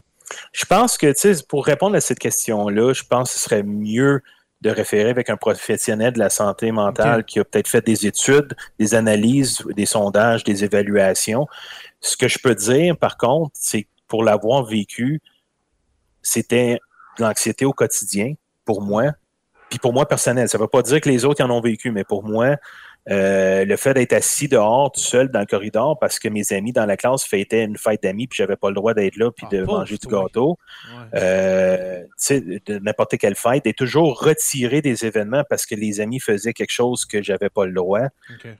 Je 0.52 0.66
pense 0.66 0.98
que, 0.98 1.06
tu 1.06 1.34
sais, 1.34 1.42
pour 1.48 1.64
répondre 1.64 1.96
à 1.96 2.00
cette 2.00 2.18
question-là, 2.18 2.92
je 2.92 3.04
pense 3.04 3.32
que 3.32 3.38
ce 3.38 3.44
serait 3.44 3.62
mieux 3.62 4.20
de 4.60 4.70
référer 4.70 5.10
avec 5.10 5.30
un 5.30 5.36
professionnel 5.36 6.12
de 6.12 6.18
la 6.18 6.30
santé 6.30 6.72
mentale 6.72 7.24
qui 7.24 7.38
a 7.38 7.44
peut-être 7.44 7.68
fait 7.68 7.84
des 7.84 8.06
études, 8.06 8.56
des 8.78 8.94
analyses, 8.94 9.64
des 9.76 9.86
sondages, 9.86 10.42
des 10.42 10.64
évaluations. 10.64 11.46
Ce 12.00 12.16
que 12.16 12.26
je 12.26 12.38
peux 12.38 12.54
dire, 12.54 12.96
par 12.96 13.16
contre, 13.16 13.52
c'est 13.54 13.84
que 13.84 13.88
pour 14.08 14.24
l'avoir 14.24 14.64
vécu, 14.64 15.20
c'était 16.22 16.80
de 17.18 17.24
l'anxiété 17.24 17.64
au 17.64 17.72
quotidien 17.72 18.34
pour 18.64 18.82
moi. 18.82 19.12
Puis 19.70 19.78
pour 19.78 19.92
moi 19.92 20.08
personnel, 20.08 20.48
ça 20.48 20.58
ne 20.58 20.62
veut 20.62 20.68
pas 20.68 20.82
dire 20.82 21.00
que 21.00 21.08
les 21.08 21.24
autres 21.24 21.44
en 21.44 21.50
ont 21.50 21.60
vécu, 21.60 21.90
mais 21.90 22.04
pour 22.04 22.24
moi, 22.24 22.56
euh, 23.10 23.64
le 23.64 23.76
fait 23.76 23.94
d'être 23.94 24.12
assis 24.12 24.48
dehors 24.48 24.92
tout 24.92 25.00
seul 25.00 25.30
dans 25.30 25.40
le 25.40 25.46
corridor 25.46 25.98
parce 25.98 26.18
que 26.18 26.28
mes 26.28 26.52
amis 26.52 26.72
dans 26.72 26.84
la 26.84 26.96
classe 26.96 27.24
fêtaient 27.24 27.64
une 27.64 27.78
fête 27.78 28.02
d'amis 28.02 28.26
puis 28.26 28.36
j'avais 28.36 28.56
pas 28.56 28.68
le 28.68 28.74
droit 28.74 28.92
d'être 28.92 29.16
là 29.16 29.30
puis 29.30 29.46
ah, 29.50 29.54
de 29.54 29.64
manger 29.64 29.96
du 29.96 30.06
gâteau. 30.06 30.58
Euh, 31.14 32.02
de 32.30 32.78
n'importe 32.78 33.16
quelle 33.16 33.34
fête 33.34 33.66
et 33.66 33.72
toujours 33.72 34.20
retirer 34.20 34.82
des 34.82 35.06
événements 35.06 35.42
parce 35.48 35.64
que 35.64 35.74
les 35.74 36.00
amis 36.00 36.20
faisaient 36.20 36.52
quelque 36.52 36.72
chose 36.72 37.06
que 37.06 37.22
j'avais 37.22 37.48
pas 37.48 37.64
le 37.64 37.72
droit 37.72 38.08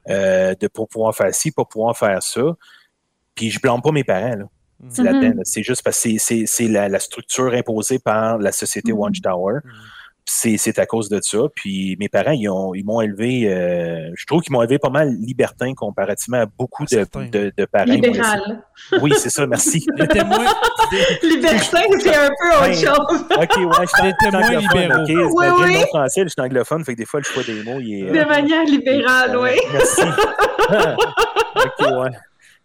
euh, 0.09 0.55
de 0.59 0.67
pour 0.67 0.89
pouvoir 0.89 1.15
faire 1.15 1.35
ci, 1.35 1.51
pour 1.51 1.69
pouvoir 1.69 1.97
faire 1.97 2.23
ça. 2.23 2.57
Puis 3.35 3.51
je 3.51 3.61
blâme 3.61 3.83
pas 3.83 3.93
mes 3.93 4.05
parents 4.05 4.37
là. 4.37 4.45
Mm-hmm. 4.83 5.41
C'est 5.43 5.65
juste 5.65 5.83
parce 5.83 6.03
que 6.03 6.11
c'est 6.19 6.69
la, 6.69 7.01
structure 7.01 7.53
imposée 7.53 7.99
par 7.99 8.39
la 8.39 8.53
société 8.53 8.93
mm-hmm. 8.93 8.97
Watchtower. 8.97 9.55
Mm-hmm 9.57 9.98
c'est 10.29 10.79
à 10.79 10.87
cause 10.87 11.09
de 11.09 11.21
ça. 11.23 11.39
Puis 11.55 11.97
mes 11.99 12.09
parents, 12.09 12.33
ils 12.33 12.49
m'ont 12.49 12.75
ils 12.75 13.05
élevé, 13.05 13.51
euh, 13.51 14.11
je 14.15 14.27
trouve 14.27 14.43
qu'ils 14.43 14.53
m'ont 14.53 14.63
élevé 14.63 14.79
pas 14.79 14.91
mal 14.91 15.11
libertin 15.21 15.73
comparativement 15.75 16.43
à 16.43 16.47
beaucoup 16.47 16.85
de, 16.85 17.07
de, 17.31 17.53
de, 17.57 17.65
parents. 17.65 17.87
Libéral. 17.87 18.63
Oui, 19.01 19.13
c'est 19.17 19.31
ça, 19.31 19.47
merci. 19.47 19.87
témoin. 20.11 20.45
libertin, 21.23 21.81
c'est 21.99 22.15
un 22.15 22.29
peu 22.29 22.57
autre 22.57 22.75
chose. 22.75 23.25
OK, 23.31 23.57
ouais, 23.57 23.87
je 23.87 24.03
suis 24.03 24.15
témoin 24.21 24.51
libéraux. 24.51 25.03
Okay, 25.03 25.17
oui, 25.17 25.47
oui. 25.63 25.75
Mon 25.75 25.87
français, 25.87 26.23
je 26.25 26.29
suis 26.29 26.41
anglophone, 26.41 26.85
fait 26.85 26.93
que 26.93 26.99
des 26.99 27.07
fois, 27.07 27.21
le 27.21 27.25
choix 27.25 27.43
des 27.43 27.63
mots, 27.63 27.81
il 27.81 28.05
est... 28.05 28.11
De 28.11 28.29
manière 28.29 28.65
libérale, 28.65 29.37
oui. 29.39 29.59
Merci. 29.73 30.03
OK, 31.57 31.81
ouais. 31.81 32.11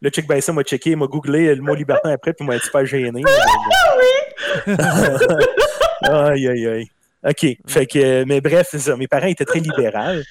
Le 0.02 0.10
check 0.10 0.28
by 0.28 0.42
ça 0.42 0.52
m'a 0.52 0.64
checké, 0.64 0.92
il 0.92 0.98
m'a 0.98 1.08
googlé 1.08 1.56
le 1.56 1.62
mot 1.62 1.74
libertin 1.74 2.10
après, 2.10 2.34
puis 2.34 2.44
il 2.44 2.48
m'a 2.48 2.58
été 2.58 2.66
super 2.66 2.86
gêné. 2.86 3.24
oui! 4.68 4.76
aïe, 6.04 6.48
aïe, 6.50 6.68
aïe. 6.68 6.90
OK. 7.26 7.46
Fait 7.68 7.86
que, 7.86 8.24
mais 8.26 8.42
bref, 8.42 8.68
c'est 8.72 8.80
ça. 8.80 8.96
Mes 8.98 9.08
parents 9.08 9.28
étaient 9.28 9.46
très 9.46 9.60
libéraux. 9.60 10.22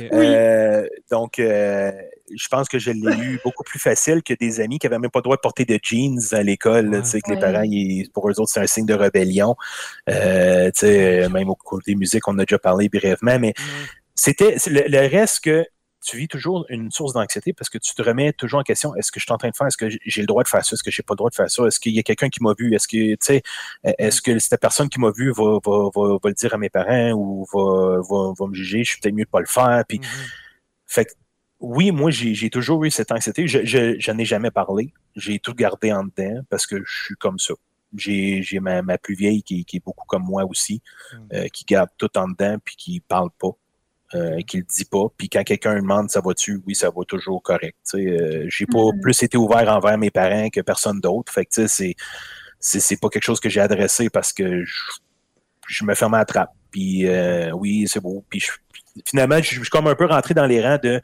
Euh, 0.00 0.86
donc, 1.10 1.38
euh, 1.38 1.92
je 2.34 2.48
pense 2.48 2.68
que 2.68 2.78
je 2.78 2.90
l'ai 2.90 3.16
eu 3.16 3.40
beaucoup 3.44 3.64
plus 3.64 3.78
facile 3.78 4.22
que 4.22 4.34
des 4.34 4.60
amis 4.60 4.78
qui 4.78 4.86
n'avaient 4.86 4.98
même 4.98 5.10
pas 5.10 5.20
le 5.20 5.24
droit 5.24 5.36
de 5.36 5.40
porter 5.40 5.64
de 5.64 5.78
jeans 5.82 6.18
à 6.32 6.42
l'école. 6.42 7.04
sais 7.04 7.20
Que 7.20 7.32
les 7.32 7.40
parents, 7.40 7.64
pour 8.12 8.28
eux 8.28 8.40
autres, 8.40 8.50
c'est 8.52 8.60
un 8.60 8.66
signe 8.66 8.86
de 8.86 8.94
rébellion. 8.94 9.56
Euh, 10.08 10.70
même 11.30 11.50
au 11.50 11.54
cours 11.54 11.80
des 11.86 11.94
musiques, 11.94 12.26
on 12.28 12.38
a 12.38 12.44
déjà 12.44 12.58
parlé 12.58 12.88
brièvement. 12.88 13.38
Mais 13.38 13.54
c'était 14.14 14.56
le, 14.66 15.08
reste 15.08 15.44
que 15.44 15.64
tu 16.02 16.16
vis 16.16 16.28
toujours 16.28 16.66
une 16.68 16.90
source 16.90 17.12
d'anxiété 17.12 17.52
parce 17.52 17.70
que 17.70 17.78
tu 17.78 17.94
te 17.94 18.02
remets 18.02 18.32
toujours 18.32 18.60
en 18.60 18.62
question 18.64 18.94
est-ce 18.96 19.12
que 19.12 19.20
je 19.20 19.24
suis 19.24 19.32
en 19.32 19.38
train 19.38 19.50
de 19.50 19.56
faire, 19.56 19.66
est-ce 19.66 19.76
que 19.76 19.88
j'ai 19.88 20.20
le 20.20 20.26
droit 20.26 20.42
de 20.42 20.48
faire 20.48 20.64
ça, 20.64 20.74
est-ce 20.74 20.82
que 20.82 20.90
j'ai 20.90 21.02
pas 21.02 21.14
le 21.14 21.18
droit 21.18 21.30
de 21.30 21.34
faire 21.34 21.50
ça, 21.50 21.66
est-ce 21.66 21.78
qu'il 21.80 21.94
y 21.94 21.98
a 21.98 22.02
quelqu'un 22.02 22.28
qui 22.28 22.42
m'a 22.42 22.54
vu, 22.58 22.74
est-ce 22.74 22.88
que, 22.88 23.12
tu 23.12 23.18
sais, 23.20 23.42
est-ce 23.84 24.20
que 24.20 24.38
cette 24.38 24.60
personne 24.60 24.88
qui 24.88 25.00
m'a 25.00 25.10
vu 25.10 25.32
va, 25.32 25.58
va, 25.64 25.88
va, 25.94 26.18
va, 26.22 26.28
le 26.28 26.34
dire 26.34 26.54
à 26.54 26.58
mes 26.58 26.70
parents 26.70 27.12
ou 27.12 27.46
va, 27.52 28.00
va, 28.38 28.46
me 28.46 28.54
juger, 28.54 28.84
je 28.84 28.90
suis 28.90 29.00
peut-être 29.00 29.14
mieux 29.14 29.24
de 29.24 29.30
pas 29.30 29.40
le 29.40 29.46
faire. 29.46 29.84
Puis, 29.88 29.98
mm-hmm. 29.98 30.30
fait 30.86 31.16
oui, 31.62 31.92
moi, 31.92 32.10
j'ai 32.10 32.50
toujours 32.50 32.84
eu 32.84 32.90
cette 32.90 33.12
anxiété. 33.12 33.46
Je, 33.46 33.64
je, 33.64 34.10
n'ai 34.10 34.24
jamais 34.24 34.50
parlé. 34.50 34.92
J'ai 35.14 35.38
tout 35.38 35.54
gardé 35.54 35.92
en 35.92 36.02
dedans 36.02 36.42
parce 36.50 36.66
que 36.66 36.82
je 36.84 37.04
suis 37.04 37.14
comme 37.14 37.38
ça. 37.38 37.54
J'ai 37.94 38.42
ma, 38.60 38.82
ma, 38.82 38.98
plus 38.98 39.14
vieille 39.14 39.44
qui, 39.44 39.64
qui, 39.64 39.76
est 39.76 39.84
beaucoup 39.84 40.06
comme 40.06 40.24
moi 40.24 40.44
aussi, 40.44 40.82
mm. 41.12 41.16
euh, 41.34 41.48
qui 41.52 41.64
garde 41.64 41.90
tout 41.98 42.18
en 42.18 42.26
dedans 42.26 42.56
puis 42.64 42.74
qui 42.74 43.00
parle 43.00 43.30
pas 43.38 43.52
euh, 44.14 44.40
qu'il 44.46 44.60
le 44.60 44.66
dit 44.66 44.84
pas. 44.84 45.06
Puis 45.16 45.28
quand 45.28 45.42
quelqu'un 45.42 45.74
demande 45.76 46.10
ça 46.10 46.20
va-tu, 46.20 46.60
oui, 46.66 46.74
ça 46.74 46.90
va 46.90 47.04
toujours 47.06 47.42
correct. 47.42 47.76
Euh, 47.94 48.44
j'ai 48.48 48.66
pas 48.66 48.78
mm-hmm. 48.78 49.00
plus 49.00 49.22
été 49.22 49.36
ouvert 49.36 49.68
envers 49.68 49.96
mes 49.98 50.10
parents 50.10 50.48
que 50.50 50.60
personne 50.60 51.00
d'autre. 51.00 51.32
Fait 51.32 51.46
que 51.46 51.66
c'est, 51.66 51.94
c'est, 52.60 53.00
pas 53.00 53.08
quelque 53.08 53.24
chose 53.24 53.40
que 53.40 53.48
j'ai 53.48 53.60
adressé 53.60 54.10
parce 54.10 54.32
que 54.32 54.64
je, 54.64 55.84
me 55.84 55.94
ferme 55.94 56.14
à 56.14 56.18
la 56.18 56.24
trappe. 56.24 56.52
Puis 56.70 57.06
euh, 57.06 57.50
oui, 57.52 57.86
c'est 57.88 58.00
beau. 58.00 58.24
Puis 58.28 58.42
finalement, 59.06 59.38
je 59.38 59.60
suis 59.60 59.70
comme 59.70 59.86
un 59.86 59.94
peu 59.94 60.06
rentré 60.06 60.34
dans 60.34 60.46
les 60.46 60.62
rangs 60.62 60.78
de 60.82 61.00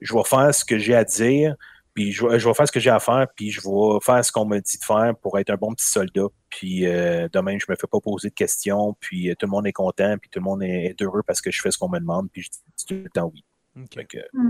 je 0.00 0.14
vais 0.14 0.24
faire 0.24 0.54
ce 0.54 0.64
que 0.64 0.78
j'ai 0.78 0.94
à 0.94 1.04
dire, 1.04 1.54
puis 1.94 2.12
je, 2.12 2.26
vais 2.26 2.54
faire 2.54 2.66
ce 2.66 2.72
que 2.72 2.80
j'ai 2.80 2.90
à 2.90 3.00
faire, 3.00 3.26
puis 3.34 3.50
je 3.50 3.60
vais 3.60 4.00
faire 4.02 4.24
ce 4.24 4.30
qu'on 4.30 4.44
me 4.44 4.60
dit 4.60 4.78
de 4.78 4.84
faire 4.84 5.14
pour 5.22 5.38
être 5.38 5.50
un 5.50 5.56
bon 5.56 5.72
petit 5.72 5.86
soldat. 5.86 6.26
Puis 6.56 6.86
euh, 6.86 7.28
demain, 7.34 7.58
je 7.58 7.66
me 7.68 7.76
fais 7.76 7.86
pas 7.86 8.00
poser 8.00 8.30
de 8.30 8.34
questions, 8.34 8.96
puis 8.98 9.28
euh, 9.28 9.34
tout 9.38 9.44
le 9.44 9.50
monde 9.50 9.66
est 9.66 9.74
content, 9.74 10.16
puis 10.18 10.30
tout 10.30 10.38
le 10.38 10.44
monde 10.44 10.62
est 10.62 10.96
heureux 11.02 11.22
parce 11.26 11.42
que 11.42 11.50
je 11.50 11.60
fais 11.60 11.70
ce 11.70 11.76
qu'on 11.76 11.90
me 11.90 11.98
demande, 11.98 12.30
puis 12.32 12.40
je 12.40 12.48
dis 12.48 12.86
tout 12.86 12.94
le 12.94 13.10
temps 13.10 13.30
oui. 13.30 13.44
Hmm. 13.74 14.48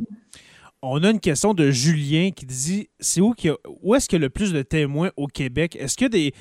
On 0.83 1.03
a 1.03 1.11
une 1.11 1.19
question 1.19 1.53
de 1.53 1.73
Julien 1.73 2.31
qui 2.31 2.47
dit 2.47 2.91
c'est 3.01 3.21
où, 3.21 3.35
où 3.83 3.95
est-ce 3.97 4.09
qu'il 4.09 4.21
y 4.21 4.23
a 4.23 4.25
le 4.25 4.31
plus 4.31 4.53
de 4.53 4.63
témoins 4.63 5.11
au 5.17 5.27
Québec? 5.27 5.75
Est-ce 5.75 5.97
qu'il 5.97 6.05
y 6.05 6.07
a 6.07 6.11
des 6.11 6.33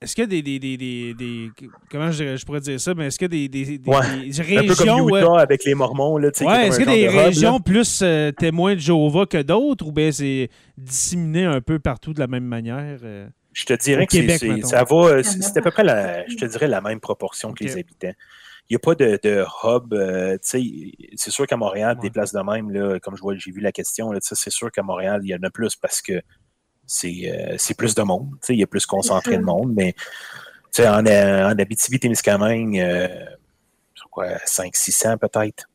est-ce 0.00 0.14
qu'il 0.14 0.22
y 0.22 0.24
a 0.24 0.28
des, 0.28 0.42
des, 0.42 0.58
des, 0.78 1.14
des, 1.14 1.50
comment 1.90 2.12
je, 2.12 2.46
pourrais 2.46 2.60
dire 2.60 2.80
ça 2.80 2.94
mais 2.94 3.08
est-ce 3.08 3.18
qu'il 3.18 3.34
y 3.34 3.44
a 3.44 3.48
des, 3.48 3.78
des, 3.78 3.90
régions 3.90 5.06
un 5.06 5.10
peu 5.10 5.26
comme 5.26 5.38
avec 5.38 5.64
les 5.64 5.74
Mormons 5.74 6.16
là 6.18 6.30
ouais, 6.40 6.68
est-ce 6.68 6.78
qu'il 6.78 6.88
y 6.88 6.92
a 6.92 6.94
des 6.94 7.08
régions 7.08 7.60
plus 7.60 8.00
euh, 8.02 8.30
témoins 8.30 8.76
de 8.76 8.80
Jéhovah 8.80 9.26
que 9.26 9.42
d'autres 9.42 9.86
ou 9.86 9.92
bien 9.92 10.12
c'est 10.12 10.48
disséminé 10.78 11.44
un 11.44 11.60
peu 11.60 11.80
partout 11.80 12.14
de 12.14 12.20
la 12.20 12.28
même 12.28 12.44
manière 12.44 13.00
euh, 13.02 13.28
je 13.52 13.64
te 13.64 13.72
dirais 13.74 14.06
que 14.06 14.12
c'est, 14.12 14.62
ça 14.62 14.84
va 14.84 14.96
euh, 14.96 15.22
c'est 15.22 15.56
à 15.56 15.62
peu 15.62 15.70
près 15.70 15.84
la 15.84 16.26
je 16.28 16.36
te 16.36 16.44
dirais 16.44 16.68
la 16.68 16.80
même 16.80 17.00
proportion 17.00 17.52
que 17.52 17.64
les 17.64 17.72
habitants 17.72 18.12
il 18.68 18.74
n'y 18.74 18.76
a 18.76 18.78
pas 18.78 18.94
de, 18.94 19.18
de 19.20 19.44
hub. 19.64 20.38
c'est 21.16 21.30
sûr 21.30 21.44
qu'à 21.44 21.56
Montréal, 21.56 21.98
des 22.00 22.08
places 22.08 22.32
de 22.32 22.40
même, 22.40 22.70
là, 22.70 23.00
comme 23.00 23.16
je 23.16 23.20
vois, 23.20 23.34
j'ai 23.36 23.50
vu 23.50 23.60
la 23.60 23.72
question, 23.72 24.12
c'est 24.20 24.50
sûr 24.50 24.70
qu'à 24.70 24.84
Montréal, 24.84 25.22
il 25.24 25.28
y 25.28 25.34
en 25.34 25.42
a 25.42 25.50
plus 25.50 25.74
parce 25.74 26.00
que 26.00 26.12
euh, 26.12 27.54
c'est 27.58 27.76
plus 27.76 27.96
de 27.96 28.02
monde. 28.02 28.30
Il 28.48 28.56
y 28.56 28.62
a 28.62 28.68
plus 28.68 28.86
concentré 28.86 29.38
de 29.38 29.42
monde, 29.42 29.72
mais 29.74 29.94
en, 30.78 31.04
en 31.04 31.58
Abitibi-Témiscamingue, 31.58 32.80
euh, 32.80 33.08
quoi, 34.10 34.36
500-600 34.46 35.18
peut-être. 35.18 35.68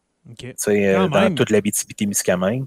Euh, 0.67 1.07
dans 1.07 1.35
toute 1.35 1.49
l'Abitibi-Témiscamingue. 1.49 2.65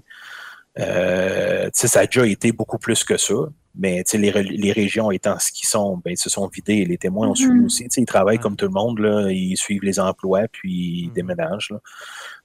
Euh, 0.77 1.69
ça 1.73 1.99
a 1.99 2.05
déjà 2.05 2.25
été 2.25 2.51
beaucoup 2.51 2.77
plus 2.77 3.03
que 3.03 3.17
ça, 3.17 3.33
mais 3.75 4.03
les, 4.13 4.31
les 4.31 4.71
régions 4.71 5.11
étant 5.11 5.37
ce 5.39 5.51
qu'ils 5.51 5.67
sont, 5.67 5.97
ben, 6.03 6.15
se 6.15 6.29
sont 6.29 6.47
vidées 6.47 6.85
les 6.85 6.97
témoins 6.97 7.27
ont 7.27 7.35
suivi 7.35 7.59
mm-hmm. 7.59 7.65
aussi. 7.65 7.87
Ils 7.97 8.05
travaillent 8.05 8.39
comme 8.39 8.55
tout 8.55 8.65
le 8.65 8.71
monde, 8.71 8.99
là, 8.99 9.29
ils 9.29 9.57
suivent 9.57 9.83
les 9.83 9.99
emplois, 9.99 10.47
puis 10.51 10.71
ils 10.71 11.09
mm-hmm. 11.09 11.13
déménagent. 11.13 11.73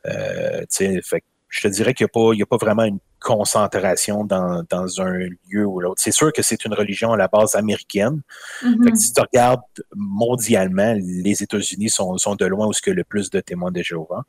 Euh, 0.06 0.64
fait, 0.70 1.24
je 1.48 1.60
te 1.60 1.68
dirais 1.68 1.94
qu'il 1.94 2.06
n'y 2.14 2.42
a, 2.42 2.46
pas 2.46 2.56
vraiment 2.56 2.84
une 2.84 2.98
concentration 3.20 4.24
dans, 4.24 5.00
un 5.00 5.18
lieu 5.48 5.64
ou 5.64 5.80
l'autre. 5.80 6.02
C'est 6.02 6.10
sûr 6.10 6.32
que 6.32 6.42
c'est 6.42 6.64
une 6.64 6.74
religion 6.74 7.12
à 7.12 7.16
la 7.16 7.28
base 7.28 7.54
américaine. 7.54 8.22
Mm-hmm. 8.62 8.96
si 8.96 9.12
tu 9.12 9.20
regardes 9.20 9.60
mondialement, 9.94 10.94
les 10.98 11.42
États-Unis 11.42 11.90
sont, 11.90 12.16
de 12.38 12.44
loin 12.44 12.66
où 12.66 12.72
il 12.72 12.88
y 12.88 12.90
a 12.90 12.94
le 12.94 13.04
plus 13.04 13.30
de 13.30 13.40
témoins 13.40 13.70
de 13.70 13.82
Jéhovah. 13.82 14.24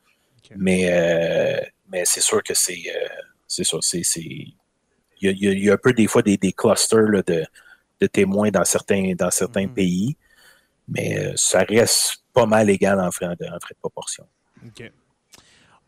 Mais, 0.55 0.85
euh, 0.89 1.59
mais 1.91 2.03
c'est 2.05 2.21
sûr 2.21 2.43
que 2.43 2.53
c'est 2.53 2.83
c'est 3.47 3.63
ça. 3.63 3.77
C'est, 3.81 4.03
il, 5.22 5.63
y 5.63 5.70
a, 5.70 5.74
un 5.74 5.78
peu 5.78 5.93
des 5.93 6.07
fois 6.07 6.22
des, 6.22 6.38
clusters 6.53 7.24
de, 7.26 8.07
témoins 8.07 8.49
dans 8.49 8.66
certains, 8.66 9.13
dans 9.18 9.32
certains 9.32 9.66
mm-hmm. 9.66 9.74
pays, 9.74 10.18
mais 10.88 11.18
euh, 11.18 11.34
ça 11.36 11.59
reste 11.63 12.24
pas 12.34 12.45
mal 12.45 12.70
égal 12.70 12.99
en 12.99 13.11
frais 13.11 13.36
de, 13.39 13.45
proportion. 13.80 14.26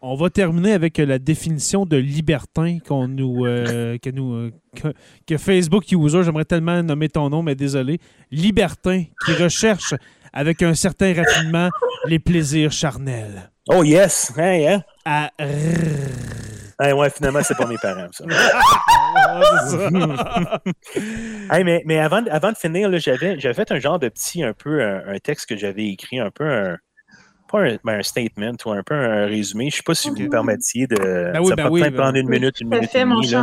On 0.02 0.16
va 0.16 0.30
terminer 0.30 0.74
avec 0.74 1.00
la 1.00 1.18
définition 1.18 1.86
de 1.86 1.98
libertin 1.98 2.78
qu'on 2.80 3.08
nous, 3.08 3.46
euh, 3.46 3.98
que, 4.02 4.10
nous 4.12 4.34
euh, 4.34 4.52
que, 5.26 5.38
Facebook 5.38 5.92
user, 5.92 6.24
j'aimerais 6.24 6.46
tellement 6.46 6.84
nommer 6.84 7.10
ton 7.10 7.30
nom, 7.30 7.42
mais 7.42 7.56
désolé. 7.56 8.00
Libertin 8.32 9.06
qui 9.26 9.34
recherche 9.34 9.96
avec 10.34 10.62
un 10.62 10.76
certain 10.76 11.14
raffinement 11.14 11.70
les 12.06 12.20
plaisirs 12.20 12.72
charnels. 12.72 13.52
Oh 13.70 13.84
yes, 13.84 14.32
hein, 14.38 14.82
À 15.04 15.32
ouais, 16.80 17.10
finalement, 17.10 17.42
c'est 17.44 17.58
pas 17.58 17.66
mes 17.66 17.78
parents, 17.78 18.08
ça. 18.12 18.26
mais, 21.64 21.82
mais 21.86 22.00
avant, 22.00 22.24
avant 22.30 22.52
de 22.52 22.58
finir, 22.58 22.96
j'avais, 22.98 23.40
fait 23.40 23.72
un 23.72 23.80
genre 23.80 24.00
de 24.00 24.10
petit, 24.10 24.44
un 24.44 24.54
peu, 24.54 24.84
un, 24.84 25.18
texte 25.20 25.48
que 25.48 25.58
j'avais 25.58 25.88
écrit, 25.88 26.20
un 26.20 26.30
peu 26.30 26.46
un, 26.46 26.78
pas 27.50 27.62
un, 27.62 27.78
ben, 27.84 28.00
un, 28.00 28.04
statement 28.04 28.54
ou 28.66 28.72
un 28.72 28.84
peu 28.84 28.94
un 28.94 29.26
résumé. 29.26 29.66
Je 29.66 29.76
ne 29.76 29.78
sais 29.78 29.84
pas 29.84 29.96
si 29.96 30.10
vous 30.10 30.18
me 30.18 30.30
permettiez 30.30 30.88
de. 30.88 30.96
Ben 30.96 31.40
oui, 31.40 31.48
ça 31.48 31.56
ben 31.56 31.70
oui, 31.70 31.82
peut 31.82 31.92
prendre 31.92 32.18
une 32.18 32.30
minute, 32.30 32.60
une 32.62 32.70
minute. 32.70 32.94
et 32.94 33.00
demie, 33.00 33.34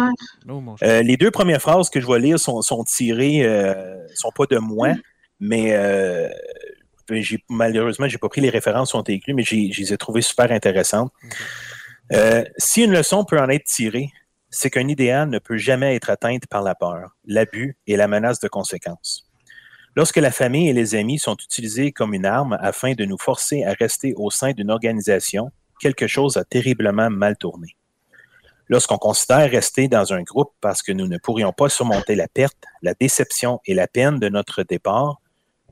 oh, 0.49 0.77
euh, 0.83 1.03
les 1.03 1.17
deux 1.17 1.31
premières 1.31 1.61
phrases 1.61 1.91
que 1.91 2.01
je 2.01 2.07
vais 2.07 2.21
lire 2.21 2.39
sont, 2.39 2.63
sont 2.63 2.85
tirées, 2.85 3.45
euh, 3.45 3.97
sont 4.15 4.31
pas 4.31 4.47
de 4.47 4.59
moi, 4.59 4.91
mais 5.41 5.73
euh, 5.73 6.29
malheureusement, 7.49 8.09
j'ai 8.09 8.19
pas 8.19 8.29
pris 8.29 8.41
les 8.41 8.51
références 8.51 8.93
sont 8.93 9.09
incluses, 9.09 9.35
mais 9.35 9.43
je 9.43 9.55
les 9.55 9.93
ai 9.93 9.97
trouvées 9.97 10.23
super 10.23 10.51
intéressantes. 10.53 11.13
Euh, 12.13 12.45
si 12.59 12.85
une 12.85 12.93
leçon 12.93 13.25
peut 13.25 13.41
en 13.41 13.49
être 13.49 13.65
tirée, 13.65 14.11
c'est 14.51 14.71
qu'un 14.71 14.89
idéal 14.89 15.29
ne 15.31 15.39
peut 15.39 15.57
jamais 15.57 15.97
être 15.97 16.11
atteint 16.11 16.37
par 16.51 16.63
la 16.63 16.75
peur, 16.75 17.17
l'abus 17.25 17.77
et 17.87 17.97
la 17.97 18.09
menace 18.09 18.41
de 18.41 18.49
conséquences. 18.49 19.29
Lorsque 19.97 20.17
la 20.17 20.31
famille 20.31 20.69
et 20.69 20.73
les 20.73 20.95
amis 20.95 21.19
sont 21.19 21.37
utilisés 21.37 21.93
comme 21.93 22.15
une 22.15 22.27
arme 22.27 22.59
afin 22.61 22.93
de 22.93 23.05
nous 23.05 23.19
forcer 23.19 23.65
à 23.65 23.73
rester 23.73 24.13
au 24.17 24.31
sein 24.31 24.53
d'une 24.53 24.71
organisation, 24.71 25.51
quelque 25.81 26.07
chose 26.07 26.37
a 26.37 26.45
terriblement 26.45 27.11
mal 27.11 27.37
tourné. 27.37 27.77
Lorsqu'on 28.69 28.97
considère 28.97 29.51
rester 29.51 29.89
dans 29.89 30.13
un 30.13 30.23
groupe 30.23 30.53
parce 30.61 30.83
que 30.83 30.93
nous 30.93 31.07
ne 31.07 31.19
pourrions 31.19 31.53
pas 31.53 31.69
surmonter 31.69 32.17
la 32.17 32.29
perte, 32.29 32.65
la 32.83 32.95
déception 32.95 33.61
et 33.67 33.75
la 33.75 33.87
peine 33.87 34.19
de 34.19 34.29
notre 34.29 34.63
départ, 34.63 35.21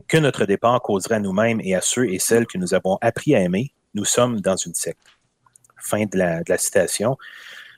que 0.09 0.19
notre 0.19 0.45
départ 0.45 0.81
causerait 0.83 1.17
à 1.17 1.21
nous-mêmes 1.21 1.61
et 1.63 1.75
à 1.75 1.81
ceux 1.81 2.09
et 2.09 2.19
celles 2.19 2.47
que 2.47 2.59
nous 2.59 2.75
avons 2.75 2.99
appris 3.01 3.35
à 3.35 3.41
aimer, 3.41 3.73
nous 3.95 4.05
sommes 4.05 4.41
dans 4.41 4.57
une 4.57 4.75
secte. 4.75 5.07
Fin 5.83 6.05
de 6.05 6.17
la, 6.17 6.59
citation. 6.59 7.17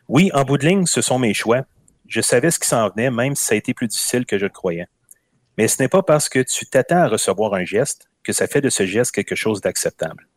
Oui, 0.09 0.31
en 0.35 0.45
bout 0.45 0.59
de 0.59 0.67
ligne, 0.67 0.87
ce 0.87 1.01
sont 1.01 1.19
mes 1.19 1.35
choix. 1.35 1.63
Je 2.07 2.21
savais 2.21 2.51
ce 2.51 2.59
qui 2.59 2.69
s'en 2.69 2.89
venait, 2.91 3.11
même 3.11 3.35
si 3.35 3.45
ça 3.45 3.55
a 3.55 3.57
été 3.57 3.73
plus 3.73 3.89
difficile 3.89 4.27
que 4.27 4.39
je 4.39 4.45
le 4.45 4.51
croyais. 4.51 4.87
Mais 5.57 5.69
ce 5.69 5.83
n'est 5.83 5.89
pas 5.89 6.03
parce 6.03 6.29
que 6.29 6.41
tu 6.41 6.67
t'attends 6.67 6.99
à 6.99 7.09
recevoir 7.09 7.55
un 7.55 7.65
geste 7.65 8.09
que 8.23 8.33
ça 8.33 8.47
fait 8.47 8.61
de 8.61 8.71
ce 8.71 8.85
geste 8.87 9.13
quelque 9.13 9.35
chose 9.35 9.61
d'acceptable. 9.61 10.29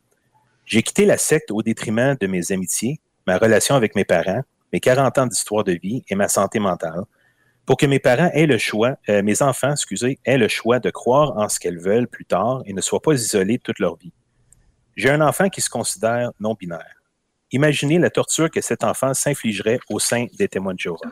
J'ai 0.65 0.84
quitté 0.84 1.05
la 1.05 1.18
secte 1.18 1.51
au 1.51 1.61
détriment 1.61 2.15
de 2.20 2.28
mes 2.28 2.51
amitiés, 2.51 2.99
ma 3.26 3.38
relation 3.38 3.76
avec 3.76 3.95
mes 3.95 4.05
parents, 4.05 4.43
mes 4.74 4.80
40 4.80 5.18
ans 5.18 5.28
d'histoire 5.28 5.63
de 5.63 5.74
vie 5.74 6.03
et 6.09 6.15
ma 6.15 6.28
santé 6.28 6.59
mentale, 6.59 7.03
pour 7.65 7.78
que 7.78 7.86
mes 7.86 7.99
parents 7.99 8.30
aient 8.34 8.45
le 8.45 8.57
choix, 8.57 8.97
euh, 9.09 9.22
mes 9.24 9.41
enfants, 9.41 9.72
excusez, 9.72 10.20
aient 10.26 10.38
le 10.38 10.47
choix 10.47 10.80
de 10.80 10.89
croire 10.89 11.38
en 11.38 11.49
ce 11.49 11.59
qu'elles 11.59 11.80
veulent 11.80 12.07
plus 12.07 12.26
tard 12.26 12.61
et 12.65 12.74
ne 12.74 12.82
soient 12.82 13.01
pas 13.01 13.13
isolés 13.13 13.59
toute 13.59 13.80
leur 13.80 13.97
vie. 13.97 14.13
J'ai 14.95 15.09
un 15.09 15.22
enfant 15.22 15.49
qui 15.49 15.61
se 15.61 15.70
considère 15.70 16.32
non 16.39 16.55
binaire. 16.59 16.97
Imaginez 17.52 17.98
la 17.98 18.10
torture 18.10 18.52
que 18.52 18.62
cet 18.62 18.84
enfant 18.84 19.14
s'infligerait 19.14 19.80
au 19.89 20.00
sein 20.00 20.28
des 20.38 20.48
témoins 20.48 20.74
de 20.74 20.80
Jéhovah. 20.80 21.10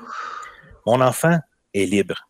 Mon 0.85 1.01
enfant 1.01 1.39
est 1.73 1.85
libre. 1.85 2.27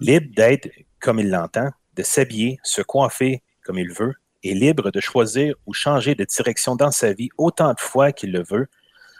Libre 0.00 0.34
d'être 0.34 0.68
comme 1.00 1.20
il 1.20 1.30
l'entend, 1.30 1.70
de 1.94 2.02
s'habiller, 2.02 2.58
se 2.62 2.82
coiffer 2.82 3.42
comme 3.64 3.78
il 3.78 3.92
veut, 3.92 4.14
et 4.42 4.54
libre 4.54 4.90
de 4.90 5.00
choisir 5.00 5.54
ou 5.66 5.72
changer 5.72 6.14
de 6.14 6.24
direction 6.24 6.76
dans 6.76 6.90
sa 6.90 7.12
vie 7.12 7.30
autant 7.38 7.72
de 7.72 7.80
fois 7.80 8.12
qu'il 8.12 8.32
le 8.32 8.42
veut, 8.42 8.68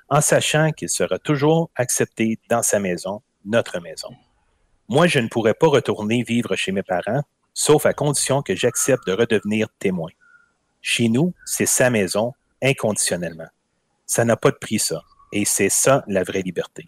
en 0.09 0.21
sachant 0.21 0.71
qu'il 0.73 0.89
sera 0.89 1.19
toujours 1.19 1.71
accepté 1.75 2.39
dans 2.49 2.63
sa 2.63 2.79
maison, 2.79 3.23
notre 3.45 3.81
maison. 3.81 4.15
Moi, 4.89 5.07
je 5.09 5.19
ne 5.19 5.29
pourrais 5.29 5.55
pas 5.55 5.67
retourner 5.67 6.23
vivre 6.23 6.55
chez 6.55 6.71
mes 6.71 6.85
parents, 6.85 7.23
sauf 7.55 7.87
à 7.87 7.93
condition 7.93 8.43
que 8.43 8.55
j'accepte 8.55 9.07
de 9.07 9.13
redevenir 9.13 9.69
témoin. 9.79 10.11
Chez 10.81 11.09
nous, 11.09 11.35
c'est 11.45 11.67
sa 11.67 11.91
maison, 11.91 12.33
inconditionnellement. 12.63 13.49
Ça 14.07 14.25
n'a 14.25 14.37
pas 14.37 14.51
de 14.51 14.57
prix, 14.57 14.79
ça. 14.79 15.03
Et 15.33 15.45
c'est 15.45 15.69
ça, 15.69 16.05
la 16.07 16.23
vraie 16.23 16.43
liberté. 16.43 16.85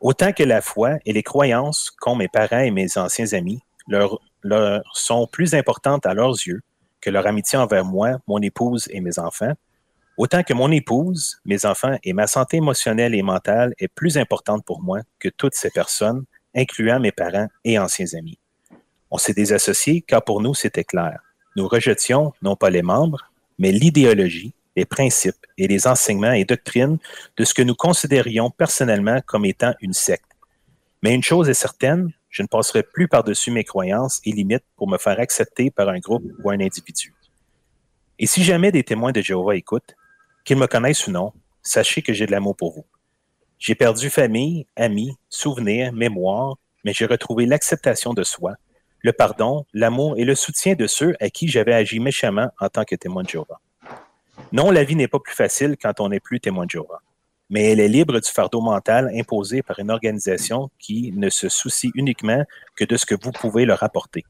Autant 0.00 0.32
que 0.32 0.42
la 0.42 0.62
foi 0.62 0.98
et 1.04 1.12
les 1.12 1.22
croyances 1.22 1.90
qu'ont 1.90 2.16
mes 2.16 2.28
parents 2.28 2.60
et 2.60 2.70
mes 2.70 2.96
anciens 2.98 3.32
amis 3.34 3.60
leur, 3.86 4.20
sont 4.94 5.26
plus 5.26 5.54
importantes 5.54 6.06
à 6.06 6.14
leurs 6.14 6.34
yeux 6.46 6.62
que 7.00 7.10
leur 7.10 7.26
amitié 7.26 7.58
envers 7.58 7.84
moi, 7.84 8.18
mon 8.26 8.38
épouse 8.38 8.88
et 8.90 9.00
mes 9.00 9.18
enfants, 9.18 9.52
autant 10.16 10.42
que 10.42 10.54
mon 10.54 10.70
épouse, 10.70 11.40
mes 11.44 11.66
enfants 11.66 11.96
et 12.04 12.12
ma 12.12 12.26
santé 12.26 12.58
émotionnelle 12.58 13.14
et 13.14 13.22
mentale 13.22 13.74
est 13.78 13.88
plus 13.88 14.18
importante 14.18 14.64
pour 14.64 14.82
moi 14.82 15.00
que 15.18 15.28
toutes 15.28 15.54
ces 15.54 15.70
personnes, 15.70 16.24
incluant 16.54 17.00
mes 17.00 17.12
parents 17.12 17.48
et 17.64 17.78
anciens 17.78 18.14
amis. 18.16 18.38
On 19.10 19.18
s'est 19.18 19.34
désassociés 19.34 20.02
car 20.02 20.22
pour 20.22 20.40
nous 20.40 20.54
c'était 20.54 20.84
clair. 20.84 21.20
Nous 21.56 21.68
rejetions 21.68 22.32
non 22.40 22.56
pas 22.56 22.70
les 22.70 22.82
membres, 22.82 23.30
mais 23.58 23.72
l'idéologie, 23.72 24.54
les 24.76 24.84
principes 24.84 25.46
et 25.58 25.68
les 25.68 25.86
enseignements 25.86 26.32
et 26.32 26.44
doctrines 26.44 26.98
de 27.36 27.44
ce 27.44 27.54
que 27.54 27.62
nous 27.62 27.74
considérions 27.74 28.50
personnellement 28.50 29.20
comme 29.26 29.44
étant 29.44 29.74
une 29.80 29.92
secte. 29.92 30.24
Mais 31.02 31.14
une 31.14 31.22
chose 31.22 31.48
est 31.48 31.54
certaine, 31.54 32.12
je 32.30 32.42
ne 32.42 32.48
passerai 32.48 32.82
plus 32.82 33.08
par-dessus 33.08 33.50
mes 33.50 33.64
croyances 33.64 34.20
et 34.24 34.32
limites 34.32 34.64
pour 34.76 34.88
me 34.88 34.98
faire 34.98 35.20
accepter 35.20 35.70
par 35.70 35.88
un 35.88 35.98
groupe 35.98 36.24
ou 36.42 36.50
un 36.50 36.60
individu. 36.60 37.14
Et 38.18 38.26
si 38.26 38.42
jamais 38.42 38.72
des 38.72 38.84
témoins 38.84 39.12
de 39.12 39.20
Jéhovah 39.20 39.56
écoutent, 39.56 39.94
qu'ils 40.44 40.56
me 40.56 40.66
connaissent 40.66 41.06
ou 41.06 41.10
non, 41.10 41.32
sachez 41.62 42.02
que 42.02 42.12
j'ai 42.12 42.26
de 42.26 42.32
l'amour 42.32 42.56
pour 42.56 42.72
vous. 42.72 42.86
J'ai 43.58 43.74
perdu 43.74 44.10
famille, 44.10 44.66
amis, 44.76 45.16
souvenirs, 45.28 45.92
mémoire, 45.92 46.56
mais 46.84 46.92
j'ai 46.92 47.06
retrouvé 47.06 47.46
l'acceptation 47.46 48.12
de 48.14 48.24
soi, 48.24 48.54
le 49.00 49.12
pardon, 49.12 49.66
l'amour 49.72 50.16
et 50.16 50.24
le 50.24 50.34
soutien 50.34 50.74
de 50.74 50.86
ceux 50.86 51.14
à 51.20 51.30
qui 51.30 51.48
j'avais 51.48 51.74
agi 51.74 52.00
méchamment 52.00 52.50
en 52.58 52.68
tant 52.68 52.84
que 52.84 52.96
témoin 52.96 53.22
de 53.22 53.28
Jéhovah. 53.28 53.60
Non, 54.52 54.70
la 54.70 54.84
vie 54.84 54.96
n'est 54.96 55.08
pas 55.08 55.18
plus 55.18 55.34
facile 55.34 55.76
quand 55.80 55.98
on 55.98 56.10
n'est 56.10 56.20
plus 56.20 56.38
témoin 56.38 56.66
de 56.66 56.70
Jéhovah, 56.70 57.00
mais 57.48 57.72
elle 57.72 57.80
est 57.80 57.88
libre 57.88 58.20
du 58.20 58.30
fardeau 58.30 58.60
mental 58.60 59.10
imposé 59.16 59.62
par 59.62 59.78
une 59.78 59.90
organisation 59.90 60.70
qui 60.78 61.10
ne 61.12 61.30
se 61.30 61.48
soucie 61.48 61.90
uniquement 61.94 62.44
que 62.76 62.84
de 62.84 62.98
ce 62.98 63.06
que 63.06 63.14
vous 63.14 63.32
pouvez 63.32 63.64
leur 63.64 63.82
apporter. 63.82 64.26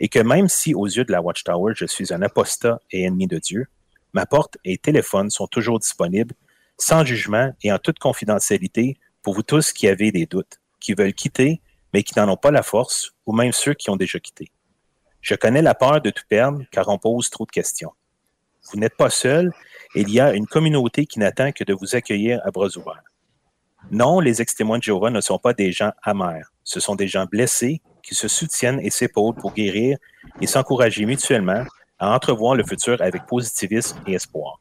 Et 0.00 0.08
que 0.08 0.18
même 0.18 0.48
si 0.48 0.74
aux 0.74 0.84
yeux 0.84 1.04
de 1.04 1.12
la 1.12 1.22
Watchtower, 1.22 1.72
je 1.74 1.86
suis 1.86 2.12
un 2.12 2.20
apostat 2.20 2.78
et 2.90 3.04
ennemi 3.04 3.26
de 3.26 3.38
Dieu, 3.38 3.68
ma 4.12 4.26
porte 4.26 4.58
et 4.64 4.76
téléphone 4.76 5.30
sont 5.30 5.46
toujours 5.46 5.78
disponibles, 5.78 6.34
sans 6.76 7.06
jugement 7.06 7.50
et 7.62 7.72
en 7.72 7.78
toute 7.78 7.98
confidentialité 7.98 8.98
pour 9.22 9.32
vous 9.32 9.42
tous 9.42 9.72
qui 9.72 9.88
avez 9.88 10.12
des 10.12 10.26
doutes, 10.26 10.60
qui 10.78 10.92
veulent 10.92 11.14
quitter, 11.14 11.62
mais 11.94 12.02
qui 12.02 12.18
n'en 12.18 12.28
ont 12.28 12.36
pas 12.36 12.50
la 12.50 12.62
force, 12.62 13.14
ou 13.24 13.32
même 13.32 13.52
ceux 13.52 13.72
qui 13.72 13.88
ont 13.88 13.96
déjà 13.96 14.20
quitté. 14.20 14.52
Je 15.22 15.34
connais 15.34 15.62
la 15.62 15.74
peur 15.74 16.02
de 16.02 16.10
tout 16.10 16.24
perdre 16.28 16.62
car 16.70 16.88
on 16.88 16.98
pose 16.98 17.30
trop 17.30 17.46
de 17.46 17.50
questions. 17.50 17.92
Vous 18.72 18.78
n'êtes 18.78 18.96
pas 18.96 19.10
seul. 19.10 19.52
Il 19.94 20.10
y 20.10 20.20
a 20.20 20.32
une 20.34 20.46
communauté 20.46 21.06
qui 21.06 21.18
n'attend 21.18 21.52
que 21.52 21.64
de 21.64 21.72
vous 21.72 21.96
accueillir 21.96 22.40
à 22.44 22.50
bras 22.50 22.68
ouverts. 22.76 23.02
Non, 23.90 24.20
les 24.20 24.42
ex-témoins 24.42 24.78
de 24.78 24.82
Jéhovah 24.82 25.10
ne 25.10 25.20
sont 25.20 25.38
pas 25.38 25.54
des 25.54 25.72
gens 25.72 25.92
amers. 26.02 26.52
Ce 26.64 26.80
sont 26.80 26.94
des 26.94 27.08
gens 27.08 27.24
blessés 27.24 27.80
qui 28.02 28.14
se 28.14 28.28
soutiennent 28.28 28.80
et 28.80 28.90
s'épaulent 28.90 29.34
pour 29.34 29.54
guérir 29.54 29.98
et 30.40 30.46
s'encourager 30.46 31.06
mutuellement 31.06 31.64
à 31.98 32.14
entrevoir 32.14 32.54
le 32.54 32.64
futur 32.64 33.00
avec 33.00 33.26
positivisme 33.26 33.98
et 34.06 34.14
espoir. 34.14 34.60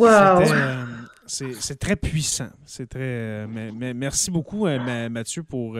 Euh, 0.00 0.84
c'est 1.26 1.78
très 1.78 1.96
puissant. 1.96 2.48
C'est 2.64 2.88
très. 2.88 3.00
Euh, 3.00 3.46
mais, 3.48 3.94
merci 3.94 4.30
beaucoup, 4.30 4.66
euh, 4.66 5.08
Mathieu, 5.08 5.42
pour 5.42 5.78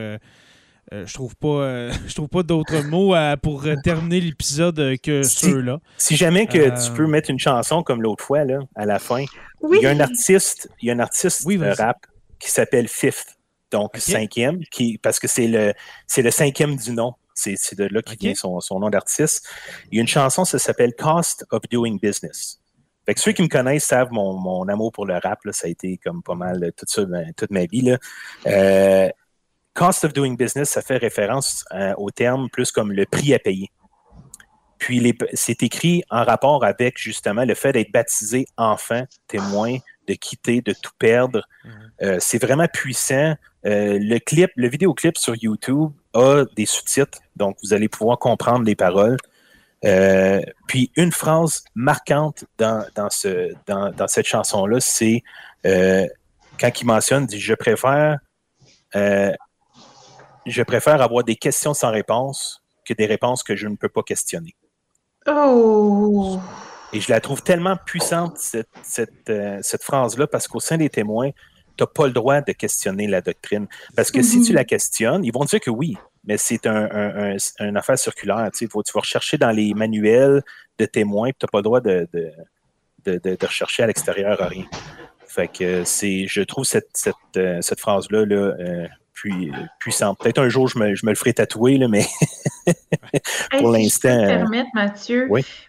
je 0.92 1.12
trouve 1.14 1.36
pas, 1.36 1.90
je 2.06 2.14
trouve 2.14 2.28
pas 2.28 2.42
d'autres 2.42 2.82
mots 2.84 3.14
pour 3.42 3.66
terminer 3.82 4.20
l'épisode 4.20 4.96
que 5.02 5.22
ceux-là. 5.22 5.80
Si 5.98 6.16
jamais 6.16 6.46
que 6.46 6.84
tu 6.84 6.92
peux 6.92 7.06
mettre 7.06 7.30
une 7.30 7.38
chanson 7.38 7.82
comme 7.82 8.02
l'autre 8.02 8.24
fois 8.24 8.44
là, 8.44 8.60
à 8.74 8.86
la 8.86 8.98
fin, 8.98 9.24
il 9.72 9.80
y 9.80 9.86
a 9.86 9.90
un 9.90 10.00
artiste, 10.00 10.70
il 10.80 10.88
y 10.88 10.90
a 10.90 10.94
un 10.94 11.00
artiste 11.00 11.46
de 11.46 11.76
rap 11.76 11.98
qui 12.38 12.50
s'appelle 12.50 12.88
Fifth, 12.88 13.36
donc 13.70 13.96
cinquième, 13.96 14.60
qui 14.70 14.98
parce 14.98 15.18
que 15.18 15.28
c'est 15.28 15.48
le 15.48 15.74
c'est 16.06 16.22
le 16.22 16.30
cinquième 16.30 16.76
du 16.76 16.92
nom. 16.92 17.14
C'est 17.34 17.74
de 17.74 17.84
là 17.84 18.00
qui 18.00 18.16
vient 18.16 18.34
son, 18.34 18.60
son 18.60 18.80
nom 18.80 18.88
d'artiste. 18.88 19.46
Il 19.92 19.96
y 19.96 19.98
a 19.98 20.00
une 20.00 20.08
chanson, 20.08 20.46
ça 20.46 20.58
s'appelle 20.58 20.94
Cost 20.94 21.44
of 21.50 21.60
Doing 21.70 21.98
Business. 22.00 22.60
Fait 23.04 23.14
que 23.14 23.20
ceux 23.20 23.32
qui 23.32 23.42
me 23.42 23.48
connaissent 23.48 23.84
savent 23.84 24.10
mon, 24.10 24.32
mon 24.34 24.66
amour 24.68 24.90
pour 24.90 25.06
le 25.06 25.14
rap. 25.14 25.44
Là, 25.44 25.52
ça 25.52 25.68
a 25.68 25.70
été 25.70 25.98
comme 26.02 26.22
pas 26.22 26.34
mal 26.34 26.64
euh, 26.64 26.70
toute, 26.76 26.88
ça, 26.88 27.04
ben, 27.04 27.32
toute 27.36 27.50
ma 27.50 27.66
vie. 27.66 27.82
Là. 27.82 27.98
Euh, 28.46 29.08
cost 29.76 30.04
of 30.04 30.12
doing 30.12 30.34
business, 30.36 30.70
ça 30.70 30.82
fait 30.82 30.96
référence 30.96 31.64
euh, 31.72 31.94
au 31.98 32.10
terme 32.10 32.48
plus 32.50 32.72
comme 32.72 32.92
le 32.92 33.06
prix 33.06 33.34
à 33.34 33.38
payer. 33.38 33.70
Puis 34.78 35.16
c'est 35.32 35.62
écrit 35.62 36.02
en 36.10 36.24
rapport 36.24 36.64
avec 36.64 36.98
justement 36.98 37.44
le 37.44 37.54
fait 37.54 37.72
d'être 37.72 37.92
baptisé 37.92 38.46
enfant, 38.56 39.04
témoin, 39.26 39.76
de 40.06 40.14
quitter, 40.14 40.60
de 40.60 40.72
tout 40.72 40.92
perdre. 40.98 41.42
Mhm. 41.64 42.20
c'est 42.20 42.40
vraiment 42.40 42.68
puissant. 42.68 43.34
le 43.64 44.18
clip, 44.18 44.50
le 44.54 44.68
vidéoclip 44.68 45.16
sur 45.16 45.34
YouTube 45.34 45.90
a 46.12 46.44
des 46.56 46.66
sous-titres, 46.66 47.18
donc 47.36 47.56
vous 47.62 47.72
allez 47.72 47.88
pouvoir 47.88 48.18
comprendre 48.18 48.64
les 48.64 48.76
paroles. 48.76 49.16
Euh, 49.84 50.40
puis 50.66 50.90
une 50.96 51.12
phrase 51.12 51.64
marquante 51.74 52.44
dans, 52.58 52.84
dans, 52.94 53.10
ce, 53.10 53.52
dans, 53.66 53.92
dans 53.92 54.08
cette 54.08 54.26
chanson-là, 54.26 54.80
c'est 54.80 55.22
euh, 55.66 56.06
quand 56.58 56.80
il 56.80 56.86
mentionne, 56.86 57.26
dit, 57.26 57.38
je 57.38 57.54
préfère, 57.54 58.18
euh, 58.94 59.32
je 60.46 60.62
préfère 60.62 61.02
avoir 61.02 61.24
des 61.24 61.36
questions 61.36 61.74
sans 61.74 61.90
réponse 61.90 62.62
que 62.84 62.94
des 62.94 63.06
réponses 63.06 63.42
que 63.42 63.56
je 63.56 63.68
ne 63.68 63.76
peux 63.76 63.88
pas 63.88 64.02
questionner. 64.02 64.54
Oh! 65.26 66.38
Et 66.92 67.00
je 67.00 67.10
la 67.10 67.20
trouve 67.20 67.42
tellement 67.42 67.76
puissante, 67.76 68.38
cette, 68.38 68.68
cette, 68.82 69.32
cette 69.62 69.82
phrase-là, 69.82 70.26
parce 70.26 70.46
qu'au 70.46 70.60
sein 70.60 70.76
des 70.76 70.88
témoins, 70.88 71.30
tu 71.76 71.82
n'as 71.82 71.86
pas 71.86 72.06
le 72.06 72.12
droit 72.12 72.40
de 72.40 72.52
questionner 72.52 73.06
la 73.06 73.20
doctrine. 73.20 73.66
Parce 73.94 74.10
que 74.10 74.22
si 74.22 74.40
tu 74.40 74.50
mhm. 74.50 74.56
la 74.56 74.64
questionnes, 74.64 75.24
ils 75.24 75.32
vont 75.32 75.44
dire 75.44 75.60
que 75.60 75.70
oui, 75.70 75.96
mais 76.24 76.38
c'est 76.38 76.66
un, 76.66 77.36
une 77.60 77.76
affaire 77.76 77.98
circulaire. 77.98 78.50
Tu, 78.54 78.68
tu 78.68 78.92
vas 78.94 79.00
rechercher 79.00 79.38
dans 79.38 79.50
les 79.50 79.74
manuels 79.74 80.42
de 80.78 80.86
témoins, 80.86 81.30
tu 81.30 81.36
n'as 81.42 81.48
pas 81.48 81.58
le 81.58 81.62
droit 81.62 81.80
de, 81.80 82.08
de, 83.04 83.36
rechercher 83.44 83.82
à 83.82 83.86
l'extérieur 83.86 84.38
rien. 84.38 84.64
Fait 85.26 85.48
que 85.48 85.84
c'est, 85.84 86.26
je 86.26 86.42
trouve 86.42 86.64
cette, 86.64 86.88
cette, 86.94 87.14
euh, 87.36 87.60
phrase-là 87.76 88.24
là, 88.24 88.54
euh, 88.58 88.88
puis, 89.16 89.50
puissante. 89.80 90.18
Peut-être 90.20 90.38
un 90.38 90.48
jour, 90.48 90.68
je 90.68 90.78
me, 90.78 90.94
je 90.94 91.04
me 91.04 91.10
le 91.10 91.16
ferai 91.16 91.32
tatouer, 91.32 91.78
là, 91.78 91.88
mais 91.88 92.06
pour 93.58 93.70
l'instant. 93.70 94.08
Si 94.08 94.14
je 94.14 94.14
peux 94.14 94.26
te 94.26 94.32
euh, 94.32 94.38
permettre, 94.38 94.70
Mathieu, 94.74 95.28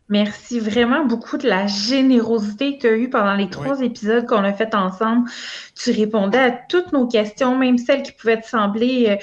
merci 0.10 0.60
vraiment 0.60 1.06
beaucoup 1.06 1.38
de 1.38 1.48
la 1.48 1.68
générosité 1.68 2.78
que 2.78 2.82
tu 2.82 2.88
as 2.88 2.98
eue 2.98 3.10
pendant 3.10 3.36
les 3.36 3.50
trois 3.50 3.82
épisodes 3.82 4.26
qu'on 4.26 4.44
a 4.44 4.54
fait 4.54 4.74
ensemble. 4.76 5.30
Tu 5.76 5.92
répondais 5.92 6.40
à 6.40 6.52
toutes 6.52 6.92
nos 6.92 7.08
questions, 7.08 7.58
même 7.58 7.78
celles 7.78 8.04
qui 8.04 8.12
pouvaient 8.12 8.42
te 8.42 8.48
sembler 8.48 9.20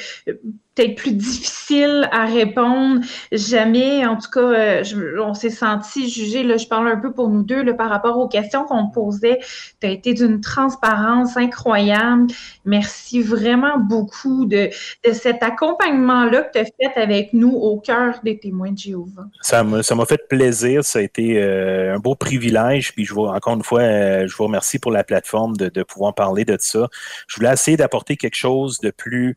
peut-être 0.75 0.97
plus 0.97 1.13
difficile 1.13 2.09
à 2.11 2.27
répondre. 2.27 3.01
Jamais, 3.33 4.05
en 4.07 4.17
tout 4.17 4.31
cas, 4.31 4.41
euh, 4.41 4.83
on 5.23 5.35
s'est 5.35 5.51
senti 5.51 6.09
jugé. 6.09 6.43
Là, 6.43 6.57
je 6.57 6.67
parle 6.67 6.89
un 6.89 6.97
peu 6.97 7.13
pour 7.13 7.29
nous 7.29 7.43
deux 7.43 7.63
là, 7.63 7.75
par 7.75 7.89
rapport 7.89 8.19
aux 8.19 8.29
questions 8.29 8.65
qu'on 8.65 8.89
posait. 8.89 9.39
Tu 9.81 9.87
as 9.87 9.91
été 9.91 10.15
d'une 10.15 10.41
transparence 10.41 11.37
incroyable. 11.37 12.27
Merci 12.65 13.23
vraiment 13.23 13.79
beaucoup 13.79 14.47
de, 14.47 14.71
de 15.07 15.13
cet 15.13 15.43
accompagnement-là 15.43 16.43
que 16.43 16.53
tu 16.53 16.59
as 16.59 16.65
fait 16.65 17.01
avec 17.01 17.33
nous 17.33 17.53
au 17.65 17.81
cœur 17.81 18.21
des 18.23 18.39
témoins 18.39 18.73
de 18.73 18.79
Jéhovah. 18.79 19.27
Ça 19.41 19.65
m'a, 19.65 19.83
ça 19.83 19.95
m'a 19.95 20.07
fait 20.07 20.29
plaisir. 20.29 20.85
Ça 20.85 20.99
a 20.99 21.03
été 21.03 21.43
euh, 21.43 21.95
un 21.95 21.99
beau 21.99 22.15
privilège. 22.15 22.93
Puis 22.95 23.05
je 23.05 23.15
vous, 23.15 23.27
encore 23.27 23.55
une 23.55 23.63
fois, 23.63 23.81
euh, 23.81 24.27
je 24.27 24.37
vous 24.37 24.45
remercie 24.45 24.79
pour 24.79 24.93
la 24.93 25.05
plateforme 25.05 25.57
de, 25.57 25.69
de 25.69 25.83
pouvoir 25.83 26.15
parler 26.15 26.45
de 26.45 26.57
ça. 26.61 26.89
Je 27.27 27.37
voulais 27.37 27.53
essayer 27.53 27.77
d'apporter 27.77 28.17
quelque 28.17 28.37
chose 28.37 28.81
de 28.81 28.91
plus 28.91 29.37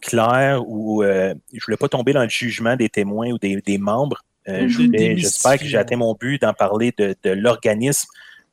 clair 0.00 0.62
ou 0.66 1.02
euh, 1.02 1.34
je 1.52 1.64
voulais 1.64 1.76
pas 1.76 1.88
tomber 1.88 2.12
dans 2.12 2.22
le 2.22 2.28
jugement 2.28 2.76
des 2.76 2.88
témoins 2.88 3.30
ou 3.30 3.38
des, 3.38 3.78
membres. 3.78 4.24
Euh, 4.48 4.62
mhm. 4.62 5.16
J'espère 5.16 5.58
que 5.58 5.64
j'ai 5.64 5.78
atteint 5.78 5.96
mon 5.96 6.14
but 6.14 6.40
d'en 6.40 6.54
parler 6.54 6.92
de, 6.96 7.16
l'organisme, 7.24 8.08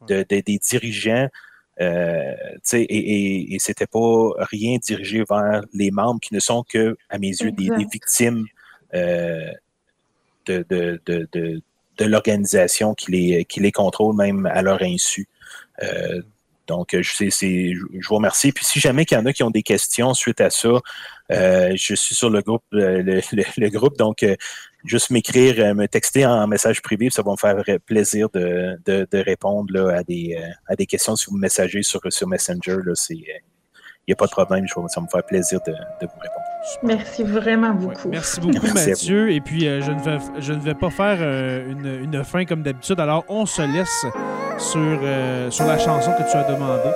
de, 0.08 0.26
des 0.28 0.42
dirigeants. 0.42 1.28
Euh, 1.82 2.34
et, 2.74 2.82
et, 2.84 3.56
et 3.56 3.60
c'était 3.60 3.88
pas 3.88 4.30
rien 4.38 4.78
dirigé 4.78 5.24
vers 5.30 5.62
les 5.74 5.92
membres 5.92 6.20
qui 6.22 6.34
ne 6.34 6.40
sont 6.40 6.64
que, 6.64 6.98
à 7.10 7.18
mes 7.18 7.30
yeux, 7.30 7.52
des, 7.52 7.70
victimes 7.92 8.46
euh, 8.94 9.52
de, 10.46 10.66
de, 10.70 11.02
de, 11.06 11.28
de, 11.34 12.06
l'organisation 12.06 12.94
qui 12.94 13.12
les, 13.12 13.46
qui 13.46 13.60
les 13.60 13.72
contrôle 13.72 14.16
même 14.16 14.46
à 14.46 14.62
leur 14.62 14.82
insu. 14.82 15.28
Euh, 15.84 16.22
donc, 16.68 16.96
je, 17.00 17.30
je 17.30 18.08
vous 18.08 18.16
remercie. 18.16 18.52
Puis 18.52 18.66
si 18.66 18.80
jamais 18.80 19.04
il 19.04 19.14
y 19.14 19.18
en 19.18 19.26
a 19.26 19.34
qui 19.34 19.44
ont 19.44 19.52
des 19.52 19.64
questions 19.64 20.14
suite 20.14 20.42
à 20.42 20.50
ça, 20.50 20.82
euh, 21.32 21.74
je 21.76 21.96
suis 21.96 22.16
sur 22.16 22.30
le 22.30 22.42
groupe, 22.42 22.64
euh, 22.74 23.22
le, 23.58 23.70
groupe, 23.70 23.98
donc 23.98 24.26
juste 24.86 25.10
m'écrire, 25.10 25.76
me 25.76 25.88
texter 25.88 26.26
en 26.26 26.48
message 26.48 26.82
privé, 26.82 27.10
ça 27.10 27.22
va 27.22 27.32
me 27.32 27.38
faire 27.38 27.64
plaisir 27.86 28.30
de, 28.34 28.80
de, 28.86 29.18
répondre 29.18 29.74
là, 29.74 29.98
à, 29.98 30.04
des, 30.04 30.38
à 30.68 30.76
des 30.76 30.86
questions 30.86 31.16
si 31.16 31.26
vous 31.30 31.36
me 31.36 31.42
messagez 31.42 31.84
sur, 31.84 32.02
sur 32.10 32.28
Messenger. 32.28 32.78
Il 33.12 33.24
n'y 34.10 34.14
a 34.14 34.16
pas 34.16 34.28
de 34.28 34.32
problème, 34.32 34.68
ça 34.68 34.76
va 34.78 35.02
me 35.02 35.08
faire 35.08 35.24
plaisir 35.26 35.60
de, 35.66 35.72
de 35.72 36.08
vous 36.08 36.20
répondre. 36.20 36.46
Merci 36.84 37.24
vraiment 37.24 37.74
beaucoup. 37.74 38.10
merci 38.10 38.40
beaucoup, 38.42 38.68
Mathieu. 38.74 39.32
Et 39.32 39.42
puis, 39.42 39.62
je, 39.62 39.92
ne 39.92 40.02
vais, 40.02 40.18
je 40.40 40.54
ne 40.54 40.60
vais 40.60 40.76
pas 40.76 40.90
faire 40.90 41.22
une, 41.22 41.86
une 42.04 42.24
fin 42.24 42.46
comme 42.46 42.62
d'habitude. 42.62 43.00
Alors, 43.00 43.26
on 43.28 43.46
se 43.46 43.62
laisse 43.62 44.06
sur, 44.58 45.52
sur 45.52 45.66
la 45.66 45.78
chanson 45.78 46.12
que 46.12 46.30
tu 46.30 46.38
as 46.38 46.44
demandée. 46.52 46.96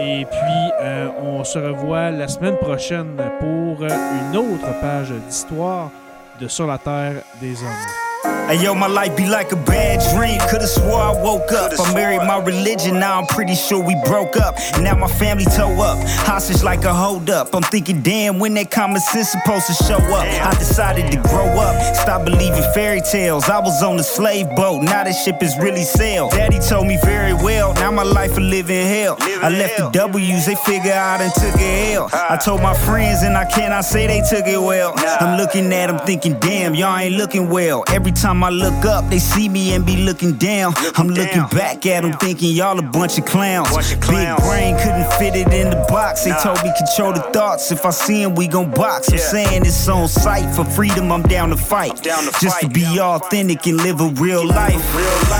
Et 0.00 0.24
puis, 0.26 0.72
euh, 0.80 1.08
on 1.20 1.42
se 1.42 1.58
revoit 1.58 2.12
la 2.12 2.28
semaine 2.28 2.56
prochaine 2.56 3.16
pour 3.40 3.84
une 3.84 4.36
autre 4.36 4.80
page 4.80 5.10
d'histoire 5.26 5.90
de 6.38 6.48
Sur 6.48 6.66
la 6.66 6.78
Terre 6.78 7.22
des 7.40 7.62
Hommes. 7.62 8.07
Hey 8.24 8.62
yo, 8.64 8.74
my 8.74 8.86
life 8.86 9.16
be 9.16 9.28
like 9.28 9.52
a 9.52 9.56
bad 9.56 10.00
dream. 10.16 10.40
Could've 10.48 10.68
swore 10.68 11.00
I 11.00 11.12
woke 11.12 11.52
up. 11.52 11.70
I 11.78 11.94
married 11.94 12.26
my 12.26 12.38
religion, 12.38 12.98
now 12.98 13.20
I'm 13.20 13.26
pretty 13.26 13.54
sure 13.54 13.78
we 13.78 13.94
broke 14.06 14.36
up. 14.36 14.56
Now 14.80 14.96
my 14.96 15.06
family 15.06 15.44
toe 15.44 15.80
up. 15.80 15.98
Hostage 16.26 16.62
like 16.62 16.84
a 16.84 16.92
hold 16.92 17.30
up. 17.30 17.54
I'm 17.54 17.62
thinking, 17.62 18.02
damn, 18.02 18.38
when 18.38 18.54
that 18.54 18.70
common 18.70 19.00
sense 19.00 19.30
supposed 19.30 19.66
to 19.66 19.74
show 19.84 19.98
up? 19.98 20.24
I 20.24 20.54
decided 20.58 21.12
to 21.12 21.18
grow 21.28 21.46
up, 21.60 21.96
stop 21.96 22.24
believing 22.24 22.64
fairy 22.74 23.02
tales. 23.02 23.48
I 23.48 23.60
was 23.60 23.82
on 23.82 23.96
the 23.96 24.02
slave 24.02 24.48
boat, 24.56 24.82
now 24.82 25.04
that 25.04 25.12
ship 25.12 25.42
is 25.42 25.56
really 25.58 25.84
sailed. 25.84 26.32
Daddy 26.32 26.58
told 26.58 26.86
me 26.86 26.98
very 27.04 27.34
well, 27.34 27.74
now 27.74 27.90
my 27.90 28.02
life 28.02 28.36
a 28.36 28.40
living 28.40 28.86
hell. 28.86 29.16
I 29.20 29.50
left 29.50 29.78
the 29.78 29.90
W's, 29.90 30.46
they 30.46 30.56
figure 30.56 30.92
out 30.92 31.20
and 31.20 31.32
took 31.34 31.60
a 31.60 31.94
L. 31.94 32.08
I 32.12 32.36
told 32.36 32.62
my 32.62 32.74
friends, 32.74 33.22
and 33.22 33.36
I 33.36 33.44
cannot 33.44 33.84
say 33.84 34.06
they 34.06 34.22
took 34.22 34.46
it 34.46 34.60
well. 34.60 34.94
I'm 34.96 35.38
looking 35.38 35.72
at 35.72 35.88
them 35.88 35.98
thinking, 36.06 36.40
damn, 36.40 36.74
y'all 36.74 36.96
ain't 36.96 37.14
looking 37.14 37.50
well. 37.50 37.84
Every 37.88 38.07
time 38.12 38.42
I 38.44 38.50
look 38.50 38.84
up, 38.84 39.08
they 39.10 39.18
see 39.18 39.48
me 39.48 39.74
and 39.74 39.84
be 39.84 39.96
looking 39.96 40.34
down. 40.34 40.74
I'm 40.96 41.08
looking 41.08 41.44
back 41.56 41.86
at 41.86 42.02
them 42.02 42.12
thinking 42.14 42.54
y'all 42.54 42.78
a 42.78 42.82
bunch 42.82 43.18
of 43.18 43.24
clowns. 43.24 43.70
Big 43.94 44.36
brain 44.38 44.76
couldn't 44.76 45.10
fit 45.14 45.34
it 45.34 45.52
in 45.52 45.70
the 45.70 45.84
box. 45.88 46.24
They 46.24 46.32
told 46.42 46.62
me 46.62 46.72
control 46.76 47.12
the 47.12 47.22
thoughts. 47.32 47.70
If 47.72 47.84
I 47.84 47.90
see 47.90 48.22
him, 48.22 48.34
we 48.34 48.46
gon' 48.46 48.70
box. 48.70 49.10
I'm 49.12 49.18
saying 49.18 49.62
it's 49.62 49.88
on 49.88 50.08
sight. 50.08 50.54
For 50.54 50.64
freedom, 50.64 51.10
I'm 51.12 51.22
down 51.22 51.50
to 51.50 51.56
fight. 51.56 52.02
Just 52.40 52.60
to 52.60 52.68
be 52.68 52.84
authentic 53.00 53.66
and 53.66 53.78
live 53.78 54.00
a 54.00 54.08
real 54.20 54.46
life. 54.46 54.82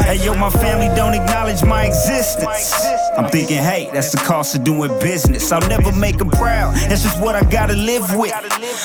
Hey 0.04 0.24
yo, 0.24 0.34
my 0.34 0.50
family 0.50 0.88
don't 0.96 1.14
acknowledge 1.14 1.62
my 1.64 1.86
existence. 1.86 2.72
I'm 3.16 3.30
thinking, 3.30 3.58
hey, 3.58 3.90
that's 3.92 4.12
the 4.12 4.18
cost 4.18 4.54
of 4.54 4.64
doing 4.64 4.90
business. 5.00 5.50
I'll 5.52 5.66
never 5.68 5.92
make 5.92 6.18
them 6.18 6.30
proud. 6.30 6.74
That's 6.74 7.02
just 7.02 7.20
what 7.20 7.34
I 7.34 7.42
gotta 7.50 7.74
live 7.74 8.14
with. 8.14 8.32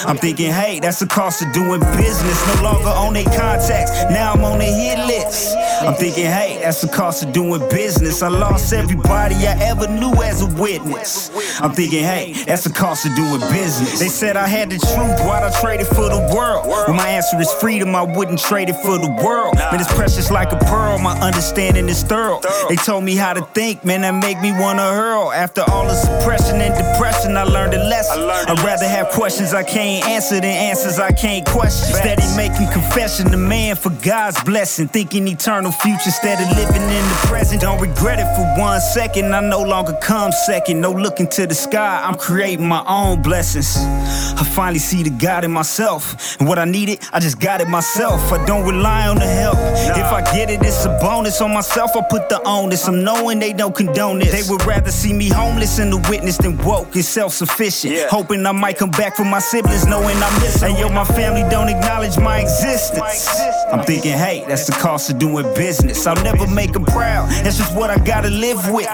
I'm 0.05 0.17
thinking, 0.17 0.51
hey, 0.51 0.79
that's 0.79 0.99
the 0.99 1.07
cost 1.07 1.41
of 1.41 1.51
doing 1.53 1.79
business. 1.97 2.55
No 2.55 2.63
longer 2.63 2.89
on 2.89 3.13
their 3.13 3.25
contacts. 3.73 4.11
Now 4.11 4.33
I'm 4.33 4.43
on 4.43 4.59
the 4.59 4.65
hit 4.65 4.99
list. 5.05 5.55
I'm 5.81 5.95
thinking, 5.95 6.25
hey, 6.25 6.59
that's 6.61 6.81
the 6.81 6.87
cost 6.87 7.23
of 7.23 7.33
doing 7.33 7.59
business. 7.69 8.21
I 8.21 8.29
lost 8.29 8.73
everybody 8.73 9.35
I 9.35 9.57
ever 9.61 9.87
knew 9.87 10.13
as 10.23 10.41
a 10.41 10.61
witness. 10.61 11.29
I'm 11.59 11.71
thinking, 11.71 12.03
hey, 12.03 12.33
that's 12.45 12.63
the 12.63 12.69
cost 12.71 13.05
of 13.05 13.15
doing 13.15 13.39
business. 13.51 13.99
They 13.99 14.07
said 14.07 14.37
I 14.37 14.47
had 14.47 14.69
the 14.69 14.77
truth, 14.77 15.19
why'd 15.25 15.43
I 15.43 15.61
trade 15.61 15.81
it 15.81 15.87
for 15.87 16.09
the 16.09 16.31
world? 16.33 16.67
When 16.87 16.95
my 16.95 17.09
answer 17.09 17.39
is 17.39 17.51
freedom, 17.53 17.95
I 17.95 18.03
wouldn't 18.03 18.39
trade 18.39 18.69
it 18.69 18.75
for 18.77 18.97
the 18.97 19.09
world. 19.23 19.55
Man, 19.55 19.79
it's 19.79 19.93
precious 19.93 20.31
like 20.31 20.51
a 20.51 20.57
pearl, 20.57 20.99
my 20.99 21.19
understanding 21.19 21.89
is 21.89 22.03
thorough. 22.03 22.39
They 22.69 22.75
told 22.75 23.03
me 23.03 23.15
how 23.15 23.33
to 23.33 23.41
think, 23.53 23.83
man, 23.83 24.01
that 24.01 24.11
make 24.11 24.39
me 24.41 24.51
wanna 24.51 24.89
hurl. 24.91 25.31
After 25.31 25.63
all 25.69 25.85
the 25.85 25.95
suppression 25.95 26.61
and 26.61 26.73
depression, 26.75 27.35
I 27.37 27.43
learned 27.43 27.73
a 27.73 27.83
lesson. 27.83 28.23
I'd 28.23 28.59
rather 28.63 28.87
have 28.87 29.09
questions 29.09 29.53
I 29.53 29.63
can't 29.63 30.05
answer 30.07 30.35
than 30.35 30.45
answers 30.45 30.99
I 30.99 31.11
can't 31.11 31.45
question. 31.45 31.95
Steady 31.95 32.23
making 32.35 32.71
confession, 32.71 33.31
to 33.31 33.37
man 33.37 33.62
for 33.71 33.89
God's 34.03 34.41
blessing. 34.43 34.87
Thinking 34.87 35.27
eternal 35.27 35.71
future 35.71 36.07
instead 36.07 36.41
of 36.41 36.57
living 36.57 36.81
in 36.81 37.03
the 37.07 37.19
present. 37.27 37.61
Don't 37.61 37.79
regret 37.79 38.19
it 38.19 38.27
for 38.35 38.45
one 38.61 38.81
second. 38.81 39.33
I 39.33 39.39
no 39.39 39.61
longer 39.61 39.97
come 40.01 40.31
second. 40.31 40.81
No 40.81 40.91
looking 40.91 41.27
to 41.29 41.47
the 41.47 41.55
sky. 41.55 42.01
I'm 42.03 42.15
creating 42.15 42.67
my 42.67 42.83
own 42.87 43.21
blessings. 43.21 43.77
I 43.77 44.43
finally 44.55 44.79
see 44.79 45.03
the 45.03 45.09
God 45.09 45.43
in 45.45 45.51
myself. 45.51 46.37
And 46.39 46.47
what 46.47 46.59
I 46.59 46.65
needed, 46.65 46.99
I 47.13 47.19
just 47.19 47.39
got 47.39 47.61
it 47.61 47.69
myself. 47.69 48.31
I 48.31 48.45
don't 48.45 48.65
rely 48.67 49.07
on 49.07 49.17
the 49.17 49.25
help. 49.25 49.57
If 49.57 50.11
I 50.11 50.21
get 50.33 50.49
it, 50.49 50.61
it's 50.61 50.85
a 50.85 50.97
bonus 51.01 51.39
on 51.41 51.53
myself. 51.53 51.95
I 51.95 52.01
put 52.09 52.29
the 52.29 52.41
onus. 52.45 52.87
I'm 52.87 53.03
knowing 53.03 53.39
they 53.39 53.53
don't 53.53 53.75
condone 53.75 54.19
this. 54.19 54.31
They 54.31 54.51
would 54.51 54.65
rather 54.65 54.91
see 54.91 55.13
me 55.13 55.29
homeless 55.29 55.79
and 55.79 55.91
the 55.93 55.97
witness 56.09 56.37
than 56.37 56.57
woke 56.57 56.93
and 56.95 57.05
self 57.05 57.33
sufficient. 57.33 57.93
Yeah. 57.93 58.07
Hoping 58.09 58.45
I 58.45 58.51
might 58.51 58.77
come 58.77 58.91
back 58.91 59.15
for 59.15 59.25
my 59.25 59.39
siblings, 59.39 59.85
knowing 59.85 60.17
I 60.17 60.39
miss 60.41 60.59
them. 60.59 60.71
And 60.71 60.79
yo, 60.79 60.89
my 60.89 61.05
family 61.05 61.43
don't 61.49 61.69
acknowledge 61.69 62.17
my 62.17 62.39
existence. 62.39 63.29
I'm 63.71 63.83
thinking, 63.83 64.11
hey, 64.11 64.43
that's 64.47 64.67
the 64.67 64.73
cost 64.73 65.09
of 65.09 65.19
doing 65.19 65.45
business. 65.55 66.05
I'll 66.05 66.21
never 66.23 66.47
make 66.47 66.73
them 66.73 66.85
proud. 66.85 67.29
That's 67.43 67.57
just 67.57 67.75
what 67.75 67.89
I 67.89 67.97
gotta 67.97 68.29
live 68.29 68.69
with. 68.71 68.87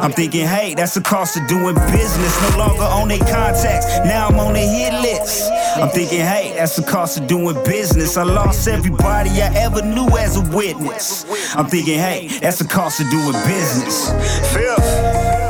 I'm 0.00 0.12
thinking, 0.12 0.46
hey, 0.46 0.74
that's 0.74 0.94
the 0.94 1.00
cost 1.00 1.36
of 1.36 1.46
doing 1.48 1.74
business. 1.92 2.52
No 2.52 2.58
longer 2.58 2.82
on 2.82 3.08
their 3.08 3.18
contacts. 3.18 3.86
Now 4.04 4.28
I'm 4.28 4.38
on 4.38 4.54
their 4.54 4.68
hit 4.68 5.00
list. 5.00 5.50
I'm 5.76 5.88
thinking, 5.88 6.20
hey, 6.20 6.54
that's 6.56 6.76
the 6.76 6.82
cost 6.82 7.18
of 7.18 7.26
doing 7.26 7.56
business. 7.64 8.16
I 8.16 8.24
lost 8.24 8.68
everybody 8.68 9.30
I 9.30 9.52
ever 9.54 9.82
knew 9.82 10.08
as 10.18 10.36
a 10.36 10.56
witness. 10.56 11.24
I'm 11.54 11.66
thinking, 11.66 11.98
hey, 11.98 12.28
that's 12.40 12.58
the 12.58 12.68
cost 12.68 13.00
of 13.00 13.08
doing 13.10 13.32
business. 13.46 14.10
Feel 14.52 15.47